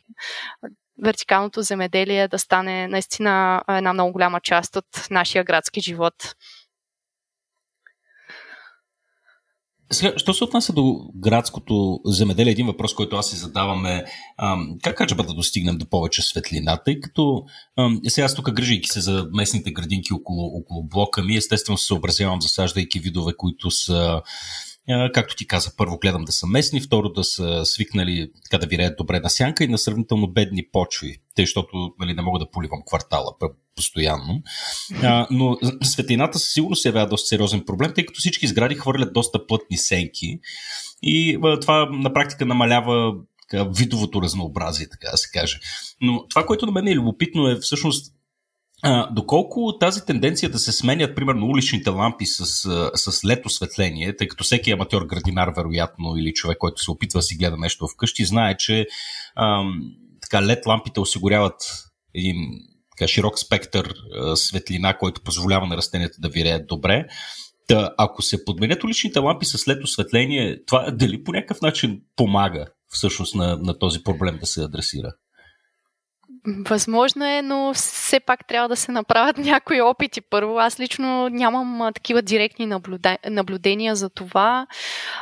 вертикалното 1.03 1.61
земеделие 1.61 2.27
да 2.27 2.39
стане 2.39 2.87
наистина 2.87 3.63
една 3.69 3.93
много 3.93 4.11
голяма 4.11 4.39
част 4.41 4.75
от 4.75 4.85
нашия 5.11 5.43
градски 5.43 5.81
живот. 5.81 6.13
Сега, 9.91 10.13
що 10.17 10.33
се 10.33 10.43
отнася 10.43 10.73
до 10.73 10.99
градското 11.15 11.99
земеделие, 12.05 12.51
един 12.51 12.65
въпрос, 12.65 12.93
който 12.93 13.15
аз 13.15 13.29
си 13.29 13.35
задавам 13.35 13.85
е 13.85 14.05
ам, 14.37 14.77
как 14.83 14.97
качеба 14.97 15.23
да 15.23 15.33
достигнем 15.33 15.77
до 15.77 15.89
повече 15.89 16.21
светлина, 16.21 16.77
тъй 16.85 16.99
като 16.99 17.43
ам, 17.79 17.99
сега 18.07 18.25
аз 18.25 18.35
тук 18.35 18.51
грижайки 18.51 18.89
се 18.89 19.01
за 19.01 19.29
местните 19.33 19.71
градинки 19.71 20.13
около, 20.13 20.57
около 20.57 20.83
блока 20.83 21.23
ми, 21.23 21.35
естествено 21.35 21.77
се 21.77 21.85
съобразявам 21.85 22.41
засаждайки 22.41 22.99
видове, 22.99 23.33
които 23.37 23.71
са 23.71 24.21
Както 25.13 25.35
ти 25.35 25.47
каза, 25.47 25.71
първо 25.77 25.97
гледам 25.97 26.25
да 26.25 26.31
са 26.31 26.47
местни, 26.47 26.81
второ 26.81 27.09
да 27.09 27.23
са 27.23 27.65
свикнали 27.65 28.31
така 28.43 28.61
да 28.61 28.67
виреят 28.67 28.97
добре 28.97 29.19
на 29.19 29.29
сянка 29.29 29.63
и 29.63 29.67
на 29.67 29.77
сравнително 29.77 30.27
бедни 30.27 30.67
почви, 30.71 31.17
тъй, 31.35 31.45
защото 31.45 31.93
нали, 31.99 32.13
не 32.13 32.21
мога 32.21 32.39
да 32.39 32.51
поливам 32.51 32.83
квартала 32.87 33.31
постоянно. 33.75 34.41
Но 35.31 35.57
светлината 35.83 36.39
със 36.39 36.53
сигурност 36.53 36.81
се 36.81 36.87
явява 36.87 37.07
доста 37.07 37.27
сериозен 37.27 37.65
проблем, 37.65 37.91
тъй 37.95 38.05
като 38.05 38.19
всички 38.19 38.47
сгради 38.47 38.75
хвърлят 38.75 39.13
доста 39.13 39.47
плътни 39.47 39.77
сенки 39.77 40.39
и 41.01 41.39
това 41.61 41.89
на 41.91 42.13
практика 42.13 42.45
намалява 42.45 43.13
видовото 43.53 44.21
разнообразие, 44.21 44.89
така 44.89 45.11
да 45.11 45.17
се 45.17 45.29
каже. 45.31 45.59
Но 46.01 46.27
това, 46.27 46.45
което 46.45 46.65
на 46.65 46.71
мен 46.71 46.87
е 46.87 46.95
любопитно 46.95 47.47
е 47.47 47.55
всъщност 47.55 48.13
доколко 49.11 49.77
тази 49.79 50.05
тенденция 50.05 50.49
да 50.49 50.59
се 50.59 50.71
сменят, 50.71 51.15
примерно, 51.15 51.45
уличните 51.45 51.89
лампи 51.89 52.25
с, 52.25 52.45
с 52.95 53.25
лед 53.25 53.45
осветление, 53.45 54.15
тъй 54.15 54.27
като 54.27 54.43
всеки 54.43 54.71
аматьор 54.71 55.05
градинар, 55.05 55.49
вероятно, 55.57 56.17
или 56.17 56.33
човек, 56.33 56.57
който 56.57 56.83
се 56.83 56.91
опитва 56.91 57.17
да 57.17 57.23
си 57.23 57.35
гледа 57.35 57.57
нещо 57.57 57.87
вкъщи, 57.87 58.25
знае, 58.25 58.57
че 58.57 58.87
ам, 59.35 59.81
лед 60.41 60.65
лампите 60.65 60.99
осигуряват 60.99 61.83
един 62.13 62.37
така, 62.97 63.07
широк 63.07 63.39
спектър 63.39 63.93
а, 64.17 64.35
светлина, 64.35 64.97
който 64.97 65.21
позволява 65.21 65.67
на 65.67 65.77
растенията 65.77 66.15
да 66.19 66.29
виреят 66.29 66.67
добре. 66.67 67.05
Та, 67.67 67.93
ако 67.97 68.21
се 68.21 68.45
подменят 68.45 68.83
уличните 68.83 69.19
лампи 69.19 69.45
с 69.45 69.67
лед 69.67 69.83
осветление, 69.83 70.65
това 70.65 70.91
дали 70.91 71.23
по 71.23 71.31
някакъв 71.31 71.61
начин 71.61 72.01
помага 72.15 72.65
всъщност 72.87 73.35
на, 73.35 73.57
на 73.57 73.79
този 73.79 74.03
проблем 74.03 74.37
да 74.39 74.45
се 74.45 74.63
адресира? 74.63 75.13
Възможно 76.47 77.25
е, 77.25 77.41
но 77.41 77.73
все 77.73 78.19
пак 78.19 78.47
трябва 78.47 78.69
да 78.69 78.75
се 78.75 78.91
направят 78.91 79.37
някои 79.45 79.81
опити 79.81 80.21
първо. 80.21 80.59
Аз 80.59 80.79
лично 80.79 81.29
нямам 81.29 81.93
такива 81.93 82.21
директни 82.21 82.65
наблюда... 82.65 83.17
наблюдения 83.29 83.95
за 83.95 84.09
това. 84.09 84.67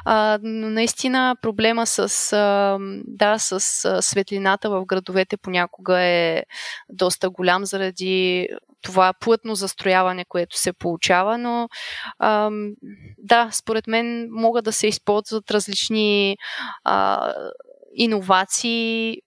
А, 0.05 0.39
но 0.43 0.69
наистина 0.69 1.35
проблема 1.41 1.85
с, 1.87 2.33
а, 2.33 2.77
да, 3.07 3.37
с 3.39 4.01
светлината 4.01 4.69
в 4.69 4.85
градовете 4.85 5.37
понякога 5.37 5.99
е 5.99 6.43
доста 6.89 7.29
голям 7.29 7.65
заради 7.65 8.47
това 8.81 9.13
плътно 9.13 9.55
застрояване, 9.55 10.25
което 10.25 10.57
се 10.57 10.73
получава, 10.73 11.37
но 11.37 11.69
а, 12.19 12.49
да, 13.17 13.49
според 13.51 13.87
мен 13.87 14.27
могат 14.31 14.65
да 14.65 14.71
се 14.71 14.87
използват 14.87 15.51
различни 15.51 16.37
а, 16.83 17.33
иновации 17.95 19.17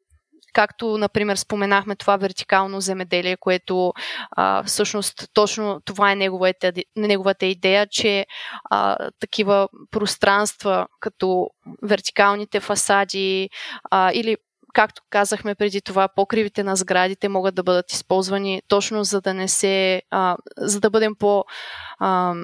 както, 0.55 0.99
например, 0.99 1.37
споменахме 1.37 1.97
това 1.97 2.17
вертикално 2.17 2.81
земеделие, 2.81 3.37
което 3.37 3.93
а, 4.31 4.63
всъщност 4.63 5.29
точно 5.35 5.81
това 5.85 6.13
е 6.13 6.17
неговата, 6.17 6.73
неговата 6.97 7.47
идея, 7.47 7.87
че 7.91 8.27
а, 8.71 8.97
такива 9.21 9.69
пространства, 9.91 10.87
като 11.01 11.51
вертикалните 11.83 12.61
фасади 12.61 13.51
а, 13.91 14.13
или 14.15 14.37
както 14.75 15.03
казахме 15.11 15.55
преди 15.55 15.81
това, 15.81 16.09
покривите 16.09 16.63
на 16.63 16.77
сградите 16.77 17.29
могат 17.29 17.55
да 17.55 17.63
бъдат 17.63 17.93
използвани 17.93 18.63
точно 18.69 19.05
за 19.05 19.21
да 19.21 19.35
не 19.35 19.49
се, 19.49 20.03
а, 20.11 20.37
за 20.59 20.81
да 20.81 20.91
бъдем 20.91 21.15
по 21.19 21.45
а, 21.99 22.35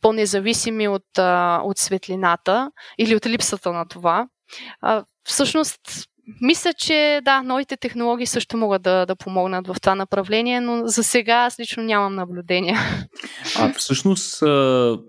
по-независими 0.00 0.88
от, 0.88 1.18
а, 1.18 1.60
от 1.64 1.78
светлината 1.78 2.70
или 2.98 3.16
от 3.16 3.26
липсата 3.26 3.72
на 3.72 3.88
това. 3.88 4.26
А, 4.80 5.04
всъщност, 5.24 5.80
мисля, 6.40 6.72
че 6.72 7.20
да, 7.24 7.42
новите 7.42 7.76
технологии 7.76 8.26
също 8.26 8.56
могат 8.56 8.82
да, 8.82 9.06
да 9.06 9.16
помогнат 9.16 9.66
в 9.66 9.76
това 9.80 9.94
направление, 9.94 10.60
но 10.60 10.86
за 10.86 11.04
сега 11.04 11.34
аз 11.34 11.60
лично 11.60 11.82
нямам 11.82 12.14
наблюдения. 12.14 12.78
А 13.58 13.72
всъщност, 13.72 14.36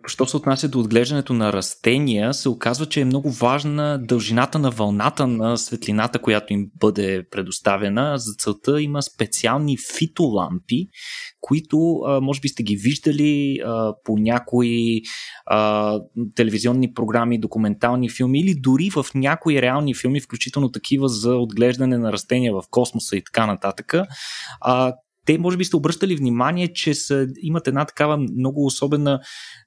що 0.08 0.26
се 0.26 0.38
отнася 0.38 0.70
до 0.70 0.80
отглеждането 0.80 1.34
на 1.34 1.54
растения, 1.54 2.34
се 2.34 2.50
оказва, 2.50 2.86
че 2.86 3.02
е 3.02 3.06
много 3.06 3.32
важна 3.32 4.00
дължината 4.02 4.60
на 4.60 4.70
вълната 4.70 5.28
на 5.28 5.58
светлината, 5.58 6.20
която 6.20 6.54
им 6.54 6.68
бъде 6.80 7.24
предоставена. 7.32 8.18
За 8.18 8.34
целта 8.40 8.82
има 8.82 9.02
специални 9.02 9.78
фитолампи, 9.98 10.88
които 11.46 12.02
може 12.22 12.42
би 12.42 12.48
сте 12.48 12.64
ги 12.64 12.76
виждали 12.76 13.60
по 14.04 14.18
някои 14.18 15.02
телевизионни 16.36 16.94
програми, 16.94 17.40
документални 17.40 18.10
филми 18.10 18.40
или 18.40 18.56
дори 18.56 18.90
в 18.90 19.06
някои 19.16 19.62
реални 19.62 19.96
филми, 19.96 20.22
включително 20.22 20.72
такива 20.72 21.08
за 21.08 21.36
отглеждане 21.36 21.98
на 21.98 22.12
растения 22.12 22.54
в 22.54 22.64
космоса 22.70 23.18
и 23.18 23.24
така 23.24 23.46
нататък. 23.46 23.94
Те 25.26 25.38
може 25.38 25.58
би 25.58 25.66
сте 25.66 25.76
обръщали 25.76 26.16
внимание, 26.16 26.74
че 26.74 26.94
са, 26.94 27.28
имат 27.42 27.68
една 27.68 27.86
такава 27.86 28.18
много 28.18 28.66
особена 28.66 29.20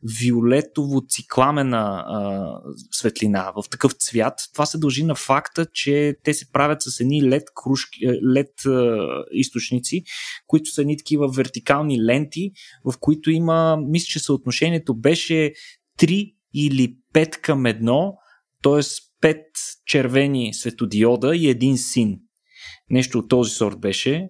виолетово-цикламена 0.05 2.05
а, 2.07 2.51
светлина 2.91 3.53
в 3.57 3.65
такъв 3.71 3.93
цвят. 3.93 4.35
Това 4.53 4.67
се 4.67 4.79
дължи 4.79 5.05
на 5.05 5.15
факта, 5.15 5.67
че 5.73 6.15
те 6.25 6.35
се 6.35 6.53
правят 6.53 6.83
с 6.83 7.01
едни 7.01 7.23
LED, 7.23 7.45
кружки, 7.55 8.07
LED 8.07 8.67
а, 8.67 9.25
източници, 9.33 10.03
които 10.47 10.71
са 10.71 10.81
едни 10.81 10.97
такива 10.97 11.29
вертикални 11.29 12.05
ленти, 12.05 12.51
в 12.85 12.95
които 13.01 13.31
има, 13.31 13.79
мисля, 13.89 14.07
че 14.07 14.19
съотношението 14.19 14.95
беше 14.95 15.53
3 15.99 16.35
или 16.55 16.97
5 17.15 17.41
към 17.41 17.63
1, 17.63 18.13
т.е. 18.63 19.07
5 19.23 19.43
червени 19.87 20.55
светодиода 20.55 21.37
и 21.37 21.49
един 21.49 21.79
син. 21.79 22.19
Нещо 22.91 23.19
от 23.19 23.29
този 23.29 23.51
сорт 23.51 23.81
беше 23.81 24.29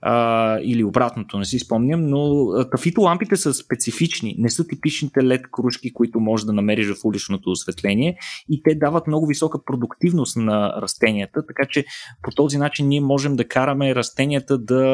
а, 0.00 0.58
или 0.62 0.84
обратното, 0.84 1.38
не 1.38 1.44
си 1.44 1.58
спомням, 1.58 2.06
но 2.06 2.46
тафито 2.70 3.00
лампите 3.00 3.36
са 3.36 3.54
специфични, 3.54 4.34
не 4.38 4.50
са 4.50 4.66
типичните 4.66 5.20
LED 5.20 5.42
кружки, 5.52 5.92
които 5.92 6.20
можеш 6.20 6.44
да 6.44 6.52
намериш 6.52 6.88
в 6.88 7.04
уличното 7.04 7.50
осветление 7.50 8.18
и 8.48 8.62
те 8.62 8.74
дават 8.74 9.06
много 9.06 9.26
висока 9.26 9.64
продуктивност 9.64 10.36
на 10.36 10.74
растенията, 10.82 11.46
така 11.46 11.68
че 11.70 11.84
по 12.22 12.30
този 12.30 12.58
начин 12.58 12.88
ние 12.88 13.00
можем 13.00 13.36
да 13.36 13.48
караме 13.48 13.94
растенията 13.94 14.58
да 14.58 14.84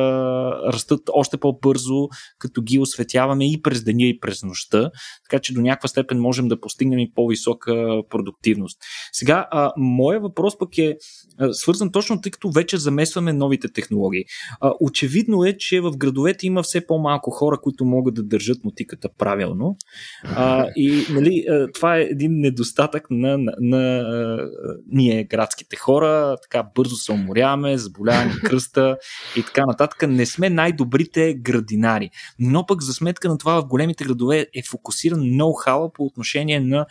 растат 0.72 1.00
още 1.12 1.36
по-бързо, 1.36 2.08
като 2.38 2.62
ги 2.62 2.78
осветяваме 2.78 3.50
и 3.52 3.62
през 3.62 3.84
деня 3.84 4.04
и 4.04 4.20
през 4.20 4.42
нощта, 4.42 4.90
така 5.30 5.40
че 5.40 5.54
до 5.54 5.60
някаква 5.60 5.88
степен 5.88 6.20
можем 6.20 6.48
да 6.48 6.60
постигнем 6.60 6.98
и 6.98 7.12
по-висока 7.14 8.00
продуктивност. 8.10 8.78
Сега, 9.12 9.48
а, 9.50 9.72
моя 9.76 10.20
въпрос 10.20 10.58
пък 10.58 10.78
е 10.78 10.96
а, 11.38 11.52
свързан 11.52 11.92
точно 11.92 12.20
тъй 12.20 12.32
като 12.32 12.50
вече 12.50 12.76
замесваме 12.76 13.32
новите 13.32 13.72
технологии. 13.72 14.24
А, 14.60 14.72
очевидно 14.94 15.44
е, 15.44 15.56
че 15.56 15.80
в 15.80 15.96
градовете 15.96 16.46
има 16.46 16.62
все 16.62 16.86
по-малко 16.86 17.30
хора, 17.30 17.58
които 17.62 17.84
могат 17.84 18.14
да 18.14 18.22
държат 18.22 18.64
мотиката 18.64 19.08
правилно. 19.18 19.76
А, 20.24 20.66
и 20.76 21.06
нали, 21.10 21.44
това 21.74 21.98
е 21.98 22.02
един 22.02 22.32
недостатък 22.40 23.06
на, 23.10 23.38
на, 23.38 23.52
на, 23.60 24.04
ние, 24.86 25.24
градските 25.24 25.76
хора. 25.76 26.36
Така 26.42 26.66
бързо 26.74 26.96
се 26.96 27.12
уморяваме, 27.12 27.78
заболяваме 27.78 28.34
кръста 28.44 28.96
и 29.36 29.42
така 29.42 29.62
нататък. 29.66 30.08
Не 30.08 30.26
сме 30.26 30.50
най-добрите 30.50 31.34
градинари. 31.34 32.10
Но 32.38 32.66
пък 32.66 32.82
за 32.82 32.92
сметка 32.92 33.28
на 33.28 33.38
това 33.38 33.60
в 33.60 33.66
големите 33.66 34.04
градове 34.04 34.46
е 34.54 34.62
фокусиран 34.70 35.20
ноу-хау 35.20 35.92
по 35.94 36.04
отношение 36.04 36.60
на 36.60 36.86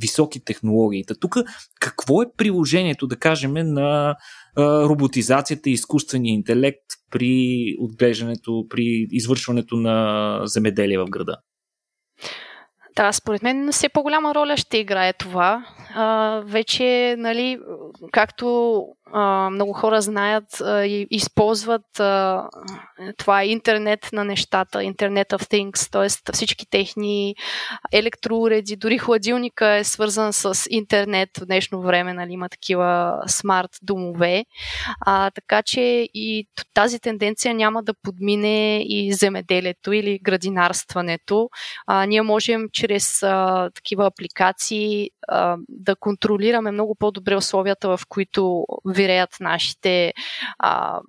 високи 0.00 0.44
технологии. 0.44 1.04
тук 1.20 1.36
какво 1.80 2.22
е 2.22 2.32
приложението, 2.36 3.06
да 3.06 3.16
кажем, 3.16 3.52
на 3.52 4.16
роботизацията 4.58 5.70
и 5.70 5.72
изкуствения 5.72 6.34
интелект 6.34 6.84
при 7.10 7.76
отглеждането, 7.80 8.66
при 8.68 9.06
извършването 9.10 9.76
на 9.76 10.40
земеделие 10.44 10.98
в 10.98 11.04
града? 11.04 11.36
Да, 12.96 13.12
според 13.12 13.42
мен 13.42 13.68
все 13.72 13.88
по-голяма 13.88 14.34
роля 14.34 14.56
ще 14.56 14.78
играе 14.78 15.12
това. 15.12 15.66
А, 15.94 16.40
вече, 16.44 17.14
нали, 17.18 17.58
както 18.12 18.82
а, 19.12 19.50
много 19.50 19.72
хора 19.72 20.00
знаят 20.00 20.60
а, 20.60 20.86
и 20.86 21.06
използват 21.10 22.00
а, 22.00 22.44
това 23.16 23.44
интернет 23.44 24.08
на 24.12 24.24
нещата, 24.24 24.78
Internet 24.78 25.28
of 25.28 25.42
Things, 25.42 25.92
т.е. 25.92 26.32
всички 26.32 26.70
техни 26.70 27.34
електроуреди, 27.92 28.76
дори 28.76 28.98
хладилника 28.98 29.74
е 29.74 29.84
свързан 29.84 30.32
с 30.32 30.66
интернет 30.70 31.28
в 31.38 31.46
днешно 31.46 31.82
време, 31.82 32.12
нали, 32.12 32.32
има 32.32 32.48
такива 32.48 33.18
смарт 33.26 33.70
домове. 33.82 34.44
А, 35.00 35.30
така 35.30 35.62
че 35.62 35.80
и 36.14 36.46
тази 36.74 37.00
тенденция 37.00 37.54
няма 37.54 37.82
да 37.82 37.94
подмине 38.02 38.82
и 38.82 39.12
земеделието 39.12 39.92
или 39.92 40.18
градинарстването. 40.18 41.48
А, 41.86 42.06
ние 42.06 42.22
можем 42.22 42.68
чрез 42.72 43.22
а, 43.22 43.70
такива 43.74 44.06
апликации 44.06 45.10
а, 45.28 45.56
да 45.68 45.96
контролираме 45.96 46.70
много 46.70 46.94
по-добре 46.94 47.36
условията, 47.36 47.96
в 47.96 48.00
които 48.08 48.66
виреят 48.96 49.36
нашите 49.40 50.12
а, 50.58 51.00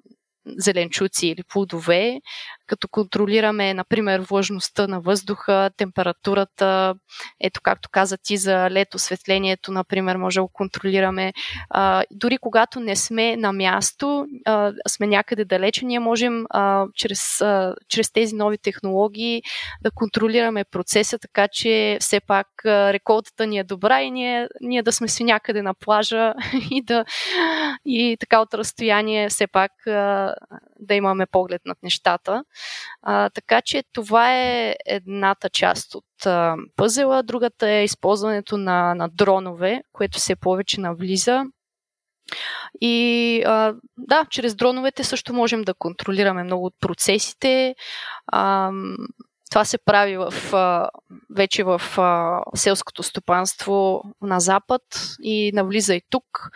зеленчуци 0.46 1.28
или 1.28 1.42
плодове, 1.42 2.22
като 2.68 2.88
контролираме, 2.88 3.73
например, 3.73 4.19
влажността 4.19 4.88
на 4.88 4.99
въздуха, 4.99 5.69
температурата, 5.77 6.95
ето 7.39 7.61
както 7.64 7.89
каза 7.91 8.18
ти 8.18 8.38
за 8.38 8.69
лето, 8.72 8.95
осветлението, 8.95 9.72
например, 9.72 10.15
може 10.15 10.35
да 10.35 10.41
го 10.41 10.49
контролираме. 10.53 11.34
А, 11.69 12.03
дори 12.11 12.38
когато 12.38 12.80
не 12.80 12.95
сме 12.95 13.38
на 13.38 13.53
място, 13.53 14.26
а, 14.45 14.73
сме 14.88 15.07
някъде 15.07 15.45
далече, 15.45 15.85
ние 15.85 15.99
можем 15.99 16.45
а, 16.49 16.85
чрез, 16.95 17.41
а, 17.41 17.76
чрез 17.89 18.11
тези 18.11 18.35
нови 18.35 18.57
технологии 18.57 19.41
да 19.84 19.91
контролираме 19.91 20.64
процеса, 20.64 21.19
така 21.19 21.48
че 21.48 21.98
все 22.02 22.19
пак 22.19 22.48
а, 22.65 22.94
реколтата 22.94 23.48
ни 23.48 23.60
е 23.60 23.64
добра 23.64 24.02
и 24.02 24.11
ние, 24.11 24.48
ние 24.61 24.84
да 24.84 24.91
сме 24.91 25.07
си 25.07 25.23
някъде 25.23 25.61
на 25.61 25.73
плажа 25.73 26.34
и 26.72 26.81
да 26.81 27.06
и 27.85 28.18
така 28.19 28.41
от 28.41 28.53
разстояние 28.53 29.30
все 29.30 29.48
пак 29.48 29.88
а, 29.88 30.35
да 30.80 30.95
имаме 30.95 31.26
поглед 31.26 31.61
над 31.65 31.77
нещата. 31.84 32.44
А, 33.02 33.30
така 33.30 33.62
че 33.62 33.84
това 33.94 34.36
е 34.36 34.76
едната 34.86 35.50
част 35.50 35.96
от 35.96 36.26
а, 36.26 36.56
пъзела. 36.76 37.24
Другата 37.24 37.70
е 37.70 37.84
използването 37.84 38.58
на, 38.58 38.96
на 38.96 39.10
дронове, 39.10 39.82
което 39.92 40.20
се 40.20 40.36
повече 40.36 40.82
навлиза. 40.82 41.44
И 42.82 43.44
а, 43.46 43.74
да, 43.98 44.26
чрез 44.30 44.56
дроновете 44.56 45.04
също 45.04 45.34
можем 45.34 45.62
да 45.62 45.74
контролираме 45.74 46.44
много 46.44 46.66
от 46.66 46.74
процесите. 46.80 47.76
А, 48.28 48.72
това 49.49 49.65
се 49.65 49.78
прави 49.78 50.18
в, 50.18 50.34
вече 51.36 51.64
в 51.64 51.82
селското 52.56 53.03
стопанство 53.03 54.03
на 54.22 54.40
Запад 54.40 54.82
и 55.22 55.52
навлиза 55.53 55.95
и 55.95 56.02
тук. 56.10 56.49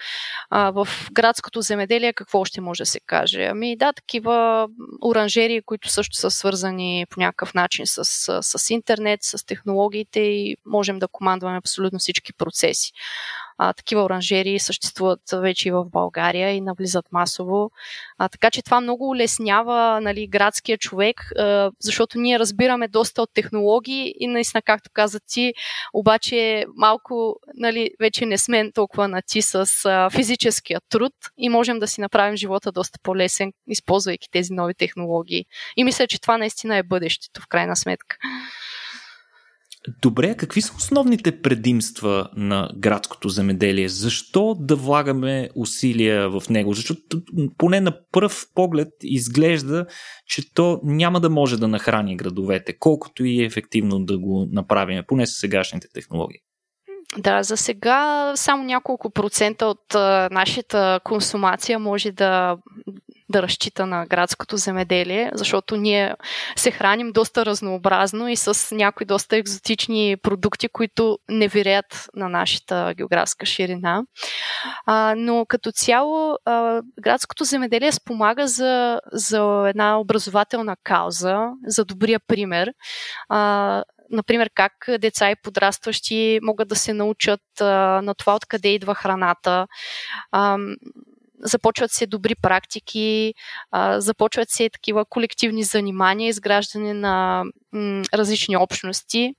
В 0.51 0.87
градското 1.11 1.61
земеделие 1.61 2.13
какво 2.13 2.39
още 2.39 2.61
може 2.61 2.81
да 2.81 2.85
се 2.85 2.99
каже? 2.99 3.43
Ами 3.43 3.77
да, 3.77 3.93
такива 3.93 4.67
оранжерии, 5.01 5.61
които 5.61 5.89
също 5.89 6.17
са 6.17 6.31
свързани 6.31 7.05
по 7.09 7.19
някакъв 7.19 7.53
начин 7.53 7.85
с, 7.87 8.03
с 8.41 8.69
интернет, 8.69 9.19
с 9.23 9.45
технологиите 9.45 10.19
и 10.19 10.57
можем 10.65 10.99
да 10.99 11.07
командваме 11.07 11.57
абсолютно 11.57 11.99
всички 11.99 12.33
процеси. 12.33 12.91
А, 13.63 13.73
такива 13.73 14.03
оранжери 14.03 14.59
съществуват 14.59 15.19
вече 15.33 15.69
и 15.69 15.71
в 15.71 15.85
България 15.85 16.49
и 16.49 16.61
навлизат 16.61 17.05
масово. 17.11 17.71
А, 18.17 18.29
така 18.29 18.51
че 18.51 18.61
това 18.61 18.81
много 18.81 19.09
улеснява 19.09 20.01
нали, 20.01 20.27
градския 20.27 20.77
човек, 20.77 21.21
а, 21.37 21.71
защото 21.79 22.19
ние 22.19 22.39
разбираме 22.39 22.87
доста 22.87 23.21
от 23.21 23.29
технологии 23.33 24.13
и 24.19 24.27
наистина, 24.27 24.61
както 24.61 24.89
каза 24.93 25.19
ти, 25.19 25.53
обаче 25.93 26.65
малко 26.75 27.35
нали, 27.53 27.91
вече 27.99 28.25
не 28.25 28.37
сме 28.37 28.71
толкова 28.71 29.07
нати 29.07 29.41
с 29.41 29.85
а, 29.85 30.09
физическия 30.09 30.79
труд 30.89 31.13
и 31.37 31.49
можем 31.49 31.79
да 31.79 31.87
си 31.87 32.01
направим 32.01 32.37
живота 32.37 32.71
доста 32.71 32.99
по-лесен, 33.03 33.53
използвайки 33.67 34.31
тези 34.31 34.53
нови 34.53 34.73
технологии. 34.73 35.45
И 35.77 35.83
мисля, 35.83 36.07
че 36.07 36.21
това 36.21 36.37
наистина 36.37 36.77
е 36.77 36.83
бъдещето 36.83 37.41
в 37.41 37.47
крайна 37.47 37.75
сметка. 37.75 38.17
Добре, 40.01 40.37
какви 40.37 40.61
са 40.61 40.73
основните 40.77 41.41
предимства 41.41 42.29
на 42.35 42.71
градското 42.77 43.29
земеделие? 43.29 43.89
Защо 43.89 44.55
да 44.59 44.75
влагаме 44.75 45.49
усилия 45.55 46.29
в 46.29 46.49
него? 46.49 46.73
Защото 46.73 47.21
поне 47.57 47.81
на 47.81 47.97
пръв 48.11 48.45
поглед 48.55 48.87
изглежда, 49.03 49.85
че 50.27 50.53
то 50.53 50.79
няма 50.83 51.19
да 51.19 51.29
може 51.29 51.57
да 51.57 51.67
нахрани 51.67 52.17
градовете, 52.17 52.77
колкото 52.79 53.25
и 53.25 53.43
ефективно 53.43 54.05
да 54.05 54.17
го 54.19 54.47
направим, 54.51 55.03
поне 55.07 55.27
с 55.27 55.39
сегашните 55.39 55.87
технологии. 55.93 56.39
Да, 57.17 57.43
за 57.43 57.57
сега 57.57 58.31
само 58.35 58.63
няколко 58.63 59.09
процента 59.09 59.65
от 59.65 59.95
а, 59.95 60.29
нашата 60.31 60.99
консумация 61.03 61.79
може 61.79 62.11
да, 62.11 62.57
да 63.29 63.41
разчита 63.41 63.85
на 63.85 64.05
градското 64.05 64.57
земеделие, 64.57 65.31
защото 65.33 65.75
ние 65.75 66.15
се 66.55 66.71
храним 66.71 67.11
доста 67.11 67.45
разнообразно 67.45 68.27
и 68.27 68.35
с 68.35 68.75
някои 68.75 69.05
доста 69.05 69.37
екзотични 69.37 70.17
продукти, 70.23 70.67
които 70.67 71.19
не 71.29 71.47
виреят 71.47 72.09
на 72.15 72.29
нашата 72.29 72.93
географска 72.97 73.45
ширина. 73.45 74.03
А, 74.85 75.13
но 75.17 75.45
като 75.45 75.71
цяло 75.71 76.37
а, 76.45 76.81
градското 77.01 77.43
земеделие 77.43 77.91
спомага 77.91 78.47
за, 78.47 78.99
за 79.11 79.65
една 79.67 79.99
образователна 79.99 80.75
кауза, 80.83 81.37
за 81.67 81.85
добрия 81.85 82.19
пример. 82.27 82.71
А, 83.29 83.83
например, 84.11 84.49
как 84.55 84.73
деца 84.99 85.31
и 85.31 85.35
подрастващи 85.43 86.39
могат 86.43 86.67
да 86.67 86.75
се 86.75 86.93
научат 86.93 87.41
а, 87.61 88.01
на 88.01 88.15
това 88.15 88.35
откъде 88.35 88.69
идва 88.69 88.95
храната. 88.95 89.67
А, 90.31 90.57
започват 91.43 91.91
се 91.91 92.07
добри 92.07 92.35
практики, 92.35 93.33
а, 93.71 94.01
започват 94.01 94.49
се 94.49 94.69
такива 94.69 95.05
колективни 95.05 95.63
занимания, 95.63 96.29
изграждане 96.29 96.93
на 96.93 97.43
м, 97.73 98.03
различни 98.13 98.57
общности. 98.57 99.33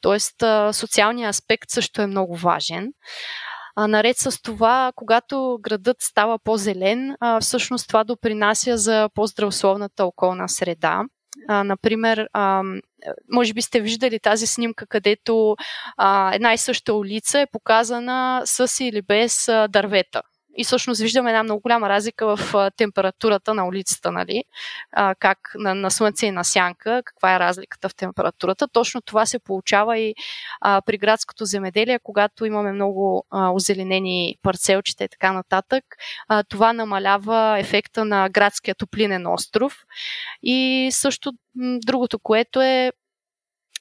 Тоест, 0.00 0.42
а, 0.42 0.72
социалният 0.72 1.30
аспект 1.30 1.70
също 1.70 2.02
е 2.02 2.06
много 2.06 2.36
важен. 2.36 2.92
А, 3.76 3.86
наред 3.86 4.16
с 4.18 4.42
това, 4.42 4.92
когато 4.94 5.58
градът 5.60 5.96
става 6.00 6.38
по-зелен, 6.38 7.16
а, 7.20 7.40
всъщност 7.40 7.88
това 7.88 8.04
допринася 8.04 8.76
за 8.76 9.08
по-здравословната 9.14 10.04
околна 10.04 10.48
среда. 10.48 11.02
А, 11.48 11.64
например, 11.64 12.28
а, 12.32 12.62
може 13.32 13.54
би 13.54 13.62
сте 13.62 13.80
виждали 13.80 14.18
тази 14.18 14.46
снимка, 14.46 14.86
където 14.86 15.56
а, 15.96 16.34
една 16.34 16.52
и 16.52 16.58
съща 16.58 16.94
улица 16.94 17.40
е 17.40 17.46
показана 17.52 18.42
с 18.44 18.84
или 18.84 19.02
без 19.02 19.48
а, 19.48 19.68
дървета 19.68 20.22
и 20.58 20.64
всъщност 20.64 21.00
виждаме 21.00 21.30
една 21.30 21.42
много 21.42 21.60
голяма 21.60 21.88
разлика 21.88 22.36
в 22.36 22.70
температурата 22.76 23.54
на 23.54 23.66
улицата, 23.66 24.12
нали? 24.12 24.44
А, 24.92 25.14
как 25.14 25.38
на, 25.54 25.74
на 25.74 25.90
слънце 25.90 26.26
и 26.26 26.30
на 26.30 26.44
сянка, 26.44 27.02
каква 27.04 27.34
е 27.34 27.38
разликата 27.38 27.88
в 27.88 27.94
температурата. 27.94 28.68
Точно 28.68 29.00
това 29.00 29.26
се 29.26 29.38
получава 29.38 29.98
и 29.98 30.14
а, 30.60 30.82
при 30.86 30.98
градското 30.98 31.44
земеделие, 31.44 31.98
когато 32.02 32.44
имаме 32.44 32.72
много 32.72 33.26
а, 33.30 33.50
озеленени 33.50 34.36
парцелчета 34.42 35.04
и 35.04 35.08
така 35.08 35.32
нататък. 35.32 35.84
А, 36.28 36.42
това 36.42 36.72
намалява 36.72 37.58
ефекта 37.58 38.04
на 38.04 38.28
градския 38.28 38.74
топлинен 38.74 39.26
остров. 39.26 39.76
И 40.42 40.88
също 40.92 41.32
другото, 41.84 42.18
което 42.18 42.62
е 42.62 42.92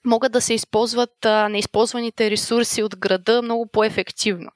могат 0.08 0.32
да 0.32 0.42
се 0.42 0.54
използват 0.54 1.26
а, 1.26 1.50
неизползваните 1.50 2.32
ресурси 2.32 2.84
от 2.84 2.98
града 2.98 3.42
много 3.42 3.68
по-ефективно. 3.72 4.50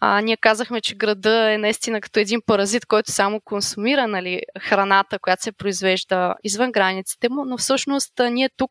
А, 0.00 0.20
ние 0.20 0.36
казахме, 0.36 0.80
че 0.80 0.94
града 0.94 1.52
е 1.52 1.58
наистина 1.58 2.00
като 2.00 2.20
един 2.20 2.40
паразит, 2.46 2.86
който 2.86 3.12
само 3.12 3.40
консумира 3.44 4.06
нали, 4.06 4.40
храната, 4.60 5.18
която 5.18 5.42
се 5.42 5.52
произвежда 5.52 6.34
извън 6.44 6.72
границите 6.72 7.28
му, 7.28 7.44
но 7.44 7.56
всъщност 7.56 8.20
а, 8.20 8.30
ние 8.30 8.48
тук 8.56 8.70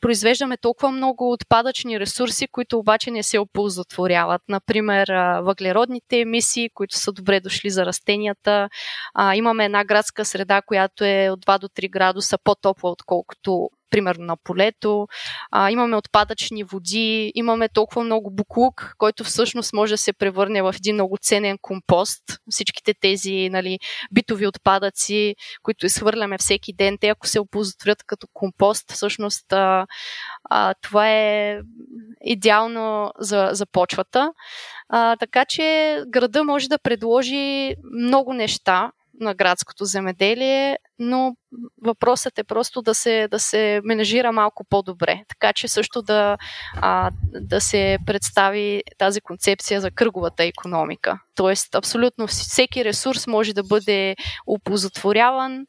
произвеждаме 0.00 0.56
толкова 0.56 0.90
много 0.90 1.32
отпадъчни 1.32 2.00
ресурси, 2.00 2.48
които 2.52 2.78
обаче 2.78 3.10
не 3.10 3.22
се 3.22 3.38
оползотворяват. 3.38 4.42
Например, 4.48 5.08
а, 5.08 5.40
въглеродните 5.40 6.20
емисии, 6.20 6.70
които 6.74 6.96
са 6.96 7.12
добре 7.12 7.40
дошли 7.40 7.70
за 7.70 7.86
растенията. 7.86 8.68
А, 9.14 9.34
имаме 9.34 9.64
една 9.64 9.84
градска 9.84 10.24
среда, 10.24 10.62
която 10.62 11.04
е 11.04 11.30
от 11.30 11.46
2 11.46 11.58
до 11.58 11.68
3 11.68 11.90
градуса 11.90 12.38
по-топла, 12.44 12.90
отколкото 12.90 13.70
примерно 13.90 14.24
на 14.24 14.36
полето, 14.36 15.08
а, 15.50 15.70
имаме 15.70 15.96
отпадъчни 15.96 16.64
води, 16.64 17.32
имаме 17.34 17.68
толкова 17.68 18.04
много 18.04 18.30
буклук, 18.30 18.94
който 18.98 19.24
всъщност 19.24 19.72
може 19.72 19.94
да 19.94 19.98
се 19.98 20.12
превърне 20.12 20.62
в 20.62 20.74
един 20.78 20.94
много 20.94 21.16
ценен 21.22 21.58
компост. 21.62 22.22
Всичките 22.50 22.94
тези 23.00 23.48
нали, 23.48 23.78
битови 24.12 24.46
отпадъци, 24.46 25.34
които 25.62 25.86
изхвърляме 25.86 26.38
всеки 26.38 26.72
ден, 26.72 26.98
те 27.00 27.08
ако 27.08 27.26
се 27.26 27.40
оползотворят 27.40 28.02
като 28.06 28.26
компост, 28.32 28.92
всъщност 28.92 29.52
а, 29.52 29.86
а, 30.50 30.74
това 30.82 31.10
е 31.10 31.58
идеално 32.20 33.12
за, 33.18 33.48
за 33.52 33.66
почвата. 33.66 34.32
А, 34.88 35.16
така 35.16 35.44
че 35.44 35.98
града 36.08 36.44
може 36.44 36.68
да 36.68 36.78
предложи 36.78 37.74
много 37.92 38.34
неща, 38.34 38.90
на 39.20 39.34
градското 39.34 39.84
земеделие, 39.84 40.78
но 40.98 41.36
въпросът 41.82 42.38
е 42.38 42.44
просто 42.44 42.82
да 42.82 42.94
се, 42.94 43.28
да 43.30 43.38
се 43.38 43.80
менажира 43.84 44.32
малко 44.32 44.64
по-добре. 44.70 45.22
Така 45.28 45.52
че 45.52 45.68
също 45.68 46.02
да, 46.02 46.36
а, 46.74 47.10
да 47.40 47.60
се 47.60 47.98
представи 48.06 48.82
тази 48.98 49.20
концепция 49.20 49.80
за 49.80 49.90
кръговата 49.90 50.44
економика. 50.44 51.18
Тоест, 51.34 51.74
абсолютно 51.74 52.26
всеки 52.26 52.84
ресурс 52.84 53.26
може 53.26 53.54
да 53.54 53.62
бъде 53.62 54.16
оползотворяван 54.46 55.66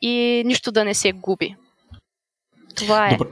и 0.00 0.42
нищо 0.46 0.72
да 0.72 0.84
не 0.84 0.94
се 0.94 1.12
губи. 1.12 1.56
Това 2.76 3.08
е. 3.08 3.16
Добре, 3.16 3.28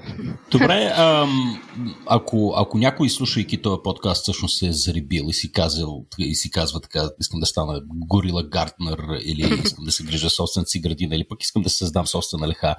добре 0.51 0.93
ам, 0.97 1.63
ако, 2.07 2.55
ако 2.57 2.79
някой, 2.79 3.11
слушайки 3.11 3.63
този 3.63 3.81
подкаст, 3.85 4.23
всъщност 4.23 4.59
се 4.59 4.67
е 4.67 4.73
заребил 4.73 5.25
и 5.29 5.33
си, 5.33 5.53
казал, 5.53 6.05
и 6.19 6.35
си 6.35 6.51
казва 6.51 6.81
така, 6.81 7.09
искам 7.21 7.41
да 7.41 7.47
стана 7.47 7.81
горила 7.87 8.43
гартнер 8.43 8.99
или 9.25 9.61
искам 9.65 9.85
да 9.85 9.93
се 9.93 10.05
грижа 10.05 10.31
собствената 10.31 10.71
си 10.71 10.81
градина 10.81 11.17
или 11.17 11.29
пък 11.29 11.43
искам 11.43 11.63
да 11.63 11.71
създам 11.71 12.07
собствена 12.07 12.49
леха, 12.49 12.77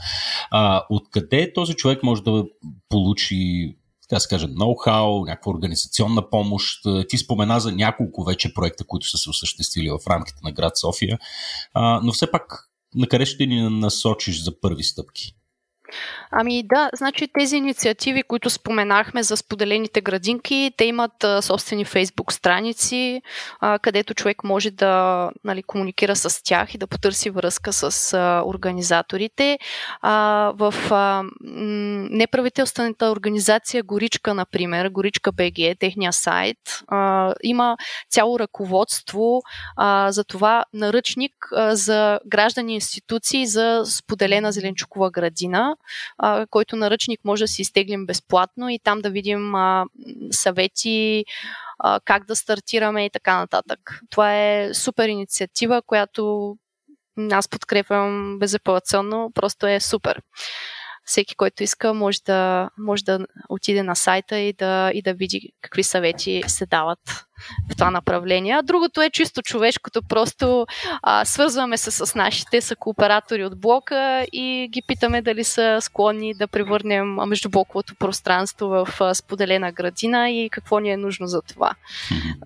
а, 0.51 0.83
откъде 0.89 1.53
този 1.53 1.73
човек 1.73 2.03
може 2.03 2.23
да 2.23 2.45
получи 2.89 3.75
така 4.09 4.19
се 4.19 4.27
каже, 4.27 4.47
ноу-хау, 4.47 5.27
някаква 5.27 5.51
организационна 5.51 6.29
помощ. 6.29 6.85
Ти 7.09 7.17
спомена 7.17 7.59
за 7.59 7.71
няколко 7.71 8.23
вече 8.23 8.53
проекта, 8.53 8.83
които 8.83 9.07
са 9.07 9.17
се 9.17 9.29
осъществили 9.29 9.89
в 9.89 9.99
рамките 10.09 10.39
на 10.43 10.51
град 10.51 10.77
София, 10.77 11.19
а, 11.73 12.01
но 12.03 12.11
все 12.11 12.31
пак 12.31 12.69
на 12.95 13.07
къде 13.07 13.25
ще 13.25 13.45
ни 13.45 13.69
насочиш 13.69 14.43
за 14.43 14.59
първи 14.61 14.83
стъпки? 14.83 15.35
Ами 16.33 16.63
да, 16.63 16.89
значи 16.93 17.27
тези 17.39 17.57
инициативи, 17.57 18.23
които 18.23 18.49
споменахме 18.49 19.23
за 19.23 19.37
споделените 19.37 20.01
градинки, 20.01 20.71
те 20.77 20.85
имат 20.85 21.23
а, 21.23 21.41
собствени 21.41 21.85
фейсбук 21.85 22.33
страници, 22.33 23.21
а, 23.59 23.79
където 23.79 24.13
човек 24.13 24.43
може 24.43 24.71
да 24.71 25.29
нали, 25.43 25.63
комуникира 25.63 26.15
с 26.15 26.43
тях 26.43 26.73
и 26.73 26.77
да 26.77 26.87
потърси 26.87 27.29
връзка 27.29 27.73
с 27.73 28.13
а, 28.13 28.43
организаторите. 28.45 29.59
А, 30.01 30.13
в 30.55 30.73
а, 30.91 31.23
неправителствената 32.11 33.11
организация 33.11 33.83
Горичка, 33.83 34.33
например, 34.33 34.89
Горичка 34.89 35.31
БГ, 35.31 35.79
техния 35.79 36.13
сайт, 36.13 36.57
а, 36.87 37.33
има 37.43 37.77
цяло 38.09 38.39
ръководство 38.39 39.41
а, 39.77 40.11
за 40.11 40.23
това 40.23 40.65
наръчник 40.73 41.33
а, 41.55 41.75
за 41.75 42.19
граждани 42.27 42.73
институции 42.73 43.47
за 43.47 43.83
споделена 43.85 44.51
зеленчукова 44.51 45.11
градина 45.11 45.75
а, 46.23 46.45
който 46.49 46.75
наръчник 46.75 47.19
може 47.25 47.43
да 47.43 47.47
си 47.47 47.61
изтеглим 47.61 48.05
безплатно 48.05 48.69
и 48.69 48.79
там 48.83 49.01
да 49.01 49.09
видим 49.09 49.55
а, 49.55 49.85
съвети, 50.31 51.25
а, 51.79 51.99
как 52.05 52.25
да 52.25 52.35
стартираме 52.35 53.05
и 53.05 53.09
така 53.09 53.37
нататък. 53.37 53.99
Това 54.09 54.35
е 54.35 54.73
супер 54.73 55.07
инициатива, 55.07 55.81
която 55.81 56.55
аз 57.31 57.49
подкрепям 57.49 58.39
безапелационно, 58.39 59.31
просто 59.33 59.67
е 59.67 59.79
супер 59.79 60.21
всеки, 61.05 61.35
който 61.35 61.63
иска, 61.63 61.93
може 61.93 62.19
да, 62.25 62.69
може 62.77 63.03
да 63.03 63.19
отиде 63.49 63.83
на 63.83 63.95
сайта 63.95 64.39
и 64.39 64.53
да, 64.53 64.91
и 64.93 65.01
да 65.01 65.13
види 65.13 65.49
какви 65.61 65.83
съвети 65.83 66.43
се 66.47 66.65
дават 66.65 66.99
в 67.71 67.75
това 67.75 67.91
направление. 67.91 68.53
А 68.53 68.61
другото 68.61 69.01
е 69.01 69.09
чисто 69.09 69.41
човешкото, 69.41 70.01
просто 70.01 70.67
а, 71.03 71.25
свързваме 71.25 71.77
се 71.77 71.91
с 71.91 72.15
нашите 72.15 72.61
са 72.61 72.75
кооператори 72.75 73.45
от 73.45 73.59
блока 73.59 74.25
и 74.33 74.67
ги 74.71 74.81
питаме 74.87 75.21
дали 75.21 75.43
са 75.43 75.77
склонни 75.81 76.33
да 76.33 76.47
превърнем 76.47 77.17
междублоковото 77.27 77.95
пространство 77.95 78.67
в 78.67 78.87
а, 78.99 79.15
споделена 79.15 79.71
градина 79.71 80.29
и 80.29 80.49
какво 80.49 80.79
ни 80.79 80.91
е 80.91 80.97
нужно 80.97 81.27
за 81.27 81.41
това. 81.41 81.71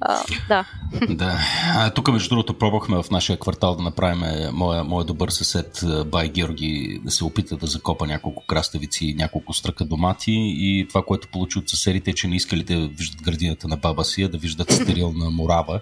А, 0.02 0.20
да. 0.48 0.66
да. 1.10 1.40
А, 1.76 1.90
тук, 1.90 2.12
между 2.12 2.30
другото, 2.30 2.58
пробвахме 2.58 3.04
в 3.04 3.12
нашия 3.12 3.40
квартал 3.40 3.76
да 3.76 3.84
направим 3.84 4.24
моя, 4.54 4.84
моя 4.84 5.06
добър 5.06 5.30
съсед 5.30 5.84
Бай 6.06 6.30
Георги 6.30 7.02
да 7.04 7.12
се 7.12 7.24
опита 7.24 7.58
да 7.58 7.68
закопа 7.68 8.08
няколко 8.08 8.46
краставици 8.46 9.06
и 9.06 9.14
няколко 9.14 9.54
стръка 9.54 9.86
домати 9.86 10.34
и 10.36 10.86
това, 10.90 11.04
което 11.04 11.28
получи 11.28 11.60
от 11.60 11.70
съседите 11.70 12.12
е, 12.12 12.14
че 12.14 12.28
не 12.28 12.36
искали 12.36 12.64
да 12.64 12.88
виждат 12.88 13.22
градината 13.22 13.68
на 13.68 13.78
баба 13.78 14.04
си, 14.04 14.24
а 14.24 14.30
да 14.30 14.38
виждат 14.38 14.68
стерилна 14.86 15.30
морава, 15.30 15.80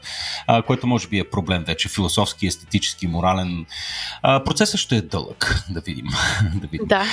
а, 0.47 0.61
което 0.61 0.88
може 0.88 1.07
би 1.07 1.19
е 1.19 1.23
проблем 1.23 1.63
вече, 1.67 1.89
философски, 1.89 2.47
естетически, 2.47 3.07
морален. 3.07 3.65
А, 4.21 4.43
процесът 4.43 4.80
ще 4.80 4.95
е 4.95 5.01
дълъг, 5.01 5.63
да 5.69 5.81
видим. 5.81 6.05
да, 6.55 6.67
видим. 6.67 6.88
да. 6.88 7.05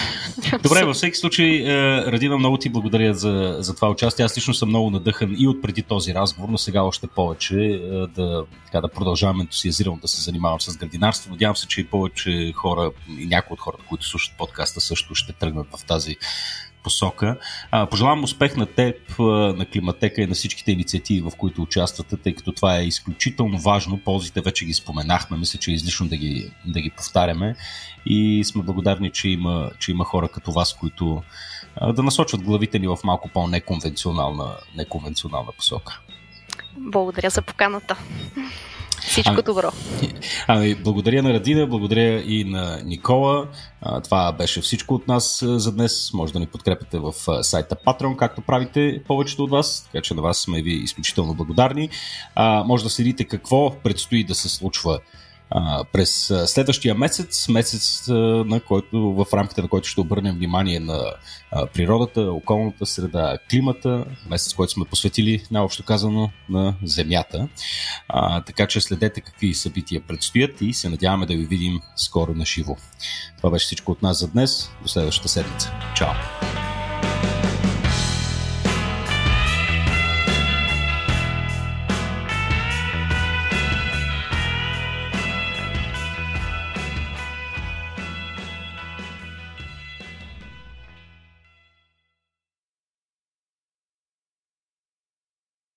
Добре, 0.62 0.84
във 0.84 0.96
всеки 0.96 1.16
случай, 1.16 1.56
е, 1.56 2.06
Радина, 2.06 2.38
много 2.38 2.56
ти 2.56 2.68
благодаря 2.68 3.14
за, 3.14 3.56
за 3.58 3.74
това 3.74 3.90
участие. 3.90 4.24
Аз 4.24 4.36
лично 4.36 4.54
съм 4.54 4.68
много 4.68 4.90
надъхан 4.90 5.34
и 5.38 5.48
от 5.48 5.62
преди 5.62 5.82
този 5.82 6.14
разговор, 6.14 6.48
но 6.48 6.58
сега 6.58 6.82
още 6.82 7.06
повече 7.06 7.56
е, 7.56 7.78
да, 8.06 8.44
така, 8.64 8.80
да 8.80 8.88
продължавам 8.88 9.40
ентусиазирано 9.40 9.96
да 9.96 10.08
се 10.08 10.22
занимавам 10.22 10.60
с 10.60 10.76
градинарство. 10.76 11.30
Надявам 11.30 11.56
се, 11.56 11.66
че 11.66 11.80
и 11.80 11.86
повече 11.86 12.52
хора 12.56 12.90
и 13.18 13.26
някои 13.26 13.54
от 13.54 13.60
хората, 13.60 13.84
които 13.88 14.06
слушат 14.06 14.34
подкаста, 14.38 14.80
също 14.80 15.14
ще 15.14 15.32
тръгнат 15.32 15.66
в 15.76 15.84
тази 15.84 16.16
посока. 16.82 17.38
Пожелавам 17.90 18.24
успех 18.24 18.56
на 18.56 18.66
теб, 18.66 18.96
на 19.18 19.66
Климатека 19.72 20.22
и 20.22 20.26
на 20.26 20.34
всичките 20.34 20.72
инициативи, 20.72 21.20
в 21.20 21.32
които 21.38 21.62
участвате, 21.62 22.16
тъй 22.16 22.34
като 22.34 22.52
това 22.52 22.78
е 22.78 22.84
изключително 22.84 23.58
важно. 23.58 24.00
Ползите 24.04 24.40
вече 24.40 24.64
ги 24.64 24.74
споменахме, 24.74 25.36
мисля, 25.36 25.58
че 25.58 25.70
е 25.70 25.74
излишно 25.74 26.08
да 26.08 26.16
ги, 26.16 26.50
да 26.66 26.80
ги 26.80 26.90
повтаряме 26.90 27.56
и 28.06 28.44
сме 28.44 28.62
благодарни, 28.62 29.10
че 29.10 29.28
има, 29.28 29.70
че 29.78 29.90
има 29.90 30.04
хора 30.04 30.28
като 30.28 30.52
вас, 30.52 30.74
които 30.74 31.22
да 31.94 32.02
насочват 32.02 32.42
главите 32.42 32.78
ни 32.78 32.86
в 32.86 32.98
малко 33.04 33.28
по-неконвенционална 33.28 34.56
неконвенционална 34.76 35.52
посока. 35.52 36.00
Благодаря 36.76 37.30
за 37.30 37.42
поканата. 37.42 37.96
Всичко 39.00 39.32
ами, 39.32 39.42
добро. 39.42 39.70
Ами, 40.46 40.74
благодаря 40.74 41.22
на 41.22 41.32
Радина, 41.32 41.66
благодаря 41.66 42.22
и 42.22 42.44
на 42.44 42.80
Никола. 42.84 43.48
А, 43.82 44.00
това 44.00 44.32
беше 44.32 44.60
всичко 44.60 44.94
от 44.94 45.08
нас 45.08 45.44
за 45.46 45.72
днес. 45.72 46.12
Може 46.14 46.32
да 46.32 46.38
ни 46.38 46.46
подкрепите 46.46 46.98
в 46.98 47.12
сайта 47.42 47.76
Patreon, 47.86 48.16
както 48.16 48.40
правите 48.40 49.02
повечето 49.06 49.44
от 49.44 49.50
вас, 49.50 49.88
така 49.92 50.02
че 50.02 50.14
на 50.14 50.22
вас 50.22 50.38
сме 50.38 50.62
ви 50.62 50.72
изключително 50.72 51.34
благодарни. 51.34 51.88
А, 52.34 52.64
може 52.64 52.84
да 52.84 52.90
следите 52.90 53.24
какво 53.24 53.74
предстои 53.74 54.24
да 54.24 54.34
се 54.34 54.48
случва 54.48 54.98
А, 55.50 55.84
през 55.84 56.32
следващия 56.46 56.94
месец, 56.94 57.48
месец 57.48 58.08
на 58.08 58.60
който, 58.60 58.98
в 59.00 59.26
рамките 59.32 59.62
на 59.62 59.68
който 59.68 59.88
ще 59.88 60.00
обърнем 60.00 60.36
внимание 60.36 60.80
на 60.80 61.14
а, 61.50 61.66
природата, 61.66 62.20
околната 62.20 62.86
среда, 62.86 63.38
климата, 63.50 64.04
месец, 64.30 64.54
който 64.54 64.72
сме 64.72 64.84
посветили, 64.84 65.42
наобщо 65.50 65.84
казано, 65.84 66.30
на 66.48 66.74
Земята. 66.84 67.48
А, 68.08 68.40
така 68.40 68.66
че 68.66 68.80
следете 68.80 69.20
какви 69.20 69.54
събития 69.54 70.00
предстоят 70.00 70.60
и 70.60 70.72
се 70.72 70.88
надяваме 70.88 71.26
да 71.26 71.34
ви 71.34 71.44
видим 71.44 71.80
скоро 71.96 72.34
на 72.34 72.46
живо. 72.46 72.76
Това 73.36 73.50
беше 73.50 73.66
всичко 73.66 73.92
от 73.92 74.02
нас 74.02 74.18
за 74.18 74.28
днес. 74.28 74.70
До 74.82 74.88
следващата 74.88 75.28
седмица. 75.28 75.72
Чао! 75.96 76.79